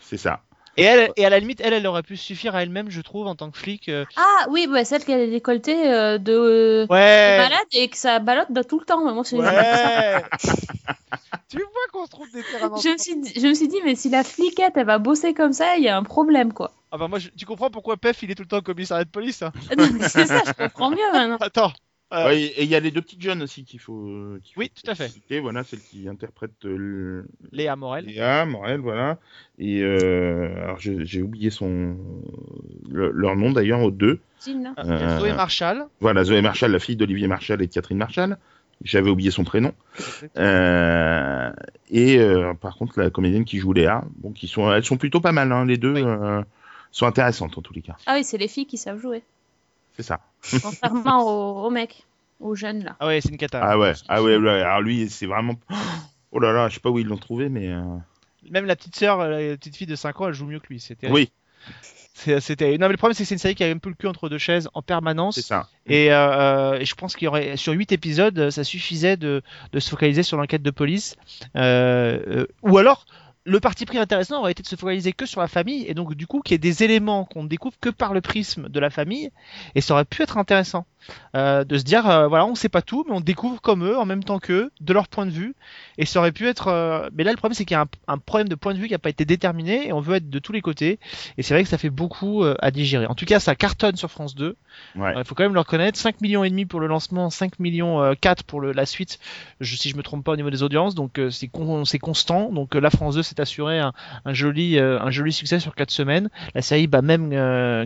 C'est 0.01 0.17
ça. 0.17 0.41
Et, 0.77 0.83
elle, 0.83 1.11
et 1.17 1.25
à 1.25 1.31
la 1.31 1.39
limite, 1.41 1.61
elle, 1.61 1.73
elle 1.73 1.87
aurait 1.87 2.03
pu 2.05 2.17
suffire 2.17 2.55
à 2.55 2.63
elle-même, 2.63 2.89
je 2.91 3.01
trouve, 3.01 3.27
en 3.27 3.35
tant 3.37 3.51
que 3.51 3.59
flic. 3.59 3.89
euh, 3.89 4.05
Ah, 4.17 4.47
oui, 4.51 4.67
bah, 4.69 4.85
celle 4.85 5.05
qui 5.05 5.13
a 5.13 5.17
des 5.17 5.31
décolletés 5.31 5.91
euh, 5.93 6.19
de, 6.19 6.33
euh, 6.33 6.87
de 6.87 6.93
Ouais. 6.93 7.39
malade 7.39 7.67
et 7.73 7.89
que 7.89 7.97
ça 7.97 8.19
ballotte 8.21 8.51
de 8.53 8.63
tout 8.63 8.79
le 8.81 8.85
temps. 8.85 9.01
Moi, 9.13 9.25
c'est- 9.25 9.37
Ouais. 9.37 10.23
tu 11.49 11.59
vois 11.59 11.69
qu'on 11.93 12.07
se 12.07 12.11
trouve 12.11 12.31
des 12.33 12.43
terrains 12.43 12.71
je, 12.83 12.89
me 12.91 12.99
suis 12.99 13.17
dit, 13.21 13.41
je 13.41 13.47
me 13.47 13.55
suis 13.55 13.69
dit, 13.69 13.79
mais 13.85 13.95
si 13.97 14.09
la 14.09 14.23
fliquette, 14.25 14.73
elle 14.77 14.87
va 14.87 14.99
bosser 14.99 15.35
comme 15.35 15.53
ça, 15.53 15.77
il 15.77 15.85
y 15.85 15.89
a 15.89 15.97
un 15.97 16.03
problème, 16.05 16.53
quoi. 16.53 16.73
Ah 16.93 16.99
bah 16.99 17.09
moi, 17.09 17.19
je- 17.19 17.29
tu 17.31 17.45
comprends 17.45 17.71
pourquoi 17.71 17.97
Pef, 17.97 18.23
il 18.23 18.31
est 18.31 18.35
tout 18.35 18.43
le 18.43 18.49
temps 18.49 18.59
au 18.59 18.63
commissariat 18.63 19.05
de 19.05 19.11
police. 19.11 19.43
hein. 19.43 19.53
c'est 20.03 20.27
ça, 20.27 20.43
je 20.47 20.53
comprends 20.65 20.91
mieux 20.91 21.13
maintenant. 21.13 21.37
Attends. 21.41 21.73
Euh, 22.11 22.25
Ouais, 22.25 22.41
et 22.43 22.63
il 22.63 22.69
y 22.71 22.75
a 22.75 22.81
les 22.81 22.91
deux 22.91 23.03
petites 23.03 23.21
jeunes 23.21 23.43
aussi 23.43 23.65
qu'il 23.65 23.81
faut. 23.81 24.07
Oui, 24.57 24.71
faut 24.75 24.83
tout 24.83 24.91
à 24.91 24.95
fait. 24.95 25.09
citer. 25.09 25.41
Voilà, 25.41 25.63
celle 25.63 25.81
qui 25.81 26.09
interprète 26.09 26.53
euh, 26.65 26.77
le- 26.79 27.27
Léa 27.53 27.77
Morel. 27.77 28.07
Léa, 28.07 28.47
Morel, 28.47 28.81
voilà. 28.81 29.19
Et 29.59 29.83
euh, 29.83 30.55
alors 30.65 30.79
j'ai 30.79 31.21
oublié 31.23 31.51
son 31.51 31.97
le- 32.91 33.11
leur 33.11 33.37
nom 33.37 33.53
d'ailleurs 33.53 33.83
aux 33.83 33.91
deux. 33.91 34.21
Jean, 34.47 34.63
là. 34.63 34.75
Euh, 34.79 34.85
Euh, 34.89 35.19
Zoé 35.21 35.33
Marshall. 35.35 35.85
Voilà, 36.01 36.25
Zoé 36.25 36.41
Marshall, 36.41 36.71
la 36.73 36.79
fille 36.79 36.97
d'Olivier 36.97 37.27
Marshall 37.27 37.61
et 37.61 37.67
de 37.67 37.73
Catherine 37.73 37.99
Marshall. 37.99 38.39
J'avais 38.85 39.11
oublié 39.11 39.31
son 39.31 39.45
prénom. 39.45 39.75
Euh, 40.39 41.51
et 41.91 42.19
euh, 42.19 42.55
par 42.55 42.77
contre, 42.77 43.01
la 43.01 43.11
comédienne 43.11 43.45
qui 43.45 43.59
joue 43.59 43.73
Léa, 43.73 44.05
bon, 44.17 44.33
qui 44.33 44.47
sont, 44.49 44.71
elles 44.73 44.85
sont 44.85 44.97
plutôt 44.97 45.21
pas 45.21 45.33
mal, 45.33 45.51
hein, 45.53 45.65
les 45.67 45.77
deux 45.77 45.95
Oui. 45.95 46.03
euh, 46.05 46.43
sont 46.93 47.07
intéressantes 47.07 47.59
en 47.59 47.63
tous 47.63 47.75
les 47.75 47.83
cas. 47.83 47.97
Ah 48.07 48.15
oui, 48.17 48.25
c'est 48.25 48.39
les 48.39 48.49
filles 48.49 48.67
qui 48.67 48.79
savent 48.79 49.01
jouer. 49.01 49.23
C'est 49.99 50.05
ça. 50.05 50.21
Contrairement 50.63 51.23
aux, 51.27 51.67
aux 51.67 51.71
mecs, 51.71 52.07
aux 52.41 52.55
jeunes, 52.55 52.85
là. 52.85 52.97
Ah 53.01 53.09
ouais, 53.09 53.21
c'est 53.21 53.31
une 53.31 53.37
cata. 53.37 53.61
Ah 53.63 53.77
ouais, 53.79 53.93
ah 54.09 54.23
ouais, 54.23 54.37
ouais. 54.37 54.61
Alors 54.63 54.81
lui, 54.81 55.09
c'est 55.11 55.27
vraiment. 55.27 55.55
Oh 56.31 56.41
là 56.41 56.53
là, 56.53 56.69
je 56.69 56.75
sais 56.75 56.81
pas 56.81 56.91
où 56.91 56.99
ils 56.99 57.07
l'ont 57.07 57.17
trouvé, 57.17 57.49
mais 57.49 57.69
euh, 57.69 57.81
Même 58.51 58.67
la 58.67 58.77
petite 58.77 58.95
sœur, 58.97 59.27
la 59.27 59.57
petite 59.57 59.75
fille 59.77 59.87
de 59.87 59.97
5 59.97 60.21
ans, 60.21 60.29
elle 60.29 60.35
joue 60.35 60.45
mieux 60.45 60.61
que 60.61 60.67
lui. 60.69 60.79
C'était. 60.79 61.11
oui, 61.11 61.33
C'était. 62.41 62.77
Non, 62.77 62.87
mais 62.87 62.93
le 62.93 62.97
problème, 62.99 63.15
c'est 63.15 63.23
que 63.23 63.29
c'est 63.29 63.35
une 63.35 63.39
série 63.39 63.55
qui 63.55 63.65
a 63.65 63.69
un 63.69 63.79
peu 63.79 63.89
le 63.89 63.95
cul 63.95 64.09
entre 64.09 64.29
deux 64.29 64.39
chaises 64.39 64.69
en 64.75 64.83
permanence. 64.83 65.37
c'est 65.37 65.43
ça. 65.43 65.69
Et, 65.87 66.13
euh, 66.13 66.17
euh, 66.75 66.79
et 66.81 66.85
je 66.85 66.95
pense 66.95 67.17
qu'il 67.17 67.25
y 67.27 67.29
aurait 67.29 67.57
sur 67.57 67.73
8 67.73 67.93
épisodes, 67.93 68.51
ça 68.51 68.63
suffisait 68.63 69.17
de, 69.17 69.43
de 69.73 69.81
se 69.81 69.89
focaliser 69.89 70.23
sur 70.23 70.37
l'enquête 70.37 70.63
de 70.63 70.71
police. 70.71 71.17
Euh, 71.57 72.19
euh, 72.27 72.47
ou 72.63 72.77
alors, 72.77 73.07
le 73.49 73.61
parti 73.61 73.87
pris 73.87 73.99
intéressant 73.99 74.41
aurait 74.41 74.53
été 74.53 74.63
de 74.63 74.69
se 74.69 74.77
focaliser 74.77 75.13
que 75.13 75.25
sur 75.25 75.41
la 75.41 75.49
famille, 75.49 75.87
et 75.87 75.95
donc 75.95 76.15
du 76.15 76.27
coup 76.27 76.41
qu'il 76.41 76.53
y 76.53 76.57
ait 76.57 76.59
des 76.59 76.83
éléments 76.83 77.25
qu'on 77.25 77.45
ne 77.45 77.49
découvre 77.49 77.77
que 77.81 77.89
par 77.89 78.13
le 78.13 78.21
prisme 78.21 78.69
de 78.69 78.79
la 78.79 78.91
famille, 78.91 79.31
et 79.75 79.81
ça 79.81 79.95
aurait 79.95 80.05
pu 80.05 80.23
être 80.23 80.37
intéressant 80.37 80.87
euh, 81.35 81.65
de 81.65 81.79
se 81.79 81.85
dire, 81.85 82.09
euh, 82.09 82.29
voilà, 82.29 82.47
on 82.47 82.55
sait 82.55 82.69
pas 82.69 82.83
tout, 82.83 83.05
mais 83.09 83.15
on 83.15 83.21
découvre 83.21 83.61
comme 83.61 83.85
eux, 83.85 83.99
en 83.99 84.05
même 84.07 84.25
temps 84.25 84.39
qu'eux, 84.39 84.71
de 84.81 84.93
leur 84.93 85.09
point 85.09 85.27
de 85.27 85.31
vue, 85.31 85.55
et 85.99 86.05
ça 86.07 86.19
aurait 86.21 86.33
pu 86.33 86.47
être... 86.47 86.69
euh, 86.69 87.09
Mais 87.15 87.25
là, 87.25 87.31
le 87.33 87.37
problème, 87.37 87.55
c'est 87.55 87.65
qu'il 87.65 87.75
y 87.75 87.79
a 87.79 87.83
un, 87.83 87.89
un 88.15 88.19
problème 88.19 88.49
de 88.49 88.55
point 88.55 88.75
de 88.75 88.79
vue 88.79 88.87
qui 88.87 88.93
n'a 88.93 88.99
pas 88.99 89.11
été 89.11 89.25
déterminé, 89.25 89.89
et 89.89 89.93
on 89.93 90.01
veut 90.01 90.17
être 90.17 90.31
de 90.31 90.39
tous 90.39 90.53
les 90.53 90.61
côtés, 90.61 90.99
et 91.37 91.43
c'est 91.43 91.55
vrai 91.55 91.63
que 91.63 91.69
ça 91.69 91.79
fait 91.79 91.91
beaucoup 91.91 92.45
à 92.45 92.71
digérer. 92.71 93.07
En 93.07 93.15
tout 93.15 93.25
cas, 93.27 93.41
ça 93.41 93.55
cartonne 93.55 93.97
sur 93.97 94.11
France 94.11 94.35
2. 94.35 94.57
Ouais. 94.97 95.15
Il 95.17 95.25
faut 95.25 95.35
quand 95.35 95.43
même 95.45 95.55
le 95.55 95.61
reconnaître, 95.61 95.99
5 95.99 96.21
millions 96.21 96.45
et 96.45 96.51
demi 96.51 96.65
pour 96.67 96.81
le 96.81 96.87
lancement, 96.87 97.31
5 97.31 97.59
millions 97.59 98.01
euh, 98.03 98.15
4 98.21 98.45
pour 98.45 98.61
le, 98.61 98.73
la 98.73 98.87
suite, 98.87 99.19
je, 99.61 99.75
si 99.77 99.89
je 99.91 99.97
me 99.97 100.03
trompe 100.03 100.25
pas 100.25 100.33
au 100.33 100.37
niveau 100.37 100.51
des 100.51 100.63
audiences, 100.63 100.95
donc 100.95 101.21
c'est 101.31 101.49
con- 101.49 101.85
c'est 101.85 101.99
constant. 101.99 102.51
Donc 102.53 102.75
la 102.75 102.91
France 102.91 103.15
2 103.17 103.23
s'est 103.23 103.41
assuré 103.41 103.79
un, 103.81 103.93
un 104.25 104.33
joli 104.33 104.79
un 104.79 105.11
joli 105.11 105.33
succès 105.33 105.59
sur 105.61 105.75
4 105.75 105.91
semaines. 105.91 106.29
La 106.55 106.63
série 106.63 106.87
bat 106.87 107.03
même 107.03 107.31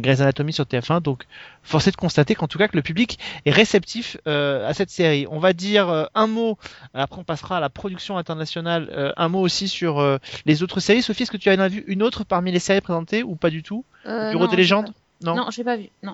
Grey's 0.01 0.21
Anatomy 0.21 0.53
sur 0.53 0.65
TF1, 0.65 1.01
donc 1.01 1.25
force 1.63 1.87
est 1.87 1.93
de 1.93 1.97
constater 1.97 2.35
qu'en 2.35 2.49
tout 2.49 2.59
cas 2.59 2.69
que 2.69 2.77
le 2.77 2.83
public 2.83 3.12
est 3.44 3.51
réceptif 3.51 4.16
euh, 4.27 4.68
à 4.68 4.75
cette 4.75 4.90
série. 4.90 5.27
On 5.31 5.38
va 5.38 5.53
dire 5.53 5.88
euh, 5.88 6.05
un 6.14 6.27
mot, 6.27 6.59
après 6.94 7.20
on 7.20 7.25
passera 7.25 7.59
à 7.59 7.61
la 7.61 7.70
production 7.70 8.18
internationale, 8.18 8.88
euh, 8.92 9.12
un 9.16 9.29
mot 9.29 9.40
aussi 9.40 9.68
sur 9.68 10.18
les 10.46 10.62
autres 10.62 10.81
séries. 10.81 11.03
Sophie, 11.03 11.22
est-ce 11.25 11.31
que 11.31 11.37
tu 11.37 11.51
en 11.51 11.59
as 11.59 11.68
vu 11.68 11.85
une 11.87 12.03
autre 12.03 12.25
parmi 12.25 12.53
les 12.53 12.59
séries 12.59 12.81
présentées 12.81 13.22
ou 13.22 13.35
pas 13.35 13.51
du 13.51 13.62
tout? 13.62 13.85
Bureau 14.05 14.44
non, 14.44 14.46
des 14.46 14.57
légendes? 14.57 14.92
Non. 15.22 15.37
Non, 15.37 15.46
j'ai 15.51 15.64
pas 15.64 15.77
vu. 15.77 15.88
Non. 16.03 16.12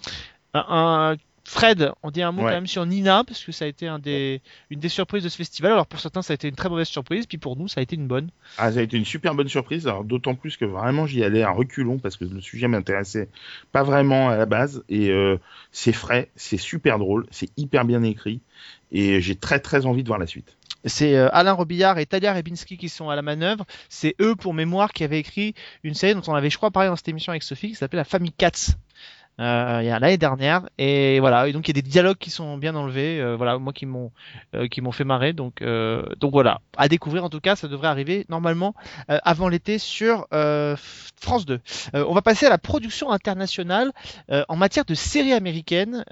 un, 0.55 0.65
un- 1.13 1.17
Fred, 1.49 1.93
on 2.03 2.11
dit 2.11 2.21
un 2.21 2.31
mot 2.31 2.43
Ouais. 2.43 2.51
quand 2.51 2.57
même 2.57 2.67
sur 2.67 2.85
Nina 2.85 3.25
parce 3.25 3.43
que 3.43 3.53
ça 3.53 3.65
a 3.65 3.69
été 3.69 3.89
un 3.89 3.99
des, 3.99 4.43
une 4.69 4.81
des 4.81 4.91
surprises 4.91 5.25
de 5.25 5.31
ce 5.31 5.37
festival. 5.39 5.73
Alors 5.73 5.87
pour 5.87 5.99
certains 5.99 6.21
ça 6.21 6.33
a 6.33 6.35
été 6.35 6.47
une 6.47 6.55
très 6.55 6.69
mauvaise 6.69 6.89
surprise, 6.89 7.25
puis 7.25 7.39
pour 7.39 7.57
nous 7.57 7.69
ça 7.69 7.81
a 7.81 7.83
été 7.83 7.97
une 7.97 8.07
bonne. 8.07 8.29
Ah, 8.59 8.71
ça 8.71 8.81
a 8.81 8.83
été 8.83 8.99
une 8.99 9.07
super 9.07 9.35
bonne 9.35 9.49
surprise. 9.49 9.87
Alors 9.89 10.05
d'autant 10.05 10.35
plus 10.35 10.59
que 10.59 10.67
vraiment 10.67 11.07
j'y 11.07 11.25
allais 11.25 11.43
à 11.43 11.51
reculons 11.51 11.97
parce 11.99 12.19
que 12.19 12.27
le 12.27 12.43
sujet 12.43 12.69
m'intéressait 12.69 13.31
pas 13.73 13.83
vraiment 13.83 14.29
à 14.29 14.37
la 14.37 14.45
base 14.45 14.85
et 14.91 15.09
euh, 15.09 15.39
c'est 15.73 15.95
frais, 15.95 16.29
c'est 16.37 16.59
super 16.59 16.99
drôle, 16.99 17.27
c'est 17.31 17.49
hyper 17.57 17.87
bien 17.87 18.03
écrit 18.03 18.41
et 18.93 19.23
j'ai 19.23 19.35
très 19.35 19.59
très 19.59 19.87
envie 19.87 20.03
de 20.03 20.09
voir 20.09 20.19
la 20.19 20.27
suite. 20.27 20.55
C'est 20.85 21.17
euh, 21.17 21.29
Alain 21.33 21.53
Robillard 21.53 21.99
et 21.99 22.05
Talia 22.07 22.33
Rebinski 22.35 22.77
qui 22.77 22.89
sont 22.89 23.09
à 23.11 23.17
la 23.17 23.23
manœuvre. 23.23 23.65
C'est 23.89 24.15
eux 24.21 24.37
pour 24.37 24.55
mémoire 24.55 24.93
qui 24.93 25.03
avaient 25.03 25.19
écrit 25.19 25.55
une 25.83 25.95
série 25.95 26.15
dont 26.15 26.23
on 26.29 26.35
avait 26.35 26.51
je 26.51 26.57
crois 26.59 26.71
parlé 26.71 26.89
dans 26.91 26.95
cette 26.97 27.09
émission 27.09 27.31
avec 27.31 27.43
Sophie 27.43 27.69
qui 27.71 27.75
s'appelait 27.75 27.97
La 27.97 28.05
Famille 28.05 28.33
Katz. 28.33 28.77
Euh, 29.41 29.79
il 29.83 29.87
y 29.87 29.91
a 29.91 29.99
l'année 29.99 30.19
dernière. 30.19 30.69
Et 30.79 31.21
voilà. 31.21 31.49
Et 31.49 31.53
donc 31.53 31.69
il 31.69 31.77
y 31.77 31.79
a 31.79 31.81
des 31.81 31.89
dialogues 31.89 32.19
qui 32.19 32.31
sont 32.31 32.59
bien 32.59 32.75
enlevés. 32.75 33.21
Euh, 33.21 33.37
voilà. 33.37 33.59
Moi 33.59 33.73
qui 33.73 33.87
m'ont 33.87 34.11
euh, 34.55 34.69
qui 34.69 34.81
m'ont 34.81 34.93
fait 34.93 35.05
marrer. 35.05 35.33
Donc 35.33 35.63
euh, 35.63 36.05
donc 36.19 36.33
voilà. 36.33 36.61
À 36.77 36.89
découvrir 36.89 37.25
en 37.25 37.31
tout 37.31 37.41
cas 37.41 37.57
ça 37.57 37.69
devrait 37.69 37.89
arriver 37.89 38.27
normalement 38.29 38.75
euh, 39.11 39.19
avant 39.23 39.49
l'été 39.49 39.79
sur 39.79 40.27
euh, 40.33 40.77
France 41.21 41.47
2 41.47 41.61
Euh, 41.95 42.05
on 42.09 42.15
va 42.15 42.23
passer 42.23 42.47
à 42.47 42.51
la 42.51 42.59
production 42.59 43.11
internationale 43.11 43.93
en 44.49 44.57
matière 44.57 44.85
de 44.85 44.95
séries 44.95 45.33
américaines. 45.33 46.05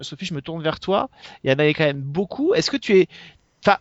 Sophie 0.00 0.26
je 0.26 0.34
me 0.34 0.42
tourne 0.42 0.62
vers 0.62 0.80
toi. 0.80 1.10
Il 1.44 1.50
y 1.50 1.54
en 1.54 1.58
avait 1.58 1.74
quand 1.74 1.84
même 1.84 2.00
beaucoup. 2.00 2.54
Est-ce 2.54 2.70
que 2.70 2.76
tu 2.76 2.98
es 2.98 3.08
enfin 3.64 3.78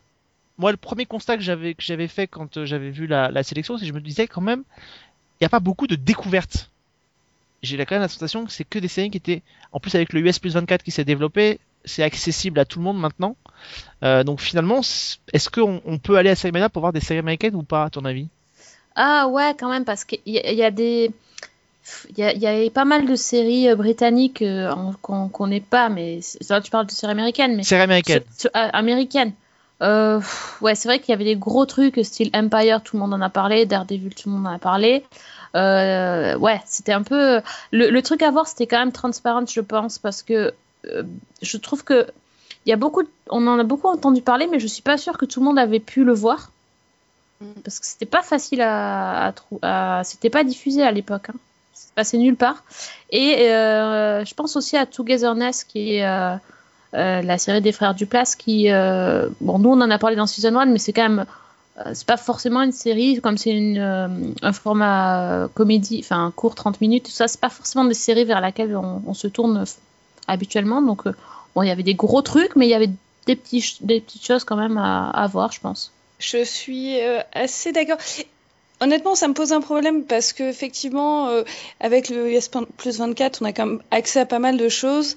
moi 0.58 0.72
le 0.72 0.78
premier 0.78 1.06
constat 1.06 1.38
que 1.38 1.44
j'avais 1.44 1.74
que 1.74 1.84
j'avais 1.84 2.08
fait 2.08 2.28
quand 2.28 2.66
j'avais 2.66 2.90
vu 2.90 3.08
la, 3.08 3.30
la 3.32 3.44
sélection 3.44 3.78
c'est 3.78 3.84
que 3.86 3.90
je 3.90 3.94
me 3.94 4.02
disais 4.02 4.28
quand 4.28 4.42
même 4.42 4.64
il 5.40 5.44
n'y 5.44 5.46
a 5.46 5.50
pas 5.50 5.60
beaucoup 5.62 5.88
de 5.88 5.96
découvertes 5.96 6.70
j'ai 7.62 7.78
quand 7.78 7.96
même 7.96 8.02
la 8.02 8.08
sensation 8.08 8.46
que 8.46 8.52
c'est 8.52 8.64
que 8.64 8.80
des 8.80 8.88
séries 8.88 9.10
qui 9.10 9.18
étaient 9.18 9.42
en 9.72 9.80
plus 9.80 9.94
avec 9.96 10.14
le 10.14 10.22
US 10.22 10.40
plus 10.40 10.54
24 10.54 10.84
qui 10.84 10.92
s'est 10.92 11.06
développé 11.06 11.60
c'est 11.86 12.04
accessible 12.04 12.60
à 12.60 12.66
tout 12.66 12.80
le 12.80 12.86
monde 12.86 13.00
maintenant 13.00 13.36
Euh, 14.02 14.24
donc 14.24 14.40
finalement 14.40 14.80
est-ce 15.34 15.50
qu'on 15.50 15.82
on 15.86 15.98
peut 15.98 16.16
aller 16.18 16.30
à 16.30 16.36
Série 16.36 16.54
Mania 16.54 16.70
pour 16.70 16.82
voir 16.82 16.94
des 16.94 17.02
séries 17.02 17.20
américaines 17.20 17.56
ou 17.56 17.64
pas 17.64 17.84
à 17.86 17.90
ton 17.90 18.06
avis? 18.06 18.28
Ah 18.96 19.28
ouais, 19.28 19.54
quand 19.60 19.70
même, 19.70 19.84
parce 19.84 20.06
qu'il 20.06 20.20
y, 20.26 20.40
y 20.40 20.64
a 20.64 20.72
des... 20.72 21.12
Il 22.12 22.20
y, 22.20 22.24
a, 22.24 22.34
il 22.34 22.42
y 22.42 22.48
a 22.48 22.70
pas 22.70 22.86
mal 22.86 23.06
de 23.06 23.16
séries 23.16 23.68
euh, 23.68 23.76
britanniques 23.76 24.44
euh, 24.44 24.72
qu'on 25.02 25.48
n'est 25.48 25.60
pas, 25.60 25.90
mais 25.90 26.20
là 26.50 26.62
tu 26.62 26.70
parles 26.72 26.86
de 26.86 26.92
séries 26.92 27.12
américaines, 27.12 27.56
mais 27.56 27.64
séries 27.64 27.82
américaines 27.82 28.24
ah, 28.54 28.70
américaines. 28.70 29.34
Ouais, 29.82 30.76
c'est 30.76 30.88
vrai 30.88 31.00
qu'il 31.00 31.10
y 31.10 31.14
avait 31.14 31.26
des 31.26 31.36
gros 31.36 31.66
trucs, 31.66 32.00
style 32.04 32.30
Empire, 32.34 32.82
tout 32.84 32.96
le 32.96 33.02
monde 33.02 33.14
en 33.14 33.22
a 33.22 33.30
parlé, 33.30 33.66
Daredevil, 33.66 34.14
tout 34.14 34.30
le 34.30 34.36
monde 34.36 34.48
en 34.48 34.54
a 34.54 34.60
parlé. 34.60 35.04
Euh, 35.56 36.38
ouais, 36.38 36.62
c'était 36.66 36.94
un 36.94 37.04
peu. 37.04 37.42
Le, 37.72 37.90
le 37.90 38.02
truc 38.02 38.22
à 38.22 38.32
voir, 38.32 38.48
c'était 38.48 38.68
quand 38.68 38.80
même 38.80 38.92
Transparent, 38.92 39.46
je 39.48 39.62
pense, 39.62 39.98
parce 40.00 40.22
que 40.24 40.54
euh, 40.86 41.04
je 41.42 41.58
trouve 41.58 41.84
que 41.84 42.08
il 42.66 42.70
y 42.70 42.74
a 42.74 42.76
beaucoup, 42.76 43.04
de- 43.04 43.10
on 43.30 43.48
en 43.48 43.58
a 43.58 43.64
beaucoup 43.64 43.88
entendu 43.88 44.22
parler, 44.22 44.48
mais 44.52 44.60
je 44.60 44.68
suis 44.68 44.82
pas 44.84 44.98
sûre 44.98 45.18
que 45.18 45.26
tout 45.26 45.40
le 45.40 45.46
monde 45.46 45.58
avait 45.60 45.80
pu 45.80 46.04
le 46.04 46.14
voir 46.14 46.52
Mm. 47.42 47.62
parce 47.64 47.80
que 47.80 47.86
c'était 47.86 48.06
pas 48.06 48.22
facile 48.22 48.62
à, 48.62 49.28
à, 49.30 49.34
à- 50.00 50.04
c'était 50.04 50.30
pas 50.30 50.44
diffusé 50.44 50.84
à 50.84 50.92
l'époque. 50.92 51.30
Hein. 51.30 51.36
C'est 51.74 51.94
passé 51.94 52.18
nulle 52.18 52.36
part. 52.36 52.64
Et 53.12 53.50
euh, 53.50 54.26
je 54.26 54.34
pense 54.36 54.58
aussi 54.58 54.76
à 54.76 54.86
Togetherness, 54.86 55.64
qui 55.64 55.96
est 55.96 56.06
euh, 56.06 56.36
euh, 56.96 57.22
la 57.22 57.38
série 57.38 57.62
des 57.62 57.72
frères 57.72 57.94
Duplass, 57.96 58.36
qui, 58.36 58.66
bon, 58.68 59.58
nous 59.60 59.70
on 59.70 59.80
en 59.82 59.90
a 59.90 59.98
parlé 59.98 60.18
dans 60.18 60.28
Season 60.28 60.54
1, 60.58 60.66
mais 60.66 60.80
c'est 60.80 60.92
quand 60.92 61.04
même, 61.08 61.26
c'est 61.94 62.06
pas 62.06 62.18
forcément 62.18 62.62
une 62.62 62.72
série, 62.72 63.22
comme 63.22 63.38
c'est 63.38 63.52
une, 63.52 63.78
euh, 63.78 64.08
un 64.42 64.54
format 64.54 65.44
euh, 65.44 65.48
comédie, 65.48 66.02
enfin 66.04 66.32
court 66.36 66.56
30 66.56 66.82
minutes, 66.82 67.06
tout 67.06 67.12
ça, 67.12 67.28
c'est 67.28 67.40
pas 67.40 67.50
forcément 67.50 67.86
des 67.86 67.94
séries 67.94 68.26
vers 68.26 68.42
laquelle 68.42 68.76
on, 68.76 69.14
se 69.14 69.28
tourne 69.28 69.60
euh, 69.60 69.66
habituellement. 70.30 70.82
Donc, 70.82 71.08
euh, 71.08 71.14
bon, 71.56 71.64
il 71.64 71.68
y 71.68 71.72
avait 71.72 71.84
des 71.84 71.96
gros 71.96 72.22
trucs, 72.22 72.56
mais 72.56 72.68
il 72.68 72.70
y 72.70 72.76
avait 72.76 72.92
des, 73.26 73.36
petits, 73.36 73.78
des 73.82 74.00
petites 74.00 74.26
choses 74.26 74.44
quand 74.44 74.56
même 74.56 74.78
à, 74.78 75.28
voir, 75.32 75.52
je 75.52 75.60
pense. 75.60 75.92
Je 76.20 76.44
suis 76.44 77.02
euh, 77.02 77.22
assez 77.34 77.72
d'accord. 77.72 77.98
Honnêtement, 78.82 79.16
ça 79.16 79.28
me 79.28 79.34
pose 79.34 79.52
un 79.52 79.62
problème 79.62 80.04
parce 80.04 80.32
que 80.32 80.44
effectivement, 80.44 81.28
euh, 81.28 81.44
avec 81.80 82.10
le 82.10 82.32
US 82.32 82.50
plus 82.78 82.98
24, 82.98 83.42
on 83.42 83.46
a 83.46 83.54
quand 83.54 83.66
même 83.66 83.82
accès 83.92 84.22
à 84.22 84.26
pas 84.26 84.40
mal 84.40 84.58
de 84.58 84.70
choses. 84.70 85.16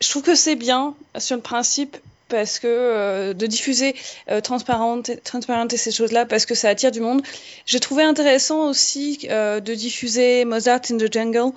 Je 0.00 0.10
trouve 0.10 0.22
que 0.22 0.34
c'est 0.34 0.56
bien 0.56 0.94
sur 1.18 1.36
le 1.36 1.42
principe 1.42 1.96
parce 2.28 2.58
que 2.58 2.66
euh, 2.68 3.34
de 3.34 3.46
diffuser 3.46 3.94
euh, 4.30 4.40
transparente, 4.40 5.10
et 5.10 5.76
ces 5.76 5.90
choses-là 5.90 6.26
parce 6.26 6.46
que 6.46 6.54
ça 6.54 6.68
attire 6.68 6.90
du 6.90 7.00
monde. 7.00 7.22
J'ai 7.66 7.80
trouvé 7.80 8.02
intéressant 8.02 8.68
aussi 8.68 9.26
euh, 9.30 9.60
de 9.60 9.74
diffuser 9.74 10.44
Mozart 10.44 10.82
in 10.90 10.98
the 10.98 11.12
Jungle 11.12 11.52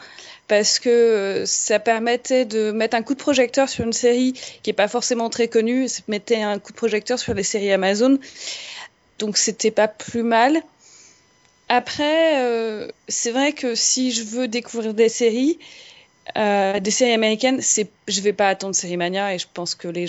parce 0.47 0.80
que 0.80 0.89
euh, 0.89 1.45
ça 1.45 1.80
permettait 1.80 2.45
de 2.45 2.72
mettre 2.72 2.95
un 2.95 3.03
coup 3.03 3.13
de 3.13 3.19
projecteur 3.19 3.69
sur 3.69 3.86
une 3.86 3.93
série 3.93 4.34
qui 4.63 4.69
est 4.69 4.74
pas 4.74 4.88
forcément 4.88 5.30
très 5.30 5.47
connue, 5.47 5.88
ça 5.88 6.01
mettait 6.07 6.41
un 6.41 6.59
coup 6.59 6.72
de 6.72 6.78
projecteur 6.78 7.19
sur 7.19 7.34
les 7.34 7.43
séries 7.43 7.72
Amazon. 7.72 8.17
Donc 9.19 9.38
c'était 9.38 9.72
pas 9.72 9.88
plus 9.88 10.24
mal. 10.24 10.61
Après, 11.69 12.91
c'est 13.07 13.32
vrai 13.32 13.53
que 13.53 13.76
si 13.76 14.11
je 14.11 14.24
veux 14.24 14.49
découvrir 14.49 14.93
des 14.93 15.07
séries, 15.07 15.57
des 16.36 16.91
séries 16.91 17.13
américaines, 17.13 17.61
c'est, 17.61 17.88
je 18.09 18.19
vais 18.19 18.34
pas 18.34 18.49
attendre 18.49 18.76
Série 18.76 18.97
Mania 18.97 19.34
et 19.34 19.39
je 19.39 19.47
pense 19.53 19.74
que 19.74 19.88
les, 19.88 20.05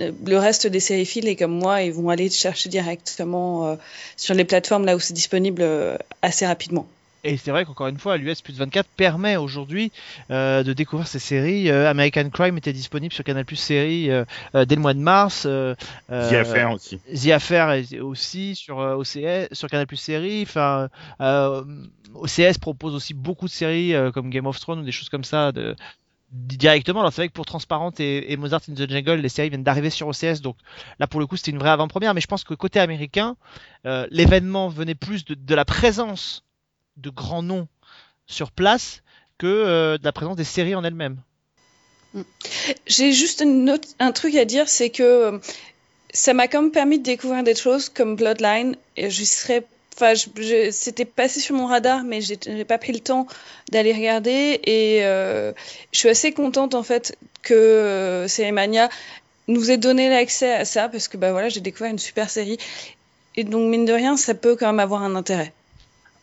le 0.00 0.36
reste 0.36 0.66
des 0.66 0.80
sériphiles 0.80 1.28
et 1.28 1.36
comme 1.36 1.52
moi, 1.52 1.82
ils 1.82 1.92
vont 1.92 2.08
aller 2.08 2.30
chercher 2.30 2.68
directement 2.68 3.66
euh, 3.66 3.76
sur 4.16 4.34
les 4.34 4.44
plateformes 4.44 4.84
là 4.84 4.96
où 4.96 5.00
c'est 5.00 5.14
disponible 5.14 5.62
euh, 5.62 5.96
assez 6.22 6.46
rapidement. 6.46 6.86
Et 7.24 7.38
c'est 7.38 7.50
vrai 7.50 7.64
qu'encore 7.64 7.86
une 7.86 7.98
fois, 7.98 8.18
l'US 8.18 8.42
plus 8.42 8.58
24 8.58 8.86
permet 8.86 9.36
aujourd'hui 9.36 9.90
euh, 10.30 10.62
de 10.62 10.74
découvrir 10.74 11.08
ces 11.08 11.18
séries. 11.18 11.70
Euh, 11.70 11.88
American 11.88 12.28
Crime 12.28 12.58
était 12.58 12.74
disponible 12.74 13.14
sur 13.14 13.24
Canal 13.24 13.46
Plus 13.46 13.56
Série 13.56 14.10
euh, 14.10 14.26
euh, 14.54 14.66
dès 14.66 14.74
le 14.74 14.82
mois 14.82 14.92
de 14.92 14.98
mars. 14.98 15.44
Euh, 15.46 15.74
The 16.10 16.34
Affair 16.34 16.70
aussi. 16.70 16.98
The 16.98 17.30
Affair 17.30 17.70
est 17.72 17.98
aussi 17.98 18.54
sur 18.54 18.78
euh, 18.78 18.96
OCS, 18.96 19.54
sur 19.54 19.68
Canal 19.70 19.86
Plus 19.86 19.96
Série. 19.96 20.42
Enfin, 20.42 20.90
euh, 21.22 21.64
OCS 22.14 22.58
propose 22.60 22.94
aussi 22.94 23.14
beaucoup 23.14 23.46
de 23.46 23.52
séries 23.52 23.94
euh, 23.94 24.12
comme 24.12 24.28
Game 24.28 24.46
of 24.46 24.60
Thrones 24.60 24.80
ou 24.80 24.84
des 24.84 24.92
choses 24.92 25.08
comme 25.08 25.24
ça 25.24 25.50
de, 25.50 25.74
directement. 26.34 27.00
Alors 27.00 27.12
c'est 27.12 27.22
vrai 27.22 27.28
que 27.28 27.32
pour 27.32 27.46
Transparent 27.46 27.92
et, 27.98 28.36
Mozart 28.36 28.62
in 28.68 28.74
the 28.74 28.90
Jungle, 28.90 29.20
les 29.20 29.28
séries 29.28 29.48
viennent 29.48 29.62
d'arriver 29.62 29.90
sur 29.90 30.08
OCS, 30.08 30.40
donc 30.40 30.56
là 30.98 31.06
pour 31.06 31.20
le 31.20 31.26
coup 31.26 31.36
c'était 31.36 31.52
une 31.52 31.58
vraie 31.58 31.70
avant-première. 31.70 32.12
Mais 32.12 32.20
je 32.20 32.26
pense 32.26 32.42
que 32.44 32.54
côté 32.54 32.80
américain, 32.80 33.36
euh, 33.86 34.06
l'événement 34.10 34.68
venait 34.68 34.96
plus 34.96 35.24
de, 35.24 35.34
de 35.34 35.54
la 35.54 35.64
présence 35.64 36.44
de 36.96 37.10
grands 37.10 37.42
noms 37.42 37.68
sur 38.26 38.50
place 38.50 39.02
que 39.38 39.46
euh, 39.46 39.96
de 39.98 40.04
la 40.04 40.12
présence 40.12 40.36
des 40.36 40.44
séries 40.44 40.74
en 40.74 40.82
elles-mêmes. 40.84 41.18
J'ai 42.86 43.12
juste 43.12 43.40
une 43.40 43.70
autre- 43.70 43.88
un 43.98 44.12
truc 44.12 44.34
à 44.36 44.44
dire, 44.44 44.68
c'est 44.68 44.90
que 44.90 45.02
euh, 45.02 45.38
ça 46.12 46.32
m'a 46.34 46.46
quand 46.48 46.62
même 46.62 46.70
permis 46.70 46.98
de 46.98 47.04
découvrir 47.04 47.42
des 47.42 47.54
choses 47.54 47.88
comme 47.88 48.16
Bloodline. 48.16 48.76
Et 48.96 49.10
je 49.10 49.24
serais, 49.24 49.66
enfin, 49.94 50.14
c'était 50.70 51.04
passé 51.04 51.40
sur 51.40 51.54
mon 51.54 51.66
radar, 51.66 52.04
mais 52.04 52.20
j'ai 52.20 52.38
j'ai 52.44 52.64
pas 52.64 52.78
pris 52.78 52.92
le 52.92 53.00
temps 53.00 53.26
d'aller 53.70 53.92
regarder. 53.92 54.60
Et 54.64 55.04
euh, 55.04 55.52
je 55.92 55.98
suis 55.98 56.08
assez 56.08 56.32
contente 56.32 56.74
en 56.74 56.82
fait 56.82 57.16
que 57.42 57.54
euh, 57.54 58.28
Sérimania 58.28 58.88
nous 59.48 59.70
ait 59.70 59.76
donné 59.76 60.08
l'accès 60.08 60.52
à 60.52 60.64
ça 60.64 60.88
parce 60.88 61.08
que 61.08 61.16
bah 61.16 61.32
voilà, 61.32 61.48
j'ai 61.48 61.60
découvert 61.60 61.90
une 61.90 61.98
super 61.98 62.30
série. 62.30 62.58
Et 63.36 63.44
donc 63.44 63.68
mine 63.70 63.84
de 63.84 63.92
rien, 63.92 64.16
ça 64.16 64.34
peut 64.34 64.56
quand 64.56 64.66
même 64.66 64.80
avoir 64.80 65.02
un 65.02 65.16
intérêt. 65.16 65.52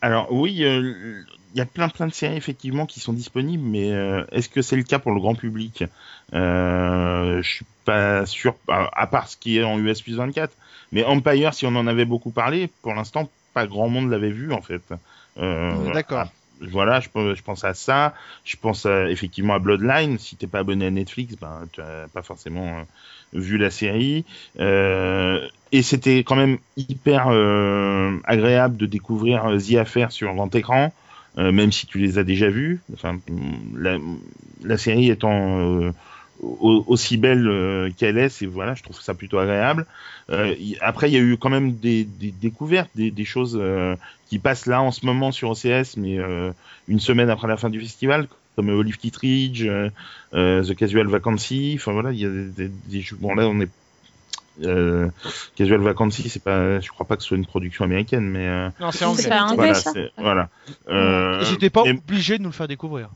Alors 0.00 0.32
oui, 0.32 0.64
euh, 0.64 1.22
il 1.54 1.58
y 1.58 1.60
a 1.60 1.66
plein 1.66 1.88
plein 1.88 2.06
de 2.06 2.12
séries 2.12 2.36
effectivement 2.36 2.86
qui 2.86 3.00
sont 3.00 3.12
disponibles, 3.12 3.64
mais 3.64 3.92
euh, 3.92 4.24
est-ce 4.32 4.48
que 4.48 4.62
c'est 4.62 4.76
le 4.76 4.82
cas 4.82 4.98
pour 4.98 5.12
le 5.12 5.20
grand 5.20 5.34
public? 5.34 5.84
Je 6.32 7.42
suis 7.42 7.66
pas 7.84 8.26
sûr, 8.26 8.54
à, 8.68 8.88
à 9.00 9.06
part 9.06 9.28
ce 9.28 9.36
qui 9.36 9.58
est 9.58 9.64
en 9.64 9.78
US 9.78 10.02
plus 10.02 10.16
24. 10.16 10.52
Mais 10.92 11.04
Empire, 11.04 11.54
si 11.54 11.66
on 11.66 11.74
en 11.74 11.86
avait 11.86 12.04
beaucoup 12.04 12.30
parlé, 12.30 12.68
pour 12.82 12.94
l'instant, 12.94 13.28
pas 13.54 13.66
grand 13.66 13.88
monde 13.88 14.10
l'avait 14.10 14.30
vu 14.30 14.52
en 14.52 14.62
fait. 14.62 14.82
Euh, 15.38 15.92
D'accord. 15.92 16.18
ah, 16.18 16.30
Voilà, 16.60 17.00
je, 17.00 17.08
pense- 17.08 17.34
je 17.36 17.42
pense 17.42 17.64
à 17.64 17.74
ça. 17.74 18.14
Je 18.44 18.56
pense 18.56 18.86
à- 18.86 19.10
effectivement 19.10 19.54
à 19.54 19.58
Bloodline. 19.58 20.18
Si 20.18 20.36
t'es 20.36 20.46
pas 20.46 20.60
abonné 20.60 20.86
à 20.86 20.90
Netflix, 20.90 21.34
ben 21.40 21.66
tu 21.72 21.80
as 21.80 22.06
pas 22.12 22.22
forcément 22.22 22.66
euh, 22.66 22.82
vu 23.32 23.58
la 23.58 23.70
série. 23.70 24.24
Euh, 24.60 25.46
et 25.72 25.82
c'était 25.82 26.18
quand 26.18 26.36
même 26.36 26.58
hyper 26.76 27.28
euh, 27.28 28.16
agréable 28.24 28.76
de 28.76 28.86
découvrir 28.86 29.46
euh, 29.46 29.58
The 29.58 29.76
Affair 29.76 30.12
sur 30.12 30.32
grand 30.34 30.54
écran, 30.54 30.92
euh, 31.38 31.50
même 31.50 31.72
si 31.72 31.86
tu 31.86 31.98
les 31.98 32.18
as 32.18 32.24
déjà 32.24 32.48
vus. 32.50 32.80
Enfin, 32.94 33.18
la, 33.74 33.96
la 34.62 34.76
série 34.76 35.10
étant 35.10 35.58
euh, 35.60 35.90
au- 36.42 36.84
aussi 36.88 37.16
belle 37.16 37.46
euh, 37.48 37.90
qu'elle 37.96 38.18
est, 38.18 38.28
c'est 38.28 38.46
voilà, 38.46 38.74
je 38.74 38.82
trouve 38.82 39.00
ça 39.00 39.14
plutôt 39.14 39.38
agréable. 39.38 39.86
Euh, 40.30 40.54
y- 40.58 40.76
après, 40.80 41.08
il 41.10 41.14
y 41.14 41.16
a 41.16 41.20
eu 41.20 41.36
quand 41.36 41.50
même 41.50 41.72
des, 41.76 42.04
des 42.04 42.30
découvertes, 42.32 42.90
des, 42.94 43.10
des 43.10 43.24
choses 43.24 43.56
euh, 43.60 43.94
qui 44.28 44.38
passent 44.38 44.66
là 44.66 44.82
en 44.82 44.90
ce 44.90 45.06
moment 45.06 45.30
sur 45.32 45.50
OCS, 45.50 45.96
mais 45.96 46.18
euh, 46.18 46.50
une 46.88 47.00
semaine 47.00 47.30
après 47.30 47.48
la 47.48 47.56
fin 47.56 47.70
du 47.70 47.80
festival, 47.80 48.26
comme 48.56 48.68
Olive 48.68 48.98
Kittredge, 48.98 49.64
euh, 49.66 49.88
euh, 50.34 50.62
The 50.64 50.74
Casual 50.74 51.06
Vacancy. 51.06 51.76
Enfin 51.78 51.92
voilà, 51.92 52.12
il 52.12 52.18
y 52.18 52.26
a 52.26 52.28
des, 52.28 52.68
des, 52.68 53.04
bon 53.20 53.34
là 53.34 53.46
on 53.48 53.60
est 53.60 53.68
euh, 54.64 55.08
Casual 55.56 55.80
Vacancy, 55.80 56.28
c'est 56.28 56.42
pas, 56.42 56.78
je 56.80 56.88
crois 56.90 57.06
pas 57.06 57.16
que 57.16 57.22
ce 57.22 57.28
soit 57.28 57.36
une 57.38 57.46
production 57.46 57.84
américaine, 57.84 58.28
mais 58.28 58.46
euh, 58.46 58.68
Non, 58.80 58.90
c'est 58.92 59.04
anglais. 59.06 59.28
voilà, 59.54 59.74
ça 59.74 59.92
voilà. 60.18 60.48
Euh, 60.88 61.40
Et 61.40 61.44
j'étais 61.46 61.70
pas 61.70 61.84
et- 61.86 61.90
obligé 61.92 62.36
de 62.38 62.42
nous 62.42 62.50
le 62.50 62.54
faire 62.54 62.68
découvrir. 62.68 63.08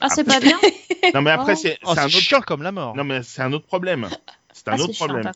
Ah, 0.00 0.08
c'est 0.10 0.24
pas 0.24 0.40
bien 0.40 0.58
non 1.14 1.22
mais 1.22 1.30
après 1.30 1.52
Oh. 1.54 1.60
c'est 1.60 1.78
Oh, 1.84 1.92
c'est 1.94 2.00
un 2.00 2.06
autre, 2.06 2.18
chiant 2.18 2.40
comme 2.40 2.62
la 2.62 2.72
mort. 2.72 2.94
non 2.96 3.04
mais 3.04 3.22
c'est 3.22 3.42
un 3.42 3.52
autre 3.52 3.66
problème. 3.66 4.08
C'est 4.52 4.68
un 4.68 4.72
Ah, 4.78 4.82
autre 4.82 4.94
problème. 4.94 5.30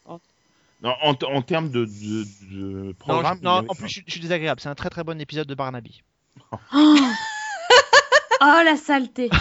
Non, 0.82 0.94
en, 1.02 1.14
en 1.14 1.42
termes 1.42 1.70
de, 1.70 1.84
de, 1.84 2.24
de 2.50 2.82
Non, 2.88 2.92
programme. 2.94 3.38
je- 3.38 3.44
non, 3.44 3.56
avait 3.58 3.70
en 3.70 3.74
plus, 3.74 3.86
je, 3.86 3.92
suis- 3.92 4.04
je 4.06 4.12
suis 4.12 4.20
désagréable. 4.20 4.60
C'est 4.62 4.68
un 4.70 4.74
très 4.74 4.88
très 4.90 5.04
bon 5.04 5.18
épisode 5.20 5.46
de 5.46 5.54
Barnaby. 5.54 6.02
Oh, 6.52 6.56
Oh, 8.42 8.62
la 8.64 8.76
saleté 8.76 9.28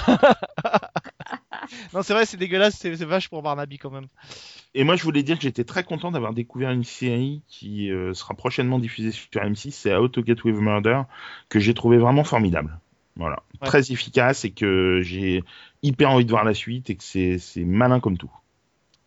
Non, 1.93 2.01
c'est 2.03 2.13
vrai, 2.13 2.25
c'est 2.25 2.37
dégueulasse, 2.37 2.75
c'est 2.77 2.95
c'est 2.97 3.05
vache 3.05 3.29
pour 3.29 3.41
Barnaby 3.41 3.77
quand 3.77 3.91
même. 3.91 4.07
Et 4.73 4.83
moi, 4.83 4.95
je 4.95 5.03
voulais 5.03 5.23
dire 5.23 5.37
que 5.37 5.43
j'étais 5.43 5.63
très 5.63 5.83
content 5.83 6.11
d'avoir 6.11 6.33
découvert 6.33 6.71
une 6.71 6.83
série 6.83 7.41
qui 7.47 7.91
euh, 7.91 8.13
sera 8.13 8.33
prochainement 8.33 8.79
diffusée 8.79 9.11
sur 9.11 9.27
M6, 9.41 9.71
c'est 9.71 9.95
How 9.95 10.07
to 10.09 10.23
Get 10.25 10.37
With 10.43 10.55
Murder, 10.55 11.01
que 11.49 11.59
j'ai 11.59 11.73
trouvé 11.73 11.97
vraiment 11.97 12.23
formidable. 12.23 12.77
Voilà, 13.19 13.43
Ouais. 13.61 13.67
très 13.67 13.91
efficace 13.91 14.45
et 14.45 14.51
que 14.51 15.01
j'ai 15.03 15.43
hyper 15.83 16.09
envie 16.09 16.23
de 16.23 16.29
voir 16.29 16.45
la 16.45 16.53
suite 16.53 16.89
et 16.89 16.95
que 16.95 17.03
c'est 17.03 17.63
malin 17.65 17.99
comme 17.99 18.17
tout. 18.17 18.31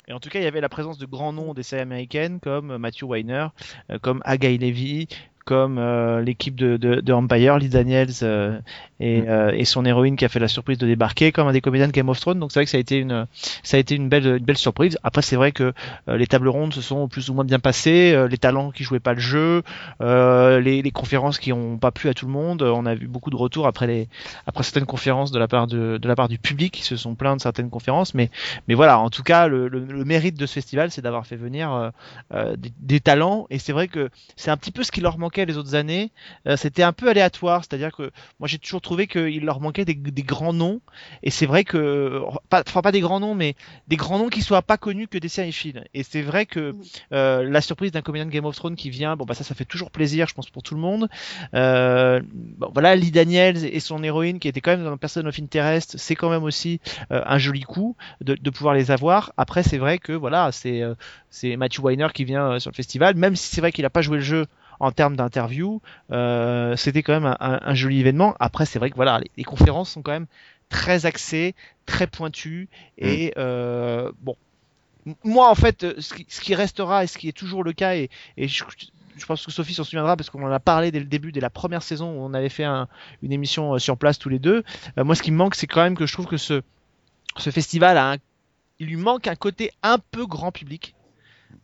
Et 0.06 0.12
en 0.12 0.20
tout 0.20 0.28
cas, 0.28 0.40
il 0.40 0.42
y 0.42 0.46
avait 0.46 0.60
la 0.60 0.68
présence 0.68 0.98
de 0.98 1.06
grands 1.06 1.32
noms 1.32 1.54
des 1.54 1.62
séries 1.62 1.82
américaines 1.82 2.38
comme 2.40 2.76
Matthew 2.76 3.04
Weiner, 3.04 3.46
euh, 3.90 3.98
comme 3.98 4.20
Agai 4.24 4.58
Levy, 4.58 5.08
comme 5.44 5.78
euh, 5.78 6.20
l'équipe 6.22 6.54
de, 6.56 6.76
de, 6.76 7.00
de 7.00 7.12
Empire, 7.12 7.58
Lee 7.58 7.68
Daniels 7.68 8.10
euh, 8.22 8.58
et, 9.00 9.22
Mm. 9.22 9.28
euh, 9.28 9.50
et 9.52 9.64
son 9.64 9.84
héroïne 9.84 10.16
qui 10.16 10.24
a 10.24 10.28
fait 10.28 10.38
la 10.38 10.48
surprise 10.48 10.78
de 10.78 10.86
débarquer, 10.86 11.32
comme 11.32 11.48
un 11.48 11.52
des 11.52 11.60
comédiens 11.60 11.88
de 11.88 11.92
Game 11.92 12.08
of 12.08 12.20
Thrones. 12.20 12.38
Donc 12.38 12.52
c'est 12.52 12.60
vrai 12.60 12.64
que 12.66 12.70
ça 12.70 12.76
a 12.76 12.80
été 12.80 12.98
une, 12.98 13.26
ça 13.62 13.76
a 13.76 13.80
été 13.80 13.94
une 13.96 14.08
belle, 14.08 14.26
une 14.26 14.38
belle 14.44 14.56
surprise. 14.56 14.98
Après, 15.02 15.22
c'est 15.22 15.36
vrai 15.36 15.52
que 15.52 15.72
les 16.06 16.26
tables 16.26 16.48
rondes 16.48 16.72
se 16.74 16.80
sont 16.80 17.08
plus 17.08 17.28
ou 17.30 17.34
moins 17.34 17.44
bien 17.44 17.58
passées, 17.58 18.12
euh, 18.14 18.28
les 18.28 18.38
talents 18.38 18.70
qui 18.70 18.84
jouaient 18.84 19.00
pas 19.00 19.14
le 19.14 19.20
jeu, 19.20 19.62
euh, 20.00 20.60
les, 20.60 20.82
les 20.82 20.90
conférences 20.90 21.38
qui 21.38 21.52
ont 21.52 21.78
pas 21.78 21.90
plu 21.90 22.08
à 22.08 22.14
tout 22.14 22.26
le 22.26 22.32
monde. 22.32 22.62
On 22.62 22.86
a 22.86 22.94
vu 22.94 23.08
beaucoup 23.08 23.30
de 23.30 23.36
retours 23.36 23.66
après 23.66 23.86
les, 23.86 24.08
après 24.46 24.62
certaines 24.62 24.86
conférences 24.86 25.32
de 25.32 25.38
la 25.38 25.48
part 25.48 25.66
de, 25.66 25.98
de 25.98 26.08
la 26.08 26.14
part 26.14 26.28
du 26.28 26.38
public 26.38 26.72
qui 26.74 26.82
se 26.82 26.96
sont 26.96 27.14
plaints 27.14 27.36
de 27.36 27.40
certaines 27.40 27.70
conférences, 27.70 28.14
mais 28.14 28.30
mais 28.68 28.74
voilà, 28.74 28.98
en 28.98 29.10
tout 29.10 29.22
cas, 29.22 29.48
le, 29.48 29.68
le- 29.68 29.80
le 29.84 30.04
mérite 30.04 30.38
de 30.38 30.46
ce 30.46 30.54
festival, 30.54 30.90
c'est 30.90 31.02
d'avoir 31.02 31.26
fait 31.26 31.36
venir 31.36 31.72
euh, 31.72 31.90
euh, 32.34 32.56
des, 32.56 32.72
des 32.80 33.00
talents. 33.00 33.46
Et 33.50 33.58
c'est 33.58 33.72
vrai 33.72 33.88
que 33.88 34.10
c'est 34.36 34.50
un 34.50 34.56
petit 34.56 34.70
peu 34.70 34.82
ce 34.82 34.92
qui 34.92 35.00
leur 35.00 35.18
manquait 35.18 35.31
les 35.36 35.56
autres 35.56 35.74
années. 35.74 36.12
Euh, 36.46 36.56
C'était 36.56 36.82
un 36.82 36.92
peu 36.92 37.08
aléatoire, 37.08 37.62
c'est-à-dire 37.62 37.92
que 37.92 38.10
moi 38.38 38.48
j'ai 38.48 38.58
toujours 38.58 38.80
trouvé 38.80 39.06
qu'il 39.06 39.44
leur 39.44 39.60
manquait 39.60 39.84
des, 39.84 39.94
des 39.94 40.22
grands 40.22 40.52
noms. 40.52 40.80
Et 41.22 41.30
c'est 41.30 41.46
vrai 41.46 41.64
que, 41.64 42.20
pas, 42.48 42.62
enfin 42.66 42.82
pas 42.82 42.92
des 42.92 43.00
grands 43.00 43.20
noms, 43.20 43.34
mais 43.34 43.54
des 43.88 43.96
grands 43.96 44.18
noms 44.18 44.28
qui 44.28 44.42
soient 44.42 44.62
pas 44.62 44.76
connus 44.76 45.08
que 45.08 45.18
des 45.18 45.28
sériphiles. 45.28 45.84
Et 45.94 46.02
c'est 46.02 46.22
vrai 46.22 46.46
que 46.46 46.74
euh, 47.12 47.42
la 47.42 47.60
surprise 47.60 47.92
d'un 47.92 48.02
comédien 48.02 48.26
de 48.26 48.30
Game 48.30 48.44
of 48.44 48.54
Thrones 48.54 48.76
qui 48.76 48.90
vient, 48.90 49.16
bon 49.16 49.24
bah 49.24 49.34
ça, 49.34 49.44
ça 49.44 49.54
fait 49.54 49.64
toujours 49.64 49.90
plaisir, 49.90 50.28
je 50.28 50.34
pense 50.34 50.50
pour 50.50 50.62
tout 50.62 50.74
le 50.74 50.80
monde. 50.80 51.08
Euh, 51.54 52.20
bon, 52.32 52.70
voilà, 52.72 52.94
Lee 52.96 53.10
Daniels 53.10 53.64
et 53.64 53.80
son 53.80 54.02
héroïne 54.02 54.38
qui 54.38 54.48
était 54.48 54.60
quand 54.60 54.72
même 54.72 54.84
dans 54.84 54.96
Person 54.96 55.26
of 55.26 55.38
Interest, 55.40 55.96
c'est 55.96 56.14
quand 56.14 56.30
même 56.30 56.44
aussi 56.44 56.80
un 57.10 57.38
joli 57.38 57.62
coup 57.62 57.96
de, 58.20 58.34
de 58.34 58.50
pouvoir 58.50 58.74
les 58.74 58.90
avoir. 58.90 59.32
Après, 59.36 59.62
c'est 59.62 59.78
vrai 59.78 59.98
que 59.98 60.12
voilà, 60.12 60.50
c'est 60.52 60.82
c'est 61.30 61.56
Matthew 61.56 61.80
Weiner 61.80 62.08
qui 62.12 62.24
vient 62.24 62.58
sur 62.58 62.70
le 62.70 62.74
festival, 62.76 63.14
même 63.16 63.36
si 63.36 63.54
c'est 63.54 63.60
vrai 63.60 63.72
qu'il 63.72 63.84
a 63.84 63.90
pas 63.90 64.02
joué 64.02 64.18
le 64.18 64.22
jeu 64.22 64.46
en 64.82 64.90
termes 64.92 65.16
d'interview, 65.16 65.80
euh, 66.10 66.76
c'était 66.76 67.02
quand 67.02 67.12
même 67.14 67.24
un, 67.26 67.36
un- 67.40 67.60
un 67.62 67.74
joli 67.74 68.00
événement. 68.00 68.34
Après, 68.40 68.66
c'est 68.66 68.78
vrai 68.78 68.90
que 68.90 68.96
voilà, 68.96 69.20
les, 69.20 69.30
les 69.36 69.44
conférences 69.44 69.90
sont 69.90 70.02
quand 70.02 70.12
même 70.12 70.26
très 70.68 71.06
axées, 71.06 71.54
très 71.86 72.06
pointues 72.06 72.68
et 72.98 73.32
euh, 73.38 74.10
bon. 74.20 74.36
Moi, 75.24 75.48
en 75.50 75.54
fait, 75.54 75.84
euh, 75.84 75.94
ce 75.98 76.14
qui, 76.14 76.26
ce 76.28 76.40
qui 76.40 76.54
restera 76.54 77.04
et 77.04 77.06
ce 77.06 77.16
qui 77.18 77.28
est 77.28 77.32
toujours 77.36 77.64
le 77.64 77.72
cas, 77.72 77.94
et, 77.96 78.08
et 78.36 78.46
je, 78.48 78.64
je 79.16 79.26
pense 79.26 79.44
que 79.44 79.50
Sophie 79.52 79.74
s'en 79.74 79.84
souviendra 79.84 80.16
parce 80.16 80.30
qu'on 80.30 80.42
en 80.44 80.50
a 80.52 80.60
parlé 80.60 80.90
dès 80.90 81.00
le 81.00 81.06
début, 81.06 81.32
dès 81.32 81.40
la 81.40 81.50
première 81.50 81.82
saison 81.82 82.10
où 82.12 82.20
on 82.24 82.34
avait 82.34 82.48
fait 82.48 82.64
un- 82.64 82.88
une 83.22 83.32
émission 83.32 83.78
sur 83.78 83.96
place 83.96 84.18
tous 84.18 84.28
les 84.28 84.38
deux. 84.40 84.62
Euh, 84.98 85.04
moi, 85.04 85.14
ce 85.14 85.22
qui 85.22 85.30
me 85.30 85.36
manque, 85.36 85.54
c'est 85.54 85.66
quand 85.68 85.82
même 85.82 85.96
que 85.96 86.06
je 86.06 86.12
trouve 86.12 86.26
que 86.26 86.36
ce, 86.36 86.62
ce 87.36 87.50
festival 87.50 87.98
a 87.98 88.12
un- 88.12 88.16
il 88.80 88.86
lui 88.88 88.96
manque 88.96 89.28
un 89.28 89.36
côté 89.36 89.70
un 89.82 89.98
peu 90.10 90.26
grand 90.26 90.50
public. 90.52 90.94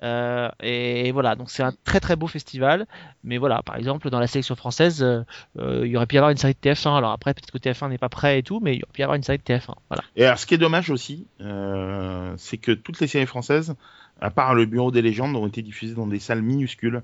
Euh, 0.02 0.48
et 0.62 1.12
voilà, 1.12 1.34
donc 1.34 1.50
c'est 1.50 1.62
un 1.62 1.72
très 1.84 2.00
très 2.00 2.16
beau 2.16 2.26
festival. 2.26 2.86
Mais 3.24 3.38
voilà, 3.38 3.62
par 3.62 3.76
exemple, 3.76 4.10
dans 4.10 4.20
la 4.20 4.26
sélection 4.26 4.54
française, 4.54 5.02
euh, 5.02 5.22
euh, 5.58 5.82
il 5.84 5.90
y 5.90 5.96
aurait 5.96 6.06
pu 6.06 6.16
y 6.16 6.18
avoir 6.18 6.30
une 6.30 6.36
série 6.36 6.54
de 6.54 6.70
TF1. 6.70 6.96
Alors 6.96 7.12
après, 7.12 7.34
peut-être 7.34 7.50
que 7.50 7.58
TF1 7.58 7.90
n'est 7.90 7.98
pas 7.98 8.08
prêt 8.08 8.38
et 8.38 8.42
tout, 8.42 8.60
mais 8.60 8.74
il 8.74 8.78
y 8.78 8.82
aurait 8.82 8.92
pu 8.92 9.00
y 9.00 9.04
avoir 9.04 9.16
une 9.16 9.22
série 9.22 9.38
de 9.38 9.42
TF1. 9.42 9.74
Voilà. 9.88 10.04
Et 10.16 10.24
alors, 10.24 10.38
ce 10.38 10.46
qui 10.46 10.54
est 10.54 10.58
dommage 10.58 10.90
aussi, 10.90 11.26
c'est 11.38 12.58
que 12.58 12.72
toutes 12.72 13.00
les 13.00 13.06
séries 13.06 13.26
françaises, 13.26 13.74
à 14.20 14.30
part 14.30 14.54
le 14.54 14.66
Bureau 14.66 14.90
des 14.90 15.02
légendes, 15.02 15.34
ont 15.36 15.46
été 15.46 15.62
diffusées 15.62 15.94
dans 15.94 16.06
des 16.06 16.18
salles 16.18 16.42
minuscules. 16.42 17.02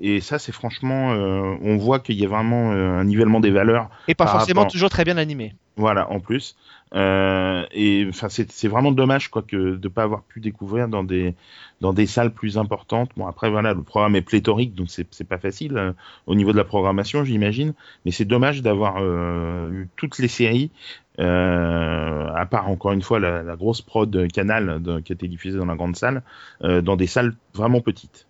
Et 0.00 0.20
ça, 0.20 0.38
c'est 0.38 0.52
franchement, 0.52 1.12
euh, 1.12 1.54
on 1.62 1.76
voit 1.76 2.00
qu'il 2.00 2.16
y 2.18 2.24
a 2.24 2.28
vraiment 2.28 2.72
euh, 2.72 2.98
un 2.98 3.04
nivellement 3.04 3.40
des 3.40 3.50
valeurs. 3.50 3.88
Et 4.08 4.14
pas 4.14 4.26
forcément 4.26 4.62
rapport- 4.62 4.72
toujours 4.72 4.90
très 4.90 5.04
bien 5.04 5.16
animé. 5.16 5.54
Voilà, 5.76 6.10
en 6.10 6.20
plus. 6.20 6.56
Euh, 6.94 7.64
et 7.72 8.06
enfin, 8.08 8.28
c'est 8.28 8.68
vraiment 8.68 8.92
dommage 8.92 9.28
quoi 9.28 9.42
que 9.42 9.74
de 9.76 9.88
pas 9.88 10.04
avoir 10.04 10.22
pu 10.22 10.38
découvrir 10.40 10.86
dans 10.88 11.02
des 11.02 11.34
dans 11.80 11.92
des 11.92 12.06
salles 12.06 12.32
plus 12.32 12.56
importantes. 12.58 13.10
Bon, 13.16 13.26
après 13.26 13.50
voilà, 13.50 13.74
le 13.74 13.82
programme 13.82 14.14
est 14.14 14.22
pléthorique, 14.22 14.74
donc 14.76 14.88
c'est 14.90 15.06
c'est 15.10 15.26
pas 15.28 15.38
facile 15.38 15.76
euh, 15.76 15.92
au 16.26 16.36
niveau 16.36 16.52
de 16.52 16.56
la 16.56 16.64
programmation, 16.64 17.24
j'imagine. 17.24 17.74
Mais 18.04 18.12
c'est 18.12 18.24
dommage 18.24 18.62
d'avoir 18.62 18.96
euh, 19.00 19.68
eu 19.72 19.88
toutes 19.96 20.18
les 20.18 20.28
séries, 20.28 20.70
à 21.18 22.46
part 22.50 22.68
encore 22.68 22.92
une 22.92 23.02
fois 23.02 23.18
la, 23.18 23.42
la 23.42 23.56
grosse 23.56 23.82
prod 23.82 24.28
Canal 24.32 24.80
de- 24.82 25.00
qui 25.00 25.12
a 25.12 25.14
été 25.14 25.28
diffusée 25.28 25.58
dans 25.58 25.66
la 25.66 25.74
grande 25.76 25.96
salle, 25.96 26.22
dans 26.60 26.96
des 26.96 27.06
salles 27.08 27.34
vraiment 27.54 27.80
petites. 27.80 28.26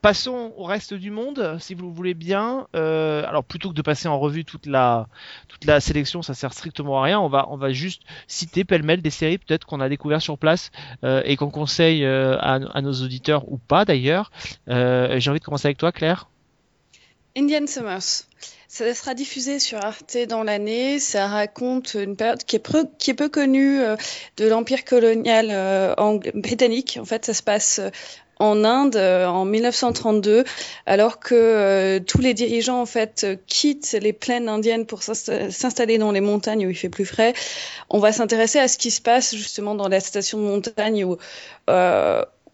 Passons 0.00 0.52
au 0.56 0.62
reste 0.62 0.94
du 0.94 1.10
monde, 1.10 1.56
si 1.58 1.74
vous 1.74 1.88
le 1.88 1.92
voulez 1.92 2.14
bien. 2.14 2.68
Euh, 2.76 3.24
alors 3.26 3.42
plutôt 3.42 3.70
que 3.70 3.74
de 3.74 3.82
passer 3.82 4.06
en 4.06 4.20
revue 4.20 4.44
toute 4.44 4.66
la 4.66 5.08
toute 5.48 5.64
la 5.64 5.80
sélection, 5.80 6.22
ça 6.22 6.34
sert 6.34 6.52
strictement 6.52 7.00
à 7.00 7.02
rien. 7.02 7.18
On 7.18 7.28
va 7.28 7.48
on 7.50 7.56
va 7.56 7.72
juste 7.72 8.02
citer 8.28 8.64
pêle-mêle 8.64 9.02
des 9.02 9.10
séries 9.10 9.38
peut-être 9.38 9.66
qu'on 9.66 9.80
a 9.80 9.88
découvert 9.88 10.22
sur 10.22 10.38
place 10.38 10.70
euh, 11.02 11.20
et 11.24 11.34
qu'on 11.36 11.50
conseille 11.50 12.04
euh, 12.04 12.38
à, 12.38 12.80
nos 12.80 12.92
auditeurs 12.92 13.50
ou 13.50 13.58
pas 13.58 13.84
d'ailleurs. 13.84 14.30
J'ai 14.68 15.30
envie 15.30 15.40
de 15.40 15.44
commencer 15.44 15.66
avec 15.66 15.78
toi, 15.78 15.90
Claire. 15.90 16.28
Indian 17.36 17.66
Summers. 17.66 18.24
Ça 18.70 18.94
sera 18.94 19.14
diffusé 19.14 19.58
sur 19.58 19.78
Arte 19.78 20.16
dans 20.28 20.44
l'année. 20.44 21.00
Ça 21.00 21.26
raconte 21.26 21.94
une 21.94 22.16
période 22.16 22.44
qui 22.44 22.56
est 22.56 22.60
peu, 22.60 22.86
qui 22.98 23.10
est 23.10 23.14
peu 23.14 23.28
connue 23.28 23.80
de 24.36 24.46
l'empire 24.46 24.84
colonial 24.84 25.96
britannique. 26.34 26.98
En 27.00 27.04
fait, 27.04 27.24
ça 27.24 27.34
se 27.34 27.42
passe 27.42 27.80
en 28.38 28.64
Inde 28.64 28.96
euh, 28.96 29.26
en 29.26 29.44
1932, 29.44 30.44
alors 30.86 31.18
que 31.18 31.34
euh, 31.34 32.00
tous 32.00 32.20
les 32.20 32.34
dirigeants 32.34 32.80
en 32.80 32.86
fait 32.86 33.24
euh, 33.24 33.36
quittent 33.46 33.96
les 34.00 34.12
plaines 34.12 34.48
indiennes 34.48 34.86
pour 34.86 35.00
s'insta- 35.00 35.50
s'installer 35.50 35.98
dans 35.98 36.12
les 36.12 36.20
montagnes 36.20 36.66
où 36.66 36.70
il 36.70 36.76
fait 36.76 36.88
plus 36.88 37.06
frais. 37.06 37.34
On 37.90 37.98
va 37.98 38.12
s'intéresser 38.12 38.58
à 38.58 38.68
ce 38.68 38.78
qui 38.78 38.90
se 38.90 39.00
passe 39.00 39.34
justement 39.34 39.74
dans 39.74 39.88
la 39.88 40.00
station 40.00 40.38
de 40.38 40.44
montagne 40.44 41.04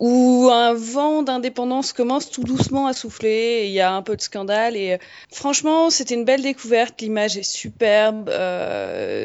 où 0.01 0.51
un 0.51 0.75
vent 0.75 1.23
d'indépendance 1.23 1.93
commence 1.93 2.31
tout 2.31 2.43
doucement 2.43 2.87
à 2.87 2.93
souffler, 2.93 3.63
et 3.63 3.67
il 3.67 3.73
y 3.73 3.81
a 3.81 3.93
un 3.93 4.03
peu 4.03 4.17
de 4.17 4.21
scandale 4.21 4.77
et 4.77 4.99
franchement 5.31 5.89
c'était 5.89 6.15
une 6.15 6.25
belle 6.25 6.43
découverte, 6.43 7.01
l'image 7.01 7.37
est 7.37 7.43
superbe, 7.45 8.31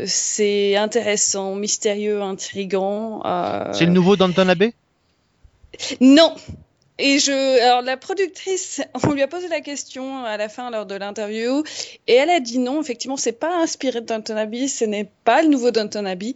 c'est 0.05 0.76
intéressant, 0.76 1.55
mystérieux, 1.55 2.22
intrigant. 2.22 3.22
C'est 3.74 3.86
le 3.86 3.91
nouveau 3.91 4.16
Danton 4.16 4.47
Abbey 4.47 4.74
Non 5.99 6.36
et 7.01 7.17
je, 7.17 7.61
alors 7.61 7.82
la 7.82 7.95
productrice, 7.95 8.82
on 9.07 9.13
lui 9.13 9.21
a 9.21 9.27
posé 9.27 9.47
la 9.47 9.61
question 9.61 10.25
à 10.25 10.36
la 10.36 10.49
fin 10.49 10.69
lors 10.69 10.86
de 10.86 10.95
l'interview, 10.95 11.63
et 12.07 12.13
elle 12.13 12.30
a 12.30 12.41
dit 12.41 12.59
non. 12.59 12.82
Effectivement, 12.82 13.15
c'est 13.15 13.32
pas 13.32 13.55
inspiré 13.61 14.01
de 14.01 14.05
Downton 14.05 14.38
Abbey, 14.38 14.67
ce 14.67 14.84
n'est 14.84 15.09
pas 15.23 15.41
le 15.41 15.47
nouveau 15.47 15.71
Downton 15.71 16.05
Abbey. 16.05 16.36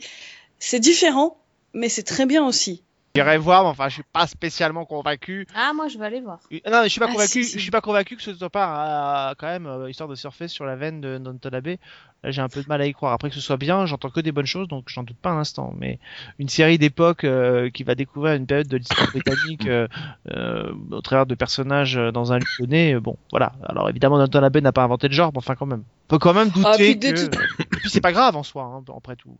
C'est 0.59 0.79
différent, 0.79 1.37
mais 1.73 1.89
c'est 1.89 2.03
très 2.03 2.25
bien 2.25 2.47
aussi. 2.47 2.81
J'irai 3.15 3.37
voir, 3.37 3.61
mais 3.61 3.69
enfin 3.69 3.89
je 3.89 3.93
suis 3.93 4.03
pas 4.11 4.25
spécialement 4.25 4.85
convaincu. 4.85 5.45
Ah, 5.53 5.71
moi, 5.75 5.87
je 5.87 5.99
vais 5.99 6.05
aller 6.05 6.19
voir. 6.19 6.39
Euh, 6.51 6.57
Non, 6.65 6.79
mais 6.81 6.85
je 6.85 6.89
suis 6.89 6.99
pas 6.99 7.05
Ah, 7.07 7.11
convaincu. 7.11 7.27
si, 7.29 7.45
si. 7.45 7.57
Je 7.59 7.61
suis 7.61 7.69
pas 7.69 7.79
convaincu 7.81 8.15
que 8.15 8.23
ce 8.23 8.33
soit 8.33 8.49
pas 8.49 9.29
euh, 9.29 9.35
quand 9.37 9.45
même 9.45 9.67
euh, 9.67 9.87
histoire 9.87 10.09
de 10.09 10.15
surfer 10.15 10.47
sur 10.47 10.65
la 10.65 10.75
veine 10.75 10.99
de 10.99 11.19
Danton 11.19 11.49
Abbey. 11.53 11.77
Là, 12.23 12.31
j'ai 12.31 12.41
un 12.41 12.49
peu 12.49 12.63
de 12.63 12.67
mal 12.67 12.81
à 12.81 12.87
y 12.87 12.93
croire. 12.93 13.13
Après 13.13 13.29
que 13.29 13.35
ce 13.35 13.41
soit 13.41 13.57
bien, 13.57 13.85
j'entends 13.85 14.09
que 14.09 14.19
des 14.19 14.31
bonnes 14.31 14.47
choses, 14.47 14.67
donc 14.67 14.85
j'en 14.87 15.03
doute 15.03 15.17
pas 15.17 15.29
un 15.29 15.37
instant. 15.37 15.75
Mais 15.77 15.99
une 16.39 16.49
série 16.49 16.79
d'époque 16.79 17.23
euh, 17.23 17.69
qui 17.69 17.83
va 17.83 17.93
découvrir 17.93 18.33
une 18.33 18.47
période 18.47 18.67
de 18.67 18.77
l'histoire 18.77 19.07
britannique 19.11 19.67
euh, 19.67 19.87
euh, 20.31 20.73
au 20.89 21.01
travers 21.01 21.27
de 21.27 21.35
personnages 21.35 21.93
dans 22.15 22.33
un 22.33 22.39
lieu 22.39 22.45
donné, 22.61 22.99
bon, 22.99 23.17
voilà. 23.29 23.51
Alors 23.67 23.89
évidemment, 23.91 24.17
Danton 24.17 24.41
Abbey 24.41 24.61
n'a 24.61 24.71
pas 24.71 24.81
inventé 24.83 25.07
le 25.07 25.13
genre, 25.13 25.29
mais 25.33 25.37
enfin 25.37 25.53
quand 25.53 25.67
même. 25.67 25.83
On 26.05 26.07
peut 26.07 26.17
quand 26.17 26.33
même 26.33 26.49
douter 26.49 26.67
Ah, 26.67 26.73
puis 26.77 26.95
de 26.95 27.11
que. 27.11 27.63
puis 27.79 27.89
c'est 27.91 28.01
pas 28.01 28.11
grave 28.11 28.35
en 28.35 28.41
soi, 28.41 28.63
hein, 28.63 28.83
après 28.97 29.15
tout. 29.15 29.37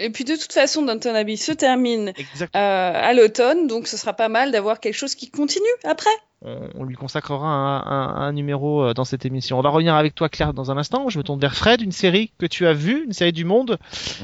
Et 0.00 0.10
puis 0.10 0.24
de 0.24 0.34
toute 0.36 0.52
façon, 0.52 0.82
Downton 0.82 1.14
Abbey 1.16 1.36
se 1.36 1.52
termine 1.52 2.12
euh, 2.42 2.46
à 2.54 3.12
l'automne, 3.14 3.66
donc 3.66 3.86
ce 3.88 3.96
sera 3.96 4.12
pas 4.12 4.28
mal 4.28 4.52
d'avoir 4.52 4.78
quelque 4.80 4.94
chose 4.94 5.14
qui 5.16 5.28
continue 5.30 5.64
après. 5.84 6.10
on, 6.42 6.68
on 6.76 6.84
lui 6.84 6.94
consacrera 6.94 7.48
un, 7.48 7.78
un- 7.80 8.14
un 8.28 8.32
numéro 8.32 8.84
euh, 8.84 8.94
dans 8.94 9.04
cette 9.04 9.24
émission. 9.26 9.58
On 9.58 9.62
va 9.62 9.70
revenir 9.70 9.94
avec 9.96 10.14
toi, 10.14 10.28
Claire, 10.28 10.54
dans 10.54 10.70
un 10.70 10.76
instant. 10.76 11.08
Je 11.08 11.18
me 11.18 11.24
tourne 11.24 11.40
vers 11.40 11.56
Fred, 11.56 11.80
une 11.80 11.90
série 11.92 12.30
que 12.38 12.46
tu 12.46 12.64
as 12.66 12.72
vue, 12.74 13.04
une 13.06 13.12
série 13.12 13.32
du 13.32 13.44
Monde, 13.44 13.78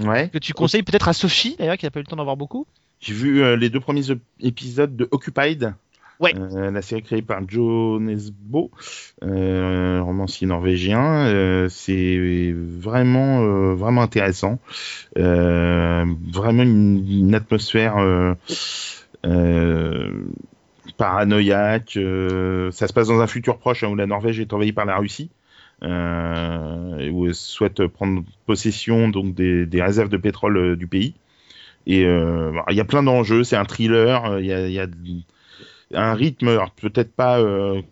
Ouais. 0.04 0.28
que 0.32 0.38
tu 0.38 0.52
conseilles 0.52 0.84
peut-être 0.84 1.08
à 1.08 1.12
Sophie, 1.12 1.56
d'ailleurs, 1.58 1.76
qui 1.76 1.86
n'a 1.86 1.90
pas 1.90 1.98
eu 1.98 2.02
le 2.04 2.08
temps 2.08 2.16
d'en 2.16 2.24
voir 2.24 2.36
beaucoup. 2.36 2.66
J'ai 3.00 3.12
vu 3.14 3.42
euh, 3.42 3.56
les 3.56 3.68
deux 3.68 3.80
premiers 3.80 4.02
ép- 4.12 4.20
épisodes 4.40 4.94
de 4.96 5.08
Occupied. 5.10 5.72
Euh, 6.22 6.70
la 6.70 6.82
série 6.82 7.02
créée 7.02 7.22
par 7.22 7.40
Joe 7.48 8.00
Nesbo, 8.00 8.70
euh, 9.22 10.00
romancier 10.02 10.46
norvégien. 10.46 11.26
Euh, 11.26 11.68
c'est 11.68 12.52
vraiment 12.54 13.74
vraiment 13.74 14.02
intéressant. 14.02 14.58
Vraiment 15.16 16.62
une, 16.62 17.34
atmosphère 17.34 17.96
paranoïaque. 20.96 21.98
ça 22.70 22.88
se 22.88 22.92
passe 22.92 23.08
dans 23.08 23.20
un 23.20 23.26
futur 23.26 23.58
proche 23.58 23.82
hein, 23.82 23.88
où 23.88 23.96
la 23.96 24.06
Norvège 24.06 24.40
est 24.40 24.52
envahie 24.52 24.72
par 24.72 24.84
la 24.84 24.96
Russie. 24.96 25.30
Où 25.82 25.86
elle 27.26 27.34
souhaite 27.34 27.86
prendre 27.88 28.22
possession 28.46 29.08
donc 29.08 29.34
des, 29.34 29.82
réserves 29.82 30.08
de 30.08 30.16
pétrole 30.16 30.76
du 30.76 30.86
pays. 30.86 31.14
Et 31.86 32.02
il 32.02 32.76
y 32.76 32.80
a 32.80 32.84
plein 32.84 33.02
d'enjeux, 33.02 33.44
c'est 33.44 33.56
un 33.56 33.64
thriller, 33.64 34.38
il 34.38 34.46
y 34.46 34.78
a 34.78 34.86
un 35.92 36.14
rythme, 36.14 36.48
alors 36.48 36.70
peut-être 36.70 37.12
pas 37.14 37.38
euh, 37.40 37.82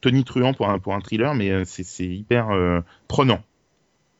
Tony 0.00 0.24
Truant 0.24 0.52
pour 0.54 0.68
un, 0.68 0.78
pour 0.78 0.94
un 0.94 1.00
thriller, 1.00 1.34
mais 1.34 1.50
euh, 1.50 1.64
c'est 1.64 1.82
c'est 1.84 2.06
hyper 2.06 2.50
euh, 2.50 2.80
prenant. 3.08 3.40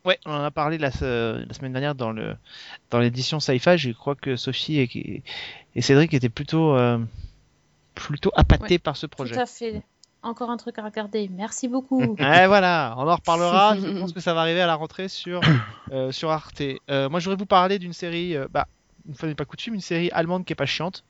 Ouais, 0.05 0.19
on 0.27 0.33
en 0.33 0.43
a 0.45 0.51
parlé 0.51 0.79
la, 0.79 0.91
se- 0.91 1.45
la 1.47 1.53
semaine 1.55 1.73
dernière 1.73 1.95
dans 1.95 2.13
le 2.13 2.35
dans 2.91 2.99
l'édition 2.99 3.41
Sci-Fi. 3.41 3.77
Je 3.77 3.91
crois 3.91 4.15
que 4.15 4.37
Sophie 4.37 4.79
et, 4.79 5.23
et 5.75 5.83
Cédric 5.83 6.15
étaient 6.15 6.29
plutôt 6.31 6.75
euh, 6.77 6.99
plutôt 7.95 8.31
appâtés 8.35 8.79
par 8.79 8.97
ce 8.97 9.07
projet. 9.07 9.35
Tout 9.35 9.41
à 9.41 9.47
fait. 9.47 9.83
Encore 10.23 10.51
un 10.51 10.57
truc 10.57 10.79
à 10.79 10.85
regarder. 10.85 11.29
Merci 11.33 11.69
beaucoup. 11.69 12.17
Ouais, 12.19 12.47
voilà, 12.49 12.95
on 12.97 13.07
en 13.09 13.15
reparlera. 13.15 13.77
Je 13.81 14.01
pense 14.01 14.13
que 14.13 14.21
ça 14.21 14.35
va 14.35 14.41
arriver 14.41 14.61
à 14.61 14.67
la 14.67 14.75
rentrée 14.75 15.09
sur, 15.09 15.41
euh, 15.93 16.11
sur 16.11 16.31
Arte. 16.31 16.61
Euh, 16.91 17.09
moi, 17.09 17.21
je 17.21 17.27
voudrais 17.27 17.39
vous 17.39 17.47
parler 17.47 17.79
d'une 17.79 17.93
série, 17.93 18.35
euh, 18.37 18.47
bah, 18.51 18.67
une 19.09 19.15
fois 19.15 19.29
n'est 19.29 19.35
pas 19.35 19.45
coutume, 19.45 19.75
une 19.75 19.81
série 19.81 20.11
allemande 20.13 20.45
qui 20.45 20.53
est 20.53 20.57
pas 20.57 20.67
chiante 20.67 21.05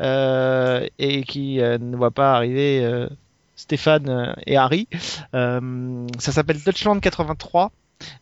euh, 0.00 0.86
et 0.98 1.24
qui 1.24 1.60
euh, 1.60 1.78
ne 1.78 1.96
voit 1.96 2.12
pas 2.12 2.34
arriver 2.34 2.84
euh, 2.84 3.08
Stéphane 3.56 4.36
et 4.46 4.56
Harry. 4.56 4.88
Ça 5.32 6.32
s'appelle 6.32 6.62
Deutschland 6.62 6.98
83. 7.00 7.72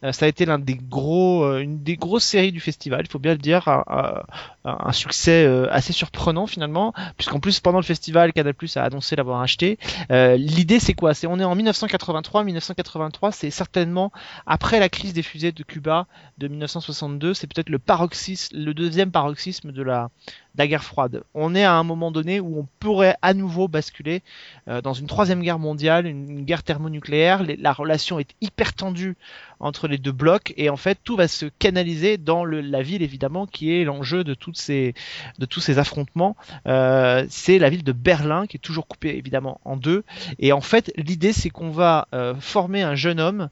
Euh, 0.05 0.13
ça 0.13 0.27
a 0.27 0.29
été 0.29 0.45
l'un 0.45 0.59
des 0.59 0.77
gros, 0.77 1.45
euh, 1.45 1.61
une 1.61 1.83
des 1.83 1.97
grosses 1.97 2.25
séries 2.25 2.53
du 2.53 2.61
festival, 2.61 3.03
il 3.05 3.11
faut 3.11 3.19
bien 3.19 3.33
le 3.33 3.39
dire, 3.39 3.69
un, 3.69 4.93
succès 4.93 5.45
euh, 5.45 5.67
assez 5.71 5.93
surprenant 5.93 6.47
finalement, 6.47 6.93
puisqu'en 7.17 7.41
plus 7.41 7.61
pendant 7.61 7.79
le 7.79 7.85
festival, 7.85 8.33
Canal+ 8.33 8.55
a 8.77 8.83
annoncé 8.83 9.17
l'avoir 9.17 9.41
acheté. 9.41 9.79
L'idée 10.11 10.81
c'est 10.81 10.95
quoi? 10.95 11.15
C'est 11.15 11.27
on 11.27 11.39
est 11.39 11.45
en 11.45 11.55
1983. 11.55 12.45
1983, 12.45 13.33
c'est 13.33 13.51
certainement 13.51 14.13
après 14.47 14.81
la 14.81 14.89
crise 14.89 15.13
des 15.13 15.23
fusées 15.23 15.53
de 15.53 15.63
Cuba 15.63 16.07
de 16.39 16.49
1962. 16.49 17.35
C'est 17.35 17.47
peut-être 17.47 17.71
le 17.71 17.79
paroxysme, 17.79 18.57
le 18.57 18.75
deuxième 18.75 19.11
paroxysme 19.11 19.73
de 19.73 19.83
la, 19.83 20.11
la 20.59 20.67
guerre 20.67 20.85
froide. 20.85 21.23
On 21.35 21.55
est 21.55 21.65
à 21.65 21.75
un 21.75 21.85
moment 21.85 22.11
donné 22.11 22.41
où 22.41 22.59
on 22.59 22.67
pourrait 22.81 23.17
à 23.23 23.33
nouveau 23.33 23.69
basculer 23.69 24.23
euh, 24.67 24.83
dans 24.83 24.93
une 24.93 25.07
troisième 25.07 25.41
guerre 25.41 25.61
mondiale, 25.61 26.07
une, 26.07 26.45
guerre 26.45 26.65
thermonucléaire. 26.65 27.45
La 27.59 27.73
relation 27.73 28.19
est 28.19 28.35
hyper 28.41 28.75
tendue 28.75 29.17
entre 29.61 29.89
les 29.89 29.99
deux 29.99 30.13
blocs 30.13 30.53
et 30.57 30.71
en 30.71 30.77
fait 30.77 30.99
tout 31.03 31.17
va 31.17 31.27
se 31.27 31.47
canaliser 31.59 32.17
dans 32.17 32.45
le- 32.45 32.61
la 32.61 32.83
ville 32.83 33.03
évidemment 33.03 33.47
qui 33.47 33.73
est 33.73 33.85
l'enjeu 33.85 34.23
de 34.25 34.35
tous 34.35 34.55
ces 34.55 34.95
affrontements. 35.79 36.37
Euh, 36.67 37.25
c'est 37.29 37.59
la 37.59 37.71
ville 37.71 37.85
de 37.85 37.93
Berlin 37.93 38.47
qui 38.47 38.57
est 38.57 38.61
toujours 38.61 38.87
coupée 38.87 39.17
évidemment 39.17 39.61
en 39.65 39.77
deux 39.77 40.05
et 40.39 40.53
en 40.53 40.61
fait, 40.61 40.93
l'idée, 40.97 41.33
c'est 41.33 41.51
qu'on 41.51 41.71
va 41.71 42.09
euh, 42.15 42.35
former 42.39 42.83
un 42.83 42.95
jeune 42.95 43.21
homme 43.21 43.49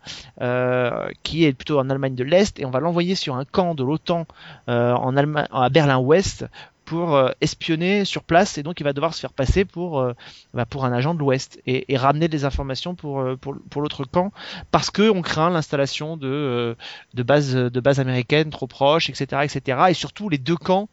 qui 1.23 1.45
est 1.45 1.53
plutôt 1.53 1.79
en 1.79 1.89
Allemagne 1.89 2.15
de 2.15 2.25
l'Est 2.25 2.59
et 2.59 2.65
on 2.65 2.71
va 2.71 2.81
l'envoyer 2.81 3.15
sur 3.15 3.37
un 3.37 3.45
camp 3.45 3.75
de 3.75 3.85
l'OTAN 3.85 4.27
en 4.67 5.17
Allemagne, 5.17 5.47
à 5.53 5.69
Berlin-Ouest 5.69 6.47
pour 6.87 7.17
euh, 7.17 7.31
espionner 7.41 8.05
sur 8.05 8.23
place 8.23 8.59
et 8.59 8.63
donc 8.63 8.81
il 8.81 8.85
va 8.85 8.93
devoir 8.93 9.13
se 9.13 9.21
faire 9.21 9.33
passer 9.33 9.65
pour 9.65 9.99
euh, 9.99 10.13
bah, 10.55 10.65
pour 10.65 10.85
un 10.85 10.93
agent 10.93 11.15
de 11.15 11.19
l'Ouest 11.19 11.61
et, 11.67 11.85
ramener 11.97 12.29
des 12.29 12.45
informations 12.45 12.95
pour 12.95 13.21
euh, 13.21 13.37
pour, 13.37 13.57
pour 13.69 13.83
l'autre 13.83 14.05
camp 14.05 14.33
parce 14.71 14.91
que 14.91 15.11
on 15.11 15.21
craint 15.21 15.51
l'installation 15.51 16.17
de 16.17 16.77
de 17.15 17.23
bases 17.23 17.55
de 17.55 17.81
bases 17.81 17.99
américaines 17.99 18.51
trop 18.51 18.69
proches 18.69 19.11
etc 19.11 19.43
etc 19.43 19.79
et 19.89 19.95
surtout 19.95 20.29
les 20.29 20.39
deux 20.39 20.57
camps 20.57 20.89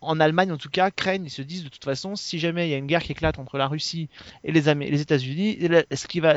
en 0.00 0.20
Allemagne 0.20 0.52
en 0.52 0.56
tout 0.56 0.70
cas 0.70 0.90
craignent 0.92 1.24
ils 1.24 1.30
se 1.30 1.42
disent 1.42 1.64
de 1.64 1.68
toute 1.68 1.84
façon 1.84 2.14
si 2.14 2.38
jamais 2.38 2.68
il 2.68 2.70
y 2.70 2.74
a 2.74 2.78
une 2.78 2.86
guerre 2.86 3.02
qui 3.02 3.12
éclate 3.12 3.40
entre 3.40 3.58
la 3.58 3.66
Russie 3.66 4.08
et 4.44 4.52
les 4.52 4.72
les 4.74 5.00
États-Unis 5.00 5.58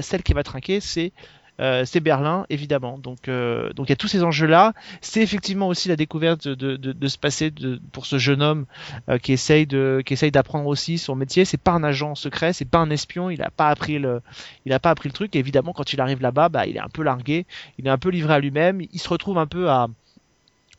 celle 0.01 0.23
qui 0.23 0.33
va 0.33 0.43
trinquer 0.43 0.79
c'est 0.79 1.13
euh, 1.59 1.83
c'est 1.85 1.99
Berlin 1.99 2.45
évidemment. 2.49 2.97
Donc 2.97 3.27
euh, 3.27 3.71
donc 3.73 3.87
il 3.87 3.91
y 3.91 3.93
a 3.93 3.97
tous 3.97 4.07
ces 4.07 4.23
enjeux 4.23 4.47
là 4.47 4.73
c'est 5.01 5.21
effectivement 5.21 5.67
aussi 5.67 5.89
la 5.89 5.95
découverte 5.95 6.47
de, 6.47 6.75
de, 6.77 6.91
de 6.93 7.07
se 7.07 7.17
passer 7.17 7.51
de, 7.51 7.79
pour 7.91 8.05
ce 8.05 8.17
jeune 8.17 8.41
homme 8.41 8.65
euh, 9.09 9.17
qui 9.17 9.33
essaye 9.33 9.67
de 9.67 10.01
qui 10.05 10.13
essaye 10.13 10.31
d'apprendre 10.31 10.67
aussi 10.67 10.97
son 10.97 11.15
métier. 11.15 11.45
C'est 11.45 11.57
pas 11.57 11.71
un 11.71 11.83
agent 11.83 12.15
secret 12.15 12.53
c'est 12.53 12.65
pas 12.65 12.79
un 12.79 12.89
espion. 12.89 13.29
Il 13.29 13.41
a 13.41 13.51
pas 13.51 13.69
appris 13.69 13.99
le 13.99 14.21
il 14.65 14.73
a 14.73 14.79
pas 14.79 14.89
appris 14.91 15.09
le 15.09 15.13
truc. 15.13 15.35
Et 15.35 15.39
évidemment 15.39 15.73
quand 15.73 15.93
il 15.93 16.01
arrive 16.01 16.21
là-bas 16.21 16.49
bah 16.49 16.65
il 16.65 16.77
est 16.77 16.81
un 16.81 16.89
peu 16.89 17.03
largué. 17.03 17.45
Il 17.77 17.87
est 17.87 17.91
un 17.91 17.97
peu 17.97 18.09
livré 18.09 18.33
à 18.33 18.39
lui-même. 18.39 18.81
Il 18.81 18.99
se 18.99 19.09
retrouve 19.09 19.37
un 19.37 19.47
peu 19.47 19.69
à 19.69 19.87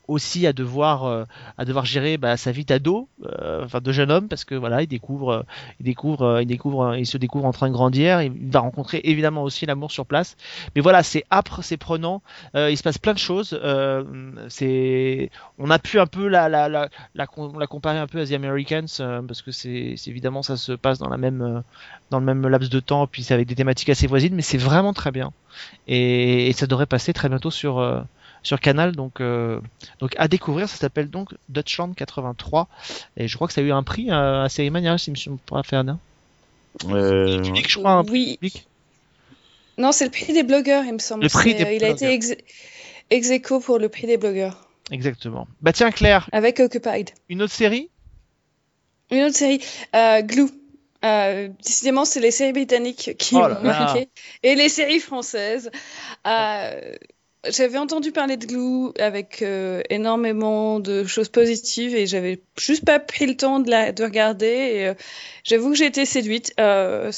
aussi 0.07 0.45
à 0.45 0.53
devoir 0.53 1.05
euh, 1.05 1.23
à 1.57 1.65
devoir 1.65 1.85
gérer 1.85 2.17
bah, 2.17 2.35
sa 2.35 2.51
vie 2.51 2.65
d'ado 2.65 3.07
euh, 3.25 3.63
enfin 3.63 3.79
de 3.79 3.91
jeune 3.91 4.11
homme 4.11 4.27
parce 4.27 4.43
que 4.43 4.55
voilà 4.55 4.81
il 4.81 4.87
découvre 4.87 5.31
euh, 5.31 5.43
il 5.79 5.85
découvre 5.85 6.41
il 6.41 6.45
découvre 6.45 6.95
il 6.95 7.05
se 7.05 7.17
découvre 7.17 7.45
en 7.45 7.53
train 7.53 7.69
de 7.69 7.73
grandir 7.73 8.21
il 8.21 8.51
va 8.51 8.59
rencontrer 8.59 9.01
évidemment 9.03 9.43
aussi 9.43 9.65
l'amour 9.65 9.91
sur 9.91 10.05
place. 10.05 10.35
Mais 10.75 10.81
voilà 10.81 11.03
c'est 11.03 11.23
âpre 11.31 11.61
c'est 11.61 11.77
prenant 11.77 12.21
il 12.55 12.77
se 12.77 12.83
passe 12.83 12.97
plein 12.97 13.13
de 13.13 13.19
choses 13.19 13.59
c'est 14.49 15.29
on 15.57 15.69
a 15.69 15.79
pu 15.79 15.99
un 15.99 16.07
peu 16.07 16.27
la 16.27 16.49
la 16.49 16.67
la, 16.67 16.89
la, 17.15 17.27
la 17.57 17.67
comparer 17.67 17.99
un 17.99 18.07
peu 18.07 18.21
à 18.21 18.25
The 18.25 18.33
Americans 18.33 18.85
parce 19.27 19.41
que 19.41 19.51
c'est 19.51 19.95
évidemment 20.07 20.43
ça 20.43 20.57
se 20.57 20.73
passe 20.73 20.99
dans 20.99 21.09
la 21.09 21.17
même 21.17 21.63
dans 22.09 22.19
le 22.19 22.25
même 22.25 22.45
laps 22.47 22.69
de 22.69 22.79
temps 22.79 23.07
puis 23.07 23.23
c'est 23.23 23.33
avec 23.33 23.47
des 23.47 23.55
thématiques 23.55 23.89
assez 23.89 24.07
voisines 24.07 24.35
mais 24.35 24.41
c'est 24.41 24.57
vraiment 24.57 24.93
très 24.93 25.11
bien. 25.11 25.31
Et, 25.87 26.51
ça 26.53 26.67
devrait 26.67 26.85
passer 26.85 27.13
très 27.13 27.29
bientôt 27.29 27.51
sur 27.51 27.79
sur 28.43 28.59
Canal 28.59 28.91
donc 28.93 29.21
euh, 29.21 29.59
donc 29.99 30.13
à 30.17 30.27
découvrir 30.27 30.69
ça 30.69 30.77
s'appelle 30.77 31.09
donc 31.09 31.29
Dutchland 31.49 31.93
83 31.95 32.67
et 33.17 33.27
je 33.27 33.35
crois 33.35 33.47
que 33.47 33.53
ça 33.53 33.61
a 33.61 33.63
eu 33.63 33.71
un 33.71 33.83
prix 33.83 34.11
à 34.11 34.47
Série 34.49 34.69
Mania 34.69 34.97
si 34.97 35.13
je 35.15 35.29
me 35.29 35.37
pas 35.37 35.63
faire 35.63 35.83
d'un 35.83 35.99
Euh, 36.89 37.41
public 37.41 37.69
je 37.69 37.77
crois 37.79 37.91
un 37.91 38.03
Oui. 38.03 38.35
public 38.39 38.67
Non, 39.77 39.91
c'est 39.91 40.05
le 40.05 40.11
prix 40.11 40.33
des 40.33 40.43
blogueurs, 40.43 40.83
il 40.85 40.93
me 40.93 40.99
semble. 40.99 41.23
Le 41.23 41.29
prix 41.29 41.55
des 41.55 41.63
euh, 41.65 41.71
Il 41.73 41.83
a 41.83 41.89
été 41.89 42.09
ex, 42.11 42.33
ex 43.09 43.29
aequo 43.31 43.59
pour 43.59 43.79
le 43.79 43.89
prix 43.89 44.07
des 44.07 44.17
blogueurs, 44.17 44.67
exactement 44.91 45.47
bah 45.61 45.71
tiens 45.73 45.91
Claire 45.91 46.29
avec 46.31 46.59
Occupied. 46.59 47.05
une 47.29 47.41
autre 47.41 47.53
série? 47.53 47.89
Une 49.11 49.23
autre 49.23 49.35
série, 49.35 49.61
euh, 49.95 50.21
Glue. 50.21 50.49
Euh, 51.05 51.49
décidément, 51.63 52.05
c'est 52.05 52.21
les 52.21 52.31
séries 52.31 52.53
britanniques 52.53 53.11
qui 53.19 53.35
Oh 53.35 53.41
là 53.41 53.49
m'ont 53.59 53.63
là. 53.69 53.79
marqué. 53.79 54.09
Et 54.41 54.55
les 54.55 54.69
séries 54.69 55.01
françaises. 55.01 55.69
Euh, 56.25 56.95
j'avais 57.49 57.77
entendu 57.77 58.11
parler 58.11 58.37
de 58.37 58.45
Glue 58.45 58.91
avec 58.99 59.41
euh, 59.41 59.81
énormément 59.89 60.79
de 60.79 61.03
choses 61.03 61.29
positives 61.29 61.95
et 61.95 62.07
j'avais 62.07 62.41
juste 62.57 62.85
pas 62.85 62.99
pris 62.99 63.25
le 63.25 63.35
temps 63.35 63.59
de, 63.59 63.69
la, 63.69 63.91
de 63.91 64.03
regarder. 64.03 64.85
Euh, 64.87 64.93
j'avoue 65.43 65.71
que 65.71 65.75
j'ai 65.75 65.85
été 65.85 66.05
séduite. 66.05 66.53
Euh, 66.59 67.11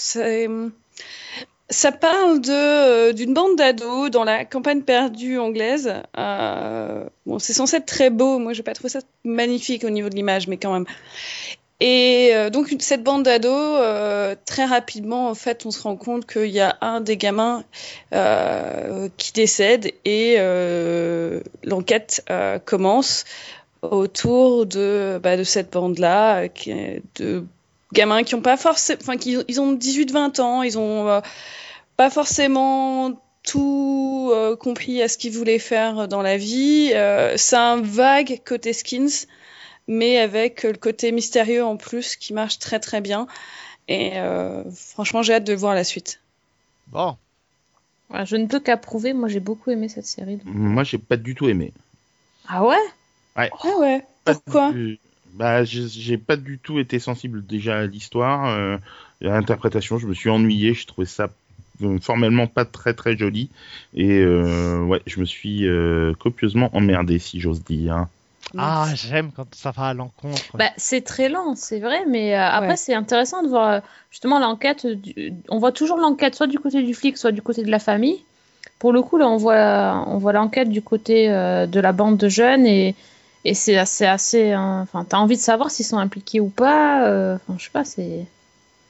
ça 1.70 1.92
parle 1.92 2.42
d'une 2.42 3.34
bande 3.34 3.56
d'ados 3.56 4.10
dans 4.10 4.24
la 4.24 4.46
campagne 4.46 4.82
perdue 4.82 5.38
anglaise. 5.38 5.94
Bon, 6.16 7.40
c'est 7.40 7.54
censé 7.54 7.78
être 7.78 7.86
très 7.86 8.10
beau. 8.10 8.40
Moi, 8.40 8.54
j'ai 8.54 8.64
pas 8.64 8.74
trouvé 8.74 8.90
ça 8.90 9.00
magnifique 9.24 9.84
au 9.84 9.90
niveau 9.90 10.10
de 10.10 10.16
l'image, 10.16 10.48
mais 10.48 10.58
quand 10.58 10.74
même. 10.74 10.86
Et 11.82 12.30
euh, 12.34 12.50
donc 12.50 12.74
cette 12.80 13.04
bande 13.04 13.24
d'ados, 13.24 13.52
euh, 13.54 14.36
très 14.46 14.66
rapidement, 14.66 15.30
en 15.30 15.36
fait, 15.36 15.66
on 15.66 15.72
se 15.72 15.82
rend 15.82 15.98
compte 15.98 16.26
qu'il 16.26 16.48
y 16.48 16.62
a 16.62 16.78
un 16.80 17.02
des 17.02 17.18
gamins 17.18 17.66
euh, 18.14 19.10
qui 19.18 19.34
décède 19.34 19.92
et 20.06 20.36
euh, 20.38 21.42
l'enquête 21.64 22.24
euh, 22.30 22.60
commence 22.60 23.26
autour 23.82 24.66
de, 24.66 25.20
bah, 25.22 25.36
de 25.36 25.44
cette 25.44 25.72
bande-là, 25.74 26.48
de 27.16 27.44
gamins 27.92 28.24
qui 28.24 28.36
ont 28.36 28.42
pas 28.42 28.58
forcément, 28.58 29.00
enfin, 29.02 29.18
qui 29.18 29.38
ils 29.50 29.60
ont 29.60 29.76
18-20 29.76 30.42
ans, 30.42 30.64
ils 30.64 30.80
ont 30.80 31.10
euh, 31.10 31.20
pas 31.98 32.10
forcément 32.10 33.12
tout 33.44 34.34
compris 34.60 35.04
à 35.04 35.08
ce 35.08 35.20
qu'ils 35.20 35.34
voulaient 35.34 35.60
faire 35.60 36.08
dans 36.08 36.24
la 36.24 36.36
vie. 36.36 36.92
C'est 37.36 37.56
un 37.56 37.80
vague 37.80 38.42
côté 38.44 38.74
skins 38.74 39.28
mais 39.88 40.18
avec 40.18 40.64
le 40.64 40.74
côté 40.74 41.12
mystérieux 41.12 41.64
en 41.64 41.78
plus 41.78 42.16
qui 42.16 42.34
marche 42.34 42.60
très 42.60 42.80
très 42.80 43.02
bien. 43.02 43.28
Et 43.88 44.20
euh, 44.20 44.64
franchement, 44.72 45.24
j'ai 45.24 45.34
hâte 45.36 45.44
de 45.46 45.54
voir 45.54 45.76
la 45.76 45.84
suite. 45.84 46.20
bon 46.92 47.18
Ouais, 48.12 48.26
je 48.26 48.36
ne 48.36 48.46
peux 48.46 48.60
qu'approuver, 48.60 49.14
moi 49.14 49.28
j'ai 49.30 49.40
beaucoup 49.40 49.72
aimé 49.72 49.90
cette 49.90 50.06
série. 50.06 50.38
donc. 50.38 50.46
Moi, 50.46 50.84
j'ai 50.84 50.98
pas 50.98 51.18
du 51.18 51.36
tout 51.36 51.48
aimé. 51.50 51.74
Ah 52.48 52.64
ouais? 52.66 52.78
Ah 53.36 53.50
ouais, 53.80 54.04
pourquoi? 54.24 54.72
du- 54.72 55.00
Bah, 55.34 55.66
j'ai 55.66 56.18
pas 56.18 56.38
du 56.38 56.60
tout 56.60 56.80
été 56.80 56.98
sensible 57.00 57.46
déjà 57.46 57.80
à 57.80 57.86
l'histoire, 57.86 58.46
euh, 58.48 58.78
à 59.22 59.26
l'interprétation. 59.26 59.98
Je 59.98 60.08
me 60.08 60.14
suis 60.14 60.30
ennuyé. 60.30 60.74
Je 60.74 60.88
trouvais 60.88 61.06
ça 61.08 61.30
euh, 61.84 62.00
formellement 62.00 62.48
pas 62.48 62.64
très 62.64 62.94
très 62.94 63.18
joli. 63.18 63.50
Et 63.94 64.20
euh, 64.20 64.80
ouais, 64.84 65.02
je 65.06 65.20
me 65.20 65.26
suis 65.26 65.68
euh, 65.68 66.14
copieusement 66.20 66.70
emmerdé, 66.74 67.20
si 67.20 67.42
j'ose 67.42 67.64
dire. 67.64 68.08
Ah 68.58 68.88
j'aime 68.96 69.32
quand 69.36 69.54
ça 69.56 69.72
va 69.72 69.88
à 69.88 69.94
l'encontre 69.94 70.56
Bah, 70.58 70.70
c'est 70.78 71.02
très 71.02 71.30
lent, 71.30 71.56
c'est 71.56 71.80
vrai, 71.80 72.06
mais 72.08 72.36
euh, 72.36 72.42
après 72.44 72.70
Ouais. 72.70 72.76
c'est 72.78 72.94
intéressant 72.94 73.44
de 73.44 73.48
voir 73.50 73.70
euh, 73.70 73.80
justement 74.12 74.40
l'enquête. 74.40 74.86
du- 74.88 75.34
On 75.50 75.60
voit 75.60 75.72
toujours 75.72 75.98
l'enquête 75.98 76.36
soit 76.36 76.48
du 76.48 76.60
côté 76.60 76.82
du 76.84 76.94
flic, 76.94 77.18
soit 77.18 77.32
du 77.32 77.42
côté 77.42 77.64
de 77.64 77.72
la 77.72 77.80
famille. 77.80 78.24
Pour 78.80 78.92
le 78.92 79.02
coup, 79.02 79.18
là, 79.18 79.28
on 79.28 79.38
voit, 79.38 80.04
on 80.08 80.18
voit 80.18 80.34
l'enquête 80.34 80.70
du 80.70 80.82
côté 80.82 81.30
euh, 81.30 81.66
de 81.66 81.80
la 81.80 81.92
bande 81.94 82.18
de 82.18 82.28
jeunes 82.30 82.66
et, 82.66 82.94
et 83.46 83.54
c'est 83.54 83.78
assez, 83.78 84.06
assez. 84.06 84.52
hein, 84.52 84.82
Enfin, 84.84 85.06
t'as 85.08 85.18
envie 85.18 85.38
de 85.38 85.42
savoir 85.42 85.72
s'ils 85.72 85.86
sont 85.86 85.98
impliqués 85.98 86.40
ou 86.40 86.50
pas. 86.50 87.06
euh, 87.08 87.36
Enfin, 87.48 87.56
je 87.58 87.64
sais 87.66 87.70
pas, 87.72 87.86
c'est. 87.86 88.26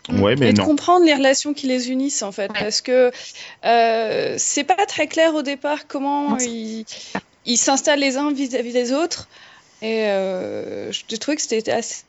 Ouais, 0.09 0.35
mais 0.35 0.49
et 0.49 0.53
de 0.53 0.59
non. 0.59 0.65
comprendre 0.65 1.03
les 1.03 1.13
relations 1.15 1.53
qui 1.55 1.65
les 1.65 1.89
unissent 1.89 2.21
en 2.21 2.31
fait, 2.31 2.51
Ouais. 2.51 2.59
parce 2.59 2.81
que 2.81 3.11
euh, 3.65 4.35
c'est 4.37 4.63
pas 4.63 4.85
très 4.87 5.07
clair 5.07 5.33
au 5.35 5.41
départ 5.41 5.87
comment 5.87 6.31
Non, 6.31 6.39
c'est- 6.39 6.49
ils 6.49 6.85
ils 7.47 7.57
s'installent 7.57 7.99
les 7.99 8.17
uns 8.17 8.31
vis-à-vis 8.31 8.73
des 8.73 8.91
autres. 8.93 9.27
Et 9.81 10.05
euh, 10.05 10.91
je 10.91 11.15
trouvais 11.17 11.35
que 11.35 11.41
c'était 11.41 11.71
assez, 11.71 12.03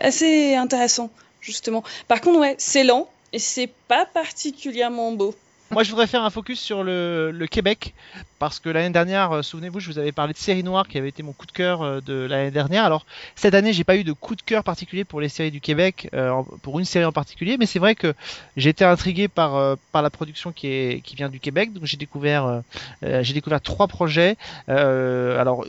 assez 0.00 0.54
intéressant 0.54 1.10
justement. 1.40 1.84
Par 2.08 2.20
contre, 2.20 2.40
ouais, 2.40 2.56
c'est 2.58 2.84
lent 2.84 3.08
et 3.32 3.38
c'est 3.38 3.70
pas 3.88 4.06
particulièrement 4.06 5.12
beau. 5.12 5.34
Moi, 5.74 5.82
je 5.82 5.90
voudrais 5.90 6.06
faire 6.06 6.22
un 6.22 6.30
focus 6.30 6.60
sur 6.60 6.84
le, 6.84 7.32
le 7.32 7.46
Québec, 7.48 7.94
parce 8.38 8.60
que 8.60 8.68
l'année 8.68 8.90
dernière, 8.90 9.32
euh, 9.32 9.42
souvenez-vous, 9.42 9.80
je 9.80 9.90
vous 9.90 9.98
avais 9.98 10.12
parlé 10.12 10.32
de 10.32 10.38
Série 10.38 10.62
Noire 10.62 10.86
qui 10.86 10.98
avait 10.98 11.08
été 11.08 11.24
mon 11.24 11.32
coup 11.32 11.46
de 11.46 11.52
cœur 11.52 11.82
euh, 11.82 12.00
de 12.00 12.14
l'année 12.14 12.52
dernière. 12.52 12.84
Alors, 12.84 13.04
cette 13.34 13.54
année, 13.54 13.72
j'ai 13.72 13.82
pas 13.82 13.96
eu 13.96 14.04
de 14.04 14.12
coup 14.12 14.36
de 14.36 14.42
cœur 14.42 14.62
particulier 14.62 15.02
pour 15.02 15.20
les 15.20 15.28
séries 15.28 15.50
du 15.50 15.60
Québec, 15.60 16.08
euh, 16.14 16.42
pour 16.62 16.78
une 16.78 16.84
série 16.84 17.04
en 17.04 17.10
particulier, 17.10 17.56
mais 17.58 17.66
c'est 17.66 17.80
vrai 17.80 17.96
que 17.96 18.14
j'ai 18.56 18.70
été 18.70 18.84
intrigué 18.84 19.26
par, 19.26 19.56
euh, 19.56 19.74
par 19.90 20.02
la 20.02 20.10
production 20.10 20.52
qui, 20.52 20.68
est, 20.68 21.00
qui 21.02 21.16
vient 21.16 21.28
du 21.28 21.40
Québec. 21.40 21.72
Donc, 21.72 21.86
j'ai 21.86 21.96
découvert, 21.96 22.44
euh, 22.44 22.60
euh, 23.02 23.22
j'ai 23.24 23.34
découvert 23.34 23.60
trois 23.60 23.88
projets. 23.88 24.36
Alors, 24.68 25.66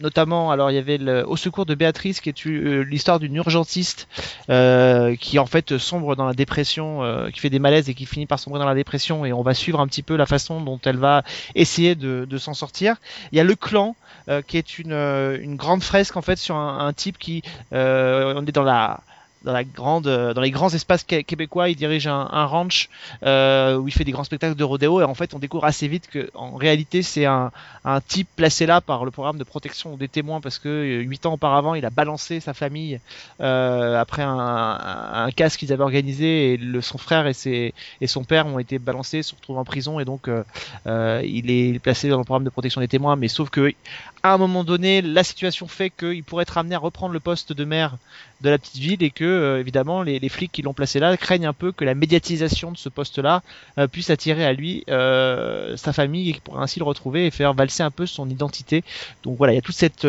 notamment, 0.00 0.52
alors 0.52 0.70
il 0.70 0.74
y 0.74 0.78
avait 0.78 0.96
le 0.96 1.26
Au 1.26 1.36
secours 1.36 1.66
de 1.66 1.74
Béatrice, 1.74 2.20
qui 2.20 2.28
est 2.28 2.44
l'histoire 2.44 3.18
d'une 3.18 3.34
urgentiste 3.34 4.06
qui 4.46 5.38
en 5.38 5.46
fait 5.46 5.76
sombre 5.78 6.14
dans 6.14 6.26
la 6.26 6.34
dépression, 6.34 7.02
qui 7.32 7.40
fait 7.40 7.50
des 7.50 7.58
malaises 7.58 7.88
et 7.88 7.94
qui 7.94 8.06
finit 8.06 8.26
par 8.26 8.38
sombrer 8.38 8.60
dans 8.60 8.66
la 8.66 8.74
dépression 8.74 9.24
et 9.24 9.32
va 9.42 9.54
suivre 9.54 9.80
un 9.80 9.86
petit 9.86 10.02
peu 10.02 10.16
la 10.16 10.26
façon 10.26 10.60
dont 10.60 10.80
elle 10.84 10.96
va 10.96 11.22
essayer 11.54 11.94
de, 11.94 12.38
s'en 12.38 12.54
sortir. 12.54 12.96
Il 13.32 13.38
y 13.38 13.40
a 13.40 13.44
le 13.44 13.54
clan 13.54 13.96
euh, 14.28 14.42
qui 14.42 14.56
est 14.56 14.78
une, 14.78 14.92
euh, 14.92 15.38
une 15.40 15.56
grande 15.56 15.82
fresque 15.82 16.16
en 16.16 16.22
fait 16.22 16.36
sur 16.36 16.56
un, 16.56 16.86
un 16.86 16.92
type 16.92 17.18
qui 17.18 17.42
euh, 17.72 18.34
on 18.36 18.46
est 18.46 18.52
dans 18.52 18.62
la 18.62 19.00
dans 19.44 19.52
la 19.52 19.64
grande 19.64 20.06
euh, 20.06 20.34
dans 20.34 20.40
les 20.40 20.50
grands 20.50 20.68
espaces 20.70 21.04
qué- 21.04 21.24
québécois 21.24 21.68
il 21.70 21.76
dirige 21.76 22.06
un, 22.06 22.28
un 22.30 22.44
ranch 22.44 22.88
euh, 23.22 23.76
où 23.76 23.88
il 23.88 23.92
fait 23.94 24.04
des 24.04 24.12
grands 24.12 24.24
spectacles 24.24 24.54
de 24.56 24.64
rodéo 24.64 25.00
et 25.00 25.04
en 25.04 25.14
fait 25.14 25.34
on 25.34 25.38
découvre 25.38 25.64
assez 25.64 25.88
vite 25.88 26.08
que 26.10 26.30
en 26.34 26.56
réalité 26.56 27.02
c'est 27.02 27.24
un, 27.26 27.50
un 27.84 28.00
type 28.00 28.28
placé 28.36 28.66
là 28.66 28.80
par 28.80 29.04
le 29.04 29.10
programme 29.10 29.38
de 29.38 29.44
protection 29.44 29.96
des 29.96 30.08
témoins 30.08 30.40
parce 30.40 30.58
que 30.58 30.68
euh, 30.68 31.00
huit 31.02 31.24
ans 31.26 31.32
auparavant 31.34 31.74
il 31.74 31.84
a 31.86 31.90
balancé 31.90 32.40
sa 32.40 32.52
famille 32.54 33.00
euh, 33.40 33.98
après 33.98 34.22
un, 34.22 34.38
un, 34.38 35.24
un 35.24 35.30
casse 35.30 35.56
qu'ils 35.56 35.72
avaient 35.72 35.82
organisé 35.84 36.52
et 36.52 36.56
le, 36.56 36.80
son 36.80 36.98
frère 36.98 37.26
et, 37.26 37.32
ses, 37.32 37.74
et 38.00 38.06
son 38.06 38.24
père 38.24 38.46
ont 38.46 38.58
été 38.58 38.78
balancés, 38.78 39.22
se 39.22 39.34
retrouvent 39.34 39.58
en 39.58 39.64
prison 39.64 40.00
et 40.00 40.04
donc 40.04 40.28
euh, 40.28 40.42
euh, 40.86 41.22
il 41.24 41.50
est 41.50 41.78
placé 41.78 42.08
dans 42.08 42.18
le 42.18 42.24
programme 42.24 42.44
de 42.44 42.50
protection 42.50 42.80
des 42.80 42.88
témoins. 42.88 43.16
Mais 43.16 43.28
sauf 43.28 43.50
que 43.50 43.72
à 44.22 44.34
un 44.34 44.38
moment 44.38 44.64
donné, 44.64 45.00
la 45.00 45.24
situation 45.24 45.66
fait 45.66 45.90
qu'il 45.90 46.22
pourrait 46.24 46.42
être 46.42 46.58
amené 46.58 46.74
à 46.74 46.78
reprendre 46.78 47.12
le 47.12 47.20
poste 47.20 47.52
de 47.52 47.64
maire 47.64 47.96
de 48.42 48.50
la 48.50 48.58
petite 48.58 48.76
ville 48.76 49.02
et 49.02 49.10
que 49.10 49.24
euh, 49.24 49.60
évidemment 49.60 50.02
les, 50.02 50.28
flics 50.28 50.52
qui 50.52 50.62
l'ont 50.62 50.74
placé 50.74 50.98
là 50.98 51.16
craignent 51.16 51.46
un 51.46 51.52
peu 51.52 51.72
que 51.72 51.84
la 51.84 51.94
médiatisation 51.94 52.70
de 52.72 52.76
ce 52.76 52.88
poste-là 52.88 53.42
euh, 53.78 53.86
puisse 53.86 54.10
attirer 54.10 54.44
à 54.44 54.52
lui 54.52 54.84
euh, 54.88 55.76
sa 55.76 55.92
famille 55.92 56.30
et 56.30 56.32
qu'il 56.32 56.42
pourrait 56.42 56.62
ainsi 56.62 56.78
le 56.78 56.84
retrouver 56.84 57.26
et 57.26 57.30
faire 57.30 57.54
valser 57.54 57.82
un 57.82 57.90
peu 57.90 58.06
son 58.06 58.28
identité. 58.28 58.84
Donc 59.22 59.38
voilà, 59.38 59.52
il 59.52 59.56
y 59.56 59.58
a 59.58 59.62
toute 59.62 59.76
cette 59.76 60.06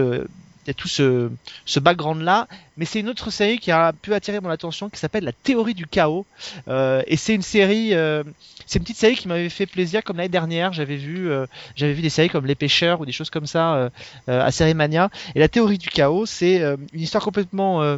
il 0.65 0.69
y 0.69 0.71
a 0.71 0.73
tout 0.73 0.87
ce, 0.87 1.29
ce 1.65 1.79
background-là. 1.79 2.47
Mais 2.77 2.85
c'est 2.85 2.99
une 2.99 3.09
autre 3.09 3.29
série 3.31 3.59
qui 3.59 3.71
a 3.71 3.93
pu 3.93 4.13
attirer 4.13 4.39
mon 4.39 4.49
attention, 4.49 4.89
qui 4.89 4.99
s'appelle 4.99 5.23
La 5.23 5.31
théorie 5.31 5.73
du 5.73 5.87
chaos. 5.87 6.25
Euh, 6.67 7.01
et 7.07 7.17
c'est 7.17 7.33
une 7.35 7.41
série, 7.41 7.93
euh, 7.93 8.23
c'est 8.65 8.79
une 8.79 8.83
petite 8.83 8.97
série 8.97 9.15
qui 9.15 9.27
m'avait 9.27 9.49
fait 9.49 9.65
plaisir, 9.65 10.03
comme 10.03 10.17
l'année 10.17 10.29
dernière. 10.29 10.73
J'avais 10.73 10.95
vu, 10.95 11.29
euh, 11.29 11.45
j'avais 11.75 11.93
vu 11.93 12.01
des 12.01 12.09
séries 12.09 12.29
comme 12.29 12.45
Les 12.45 12.55
Pêcheurs 12.55 13.01
ou 13.01 13.05
des 13.05 13.11
choses 13.11 13.29
comme 13.29 13.47
ça 13.47 13.75
euh, 13.75 13.89
à 14.27 14.51
Série 14.51 14.73
Mania. 14.73 15.09
Et 15.35 15.39
La 15.39 15.47
théorie 15.47 15.77
du 15.77 15.89
chaos, 15.89 16.25
c'est 16.25 16.61
une 16.61 17.01
histoire 17.01 17.23
complètement 17.23 17.97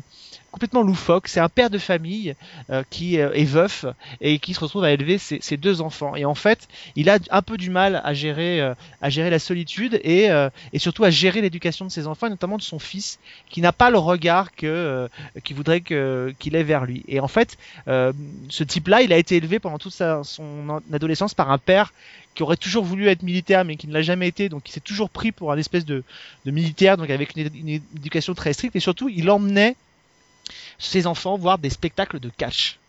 complètement 0.54 0.84
loufoque. 0.84 1.28
C'est 1.28 1.40
un 1.40 1.50
père 1.50 1.70
de 1.70 1.80
famille 1.80 2.36
euh, 2.70 2.84
qui 2.90 3.20
euh, 3.20 3.34
est 3.34 3.44
veuf 3.44 3.86
et 4.22 4.38
qui 4.40 4.54
se 4.54 4.60
retrouve 4.60 4.84
à 4.84 4.92
élever 4.92 5.18
ses, 5.18 5.58
deux 5.58 5.82
enfants. 5.82 6.16
Et 6.16 6.26
en 6.26 6.36
fait, 6.36 6.68
il 6.96 7.10
a 7.10 7.18
un 7.32 7.42
peu 7.42 7.58
du 7.58 7.70
mal 7.70 8.02
à 8.04 8.14
gérer, 8.14 8.62
euh, 8.62 8.76
à 9.02 9.10
gérer 9.10 9.30
la 9.30 9.40
solitude 9.40 10.00
et, 10.04 10.30
euh, 10.30 10.50
et 10.72 10.80
surtout 10.80 11.04
à 11.04 11.10
gérer 11.10 11.42
l'éducation 11.42 11.86
de 11.86 11.92
ses 11.92 12.08
enfants, 12.08 12.28
et 12.28 12.30
notamment 12.30 12.58
de 12.58 12.62
son 12.62 12.80
fils, 12.80 13.20
qui 13.50 13.62
n'a 13.62 13.74
pas 13.74 13.90
le 13.90 13.98
regard 13.98 14.56
que 14.56 14.68
euh, 14.68 15.08
qu'il 15.44 15.56
voudrait 15.56 15.82
que 15.82 16.34
qu'il 16.40 16.56
ait 16.56 16.64
vers 16.64 16.86
lui. 16.86 17.04
Et 17.08 17.20
en 17.20 17.28
fait, 17.28 17.58
euh, 17.88 18.14
ce 18.50 18.64
type-là, 18.64 19.02
il 19.02 19.12
a 19.12 19.18
été 19.18 19.36
élevé 19.36 19.60
pendant 19.60 19.80
toute 19.80 19.94
sa, 19.94 20.24
son 20.24 20.82
adolescence 20.92 21.34
par 21.34 21.52
un 21.52 21.58
père 21.58 21.94
qui 22.36 22.44
aurait 22.44 22.58
toujours 22.58 22.84
voulu 22.84 23.08
être 23.08 23.22
militaire 23.22 23.64
mais 23.64 23.76
qui 23.76 23.88
ne 23.88 23.94
l'a 23.94 24.02
jamais 24.02 24.28
été, 24.28 24.50
donc 24.50 24.68
il 24.68 24.72
s'est 24.72 24.80
toujours 24.80 25.10
pris 25.10 25.32
pour 25.32 25.52
un 25.52 25.58
espèce 25.58 25.86
de, 25.86 26.04
de 26.46 26.52
militaire, 26.52 26.98
donc 26.98 27.10
avec 27.10 27.36
une 27.36 27.70
éducation 27.96 28.34
très 28.34 28.54
stricte, 28.54 28.76
et 28.76 28.80
surtout 28.80 29.08
il 29.08 29.30
emmenait 29.30 29.76
ses 30.80 31.08
enfants 31.08 31.38
voir 31.38 31.58
des 31.58 31.70
spectacles 31.70 32.20
de 32.20 32.30
catch. 32.30 32.80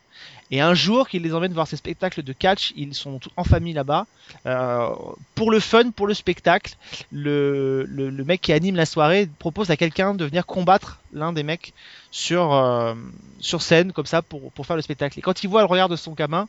Et 0.50 0.60
un 0.60 0.74
jour 0.74 1.08
qu'il 1.08 1.22
les 1.22 1.34
emmène 1.34 1.52
voir 1.52 1.66
ces 1.66 1.76
spectacles 1.76 2.22
de 2.22 2.32
catch, 2.32 2.72
ils 2.76 2.94
sont 2.94 3.18
en 3.36 3.44
famille 3.44 3.72
là-bas. 3.72 4.06
Euh, 4.46 4.90
pour 5.34 5.50
le 5.50 5.58
fun, 5.58 5.90
pour 5.90 6.06
le 6.06 6.14
spectacle, 6.14 6.76
le, 7.10 7.84
le, 7.88 8.10
le, 8.10 8.24
mec 8.24 8.42
qui 8.42 8.52
anime 8.52 8.76
la 8.76 8.84
soirée 8.84 9.28
propose 9.38 9.70
à 9.70 9.76
quelqu'un 9.76 10.14
de 10.14 10.24
venir 10.24 10.44
combattre 10.44 11.00
l'un 11.12 11.32
des 11.32 11.42
mecs 11.42 11.72
sur, 12.10 12.52
euh, 12.54 12.94
sur 13.40 13.62
scène, 13.62 13.92
comme 13.92 14.06
ça, 14.06 14.20
pour, 14.20 14.52
pour 14.52 14.66
faire 14.66 14.76
le 14.76 14.82
spectacle. 14.82 15.18
Et 15.18 15.22
quand 15.22 15.42
il 15.42 15.48
voit 15.48 15.62
le 15.62 15.66
regard 15.66 15.88
de 15.88 15.96
son 15.96 16.12
gamin, 16.12 16.46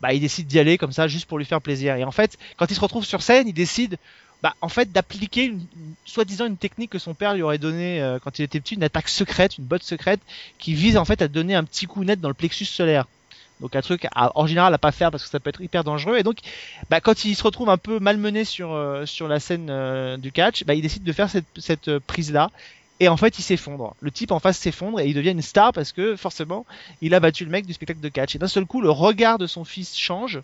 bah, 0.00 0.12
il 0.12 0.20
décide 0.20 0.46
d'y 0.46 0.58
aller 0.58 0.76
comme 0.76 0.92
ça, 0.92 1.08
juste 1.08 1.26
pour 1.26 1.38
lui 1.38 1.46
faire 1.46 1.62
plaisir. 1.62 1.96
Et 1.96 2.04
en 2.04 2.12
fait, 2.12 2.38
quand 2.58 2.70
il 2.70 2.74
se 2.74 2.80
retrouve 2.80 3.04
sur 3.04 3.22
scène, 3.22 3.48
il 3.48 3.54
décide 3.54 3.98
bah, 4.42 4.54
en 4.60 4.68
fait, 4.68 4.92
d'appliquer 4.92 5.44
une, 5.44 5.64
soi-disant 6.04 6.46
une 6.46 6.56
technique 6.56 6.90
que 6.90 6.98
son 6.98 7.14
père 7.14 7.34
lui 7.34 7.42
aurait 7.42 7.58
donnée 7.58 8.00
euh, 8.00 8.18
quand 8.22 8.38
il 8.38 8.42
était 8.42 8.60
petit, 8.60 8.76
une 8.76 8.84
attaque 8.84 9.08
secrète, 9.08 9.58
une 9.58 9.64
botte 9.64 9.82
secrète, 9.82 10.20
qui 10.58 10.74
vise 10.74 10.96
en 10.96 11.04
fait 11.04 11.22
à 11.22 11.28
donner 11.28 11.54
un 11.54 11.64
petit 11.64 11.86
coup 11.86 12.04
net 12.04 12.20
dans 12.20 12.28
le 12.28 12.34
plexus 12.34 12.66
solaire. 12.66 13.06
Donc 13.60 13.74
un 13.74 13.80
truc 13.80 14.06
à, 14.14 14.30
en 14.38 14.46
général 14.46 14.72
à 14.72 14.78
pas 14.78 14.92
faire 14.92 15.10
parce 15.10 15.24
que 15.24 15.28
ça 15.28 15.40
peut 15.40 15.50
être 15.50 15.60
hyper 15.60 15.82
dangereux. 15.82 16.16
Et 16.18 16.22
donc, 16.22 16.38
bah, 16.90 17.00
quand 17.00 17.24
il 17.24 17.34
se 17.34 17.42
retrouve 17.42 17.68
un 17.68 17.76
peu 17.76 17.98
malmené 17.98 18.44
sur 18.44 18.72
euh, 18.72 19.04
sur 19.06 19.26
la 19.26 19.40
scène 19.40 19.68
euh, 19.70 20.16
du 20.16 20.30
catch, 20.30 20.64
bah, 20.64 20.74
il 20.74 20.82
décide 20.82 21.02
de 21.02 21.12
faire 21.12 21.28
cette, 21.28 21.46
cette 21.58 21.98
prise 21.98 22.32
là. 22.32 22.50
Et 23.00 23.08
en 23.08 23.16
fait, 23.16 23.38
il 23.38 23.42
s'effondre. 23.42 23.94
Le 24.00 24.10
type 24.10 24.32
en 24.32 24.40
face 24.40 24.58
s'effondre 24.58 25.00
et 25.00 25.06
il 25.06 25.14
devient 25.14 25.30
une 25.30 25.42
star 25.42 25.72
parce 25.72 25.92
que 25.92 26.16
forcément, 26.16 26.66
il 27.00 27.14
a 27.14 27.20
battu 27.20 27.44
le 27.44 27.50
mec 27.50 27.66
du 27.66 27.72
spectacle 27.72 28.00
de 28.00 28.08
catch. 28.08 28.34
Et 28.34 28.38
d'un 28.38 28.48
seul 28.48 28.66
coup, 28.66 28.80
le 28.80 28.90
regard 28.90 29.38
de 29.38 29.46
son 29.46 29.64
fils 29.64 29.96
change. 29.96 30.40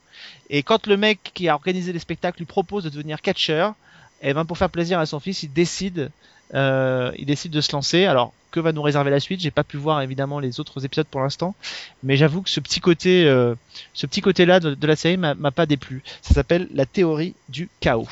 Et 0.51 0.63
quand 0.63 0.87
le 0.87 0.97
mec 0.97 1.19
qui 1.35 1.49
a 1.49 1.55
organisé 1.55 1.93
les 1.93 1.99
spectacles 1.99 2.39
lui 2.39 2.47
propose 2.47 2.85
de 2.85 2.91
devenir 2.91 3.21
catcheur, 3.23 3.75
et 4.23 4.33
ben 4.33 4.45
pour 4.45 4.57
faire 4.57 4.71
plaisir 4.71 5.01
à 5.01 5.07
son 5.07 5.21
fils, 5.21 5.43
il 5.43 5.53
décide, 5.53 6.11
euh, 6.55 7.13
il 7.19 7.27
décide 7.27 7.53
de 7.53 7.61
se 7.61 7.73
lancer. 7.73 8.07
Alors 8.07 8.33
que 8.53 8.61
va 8.61 8.71
nous 8.71 8.83
réserver 8.83 9.11
la 9.11 9.19
suite? 9.19 9.41
J'ai 9.41 9.51
pas 9.51 9.65
pu 9.65 9.77
voir 9.77 10.01
évidemment 10.01 10.39
les 10.39 10.61
autres 10.61 10.85
épisodes 10.85 11.09
pour 11.09 11.21
l'instant, 11.21 11.57
mais 12.05 12.17
j'avoue 12.17 12.43
que 12.43 12.51
ce 12.51 12.61
petit 12.61 12.79
côté, 12.79 13.25
euh, 13.27 13.57
ce 13.95 14.07
petit 14.07 14.21
côté-là 14.21 14.61
de, 14.61 14.75
de, 14.75 14.87
la 14.87 14.95
série 14.95 15.17
m'a 15.17 15.35
pas 15.51 15.67
déplu. 15.67 16.05
Ça 16.23 16.35
s'appelle 16.35 16.69
La 16.73 16.87
théorie 16.87 17.35
du 17.49 17.69
chaos. 17.81 18.09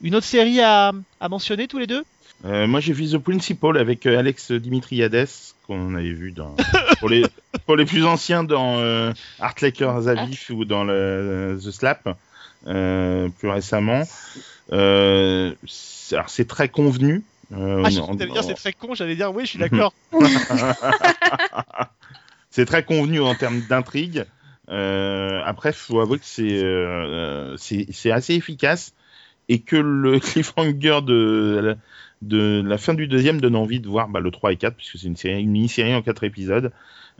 Une 0.00 0.16
autre 0.16 0.26
série 0.26 0.60
à, 0.60 0.92
à 1.20 1.28
mentionner 1.28 1.68
tous 1.68 1.78
les 1.78 1.86
deux? 1.86 2.04
Euh, 2.44 2.66
Moi 2.66 2.80
j'ai 2.80 2.92
vu 2.92 3.06
The 3.06 3.18
Principal 3.18 3.76
avec 3.76 4.06
euh, 4.06 4.18
Alex 4.18 4.52
Dimitriades 4.52 5.28
qu'on 5.66 5.94
avait 5.94 6.12
vu 6.12 6.32
dans 6.32 6.54
pour 7.00 7.08
les 7.08 7.24
pour 7.66 7.76
les 7.76 7.84
plus 7.84 8.04
anciens 8.04 8.44
dans 8.44 8.78
euh, 8.78 9.12
Art 9.40 9.54
Lakers 9.60 10.08
à 10.08 10.24
vif 10.26 10.50
ou 10.50 10.64
dans 10.64 10.84
le, 10.84 11.58
The 11.62 11.70
Slap 11.70 12.16
euh, 12.66 13.28
plus 13.38 13.48
récemment. 13.48 14.02
Euh, 14.72 15.54
alors 16.12 16.28
c'est 16.28 16.46
très 16.46 16.68
convenu. 16.68 17.22
Euh, 17.52 17.82
ah, 17.84 17.90
je 17.90 18.00
dire 18.26 18.44
c'est 18.44 18.54
très 18.54 18.72
con, 18.72 18.94
j'allais 18.94 19.16
dire 19.16 19.34
oui, 19.34 19.44
je 19.44 19.50
suis 19.50 19.58
d'accord. 19.60 19.94
c'est 22.50 22.66
très 22.66 22.84
convenu 22.84 23.20
en 23.20 23.34
termes 23.34 23.62
d'intrigue. 23.68 24.24
Euh, 24.70 25.40
après, 25.44 25.72
faut 25.72 26.00
avouer 26.00 26.18
que 26.18 26.26
c'est 26.26 26.62
euh, 26.62 27.56
c'est 27.56 28.10
assez 28.10 28.34
efficace 28.34 28.92
et 29.48 29.60
que 29.60 29.76
le 29.76 30.20
cliffhanger 30.20 31.00
de 31.02 31.76
de 32.22 32.62
la 32.64 32.78
fin 32.78 32.94
du 32.94 33.06
deuxième 33.06 33.40
donne 33.40 33.56
envie 33.56 33.80
de 33.80 33.88
voir 33.88 34.08
bah, 34.08 34.20
le 34.20 34.30
3 34.30 34.52
et 34.52 34.56
4 34.56 34.74
puisque 34.74 34.98
c'est 34.98 35.06
une 35.06 35.16
série 35.16 35.42
une 35.42 35.50
mini-série 35.50 35.94
en 35.94 36.02
4 36.02 36.24
épisodes. 36.24 36.72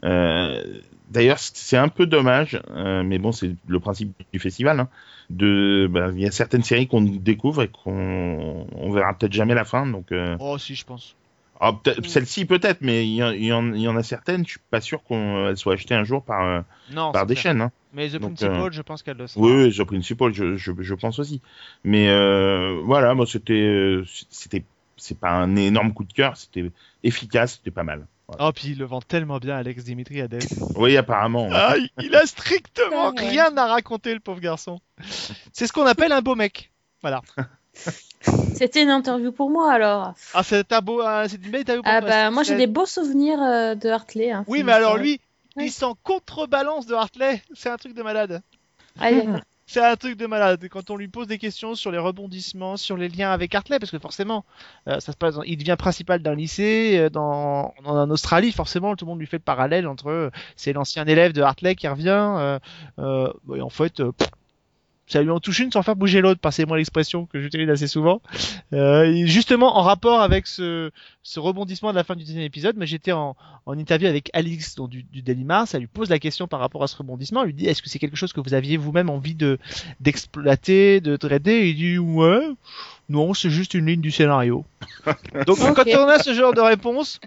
Euh, 0.03 0.61
D'ailleurs, 1.09 1.39
c'est 1.39 1.77
un 1.77 1.87
peu 1.87 2.05
dommage, 2.05 2.61
euh, 2.69 3.01
mais 3.03 3.17
bon, 3.17 3.31
c'est 3.31 3.55
le 3.67 3.79
principe 3.79 4.13
du 4.31 4.39
festival. 4.39 4.79
Hein, 4.79 4.89
de, 5.31 5.87
bah, 5.89 6.09
il 6.13 6.19
y 6.21 6.25
a 6.27 6.31
certaines 6.31 6.61
séries 6.61 6.87
qu'on 6.87 7.01
découvre 7.01 7.63
et 7.63 7.67
qu'on 7.67 8.67
on 8.71 8.91
verra 8.91 9.15
peut-être 9.15 9.33
jamais 9.33 9.55
la 9.55 9.65
fin. 9.65 9.87
Donc, 9.87 10.11
euh... 10.11 10.37
oh 10.39 10.59
si, 10.59 10.75
je 10.75 10.85
pense. 10.85 11.15
Ah, 11.59 11.73
peut 11.73 11.95
celle-ci 12.07 12.45
peut-être, 12.45 12.81
mais 12.81 13.05
il 13.07 13.15
y, 13.15 13.23
en, 13.51 13.73
y 13.73 13.81
y, 13.81 13.87
a 13.87 14.03
certaines, 14.03 14.45
je 14.45 14.51
suis 14.51 14.59
pas 14.69 14.81
sûr 14.81 15.03
qu'elles 15.03 15.57
soient 15.57 15.73
achetées 15.73 15.95
un 15.95 16.05
jour 16.05 16.23
par, 16.23 16.63
non, 16.93 17.11
par 17.11 17.25
des 17.25 17.33
clair. 17.33 17.43
chaînes. 17.43 17.61
Hein. 17.61 17.71
Mais 17.93 18.07
The 18.07 18.13
Donc, 18.13 18.35
Principal, 18.35 18.61
euh... 18.61 18.71
je 18.71 18.81
pense 18.81 19.03
qu'elle 19.03 19.17
le 19.17 19.27
sera. 19.27 19.43
Oui, 19.43 19.51
oui, 19.51 19.75
The 19.75 19.83
Principal, 19.83 20.33
je, 20.33 20.55
je, 20.57 20.71
je 20.79 20.93
pense 20.93 21.19
aussi. 21.19 21.41
Mais 21.83 22.07
euh, 22.09 22.79
voilà, 22.85 23.13
moi 23.15 23.25
c'était, 23.25 23.99
c'était, 24.29 24.63
c'est 24.99 25.19
pas 25.19 25.31
un 25.31 25.55
énorme 25.55 25.93
coup 25.93 26.03
de 26.03 26.13
cœur, 26.13 26.37
c'était 26.37 26.71
efficace, 27.03 27.55
c'était 27.55 27.71
pas 27.71 27.83
mal. 27.83 28.05
Voilà. 28.27 28.47
Oh, 28.47 28.51
puis 28.53 28.69
il 28.69 28.77
le 28.77 28.85
vend 28.85 29.01
tellement 29.01 29.39
bien, 29.39 29.57
Alex 29.57 29.83
Dimitriades. 29.83 30.39
Oui, 30.75 30.95
apparemment. 30.95 31.49
Ah, 31.51 31.75
il 31.99 32.15
a 32.15 32.25
strictement 32.25 33.11
rien 33.17 33.55
à 33.57 33.65
raconter, 33.65 34.13
le 34.13 34.19
pauvre 34.19 34.39
garçon. 34.39 34.79
C'est 35.51 35.67
ce 35.67 35.73
qu'on 35.73 35.85
appelle 35.85 36.11
un 36.11 36.21
beau 36.21 36.35
mec. 36.35 36.71
Voilà. 37.01 37.21
C'était 38.53 38.83
une 38.83 38.89
interview 38.89 39.31
pour 39.31 39.49
moi 39.49 39.71
alors. 39.71 40.13
Ah, 40.33 40.43
c'est 40.43 40.71
un 40.73 40.81
beau, 40.81 41.01
euh, 41.01 41.25
c'est 41.29 41.37
une 41.37 41.51
belle 41.51 41.61
interview 41.61 41.81
pour 41.81 41.91
ah, 41.91 42.01
moi. 42.01 42.09
bah, 42.09 42.31
moi 42.31 42.43
j'ai 42.43 42.55
des 42.55 42.67
beaux 42.67 42.85
souvenirs 42.85 43.41
euh, 43.41 43.75
de 43.75 43.89
Hartley. 43.89 44.31
Hein, 44.31 44.43
oui, 44.47 44.63
mais 44.63 44.73
alors 44.73 44.97
lui, 44.97 45.21
oui. 45.55 45.65
il 45.65 45.71
s'en 45.71 45.95
contrebalance 46.03 46.85
de 46.85 46.93
Hartley. 46.93 47.41
C'est 47.53 47.69
un 47.69 47.77
truc 47.77 47.93
de 47.93 48.03
malade. 48.03 48.41
Ah, 48.99 49.09
c'est 49.69 49.85
un 49.85 49.95
truc 49.95 50.17
de 50.17 50.25
malade. 50.25 50.67
Quand 50.71 50.89
on 50.89 50.95
lui 50.95 51.07
pose 51.07 51.27
des 51.27 51.37
questions 51.37 51.75
sur 51.75 51.91
les 51.91 51.99
rebondissements, 51.99 52.75
sur 52.75 52.97
les 52.97 53.07
liens 53.07 53.31
avec 53.31 53.53
Hartley, 53.53 53.77
parce 53.77 53.91
que 53.91 53.99
forcément, 53.99 54.43
euh, 54.87 54.99
ça 54.99 55.11
se 55.11 55.17
passe, 55.17 55.35
il 55.45 55.57
devient 55.57 55.75
principal 55.77 56.23
d'un 56.23 56.33
lycée 56.33 56.97
euh, 56.97 57.09
dans, 57.11 57.75
en 57.85 58.09
Australie. 58.09 58.51
Forcément, 58.51 58.95
tout 58.95 59.05
le 59.05 59.09
monde 59.09 59.19
lui 59.19 59.27
fait 59.27 59.37
le 59.37 59.43
parallèle 59.43 59.87
entre 59.87 60.09
euh, 60.09 60.31
c'est 60.55 60.73
l'ancien 60.73 61.05
élève 61.05 61.33
de 61.33 61.43
Hartley 61.43 61.75
qui 61.75 61.87
revient. 61.87 62.59
Euh, 62.97 63.31
et 63.55 63.61
en 63.61 63.69
fait, 63.69 63.97
pff, 63.97 64.29
ça 65.09 65.23
lui 65.23 65.31
en 65.31 65.39
touche 65.39 65.59
une 65.59 65.71
sans 65.71 65.81
faire 65.81 65.95
bouger 65.95 66.21
l'autre, 66.21 66.39
passez-moi 66.39 66.77
l'expression 66.77 67.25
que 67.25 67.41
j'utilise 67.41 67.69
assez 67.69 67.87
souvent. 67.87 68.21
Euh, 68.73 69.25
justement, 69.25 69.77
en 69.77 69.81
rapport 69.81 70.21
avec 70.21 70.45
ce, 70.45 70.91
ce, 71.23 71.39
rebondissement 71.39 71.89
de 71.89 71.95
la 71.95 72.03
fin 72.03 72.15
du 72.15 72.23
deuxième 72.23 72.43
épisode, 72.43 72.75
mais 72.77 72.85
j'étais 72.85 73.11
en, 73.11 73.35
en, 73.65 73.77
interview 73.77 74.07
avec 74.07 74.29
Alix 74.33 74.75
donc, 74.75 74.91
du, 74.91 75.01
du 75.01 75.23
Daily 75.23 75.43
Mars, 75.43 75.73
elle 75.73 75.81
lui 75.81 75.87
pose 75.87 76.09
la 76.09 76.19
question 76.19 76.47
par 76.47 76.59
rapport 76.59 76.83
à 76.83 76.87
ce 76.87 76.95
rebondissement, 76.95 77.41
elle 77.41 77.47
lui 77.47 77.53
dit 77.55 77.65
est-ce 77.65 77.81
que 77.81 77.89
c'est 77.89 77.97
quelque 77.97 78.15
chose 78.15 78.33
que 78.33 78.39
vous 78.39 78.53
aviez 78.53 78.77
vous-même 78.77 79.09
envie 79.09 79.35
de 79.35 79.57
d'exploiter, 79.99 81.01
de 81.01 81.15
traiter 81.17 81.65
Et 81.65 81.69
il 81.69 81.75
dit 81.75 81.97
ouais, 81.97 82.47
non, 83.09 83.33
c'est 83.33 83.49
juste 83.49 83.73
une 83.73 83.87
ligne 83.87 84.01
du 84.01 84.11
scénario. 84.11 84.63
donc 85.47 85.59
okay. 85.59 85.73
quand 85.73 86.05
on 86.05 86.07
a 86.07 86.19
ce 86.19 86.35
genre 86.35 86.53
de 86.53 86.61
réponse, 86.61 87.19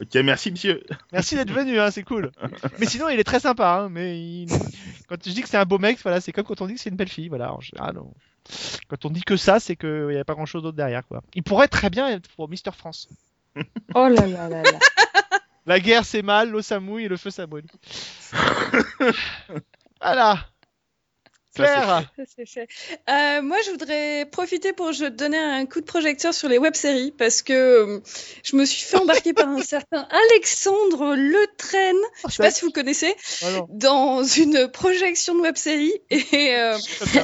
Ok, 0.00 0.14
merci 0.16 0.50
monsieur. 0.50 0.82
Merci 1.12 1.36
d'être 1.36 1.52
venu, 1.52 1.78
hein, 1.78 1.90
c'est 1.90 2.02
cool. 2.02 2.30
Mais 2.78 2.86
sinon, 2.86 3.08
il 3.08 3.18
est 3.18 3.24
très 3.24 3.40
sympa. 3.40 3.80
Hein, 3.80 3.88
mais 3.88 4.18
il... 4.18 4.48
quand 5.08 5.16
je 5.24 5.30
dis 5.30 5.42
que 5.42 5.48
c'est 5.48 5.56
un 5.56 5.64
beau 5.64 5.78
mec, 5.78 5.98
voilà, 6.02 6.20
c'est 6.20 6.32
comme 6.32 6.44
quand 6.44 6.60
on 6.60 6.66
dit 6.66 6.74
que 6.74 6.80
c'est 6.80 6.90
une 6.90 6.96
belle 6.96 7.08
fille. 7.08 7.28
Voilà, 7.28 7.54
en 7.54 7.60
général, 7.60 7.98
on... 7.98 8.12
quand 8.88 9.04
on 9.04 9.10
dit 9.10 9.22
que 9.22 9.36
ça, 9.36 9.60
c'est 9.60 9.76
qu'il 9.76 10.08
n'y 10.08 10.18
a 10.18 10.24
pas 10.24 10.34
grand 10.34 10.46
chose 10.46 10.62
d'autre 10.62 10.76
derrière. 10.76 11.06
Quoi. 11.06 11.22
Il 11.34 11.42
pourrait 11.42 11.68
très 11.68 11.90
bien 11.90 12.08
être 12.08 12.28
pour 12.36 12.48
Mister 12.48 12.72
France. 12.72 13.08
oh 13.94 14.08
là 14.08 14.26
là 14.26 14.48
là 14.48 14.62
là. 14.62 14.78
La 15.66 15.80
guerre, 15.80 16.04
c'est 16.04 16.22
mal, 16.22 16.50
l'eau, 16.50 16.62
ça 16.62 16.78
mouille 16.78 17.06
et 17.06 17.08
le 17.08 17.16
feu, 17.16 17.30
ça 17.30 17.46
brûle. 17.46 17.66
voilà. 20.00 20.38
Claire. 21.56 22.02
Euh, 23.08 23.42
moi, 23.42 23.56
je 23.64 23.70
voudrais 23.70 24.26
profiter 24.26 24.72
pour 24.72 24.92
je 24.92 25.06
donner 25.06 25.38
un 25.38 25.64
coup 25.66 25.80
de 25.80 25.86
projecteur 25.86 26.34
sur 26.34 26.48
les 26.48 26.58
web-séries 26.58 27.12
parce 27.16 27.42
que 27.42 27.52
euh, 27.52 28.00
je 28.42 28.56
me 28.56 28.64
suis 28.64 28.82
fait 28.82 28.98
embarquer 28.98 29.32
par 29.32 29.48
un 29.48 29.62
certain 29.62 30.06
Alexandre 30.30 31.16
Le 31.16 31.46
Train, 31.56 32.28
je 32.28 32.34
sais 32.34 32.42
pas 32.42 32.50
si 32.50 32.64
vous 32.64 32.70
connaissez, 32.70 33.14
oh 33.44 33.66
dans 33.70 34.22
une 34.22 34.68
projection 34.68 35.34
de 35.34 35.40
web-série. 35.40 35.94
Et 36.10 36.54
euh... 36.56 36.76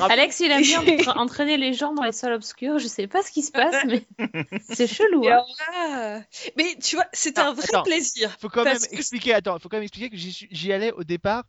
Alex, 0.08 0.40
il 0.40 0.50
aime 0.50 0.62
bien 0.62 0.82
entraîner 1.16 1.56
les 1.58 1.74
gens 1.74 1.92
dans 1.92 2.04
les 2.04 2.12
salles 2.12 2.32
obscures. 2.32 2.78
Je 2.78 2.88
sais 2.88 3.06
pas 3.06 3.22
ce 3.22 3.30
qui 3.30 3.42
se 3.42 3.52
passe, 3.52 3.76
mais 3.86 4.04
c'est 4.70 4.86
chelou. 4.86 5.26
Hein. 5.28 5.42
Là... 5.76 6.22
Mais 6.56 6.76
tu 6.82 6.96
vois, 6.96 7.06
c'est 7.12 7.38
un 7.38 7.52
vrai 7.52 7.66
attends, 7.68 7.82
plaisir. 7.82 8.34
Faut 8.40 8.48
quand 8.48 8.64
même 8.64 8.78
expliquer. 8.92 9.34
Attends, 9.34 9.58
faut 9.58 9.68
quand 9.68 9.76
même 9.76 9.84
expliquer 9.84 10.10
que 10.10 10.16
j'y 10.16 10.72
allais 10.72 10.92
au 10.92 11.04
départ 11.04 11.44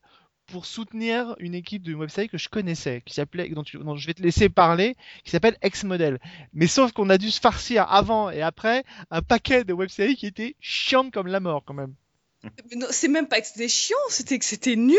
pour 0.47 0.65
soutenir 0.65 1.35
une 1.39 1.55
équipe 1.55 1.83
de 1.83 1.93
website 1.93 2.29
que 2.29 2.37
je 2.37 2.49
connaissais, 2.49 3.01
qui 3.05 3.13
s'appelait, 3.13 3.49
dont, 3.49 3.63
je 3.65 4.07
vais 4.07 4.13
te 4.13 4.21
laisser 4.21 4.49
parler, 4.49 4.95
qui 5.23 5.31
s'appelle 5.31 5.57
Ex-Model. 5.61 6.19
Mais 6.53 6.67
sauf 6.67 6.91
qu'on 6.91 7.09
a 7.09 7.17
dû 7.17 7.31
se 7.31 7.39
farcir 7.39 7.91
avant 7.91 8.29
et 8.29 8.41
après 8.41 8.83
un 9.09 9.21
paquet 9.21 9.63
de 9.63 9.73
webséries 9.73 10.15
qui 10.15 10.25
étaient 10.27 10.55
chiantes 10.59 11.11
comme 11.13 11.27
la 11.27 11.39
mort 11.39 11.63
quand 11.65 11.73
même. 11.73 11.93
C'est 12.89 13.07
même 13.07 13.27
pas 13.27 13.39
que 13.39 13.47
c'était 13.47 13.69
chiant, 13.69 13.95
c'était 14.09 14.37
que 14.37 14.43
c'était 14.45 14.75
nul. 14.75 14.97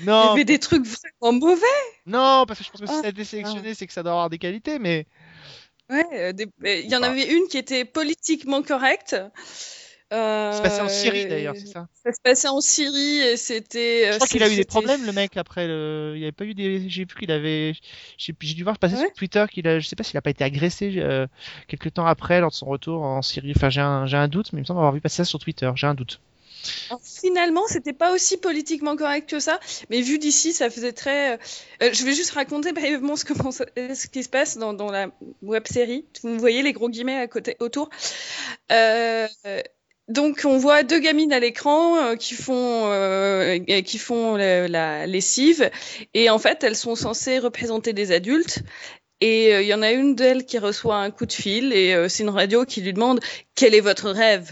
Il 0.00 0.06
y 0.06 0.10
avait 0.10 0.44
des 0.44 0.58
trucs 0.58 0.84
vraiment 0.84 1.38
mauvais. 1.38 1.62
non, 2.06 2.44
parce 2.46 2.58
que 2.58 2.64
je 2.64 2.70
pense 2.70 2.80
que 2.80 2.86
si 2.88 2.92
Ah. 2.96 3.00
ça 3.02 3.06
a 3.06 3.10
été 3.10 3.22
sélectionné, 3.24 3.74
c'est 3.74 3.86
que 3.86 3.92
ça 3.92 4.02
doit 4.02 4.12
avoir 4.12 4.30
des 4.30 4.38
qualités, 4.38 4.78
mais 4.80 5.06
Ouais, 5.90 6.04
euh, 6.12 6.32
euh, 6.64 6.80
il 6.80 6.90
y 6.90 6.96
en 6.96 7.02
Ah. 7.02 7.08
avait 7.10 7.32
une 7.32 7.46
qui 7.48 7.58
était 7.58 7.84
politiquement 7.84 8.62
correcte. 8.62 9.14
Euh, 10.12 10.52
ça 10.52 10.58
se 10.58 10.62
passait 10.62 10.80
en 10.82 10.88
Syrie 10.88 11.26
d'ailleurs, 11.26 11.54
c'est 11.56 11.66
ça. 11.68 11.88
Ça 12.04 12.12
se 12.12 12.20
passait 12.22 12.48
en 12.48 12.60
Syrie 12.60 13.20
et 13.20 13.36
c'était. 13.38 14.08
Je 14.08 14.12
euh, 14.12 14.16
crois 14.16 14.26
qu'il 14.26 14.42
a 14.42 14.50
eu 14.50 14.56
des 14.56 14.64
problèmes, 14.64 15.06
le 15.06 15.12
mec, 15.12 15.36
après. 15.38 15.66
Le... 15.66 16.12
Il 16.14 16.18
n'y 16.18 16.24
avait 16.24 16.32
pas 16.32 16.44
eu 16.44 16.52
des. 16.54 16.88
J'ai 16.88 17.04
vu 17.04 17.14
qu'il 17.18 17.30
avait. 17.30 17.72
J'ai 18.18 18.32
dû 18.32 18.62
voir 18.62 18.78
passer 18.78 18.96
Ouais. 18.96 19.00
sur 19.06 19.12
Twitter 19.14 19.44
qu'il 19.50 19.66
a. 19.66 19.78
Je 19.78 19.88
sais 19.88 19.96
pas 19.96 20.02
s'il 20.02 20.18
a 20.18 20.22
pas 20.22 20.30
été 20.30 20.44
agressé 20.44 20.92
euh, 20.98 21.26
quelques 21.66 21.94
temps 21.94 22.04
après, 22.06 22.40
lors 22.40 22.50
de 22.50 22.54
son 22.54 22.66
retour 22.66 23.02
en 23.02 23.22
Syrie. 23.22 23.52
Enfin, 23.56 23.70
j'ai 23.70 23.80
un... 23.80 24.28
doute, 24.28 24.52
mais 24.52 24.58
il 24.58 24.62
me 24.62 24.66
semble 24.66 24.80
avoir 24.80 24.92
vu 24.92 25.00
passer 25.00 25.16
ça 25.18 25.24
sur 25.24 25.38
Twitter. 25.38 25.70
J'ai 25.76 25.86
un 25.86 25.94
doute. 25.94 26.20
Alors, 26.90 27.00
Finalement, 27.02 27.62
c'était 27.66 27.92
pas 27.94 28.12
aussi 28.12 28.36
politiquement 28.36 28.94
correct 28.96 29.28
que 29.28 29.40
ça, 29.40 29.58
mais 29.90 30.00
vu 30.02 30.18
d'ici, 30.18 30.52
ça 30.52 30.70
faisait 30.70 30.92
très. 30.92 31.34
euh, 31.34 31.90
je 31.92 32.04
vais 32.04 32.12
juste 32.12 32.30
raconter 32.32 32.72
brièvement 32.72 33.16
ce, 33.16 33.24
comment 33.24 33.50
ça- 33.50 33.64
ce 33.76 34.06
qui 34.06 34.22
se 34.22 34.28
passe 34.28 34.58
dans, 34.58 34.72
dans 34.72 34.90
la 34.90 35.08
web 35.42 35.64
série. 35.66 36.04
Vous 36.22 36.38
voyez 36.38 36.62
les 36.62 36.72
gros 36.72 36.88
guillemets 36.88 37.16
à 37.16 37.26
côté, 37.26 37.56
autour. 37.60 37.88
Euh, 38.70 39.26
donc, 40.12 40.42
on 40.44 40.58
voit 40.58 40.82
deux 40.82 40.98
gamines 41.00 41.32
à 41.32 41.40
l'écran 41.40 41.96
euh, 41.96 42.16
qui 42.16 42.34
font 42.34 42.84
euh, 42.86 43.58
qui 43.82 43.98
font 43.98 44.36
la, 44.36 44.68
la 44.68 45.06
lessive, 45.06 45.70
et 46.14 46.30
en 46.30 46.38
fait, 46.38 46.62
elles 46.64 46.76
sont 46.76 46.94
censées 46.94 47.38
représenter 47.38 47.92
des 47.92 48.12
adultes. 48.12 48.62
Et 49.22 49.54
euh, 49.54 49.62
il 49.62 49.68
y 49.68 49.74
en 49.74 49.82
a 49.82 49.92
une 49.92 50.16
d'elles 50.16 50.44
qui 50.44 50.58
reçoit 50.58 50.96
un 50.96 51.12
coup 51.12 51.26
de 51.26 51.32
fil, 51.32 51.72
et 51.72 51.94
euh, 51.94 52.08
c'est 52.08 52.24
une 52.24 52.30
radio 52.30 52.64
qui 52.64 52.80
lui 52.80 52.92
demande 52.92 53.20
quel 53.54 53.72
est 53.72 53.80
votre 53.80 54.10
rêve? 54.10 54.50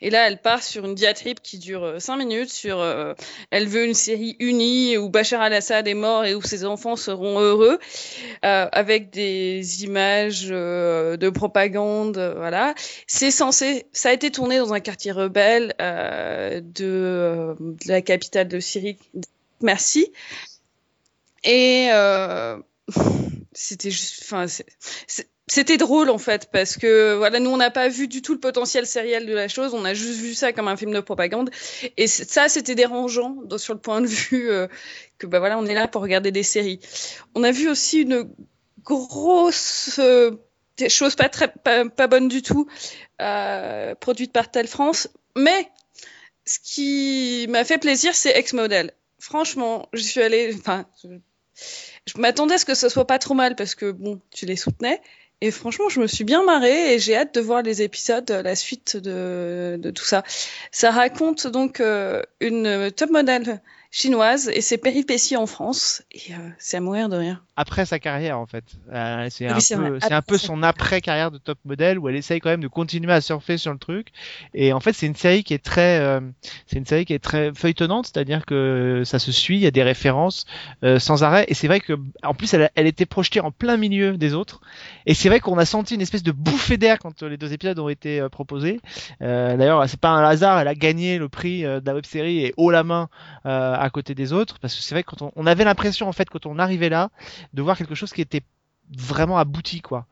Et 0.00 0.10
là, 0.10 0.26
elle 0.26 0.40
part 0.40 0.62
sur 0.62 0.84
une 0.84 0.94
diatribe 0.94 1.38
qui 1.40 1.58
dure 1.58 1.84
euh, 1.84 1.98
cinq 1.98 2.16
minutes 2.16 2.50
sur 2.50 2.80
euh, 2.80 3.14
elle 3.50 3.66
veut 3.68 3.84
une 3.84 3.94
série 3.94 4.36
unie 4.40 4.96
où 4.98 5.08
Bachar 5.08 5.40
al-Assad 5.40 5.88
est 5.88 5.94
mort 5.94 6.24
et 6.24 6.34
où 6.34 6.42
ses 6.42 6.64
enfants 6.64 6.96
seront 6.96 7.40
heureux, 7.40 7.78
euh, 8.44 8.68
avec 8.72 9.10
des 9.10 9.84
images 9.84 10.48
euh, 10.50 11.16
de 11.16 11.30
propagande, 11.30 12.18
euh, 12.18 12.34
voilà. 12.36 12.74
C'est 13.06 13.30
censé, 13.30 13.86
ça 13.92 14.10
a 14.10 14.12
été 14.12 14.30
tourné 14.30 14.58
dans 14.58 14.72
un 14.72 14.80
quartier 14.80 15.12
rebelle 15.12 15.74
euh, 15.80 16.60
de, 16.60 16.84
euh, 16.84 17.54
de 17.58 17.88
la 17.88 18.02
capitale 18.02 18.48
de 18.48 18.60
Syrie. 18.60 18.98
Merci. 19.62 20.12
Et 21.44 21.88
euh, 21.92 22.58
c'était 23.52 23.90
juste, 23.90 24.22
enfin, 24.22 24.46
c'est- 24.46 24.66
c'était 25.48 25.76
drôle 25.76 26.10
en 26.10 26.18
fait 26.18 26.48
parce 26.50 26.76
que 26.76 27.14
voilà, 27.14 27.38
nous 27.38 27.50
on 27.50 27.56
n'a 27.56 27.70
pas 27.70 27.88
vu 27.88 28.08
du 28.08 28.20
tout 28.20 28.32
le 28.32 28.40
potentiel 28.40 28.84
sériel 28.84 29.26
de 29.26 29.32
la 29.32 29.46
chose, 29.46 29.74
on 29.74 29.84
a 29.84 29.94
juste 29.94 30.18
vu 30.18 30.34
ça 30.34 30.52
comme 30.52 30.66
un 30.66 30.76
film 30.76 30.92
de 30.92 31.00
propagande 31.00 31.50
et 31.96 32.08
ça 32.08 32.48
c'était 32.48 32.74
dérangeant 32.74 33.36
sur 33.56 33.74
le 33.74 33.80
point 33.80 34.00
de 34.00 34.08
vue 34.08 34.50
euh, 34.50 34.66
que 35.18 35.26
bah 35.26 35.38
voilà, 35.38 35.56
on 35.58 35.66
est 35.66 35.74
là 35.74 35.86
pour 35.86 36.02
regarder 36.02 36.32
des 36.32 36.42
séries. 36.42 36.80
On 37.36 37.44
a 37.44 37.52
vu 37.52 37.68
aussi 37.68 38.02
une 38.02 38.28
grosse 38.82 40.00
euh, 40.00 40.32
des 40.78 40.88
choses 40.88 41.14
pas 41.14 41.28
très 41.28 41.48
pas, 41.48 41.88
pas 41.88 42.08
bonnes 42.08 42.28
du 42.28 42.42
tout 42.42 42.66
euh, 43.22 43.94
produite 43.94 44.32
par 44.32 44.50
Tel 44.50 44.66
France, 44.66 45.08
mais 45.36 45.70
ce 46.44 46.58
qui 46.58 47.46
m'a 47.48 47.64
fait 47.64 47.78
plaisir 47.78 48.16
c'est 48.16 48.30
Ex-Model. 48.30 48.90
Franchement, 49.20 49.88
je 49.92 50.02
suis 50.02 50.22
allée 50.22 50.56
enfin 50.58 50.86
je, 51.04 52.18
m'attendais 52.18 52.54
à 52.54 52.58
ce 52.58 52.64
que 52.64 52.74
ce 52.74 52.88
soit 52.88 53.06
pas 53.06 53.20
trop 53.20 53.34
mal 53.34 53.54
parce 53.54 53.76
que 53.76 53.92
bon, 53.92 54.20
tu 54.30 54.44
les 54.44 54.56
soutenais. 54.56 55.00
Et 55.42 55.50
franchement, 55.50 55.88
je 55.88 56.00
me 56.00 56.06
suis 56.06 56.24
bien 56.24 56.42
marrée 56.44 56.94
et 56.94 56.98
j'ai 56.98 57.14
hâte 57.16 57.34
de 57.34 57.40
voir 57.40 57.62
les 57.62 57.82
épisodes, 57.82 58.30
la 58.30 58.56
suite 58.56 58.96
de, 58.96 59.76
de 59.78 59.90
tout 59.90 60.04
ça. 60.04 60.22
Ça 60.72 60.90
raconte 60.90 61.46
donc 61.46 61.80
euh, 61.80 62.22
une 62.40 62.90
top 62.90 63.10
modèle 63.10 63.62
chinoise 63.90 64.48
et 64.48 64.62
ses 64.62 64.78
péripéties 64.78 65.36
en 65.36 65.46
France. 65.46 66.02
Et 66.12 66.32
euh, 66.32 66.50
c'est 66.58 66.78
à 66.78 66.80
mourir 66.80 67.08
de 67.10 67.16
rire. 67.16 67.45
Après 67.58 67.86
sa 67.86 67.98
carrière, 67.98 68.38
en 68.38 68.44
fait. 68.46 68.64
Euh, 68.92 69.26
c'est 69.30 69.46
Oui, 69.46 69.52
un, 69.52 69.54
peu, 69.78 69.98
c'est 70.00 70.12
un 70.12 70.16
Après 70.18 70.34
peu 70.34 70.38
son 70.38 70.62
après-carrière 70.62 71.30
de 71.30 71.38
top 71.38 71.58
modèle 71.64 71.98
où 71.98 72.08
elle 72.08 72.16
essaye 72.16 72.38
quand 72.40 72.50
même 72.50 72.60
de 72.60 72.68
continuer 72.68 73.12
à 73.12 73.22
surfer 73.22 73.56
sur 73.56 73.72
le 73.72 73.78
truc. 73.78 74.08
Et 74.52 74.74
en 74.74 74.80
fait, 74.80 74.92
c'est 74.92 75.06
une 75.06 75.14
série 75.14 75.42
qui 75.42 75.54
est 75.54 75.64
très, 75.64 75.98
euh, 76.00 76.20
c'est 76.66 76.76
une 76.78 76.84
série 76.84 77.06
qui 77.06 77.14
est 77.14 77.18
très 77.18 77.54
feuilletonnante, 77.54 78.06
c'est-à-dire 78.06 78.44
que 78.44 79.02
ça 79.06 79.18
se 79.18 79.32
suit, 79.32 79.56
il 79.56 79.62
y 79.62 79.66
a 79.66 79.70
des 79.70 79.82
références 79.82 80.44
euh, 80.84 80.98
sans 80.98 81.24
arrêt. 81.24 81.46
Et 81.48 81.54
c'est 81.54 81.66
vrai 81.66 81.80
que, 81.80 81.94
en 82.22 82.34
plus, 82.34 82.52
elle, 82.52 82.64
a- 82.64 82.70
elle 82.74 82.86
était 82.86 83.06
projetée 83.06 83.40
en 83.40 83.50
plein 83.50 83.78
milieu 83.78 84.18
des 84.18 84.34
autres. 84.34 84.60
Et 85.06 85.14
c'est 85.14 85.28
vrai 85.30 85.40
qu'on 85.40 85.56
a 85.56 85.64
senti 85.64 85.94
une 85.94 86.02
espèce 86.02 86.22
de 86.22 86.32
bouffée 86.32 86.76
d'air 86.76 86.98
quand 86.98 87.22
euh, 87.22 87.28
les 87.30 87.38
deux 87.38 87.52
épisodes 87.54 87.78
ont 87.78 87.88
été 87.88 88.20
euh, 88.20 88.28
proposés. 88.28 88.80
Euh, 89.22 89.56
D'ailleurs, 89.56 89.88
c'est 89.88 89.98
pas 90.00 90.10
un 90.10 90.24
hasard, 90.24 90.58
elle 90.58 90.68
a 90.68 90.74
gagné 90.74 91.16
le 91.18 91.28
prix 91.30 91.62
de 91.62 91.80
la 91.86 91.94
web-série 91.94 92.44
et 92.44 92.54
haut 92.58 92.70
la 92.70 92.84
main 92.84 93.08
euh, 93.46 93.74
à 93.74 93.88
côté 93.88 94.14
des 94.14 94.32
autres, 94.34 94.58
parce 94.60 94.74
que 94.74 94.82
c'est 94.82 94.94
vrai 94.94 95.02
que 95.02 95.10
quand 95.10 95.22
on, 95.22 95.32
on 95.36 95.46
avait 95.46 95.64
l'impression 95.64 96.08
en 96.08 96.12
fait 96.12 96.28
quand 96.28 96.44
on 96.46 96.58
arrivait 96.58 96.88
là 96.88 97.10
de 97.52 97.62
voir 97.62 97.76
quelque 97.76 97.94
chose 97.94 98.12
qui 98.12 98.20
était 98.20 98.42
vraiment 98.96 99.38
abouti 99.38 99.80
quoi. 99.80 100.06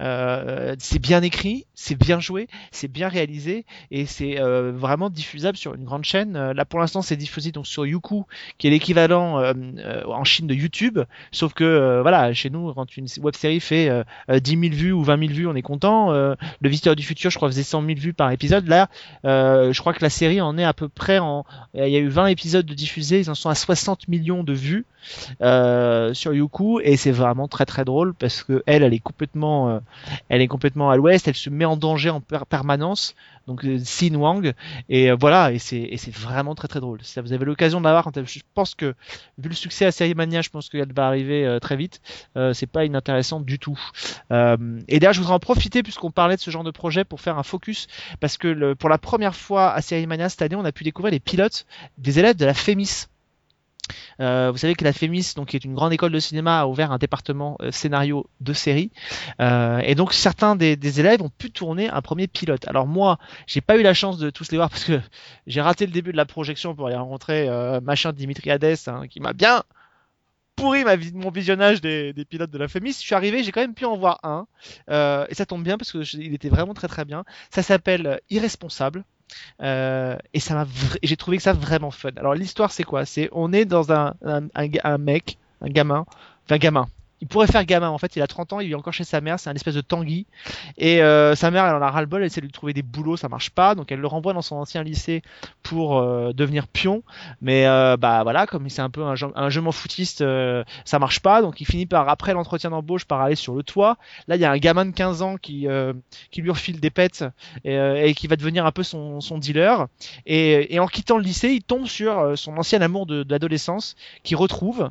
Euh, 0.00 0.74
c'est 0.78 0.98
bien 0.98 1.22
écrit, 1.22 1.66
c'est 1.74 1.96
bien 1.96 2.20
joué, 2.20 2.48
c'est 2.72 2.88
bien 2.88 3.08
réalisé 3.08 3.64
et 3.90 4.06
c'est 4.06 4.40
euh, 4.40 4.72
vraiment 4.74 5.10
diffusable 5.10 5.56
sur 5.56 5.74
une 5.74 5.84
grande 5.84 6.04
chaîne. 6.04 6.36
Euh, 6.36 6.54
Là 6.54 6.64
pour 6.64 6.80
l'instant 6.80 7.02
c'est 7.02 7.16
diffusé 7.16 7.52
donc 7.52 7.66
sur 7.66 7.86
Youku 7.86 8.26
qui 8.58 8.66
est 8.66 8.70
l'équivalent 8.70 9.38
euh, 9.38 9.52
en 10.06 10.24
Chine 10.24 10.46
de 10.46 10.54
YouTube, 10.54 10.98
sauf 11.32 11.52
que 11.52 12.00
voilà 12.02 12.32
chez 12.34 12.50
nous 12.50 12.72
quand 12.74 12.96
une 12.96 13.06
web 13.20 13.34
série 13.34 13.60
fait 13.60 13.88
euh, 13.88 14.02
euh, 14.30 14.40
10 14.40 14.50
000 14.50 14.62
vues 14.74 14.92
ou 14.92 15.02
20 15.02 15.18
000 15.18 15.32
vues 15.32 15.46
on 15.46 15.54
est 15.54 15.62
content. 15.62 16.10
Le 16.10 16.36
Visiteur 16.68 16.96
du 16.96 17.02
futur 17.02 17.30
je 17.30 17.36
crois 17.36 17.48
faisait 17.48 17.62
100 17.62 17.84
000 17.86 17.98
vues 17.98 18.12
par 18.12 18.30
épisode. 18.30 18.66
Là 18.66 18.88
je 19.24 19.78
crois 19.80 19.92
que 19.92 20.02
la 20.02 20.10
série 20.10 20.40
en 20.40 20.56
est 20.58 20.64
à 20.64 20.72
peu 20.72 20.88
près 20.88 21.18
en 21.18 21.44
il 21.74 21.88
y 21.88 21.96
a 21.96 22.00
eu 22.00 22.08
20 22.08 22.26
épisodes 22.26 22.66
de 22.66 22.74
diffusés, 22.74 23.20
ils 23.20 23.30
en 23.30 23.34
sont 23.34 23.48
à 23.50 23.54
60 23.54 24.08
millions 24.08 24.44
de 24.44 24.52
vues 24.52 24.84
sur 25.40 26.34
Youku 26.34 26.80
et 26.80 26.96
c'est 26.96 27.12
vraiment 27.12 27.48
très 27.48 27.66
très 27.66 27.84
drôle 27.84 28.14
parce 28.14 28.42
que 28.42 28.62
elle 28.66 28.82
elle 28.82 28.94
est 28.94 28.98
complètement 28.98 29.59
euh, 29.68 29.80
elle 30.28 30.40
est 30.40 30.48
complètement 30.48 30.90
à 30.90 30.96
l'ouest, 30.96 31.28
elle 31.28 31.34
se 31.34 31.50
met 31.50 31.64
en 31.64 31.76
danger 31.76 32.10
en 32.10 32.20
per- 32.20 32.44
permanence 32.48 33.14
donc 33.46 33.64
euh, 33.64 33.78
Wang 34.14 34.52
et 34.88 35.10
euh, 35.10 35.16
voilà 35.18 35.50
et 35.52 35.58
c'est 35.58 36.14
vraiment 36.14 36.54
très 36.54 36.68
très 36.68 36.78
drôle. 36.80 36.98
Si 37.02 37.18
vous 37.20 37.32
avez 37.32 37.44
l'occasion 37.44 37.80
de 37.80 37.84
la 37.84 37.90
voir 37.92 38.04
quand 38.04 38.16
elle- 38.16 38.26
je 38.28 38.40
pense 38.54 38.74
que 38.74 38.94
vu 39.38 39.48
le 39.48 39.54
succès 39.54 39.86
à 39.86 39.92
Série 39.92 40.14
Mania, 40.14 40.40
je 40.42 40.50
pense 40.50 40.68
qu'elle 40.68 40.92
va 40.92 41.06
arriver 41.06 41.44
euh, 41.46 41.58
très 41.58 41.76
vite. 41.76 42.00
C'est 42.52 42.66
pas 42.70 42.84
inintéressant 42.84 43.40
du 43.40 43.58
tout. 43.58 43.78
Et 44.30 44.98
d'ailleurs, 44.98 45.12
je 45.12 45.18
voudrais 45.20 45.34
en 45.34 45.38
profiter 45.38 45.82
puisqu'on 45.82 46.10
parlait 46.10 46.36
de 46.36 46.40
ce 46.40 46.50
genre 46.50 46.64
de 46.64 46.70
projet 46.70 47.04
pour 47.04 47.20
faire 47.20 47.38
un 47.38 47.42
focus 47.42 47.86
parce 48.20 48.36
que 48.38 48.74
pour 48.74 48.88
la 48.88 48.98
première 48.98 49.34
fois 49.34 49.72
à 49.72 49.80
Série 49.82 50.06
Mania 50.06 50.28
cette 50.28 50.42
année, 50.42 50.56
on 50.56 50.64
a 50.64 50.72
pu 50.72 50.84
découvrir 50.84 51.12
les 51.12 51.20
pilotes 51.20 51.66
des 51.98 52.18
élèves 52.18 52.36
de 52.36 52.44
la 52.44 52.54
FEMIS. 52.54 53.06
Euh, 54.20 54.50
vous 54.50 54.58
savez 54.58 54.74
que 54.74 54.84
la 54.84 54.92
FEMIS, 54.92 55.34
donc 55.36 55.48
qui 55.48 55.56
est 55.56 55.64
une 55.64 55.74
grande 55.74 55.92
école 55.92 56.12
de 56.12 56.18
cinéma, 56.18 56.60
a 56.60 56.66
ouvert 56.66 56.92
un 56.92 56.98
département 56.98 57.56
euh, 57.62 57.70
scénario 57.70 58.26
de 58.40 58.52
série, 58.52 58.90
Euh, 59.40 59.78
et 59.84 59.94
donc 59.94 60.12
certains 60.12 60.56
des, 60.56 61.00
élèves 61.00 61.22
ont 61.22 61.30
pu 61.30 61.50
tourner 61.50 61.88
un 61.88 62.02
premier 62.02 62.26
pilote. 62.26 62.66
Alors 62.68 62.86
moi, 62.86 63.18
j'ai 63.46 63.60
pas 63.60 63.76
eu 63.78 63.82
la 63.82 63.94
chance 63.94 64.18
de 64.18 64.30
tous 64.30 64.50
les 64.52 64.58
voir 64.58 64.70
parce 64.70 64.84
que 64.84 65.00
j'ai 65.46 65.60
raté 65.60 65.86
le 65.86 65.92
début 65.92 66.12
de 66.12 66.16
la 66.16 66.26
projection 66.26 66.74
pour 66.74 66.86
aller 66.86 66.96
rencontrer 66.96 67.48
machin 67.82 68.12
Dimitri 68.12 68.50
Hades, 68.50 68.76
hein, 68.86 69.06
qui 69.08 69.20
m'a 69.20 69.32
bien 69.32 69.62
pourri 70.56 70.84
mon 71.14 71.30
visionnage 71.30 71.80
des, 71.80 72.12
pilotes 72.28 72.50
de 72.50 72.58
la 72.58 72.68
FEMIS. 72.68 72.92
Je 72.92 73.06
suis 73.06 73.14
arrivé, 73.14 73.42
j'ai 73.42 73.52
quand 73.52 73.60
même 73.62 73.74
pu 73.74 73.86
en 73.86 73.96
voir 73.96 74.20
un, 74.22 74.46
et 75.28 75.34
ça 75.34 75.46
tombe 75.46 75.62
bien 75.62 75.78
parce 75.78 75.92
que 75.92 76.02
je- 76.02 76.18
il 76.18 76.34
était 76.34 76.50
vraiment 76.50 76.74
très 76.74 76.88
très 76.88 77.04
bien. 77.04 77.24
Ça 77.50 77.62
s'appelle 77.62 78.20
Irresponsable. 78.30 79.04
Euh, 79.62 80.16
et 80.34 80.40
ça 80.40 80.54
m'a 80.54 80.66
j'ai 81.02 81.16
trouvé 81.16 81.36
que 81.36 81.42
ça 81.42 81.52
vraiment 81.52 81.90
fun. 81.90 82.10
Alors 82.16 82.34
l'histoire 82.34 82.72
c'est 82.72 82.84
quoi? 82.84 83.04
C'est 83.04 83.28
on 83.32 83.52
est 83.52 83.64
dans 83.64 83.92
un, 83.92 84.14
un 84.24 84.98
mec, 84.98 85.38
un 85.60 85.68
gamin, 85.68 86.06
enfin 86.46 86.58
gamin. 86.58 86.88
Il 87.20 87.28
pourrait 87.28 87.46
faire 87.46 87.64
gamin 87.64 87.88
en 87.90 87.98
fait, 87.98 88.16
il 88.16 88.22
a 88.22 88.26
30 88.26 88.54
ans, 88.54 88.60
il 88.60 88.70
est 88.70 88.74
encore 88.74 88.92
chez 88.92 89.04
sa 89.04 89.20
mère, 89.20 89.38
c'est 89.38 89.50
un 89.50 89.54
espèce 89.54 89.74
de 89.74 89.80
tanguy. 89.80 90.26
Et 90.78 91.02
euh, 91.02 91.34
sa 91.34 91.50
mère 91.50 91.66
elle 91.66 91.74
en 91.74 91.82
a 91.82 91.90
ras 91.90 92.00
le 92.00 92.06
bol, 92.06 92.20
elle 92.20 92.26
essaie 92.26 92.40
de 92.40 92.46
lui 92.46 92.52
trouver 92.52 92.72
des 92.72 92.82
boulots, 92.82 93.16
ça 93.16 93.28
marche 93.28 93.50
pas, 93.50 93.74
donc 93.74 93.92
elle 93.92 94.00
le 94.00 94.06
renvoie 94.06 94.32
dans 94.32 94.42
son 94.42 94.56
ancien 94.56 94.82
lycée 94.82 95.22
pour 95.62 95.98
euh, 95.98 96.32
devenir 96.32 96.66
pion. 96.66 97.02
Mais 97.42 97.66
euh, 97.66 97.96
bah 97.96 98.22
voilà, 98.22 98.46
comme 98.46 98.68
c'est 98.68 98.82
un 98.82 98.90
peu 98.90 99.02
un 99.02 99.14
jeu, 99.14 99.28
un 99.34 99.50
jeu 99.50 99.60
m'en 99.60 99.72
foutiste, 99.72 100.22
euh, 100.22 100.64
ça 100.84 100.98
marche 100.98 101.20
pas, 101.20 101.42
donc 101.42 101.60
il 101.60 101.66
finit 101.66 101.86
par 101.86 102.08
après 102.08 102.32
l'entretien 102.32 102.70
d'embauche 102.70 103.04
par 103.04 103.20
aller 103.20 103.36
sur 103.36 103.54
le 103.54 103.62
toit. 103.62 103.96
Là 104.26 104.36
il 104.36 104.40
y 104.40 104.44
a 104.44 104.50
un 104.50 104.58
gamin 104.58 104.86
de 104.86 104.92
15 104.92 105.22
ans 105.22 105.36
qui, 105.36 105.68
euh, 105.68 105.92
qui 106.30 106.40
lui 106.40 106.50
refile 106.50 106.80
des 106.80 106.90
pets 106.90 107.24
et, 107.64 107.76
euh, 107.76 108.02
et 108.02 108.14
qui 108.14 108.26
va 108.28 108.36
devenir 108.36 108.64
un 108.64 108.72
peu 108.72 108.82
son, 108.82 109.20
son 109.20 109.38
dealer. 109.38 109.86
Et, 110.26 110.74
et 110.74 110.80
en 110.80 110.86
quittant 110.86 111.18
le 111.18 111.24
lycée, 111.24 111.50
il 111.50 111.62
tombe 111.62 111.86
sur 111.86 112.32
son 112.38 112.56
ancien 112.56 112.80
amour 112.80 113.06
de, 113.06 113.22
de 113.22 113.30
l'adolescence, 113.30 113.96
qu'il 114.22 114.36
retrouve. 114.36 114.88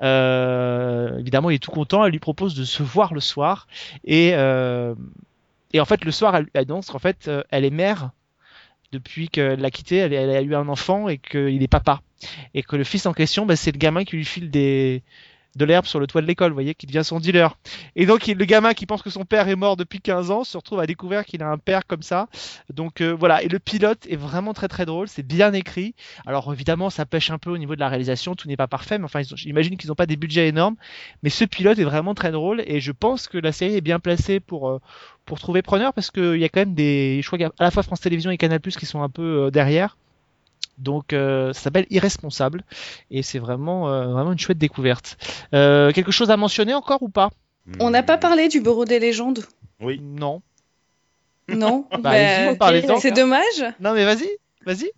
Évidemment, 0.00 1.50
il 1.50 1.54
est 1.54 1.58
tout 1.58 1.69
content. 1.70 2.04
Elle 2.04 2.12
lui 2.12 2.18
propose 2.18 2.54
de 2.54 2.64
se 2.64 2.82
voir 2.82 3.14
le 3.14 3.20
soir. 3.20 3.66
Et, 4.04 4.32
euh, 4.34 4.94
en 5.76 5.84
fait, 5.84 6.04
le 6.04 6.10
soir, 6.10 6.36
elle 6.36 6.48
annonce 6.54 6.90
qu'en 6.90 6.98
fait, 6.98 7.28
euh, 7.28 7.42
elle 7.50 7.64
est 7.64 7.70
mère 7.70 8.10
depuis 8.92 9.28
qu'elle 9.28 9.60
l'a 9.60 9.70
quitté, 9.70 9.96
elle, 9.96 10.12
elle 10.12 10.30
a 10.30 10.42
eu 10.42 10.54
un 10.54 10.68
enfant 10.68 11.08
et 11.08 11.18
qu'il 11.18 11.62
est 11.62 11.68
papa. 11.68 12.02
Et 12.54 12.62
que 12.62 12.76
le 12.76 12.84
fils 12.84 13.06
en 13.06 13.12
question, 13.12 13.46
bah, 13.46 13.56
c'est 13.56 13.72
le 13.72 13.78
gamin 13.78 14.04
qui 14.04 14.16
lui 14.16 14.24
file 14.24 14.50
des 14.50 15.02
de 15.56 15.64
l'herbe 15.64 15.86
sur 15.86 16.00
le 16.00 16.06
toit 16.06 16.22
de 16.22 16.26
l'école, 16.26 16.50
vous 16.50 16.56
voyez, 16.56 16.74
qui 16.74 16.86
devient 16.86 17.04
son 17.04 17.18
dealer. 17.18 17.56
Et 17.96 18.06
donc 18.06 18.26
le 18.26 18.44
gamin 18.44 18.74
qui 18.74 18.86
pense 18.86 19.02
que 19.02 19.10
son 19.10 19.24
père 19.24 19.48
est 19.48 19.56
mort 19.56 19.76
depuis 19.76 20.00
15 20.00 20.30
ans 20.30 20.44
se 20.44 20.56
retrouve 20.56 20.80
à 20.80 20.86
découvrir 20.86 21.24
qu'il 21.24 21.42
a 21.42 21.48
un 21.48 21.58
père 21.58 21.86
comme 21.86 22.02
ça. 22.02 22.28
Donc 22.72 23.00
euh, 23.00 23.10
voilà, 23.12 23.42
et 23.42 23.48
le 23.48 23.58
pilote 23.58 24.06
est 24.08 24.16
vraiment 24.16 24.54
très 24.54 24.68
très 24.68 24.86
drôle, 24.86 25.08
c'est 25.08 25.26
bien 25.26 25.52
écrit. 25.52 25.94
Alors 26.26 26.52
évidemment, 26.52 26.90
ça 26.90 27.06
pêche 27.06 27.30
un 27.30 27.38
peu 27.38 27.50
au 27.50 27.58
niveau 27.58 27.74
de 27.74 27.80
la 27.80 27.88
réalisation, 27.88 28.34
tout 28.34 28.48
n'est 28.48 28.56
pas 28.56 28.68
parfait, 28.68 28.98
mais 28.98 29.04
enfin, 29.04 29.22
j'imagine 29.34 29.76
qu'ils 29.76 29.88
n'ont 29.88 29.94
pas 29.94 30.06
des 30.06 30.16
budgets 30.16 30.48
énormes. 30.48 30.76
Mais 31.22 31.30
ce 31.30 31.44
pilote 31.44 31.78
est 31.78 31.84
vraiment 31.84 32.14
très 32.14 32.30
drôle 32.30 32.62
et 32.66 32.80
je 32.80 32.92
pense 32.92 33.28
que 33.28 33.38
la 33.38 33.52
série 33.52 33.76
est 33.76 33.80
bien 33.80 33.98
placée 33.98 34.40
pour 34.40 34.68
euh, 34.68 34.78
pour 35.24 35.38
trouver 35.38 35.62
preneur 35.62 35.92
parce 35.92 36.10
qu'il 36.10 36.36
y 36.36 36.44
a 36.44 36.48
quand 36.48 36.60
même 36.60 36.74
des, 36.74 37.20
je 37.22 37.26
crois 37.26 37.38
qu'il 37.38 37.46
y 37.46 37.48
a 37.48 37.52
à 37.58 37.64
la 37.64 37.70
fois 37.70 37.82
France 37.82 38.00
Télévisions 38.00 38.30
et 38.30 38.36
Canal+ 38.36 38.60
qui 38.60 38.86
sont 38.86 39.02
un 39.02 39.08
peu 39.08 39.46
euh, 39.46 39.50
derrière. 39.50 39.96
Donc 40.80 41.12
euh, 41.12 41.52
ça 41.52 41.60
s'appelle 41.62 41.86
Irresponsable 41.90 42.64
et 43.10 43.22
c'est 43.22 43.38
vraiment 43.38 43.88
euh, 43.90 44.06
vraiment 44.08 44.32
une 44.32 44.38
chouette 44.38 44.58
découverte. 44.58 45.16
Euh, 45.54 45.92
quelque 45.92 46.10
chose 46.12 46.30
à 46.30 46.36
mentionner 46.36 46.74
encore 46.74 47.02
ou 47.02 47.08
pas? 47.08 47.30
On 47.78 47.90
n'a 47.90 48.02
pas 48.02 48.18
parlé 48.18 48.48
du 48.48 48.60
Bureau 48.60 48.84
des 48.84 48.98
légendes? 48.98 49.44
Oui. 49.80 50.00
Non. 50.02 50.42
Non 51.48 51.86
Bah, 51.98 51.98
Bah. 52.58 53.00
C'est 53.00 53.10
dommage. 53.12 53.64
Non 53.80 53.92
mais 53.94 54.04
vas-y, 54.04 54.28
vas-y. 54.66 54.90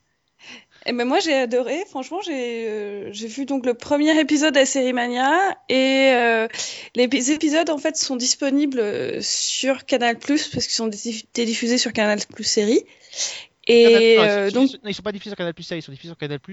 Eh 0.85 0.93
ben 0.93 1.05
moi 1.07 1.21
j'ai 1.21 1.35
adoré, 1.35 1.85
franchement 1.89 2.21
j'ai 2.25 2.67
euh, 2.69 3.09
j'ai 3.13 3.29
vu 3.29 3.45
donc 3.47 3.65
le 3.67 3.75
premier 3.75 4.19
épisode 4.19 4.53
de 4.55 4.59
la 4.59 4.67
série 4.67 4.93
Mania 4.93 5.31
et 5.69 6.11
euh, 6.13 6.49
les 6.97 7.07
ép- 7.07 7.31
épisodes 7.33 7.71
en 7.71 7.79
fait 7.79 7.97
sont 7.97 8.17
disponibles 8.17 9.23
sur 9.23 9.85
Canal 9.87 10.19
Plus 10.19 10.49
parce 10.49 10.65
qu'ils 10.67 10.75
sont 10.75 10.89
diffusés 10.89 11.79
sur 11.79 11.93
Canal 11.93 12.19
Plus 12.35 12.43
série 12.43 12.85
et 13.67 14.17
Canal+, 14.17 14.29
euh, 14.31 14.51
donc 14.51 14.71
non, 14.83 14.89
ils 14.89 14.95
sont 14.95 15.03
pas 15.03 15.13
diffusés 15.13 15.31
sur 15.31 15.37
Canal+, 15.37 15.55
ça, 15.63 15.77
ils 15.77 15.83
sont 15.83 15.93
diffusés 15.93 16.09
sur 16.11 16.19
Canal+. 16.19 16.39
À 16.39 16.51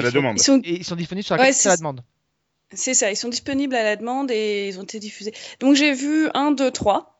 Ils 0.00 0.02
la 0.02 0.10
sont- 0.10 0.14
demande. 0.16 0.36
ils 0.38 0.42
sont 0.42 0.60
Et 0.64 0.70
ils 0.78 0.84
sont 0.84 0.96
disponibles 0.96 1.24
sur 1.24 1.36
la, 1.36 1.42
Ouais, 1.42 1.52
c'est 1.52 1.68
à 1.68 1.72
la 1.72 1.76
demande. 1.76 2.00
c'est 2.72 2.94
ça, 2.94 3.10
ils 3.10 3.16
sont 3.16 3.28
disponibles 3.28 3.74
à 3.74 3.82
la 3.84 3.96
demande 3.96 4.30
et 4.30 4.68
ils 4.68 4.78
ont 4.78 4.82
été 4.82 4.98
diffusés. 4.98 5.32
Donc 5.60 5.74
j'ai 5.74 5.92
vu 5.92 6.28
un, 6.34 6.50
deux, 6.50 6.70
trois 6.70 7.17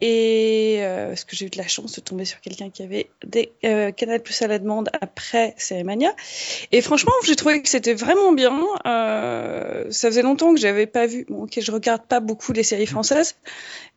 et 0.00 0.78
euh, 0.80 1.08
parce 1.08 1.24
que 1.24 1.34
j'ai 1.36 1.46
eu 1.46 1.50
de 1.50 1.58
la 1.58 1.66
chance 1.66 1.92
de 1.94 2.00
tomber 2.00 2.24
sur 2.24 2.40
quelqu'un 2.40 2.70
qui 2.70 2.82
avait 2.82 3.10
des 3.26 3.52
euh, 3.64 3.90
Canal 3.90 4.22
Plus 4.22 4.40
à 4.42 4.46
la 4.46 4.58
demande 4.58 4.90
après 5.00 5.54
Série 5.56 5.84
Mania 5.84 6.14
et 6.72 6.80
franchement 6.80 7.12
j'ai 7.24 7.36
trouvé 7.36 7.62
que 7.62 7.68
c'était 7.68 7.94
vraiment 7.94 8.32
bien. 8.32 8.60
Euh, 8.86 9.84
ça 9.90 10.08
faisait 10.08 10.22
longtemps 10.22 10.54
que 10.54 10.60
j'avais 10.60 10.86
pas 10.86 11.06
vu. 11.06 11.26
Bon 11.28 11.44
ok 11.44 11.58
je 11.60 11.72
regarde 11.72 12.02
pas 12.06 12.20
beaucoup 12.20 12.52
les 12.52 12.62
séries 12.62 12.86
françaises, 12.86 13.36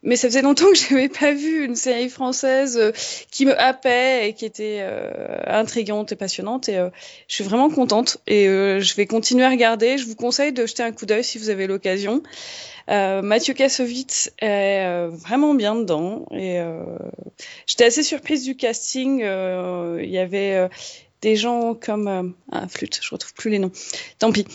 mais 0.03 0.15
ça 0.15 0.27
faisait 0.27 0.41
longtemps 0.41 0.69
que 0.71 0.77
j'avais 0.89 1.09
pas 1.09 1.33
vu 1.33 1.63
une 1.65 1.75
série 1.75 2.09
française 2.09 2.77
euh, 2.77 2.91
qui 3.29 3.45
me 3.45 3.59
happait 3.59 4.29
et 4.29 4.33
qui 4.33 4.45
était 4.45 4.79
euh, 4.81 5.37
intrigante 5.45 6.11
et 6.11 6.15
passionnante 6.15 6.69
et 6.69 6.77
euh, 6.77 6.89
je 7.27 7.35
suis 7.35 7.43
vraiment 7.43 7.69
contente 7.69 8.17
et 8.27 8.45
je 8.45 8.95
vais 8.95 9.05
continuer 9.05 9.43
à 9.43 9.49
regarder. 9.49 9.97
Je 9.97 10.05
vous 10.05 10.15
conseille 10.15 10.53
de 10.53 10.65
jeter 10.65 10.83
un 10.83 10.91
coup 10.91 11.05
d'œil 11.05 11.23
si 11.23 11.37
vous 11.37 11.49
avez 11.49 11.67
l'occasion. 11.67 12.23
Euh, 12.89 13.21
Mathieu 13.21 13.53
Kassovitz 13.53 14.31
est 14.39 14.85
euh, 14.85 15.09
vraiment 15.09 15.53
bien 15.53 15.75
dedans 15.75 16.25
et 16.31 16.59
euh, 16.59 16.83
j'étais 17.67 17.85
assez 17.85 18.03
surprise 18.03 18.43
du 18.43 18.55
casting. 18.55 19.19
Il 19.19 20.09
y 20.09 20.17
avait 20.17 20.69
des 21.21 21.35
gens 21.35 21.75
comme 21.75 22.33
ah, 22.51 22.67
flûte, 22.67 22.99
je 23.01 23.09
retrouve 23.11 23.33
plus 23.33 23.49
les 23.51 23.59
noms. 23.59 23.71
Tant 24.19 24.31
pis. 24.31 24.45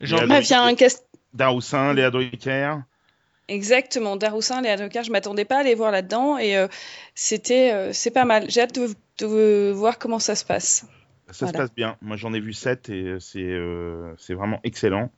Genre, 0.00 0.26
Bref, 0.26 0.48
il 0.48 0.52
y 0.52 0.54
a 0.54 0.62
un 0.62 0.74
cast 0.74 1.04
Daroussin, 1.34 1.92
Léa 1.94 2.10
Drucker. 2.10 2.76
exactement 3.48 4.16
Daroussin, 4.16 4.60
Léa 4.62 4.76
Drucker. 4.76 5.02
Je 5.04 5.10
m'attendais 5.12 5.44
pas 5.44 5.58
à 5.58 5.62
les 5.62 5.74
voir 5.74 5.90
là-dedans 5.92 6.38
et 6.38 6.56
c'était 7.14 7.92
c'est 7.92 8.10
pas 8.10 8.24
mal. 8.24 8.50
J'ai 8.50 8.62
hâte 8.62 8.74
de, 8.74 8.88
de 9.18 9.72
voir 9.74 9.98
comment 9.98 10.18
ça 10.18 10.34
se 10.34 10.44
passe. 10.44 10.84
Ça 11.30 11.44
Voilà. 11.44 11.52
se 11.52 11.58
passe 11.58 11.74
bien. 11.74 11.96
Moi, 12.00 12.16
j'en 12.16 12.32
ai 12.32 12.40
vu 12.40 12.54
7 12.54 12.88
et 12.88 13.16
c'est 13.20 13.40
euh, 13.42 14.14
c'est 14.16 14.32
vraiment 14.32 14.60
excellent. 14.64 15.10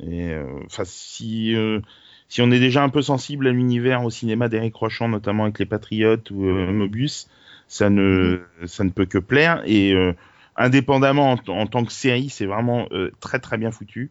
Et 0.00 0.30
euh, 0.30 0.44
enfin, 0.66 0.84
si 0.86 1.54
euh, 1.54 1.80
si 2.28 2.42
on 2.42 2.50
est 2.50 2.60
déjà 2.60 2.82
un 2.82 2.88
peu 2.88 3.02
sensible 3.02 3.46
à 3.48 3.50
l'univers 3.50 4.04
au 4.04 4.10
cinéma 4.10 4.48
d'Éric 4.48 4.74
Rochant, 4.74 5.08
notamment 5.08 5.44
avec 5.44 5.58
Les 5.58 5.66
Patriotes 5.66 6.30
ou 6.30 6.44
euh, 6.46 6.72
Mobius, 6.72 7.28
ça 7.68 7.90
ne 7.90 8.40
ça 8.66 8.84
ne 8.84 8.90
peut 8.90 9.06
que 9.06 9.18
plaire. 9.18 9.62
Et 9.66 9.92
euh, 9.94 10.12
indépendamment 10.56 11.32
en, 11.32 11.50
en 11.52 11.66
tant 11.66 11.84
que 11.84 11.92
série, 11.92 12.28
c'est 12.28 12.46
vraiment 12.46 12.86
euh, 12.92 13.10
très 13.20 13.38
très 13.38 13.58
bien 13.58 13.70
foutu. 13.70 14.10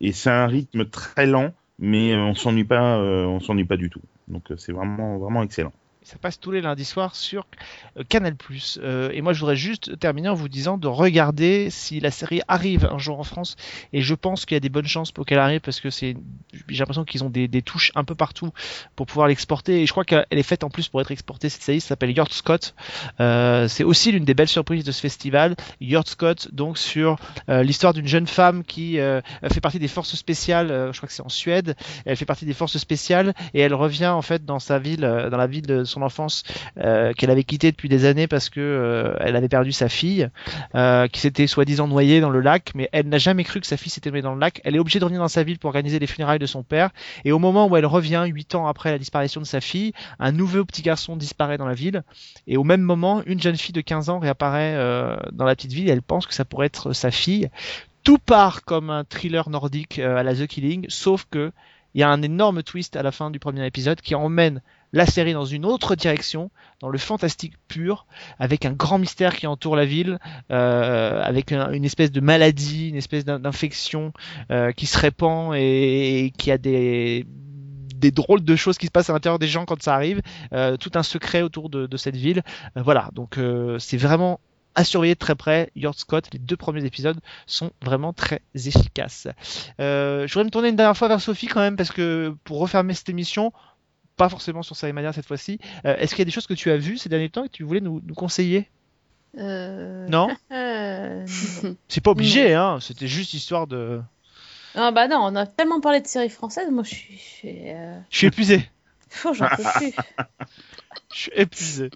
Et 0.00 0.12
c'est 0.12 0.30
un 0.30 0.46
rythme 0.46 0.84
très 0.88 1.26
lent, 1.26 1.52
mais 1.78 2.14
on 2.16 2.34
s'ennuie 2.34 2.64
pas, 2.64 2.98
euh, 2.98 3.24
on 3.26 3.40
s'ennuie 3.40 3.64
pas 3.64 3.76
du 3.76 3.90
tout. 3.90 4.02
Donc 4.28 4.44
c'est 4.56 4.72
vraiment 4.72 5.18
vraiment 5.18 5.42
excellent. 5.42 5.72
Ça 6.08 6.16
passe 6.16 6.40
tous 6.40 6.52
les 6.52 6.62
lundis 6.62 6.86
soirs 6.86 7.14
sur 7.14 7.46
euh, 7.98 8.02
Canal+. 8.08 8.34
Euh, 8.78 9.10
et 9.12 9.20
moi, 9.20 9.34
je 9.34 9.40
voudrais 9.40 9.56
juste 9.56 9.98
terminer 9.98 10.30
en 10.30 10.34
vous 10.34 10.48
disant 10.48 10.78
de 10.78 10.88
regarder 10.88 11.68
si 11.68 12.00
la 12.00 12.10
série 12.10 12.40
arrive 12.48 12.88
un 12.90 12.96
jour 12.96 13.20
en 13.20 13.24
France. 13.24 13.56
Et 13.92 14.00
je 14.00 14.14
pense 14.14 14.46
qu'il 14.46 14.54
y 14.54 14.56
a 14.56 14.60
des 14.60 14.70
bonnes 14.70 14.86
chances 14.86 15.12
pour 15.12 15.26
qu'elle 15.26 15.38
arrive 15.38 15.60
parce 15.60 15.80
que 15.80 15.90
j'ai 15.90 16.16
l'impression 16.70 17.04
qu'ils 17.04 17.24
ont 17.24 17.28
des, 17.28 17.60
touches 17.60 17.92
un 17.94 18.04
peu 18.04 18.14
partout 18.14 18.52
pour 18.96 19.04
pouvoir 19.04 19.28
l'exporter. 19.28 19.82
Et 19.82 19.86
je 19.86 19.92
crois 19.92 20.06
qu'elle 20.06 20.24
est 20.30 20.42
faite 20.42 20.64
en 20.64 20.70
plus 20.70 20.88
pour 20.88 21.02
être 21.02 21.10
exportée. 21.10 21.50
Cette 21.50 21.60
série 21.60 21.82
s'appelle 21.82 22.16
Yard 22.16 22.32
Scott. 22.32 22.74
Euh, 23.20 23.68
c'est 23.68 23.84
aussi 23.84 24.10
l'une 24.10 24.24
des 24.24 24.32
belles 24.32 24.48
surprises 24.48 24.84
de 24.84 24.92
ce 24.92 25.02
festival. 25.02 25.56
Yard 25.82 26.08
Scott, 26.08 26.48
donc 26.54 26.78
sur 26.78 27.16
l'histoire 27.48 27.92
d'une 27.92 28.08
jeune 28.08 28.26
femme 28.26 28.64
qui 28.64 28.94
fait 28.96 29.60
partie 29.60 29.78
des 29.78 29.88
forces 29.88 30.14
spéciales. 30.14 30.68
je 30.68 30.96
crois 30.96 31.06
que 31.06 31.12
c'est 31.12 31.22
en 31.22 31.28
Suède. 31.28 31.76
Elle 32.06 32.16
fait 32.16 32.24
partie 32.24 32.46
des 32.46 32.54
forces 32.54 32.78
spéciales 32.78 33.34
et 33.52 33.60
elle 33.60 33.74
revient 33.74 34.06
en 34.06 34.22
fait 34.22 34.46
dans 34.46 34.58
sa 34.58 34.78
ville, 34.78 35.00
dans 35.02 35.36
la 35.36 35.46
ville 35.46 35.66
de 35.66 35.84
son 35.84 35.97
enfance 36.02 36.44
euh, 36.78 37.12
qu'elle 37.12 37.30
avait 37.30 37.44
quittée 37.44 37.70
depuis 37.70 37.88
des 37.88 38.04
années 38.04 38.26
parce 38.26 38.50
que 38.50 38.60
euh, 38.60 39.16
elle 39.20 39.36
avait 39.36 39.48
perdu 39.48 39.72
sa 39.72 39.88
fille, 39.88 40.28
euh, 40.74 41.06
qui 41.08 41.20
s'était 41.20 41.46
soi-disant 41.46 41.88
noyée 41.88 42.20
dans 42.20 42.30
le 42.30 42.40
lac, 42.40 42.72
mais 42.74 42.88
elle 42.92 43.08
n'a 43.08 43.18
jamais 43.18 43.44
cru 43.44 43.60
que 43.60 43.66
sa 43.66 43.76
fille 43.76 43.90
s'était 43.90 44.10
noyée 44.10 44.22
dans 44.22 44.34
le 44.34 44.40
lac. 44.40 44.60
Elle 44.64 44.76
est 44.76 44.78
obligée 44.78 44.98
de 44.98 45.04
revenir 45.04 45.20
dans 45.20 45.28
sa 45.28 45.42
ville 45.42 45.58
pour 45.58 45.68
organiser 45.68 45.98
les 45.98 46.06
funérailles 46.06 46.38
de 46.38 46.46
son 46.46 46.62
père. 46.62 46.90
Et 47.24 47.32
au 47.32 47.38
moment 47.38 47.66
où 47.66 47.76
elle 47.76 47.86
revient, 47.86 48.24
huit 48.28 48.54
ans 48.54 48.66
après 48.66 48.90
la 48.90 48.98
disparition 48.98 49.40
de 49.40 49.46
sa 49.46 49.60
fille, 49.60 49.92
un 50.18 50.32
nouveau 50.32 50.64
petit 50.64 50.82
garçon 50.82 51.16
disparaît 51.16 51.58
dans 51.58 51.66
la 51.66 51.74
ville. 51.74 52.02
Et 52.46 52.56
au 52.56 52.64
même 52.64 52.82
moment, 52.82 53.22
une 53.26 53.40
jeune 53.40 53.56
fille 53.56 53.72
de 53.72 53.80
15 53.80 54.10
ans 54.10 54.18
réapparaît 54.18 54.74
dans 55.32 55.44
la 55.44 55.54
petite 55.54 55.72
ville. 55.72 55.88
Et 55.88 55.92
elle 55.92 56.02
pense 56.02 56.26
que 56.26 56.34
ça 56.34 56.44
pourrait 56.44 56.66
être 56.66 56.92
sa 56.92 57.10
fille. 57.10 57.50
Tout 58.04 58.18
part 58.18 58.64
comme 58.64 58.90
un 58.90 59.04
thriller 59.04 59.50
nordique 59.50 59.98
à 59.98 60.22
la 60.22 60.34
The 60.34 60.46
Killing, 60.46 60.86
sauf 60.88 61.26
que 61.30 61.52
il 61.94 62.00
y 62.00 62.04
a 62.04 62.10
un 62.10 62.22
énorme 62.22 62.62
twist 62.62 62.96
à 62.96 63.02
la 63.02 63.12
fin 63.12 63.30
du 63.30 63.38
premier 63.38 63.66
épisode 63.66 64.00
qui 64.00 64.14
emmène 64.14 64.60
la 64.92 65.06
série 65.06 65.32
dans 65.32 65.44
une 65.44 65.64
autre 65.64 65.94
direction, 65.96 66.50
dans 66.80 66.88
le 66.88 66.98
fantastique 66.98 67.54
pur, 67.68 68.06
avec 68.38 68.64
un 68.64 68.72
grand 68.72 68.98
mystère 68.98 69.36
qui 69.36 69.46
entoure 69.46 69.76
la 69.76 69.84
ville, 69.84 70.18
euh, 70.50 71.22
avec 71.22 71.52
un- 71.52 71.72
une 71.72 71.84
espèce 71.84 72.10
de 72.12 72.20
maladie, 72.20 72.88
une 72.88 72.96
espèce 72.96 73.24
d'in- 73.24 73.38
d'infection 73.38 74.12
euh, 74.50 74.72
qui 74.72 74.86
se 74.86 74.98
répand 74.98 75.54
et, 75.54 76.24
et 76.24 76.30
qui 76.30 76.50
a 76.50 76.58
des 76.58 77.26
des 77.96 78.12
drôles 78.12 78.44
de 78.44 78.54
choses 78.54 78.78
qui 78.78 78.86
se 78.86 78.92
passent 78.92 79.10
à 79.10 79.12
l'intérieur 79.12 79.40
des 79.40 79.48
gens 79.48 79.64
quand 79.64 79.82
ça 79.82 79.92
arrive, 79.92 80.22
euh, 80.52 80.76
tout 80.76 80.92
un 80.94 81.02
secret 81.02 81.42
autour 81.42 81.68
de, 81.68 81.86
de 81.88 81.96
cette 81.96 82.14
ville. 82.14 82.42
Euh, 82.76 82.82
voilà, 82.82 83.10
donc 83.12 83.38
euh, 83.38 83.76
c'est 83.80 83.96
vraiment 83.96 84.38
à 84.76 84.84
surveiller 84.84 85.14
de 85.14 85.18
très 85.18 85.34
près. 85.34 85.72
Yard 85.74 85.96
Scott, 85.98 86.28
les 86.32 86.38
deux 86.38 86.56
premiers 86.56 86.84
épisodes 86.84 87.18
sont 87.46 87.72
vraiment 87.84 88.12
très 88.12 88.40
efficaces. 88.54 89.26
Euh, 89.80 90.28
je 90.28 90.32
voudrais 90.34 90.44
me 90.44 90.50
tourner 90.50 90.68
une 90.68 90.76
dernière 90.76 90.96
fois 90.96 91.08
vers 91.08 91.20
Sophie 91.20 91.48
quand 91.48 91.58
même 91.58 91.74
parce 91.74 91.90
que 91.90 92.36
pour 92.44 92.60
refermer 92.60 92.94
cette 92.94 93.08
émission, 93.08 93.52
pas 94.18 94.28
forcément 94.28 94.62
sur 94.62 94.76
Série 94.76 94.92
Mania 94.92 95.14
cette 95.14 95.26
fois-ci, 95.26 95.58
euh, 95.86 95.96
est-ce 95.96 96.10
qu'il 96.10 96.18
y 96.18 96.22
a 96.22 96.24
des 96.26 96.30
choses 96.30 96.46
que 96.46 96.54
tu 96.54 96.70
as 96.70 96.76
vues 96.76 96.98
ces 96.98 97.08
derniers 97.08 97.30
temps 97.30 97.44
et 97.44 97.48
que 97.48 97.54
tu 97.54 97.62
voulais 97.62 97.80
nous, 97.80 98.02
nous 98.04 98.14
conseiller? 98.14 98.68
Euh, 99.38 100.06
Non 100.08 100.28
euh, 100.52 101.24
C'est 101.88 102.02
pas 102.02 102.10
obligé, 102.10 102.52
hein. 102.52 102.78
C'était 102.80 103.06
juste 103.06 103.32
histoire 103.32 103.66
de. 103.66 104.02
Ah 104.74 104.90
bah 104.90 105.08
non, 105.08 105.20
on 105.22 105.34
a 105.36 105.46
tellement 105.46 105.80
parlé 105.80 106.00
de 106.00 106.06
séries 106.06 106.28
françaises, 106.28 106.70
moi 106.70 106.82
je 106.82 106.90
suis... 106.90 107.16
je 107.16 107.22
suis, 107.22 107.70
euh, 107.70 107.98
épuisé. 108.22 108.68
oh, 109.24 109.32
j'en 109.32 109.48
peux 109.48 109.62
plus. 109.76 109.92
Je 111.12 111.18
suis 111.18 111.32
épuisé. 111.34 111.90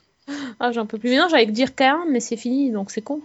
Ah, 0.59 0.73
j'en 0.73 0.87
peux 0.87 0.99
plus. 0.99 1.11
Mais 1.11 1.18
non, 1.18 1.29
j'allais 1.29 1.47
dire 1.47 1.70
K1, 1.70 2.09
mais 2.09 2.20
c'est 2.20 2.37
fini, 2.37 2.70
donc 2.70 2.91
c'est 2.91 3.03
con. 3.03 3.20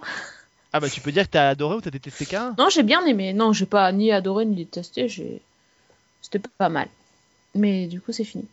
Ah 0.73 0.79
bah 0.79 0.89
tu 0.89 0.99
peux 0.99 1.11
dire 1.11 1.23
que 1.23 1.31
t'as 1.31 1.49
adoré 1.49 1.77
ou 1.77 1.81
t'as 1.81 1.91
détesté 1.91 2.25
qu'un. 2.25 2.53
Non, 2.57 2.69
j'ai 2.69 2.83
bien 2.83 3.05
aimé. 3.05 3.33
Non, 3.33 3.53
j'ai 3.53 3.65
pas 3.65 3.91
ni 3.91 4.11
adoré 4.11 4.45
ni 4.45 4.57
détesté. 4.57 5.07
J'ai... 5.07 5.41
C'était 6.21 6.41
pas 6.57 6.69
mal. 6.69 6.87
Mais 7.55 7.87
du 7.87 8.01
coup, 8.01 8.11
c'est 8.11 8.25
fini. 8.25 8.45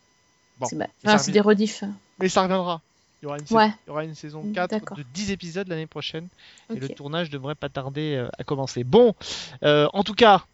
Bon. 0.60 0.66
c'est, 0.66 0.76
enfin, 1.06 1.32
des 1.32 1.40
rediffs. 1.40 1.84
Mais 2.20 2.28
ça 2.28 2.42
reviendra. 2.42 2.80
Il 3.22 3.24
y 3.24 3.28
aura 3.28 3.38
une, 3.38 3.46
sa- 3.46 3.54
Ouais. 3.54 3.68
il 3.86 3.88
y 3.88 3.90
aura 3.90 4.04
une 4.04 4.14
saison 4.14 4.42
Mm, 4.42 4.52
4 4.52 4.70
d'accord. 4.70 4.96
de 4.96 5.02
10 5.14 5.30
épisodes 5.30 5.66
l'année 5.68 5.86
prochaine. 5.86 6.28
Et 6.70 6.78
le 6.78 6.88
tournage 6.90 7.30
devrait 7.30 7.54
pas 7.54 7.68
tarder 7.68 8.14
euh, 8.16 8.28
à 8.38 8.44
commencer. 8.44 8.84
Bon, 8.84 9.14
euh, 9.62 9.88
en 9.92 10.04
tout 10.04 10.14
cas, 10.14 10.44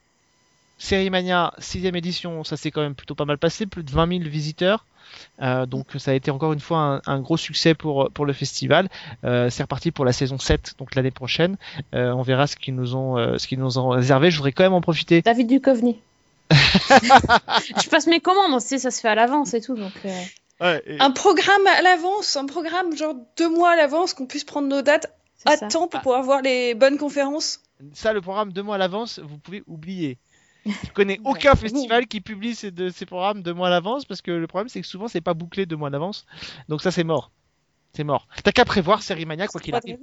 Série 0.79 1.11
Mania, 1.11 1.53
6 1.59 1.85
édition, 1.87 2.43
ça 2.45 2.57
s'est 2.57 2.71
quand 2.71 2.81
même 2.81 2.95
plutôt 2.95 3.15
pas 3.15 3.25
mal 3.27 3.37
passé. 3.39 3.67
Plus 3.67 3.83
de 3.83 3.91
20 3.91 4.09
000 4.19 4.31
visiteurs. 4.31 4.87
Euh, 5.43 5.67
donc 5.67 5.89
ça 5.99 6.13
a 6.13 6.15
été 6.15 6.31
encore 6.31 6.53
une 6.53 6.61
fois 6.61 6.79
un, 6.79 7.13
un 7.13 7.21
gros 7.21 7.37
succès 7.37 7.75
pour, 7.75 8.11
pour 8.13 8.25
le 8.25 8.33
festival. 8.33 8.89
Euh, 9.25 9.51
c'est 9.51 9.65
reparti 9.65 9.91
pour 9.91 10.05
la 10.05 10.13
saison 10.13 10.39
7, 10.39 10.77
donc 10.79 10.95
l'année 10.95 11.11
prochaine. 11.11 11.57
Euh, 11.95 12.13
on 12.13 12.23
verra 12.23 12.47
ce 12.47 12.55
qu'ils 12.57 12.77
nous 12.77 12.95
ont, 12.95 13.17
ce 13.39 13.47
qu'ils 13.49 13.59
nous 13.59 13.77
ont 13.79 13.89
réservé. 13.89 14.31
Je 14.31 14.37
voudrais 14.37 14.53
quand 14.53 14.63
même 14.63 14.73
en 14.73 14.81
profiter. 14.81 15.21
David 15.21 15.49
Duchovny. 15.49 15.99
Je 16.51 17.89
passe 17.89 18.07
mes 18.07 18.21
commandes, 18.21 18.61
tu 18.61 18.67
sais, 18.69 18.79
ça 18.79 18.91
se 18.91 19.01
fait 19.01 19.09
à 19.09 19.15
l'avance 19.15 19.55
et 19.55 19.61
tout. 19.61 19.75
Donc, 19.75 19.93
euh, 20.05 20.81
Un 21.01 21.11
programme 21.11 21.67
à 21.67 21.83
l'avance, 21.83 22.37
un 22.37 22.47
programme 22.47 22.97
genre 22.97 23.15
deux 23.39 23.49
mois 23.49 23.71
à 23.73 23.77
l'avance, 23.77 24.15
qu'on 24.15 24.27
puisse 24.27 24.45
prendre 24.45 24.69
nos 24.69 24.83
dates 24.83 25.13
ça. 25.37 25.53
Attends 25.53 25.89
pour 25.89 26.01
pouvoir 26.03 26.23
voir 26.23 26.43
les 26.43 26.75
bonnes 26.75 26.99
conférences. 26.99 27.61
Ça, 27.95 28.13
le 28.13 28.21
programme 28.21 28.53
deux 28.53 28.63
mois 28.63 28.75
à 28.75 28.79
l'avance, 28.79 29.21
vous 29.21 29.39
pouvez 29.39 29.63
oublier. 29.67 30.19
Je 30.67 30.91
connais 30.93 31.19
aucun 31.25 31.55
festival 31.55 32.07
qui 32.07 32.21
publie 32.21 32.55
ces, 32.55 32.71
de- 32.71 32.91
ces 32.91 33.07
programmes 33.07 33.43
deux 33.43 33.55
mois 33.55 33.69
à 33.69 33.71
l'avance 33.71 34.05
parce 34.05 34.21
que 34.21 34.31
le 34.31 34.47
problème 34.47 34.69
c'est 34.69 34.83
que 34.83 34.87
souvent 34.87 35.09
c'est 35.09 35.23
pas 35.23 35.33
bouclé 35.33 35.65
deux 35.65 35.77
mois 35.77 35.89
à 35.89 35.91
l'avance. 35.91 36.27
Donc 36.69 36.83
ça 36.83 36.91
c'est 36.91 37.05
mort. 37.05 37.31
C'est 37.95 38.05
mort. 38.05 38.29
T'as 38.45 38.53
qu'à 38.53 38.67
prévoir 38.67 39.03
Série 39.03 39.25
Mania 39.25 39.47
quoi 39.49 39.61
qu'il 39.63 39.75
arrive. 39.75 39.99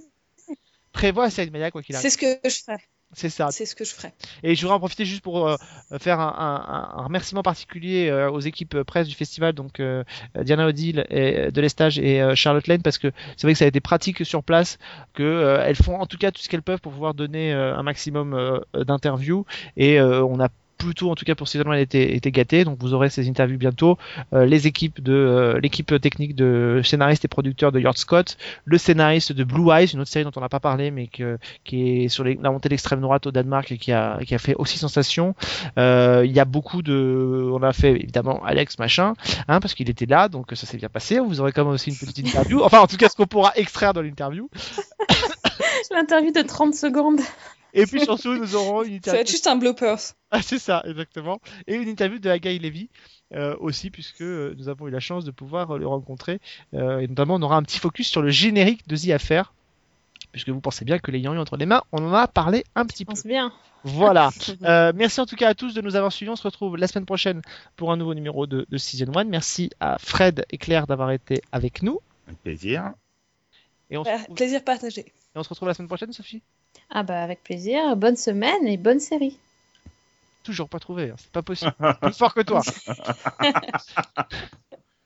Prévois 0.92 1.30
Série 1.30 1.52
Mania 1.52 1.70
quoi 1.70 1.84
qu'il 1.84 1.96
arrive. 1.96 2.10
C'est 2.10 2.10
ce 2.10 2.18
que 2.18 2.50
je 2.50 2.56
ferai. 2.64 2.78
C'est 3.14 3.30
ça. 3.30 3.50
C'est 3.52 3.66
ce 3.66 3.74
que 3.74 3.86
je 3.86 3.94
ferai. 3.94 4.14
Et 4.44 4.54
je 4.54 4.62
voudrais 4.62 4.76
en 4.76 4.80
profiter 4.80 5.06
juste 5.06 5.22
pour 5.24 5.48
euh, 5.48 5.56
faire 5.98 6.20
un, 6.20 6.28
un- 6.38 7.00
un 7.00 7.04
remerciement 7.04 7.42
particulier 7.42 8.10
euh, 8.10 8.30
aux 8.30 8.42
équipes 8.42 8.76
euh, 8.76 8.84
presse 8.84 9.08
du 9.08 9.16
festival, 9.16 9.54
donc 9.54 9.80
euh, 9.80 10.04
Diana 10.40 10.68
Odile 10.68 11.06
et, 11.10 11.50
de 11.52 11.62
l'Estage 11.62 11.98
et 12.00 12.22
euh, 12.22 12.36
Charlotte 12.36 12.68
Lane, 12.68 12.82
parce 12.82 12.98
que 12.98 13.12
c'est 13.38 13.48
vrai 13.48 13.54
que 13.54 13.60
ça 13.60 13.66
a 13.66 13.70
été 13.70 13.80
pratique 13.80 14.26
sur 14.26 14.44
place, 14.44 14.78
que 15.14 15.24
euh, 15.24 15.64
elles 15.66 15.78
font 15.78 15.98
en 16.00 16.06
tout 16.06 16.18
cas 16.18 16.32
tout 16.32 16.42
ce 16.42 16.50
qu'elles 16.50 16.62
peuvent 16.62 16.82
pour 16.82 16.92
pouvoir 16.92 17.14
donner 17.14 17.54
euh, 17.54 17.76
un 17.78 17.84
maximum 17.84 18.34
euh, 18.34 18.60
d'interviews. 18.84 19.46
Et 19.78 20.00
euh, 20.00 20.22
on 20.24 20.40
a 20.42 20.50
plutôt, 20.78 21.12
en 21.12 21.16
tout 21.16 21.26
cas 21.26 21.36
pour 21.36 21.48
ces 21.48 21.60
années, 21.60 21.82
été, 21.82 22.16
été 22.16 22.32
gâtés. 22.32 22.64
Donc 22.64 22.78
vous 22.80 22.94
aurez 22.94 23.10
ces 23.10 23.28
interviews 23.28 23.58
bientôt. 23.58 23.98
Euh, 24.34 24.46
les 24.46 24.68
équipes 24.68 25.02
de 25.02 25.14
euh, 25.14 25.60
l'équipe 25.60 26.00
technique 26.00 26.36
de 26.36 26.82
scénaristes 26.84 27.26
et 27.26 27.28
producteurs 27.28 27.72
de 27.72 27.80
Yard 27.80 27.98
Scott, 27.98 28.38
le 28.66 28.78
scénariste 28.78 29.32
de 29.34 29.44
Blue 29.44 29.72
Eyes, 29.72 29.88
une 29.94 30.00
autre 30.00 30.12
série 30.12 30.26
dont 30.26 30.32
on 30.36 30.42
n'a 30.42 30.50
pas 30.50 30.60
parlé, 30.60 30.92
mais 30.92 31.08
que, 31.08 31.38
qui 31.64 32.04
est 32.04 32.10
sur 32.10 32.24
la 32.24 32.52
montée 32.52 32.70
d'extrême 32.70 33.02
droite 33.02 33.28
au 33.28 33.32
Danemark 33.32 33.72
et 33.72 33.78
qui 33.78 33.92
a, 33.92 34.20
qui 34.26 34.36
a 34.36 34.40
fait 34.40 34.56
aussi 34.56 34.78
sensation. 34.78 35.36
Euh, 35.78 36.24
Il 36.26 36.32
y 36.32 36.40
a 36.40 36.46
beaucoup 36.46 36.82
de, 36.82 37.50
on 37.54 37.62
a 37.64 37.74
fait 37.74 37.92
évidemment 37.92 38.44
Alex 38.44 38.80
machin, 38.80 39.14
hein, 39.48 39.60
parce 39.60 39.74
qu'il 39.74 39.90
était 39.90 40.06
là, 40.06 40.30
donc 40.30 40.48
ça 40.54 40.66
s'est 40.66 40.78
bien 40.78 40.90
passé. 40.90 41.20
Vous 41.20 41.42
aurez 41.42 41.52
quand 41.52 41.66
même 41.66 41.74
aussi 41.74 41.90
une 41.90 41.98
petite 41.98 42.20
interview. 42.20 42.62
Enfin, 42.64 42.80
en 42.80 42.88
tout 42.88 42.98
cas, 42.98 43.10
ce 43.10 43.16
qu'on 43.16 43.28
pourra 43.28 43.52
extraire 43.56 43.94
dans 43.94 44.02
l'interview. 44.02 44.50
L'interview 45.92 46.32
de 46.32 46.42
30 46.42 46.74
secondes. 46.76 47.20
Et 47.74 47.86
puis 47.86 48.02
surtout, 48.02 48.36
nous 48.36 48.56
aurons 48.56 48.84
une 48.84 49.02
Ça 49.04 49.12
va 49.12 49.20
interview. 49.20 49.22
être 49.22 49.30
juste 49.30 49.48
un 49.48 49.56
bloopers. 49.56 50.00
Ah, 50.32 50.42
c'est 50.42 50.60
ça, 50.60 50.82
exactement. 50.86 51.40
Et 51.68 51.76
une 51.76 51.88
interview 51.88 52.18
de 52.20 52.30
Haggai 52.30 52.58
Levy 52.60 52.90
euh, 53.34 53.56
aussi, 53.60 53.90
puisque 53.92 54.22
euh, 54.22 54.56
nous 54.58 54.70
avons 54.70 54.88
eu 54.88 54.92
la 54.92 55.00
chance 55.00 55.26
de 55.26 55.32
pouvoir 55.32 55.72
euh, 55.76 55.78
le 55.78 55.88
rencontrer. 55.88 56.40
Euh, 56.74 57.00
et 57.00 57.08
notamment, 57.08 57.36
on 57.36 57.42
aura 57.42 57.58
un 57.58 57.64
petit 57.64 57.80
focus 57.80 58.08
sur 58.08 58.22
le 58.22 58.30
générique 58.30 58.88
de 58.88 58.96
The 58.96 59.10
Affair. 59.12 59.54
Puisque 60.32 60.50
vous 60.50 60.60
pensez 60.62 60.84
bien 60.86 60.98
que 61.00 61.10
l'ayant 61.12 61.34
eu 61.34 61.38
entre 61.38 61.58
les 61.58 61.66
mains, 61.66 61.84
on 61.92 62.04
en 62.04 62.14
a 62.14 62.28
parlé 62.28 62.64
un 62.76 62.86
petit 62.86 63.04
Je 63.04 63.06
peu. 63.06 63.12
pense 63.14 63.24
bien. 63.26 63.52
Voilà. 63.84 64.30
Euh, 64.64 64.92
merci 64.96 65.22
en 65.22 65.26
tout 65.26 65.36
cas 65.36 65.50
à 65.50 65.54
tous 65.54 65.74
de 65.74 65.82
nous 65.82 65.96
avoir 65.96 66.12
suivis. 66.12 66.32
On 66.32 66.36
se 66.36 66.44
retrouve 66.44 66.78
la 66.78 66.88
semaine 66.88 67.06
prochaine 67.06 67.42
pour 67.76 67.92
un 67.92 67.98
nouveau 67.98 68.14
numéro 68.14 68.48
de, 68.48 68.66
de 68.70 68.78
Season 68.78 69.12
1. 69.16 69.26
Merci 69.26 69.70
à 69.80 69.98
Fred 70.00 70.46
et 70.50 70.58
Claire 70.58 70.88
d'avoir 70.88 71.12
été 71.12 71.42
avec 71.52 71.84
nous. 71.84 72.00
Avec 72.28 72.42
plaisir. 72.42 72.92
Et 73.90 73.98
on, 73.98 74.04
se 74.04 74.10
retrouve, 74.10 74.36
Plaisir 74.36 74.64
partagé. 74.64 75.02
et 75.02 75.12
on 75.36 75.44
se 75.44 75.50
retrouve 75.50 75.68
la 75.68 75.74
semaine 75.74 75.88
prochaine, 75.88 76.12
Sophie? 76.14 76.42
Ah 76.90 77.04
bah 77.04 77.22
avec 77.24 77.44
plaisir. 77.44 77.96
Bonne 77.96 78.16
semaine 78.18 78.68
et 78.68 78.78
bonne 78.78 79.00
série. 79.00 79.38
Toujours 80.44 80.70
pas 80.70 80.80
trouvé, 80.80 81.10
hein. 81.10 81.16
c'est 81.18 81.32
pas 81.32 81.42
possible. 81.42 81.74
Plus 82.02 82.14
fort 82.18 82.34
que 82.34 82.42
toi. 82.42 82.62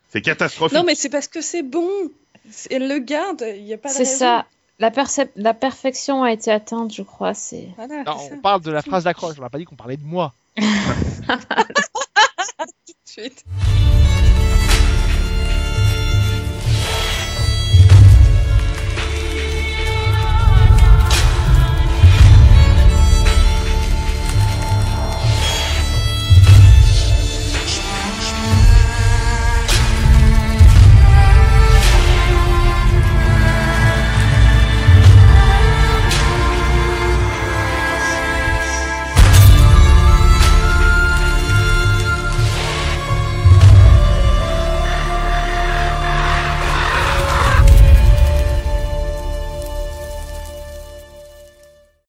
C'est 0.10 0.22
catastrophique. 0.22 0.78
Non, 0.78 0.84
mais 0.84 0.94
c'est 0.96 1.08
parce 1.10 1.28
que 1.30 1.40
c'est 1.42 1.64
bon. 1.64 1.88
Elle 2.70 2.88
le 2.90 3.00
garde. 3.00 3.46
Il 3.56 3.64
n'y 3.64 3.74
a 3.74 3.78
pas 3.78 3.88
de 3.90 3.94
C'est 3.94 4.04
ça. 4.06 4.46
La, 4.78 4.90
percep- 4.92 5.32
la 5.38 5.54
perfection 5.54 6.24
a 6.24 6.32
été 6.34 6.52
atteinte, 6.52 6.94
je 6.94 7.02
crois. 7.02 7.34
C'est 7.34 7.70
Voilà, 7.78 8.04
Non, 8.04 8.18
c'est 8.20 8.30
ça. 8.30 8.36
on 8.36 8.40
parle 8.40 8.62
de 8.62 8.72
la 8.72 8.82
phrase 8.82 9.06
d'accroche, 9.06 9.36
on 9.38 9.42
n'a 9.42 9.50
pas 9.50 9.58
dit 9.58 9.64
qu'on 9.66 9.76
parlait 9.76 9.96
de 9.98 10.04
moi. 10.04 10.34
Tout 10.58 10.64
de 12.88 12.94
suite. 13.06 13.46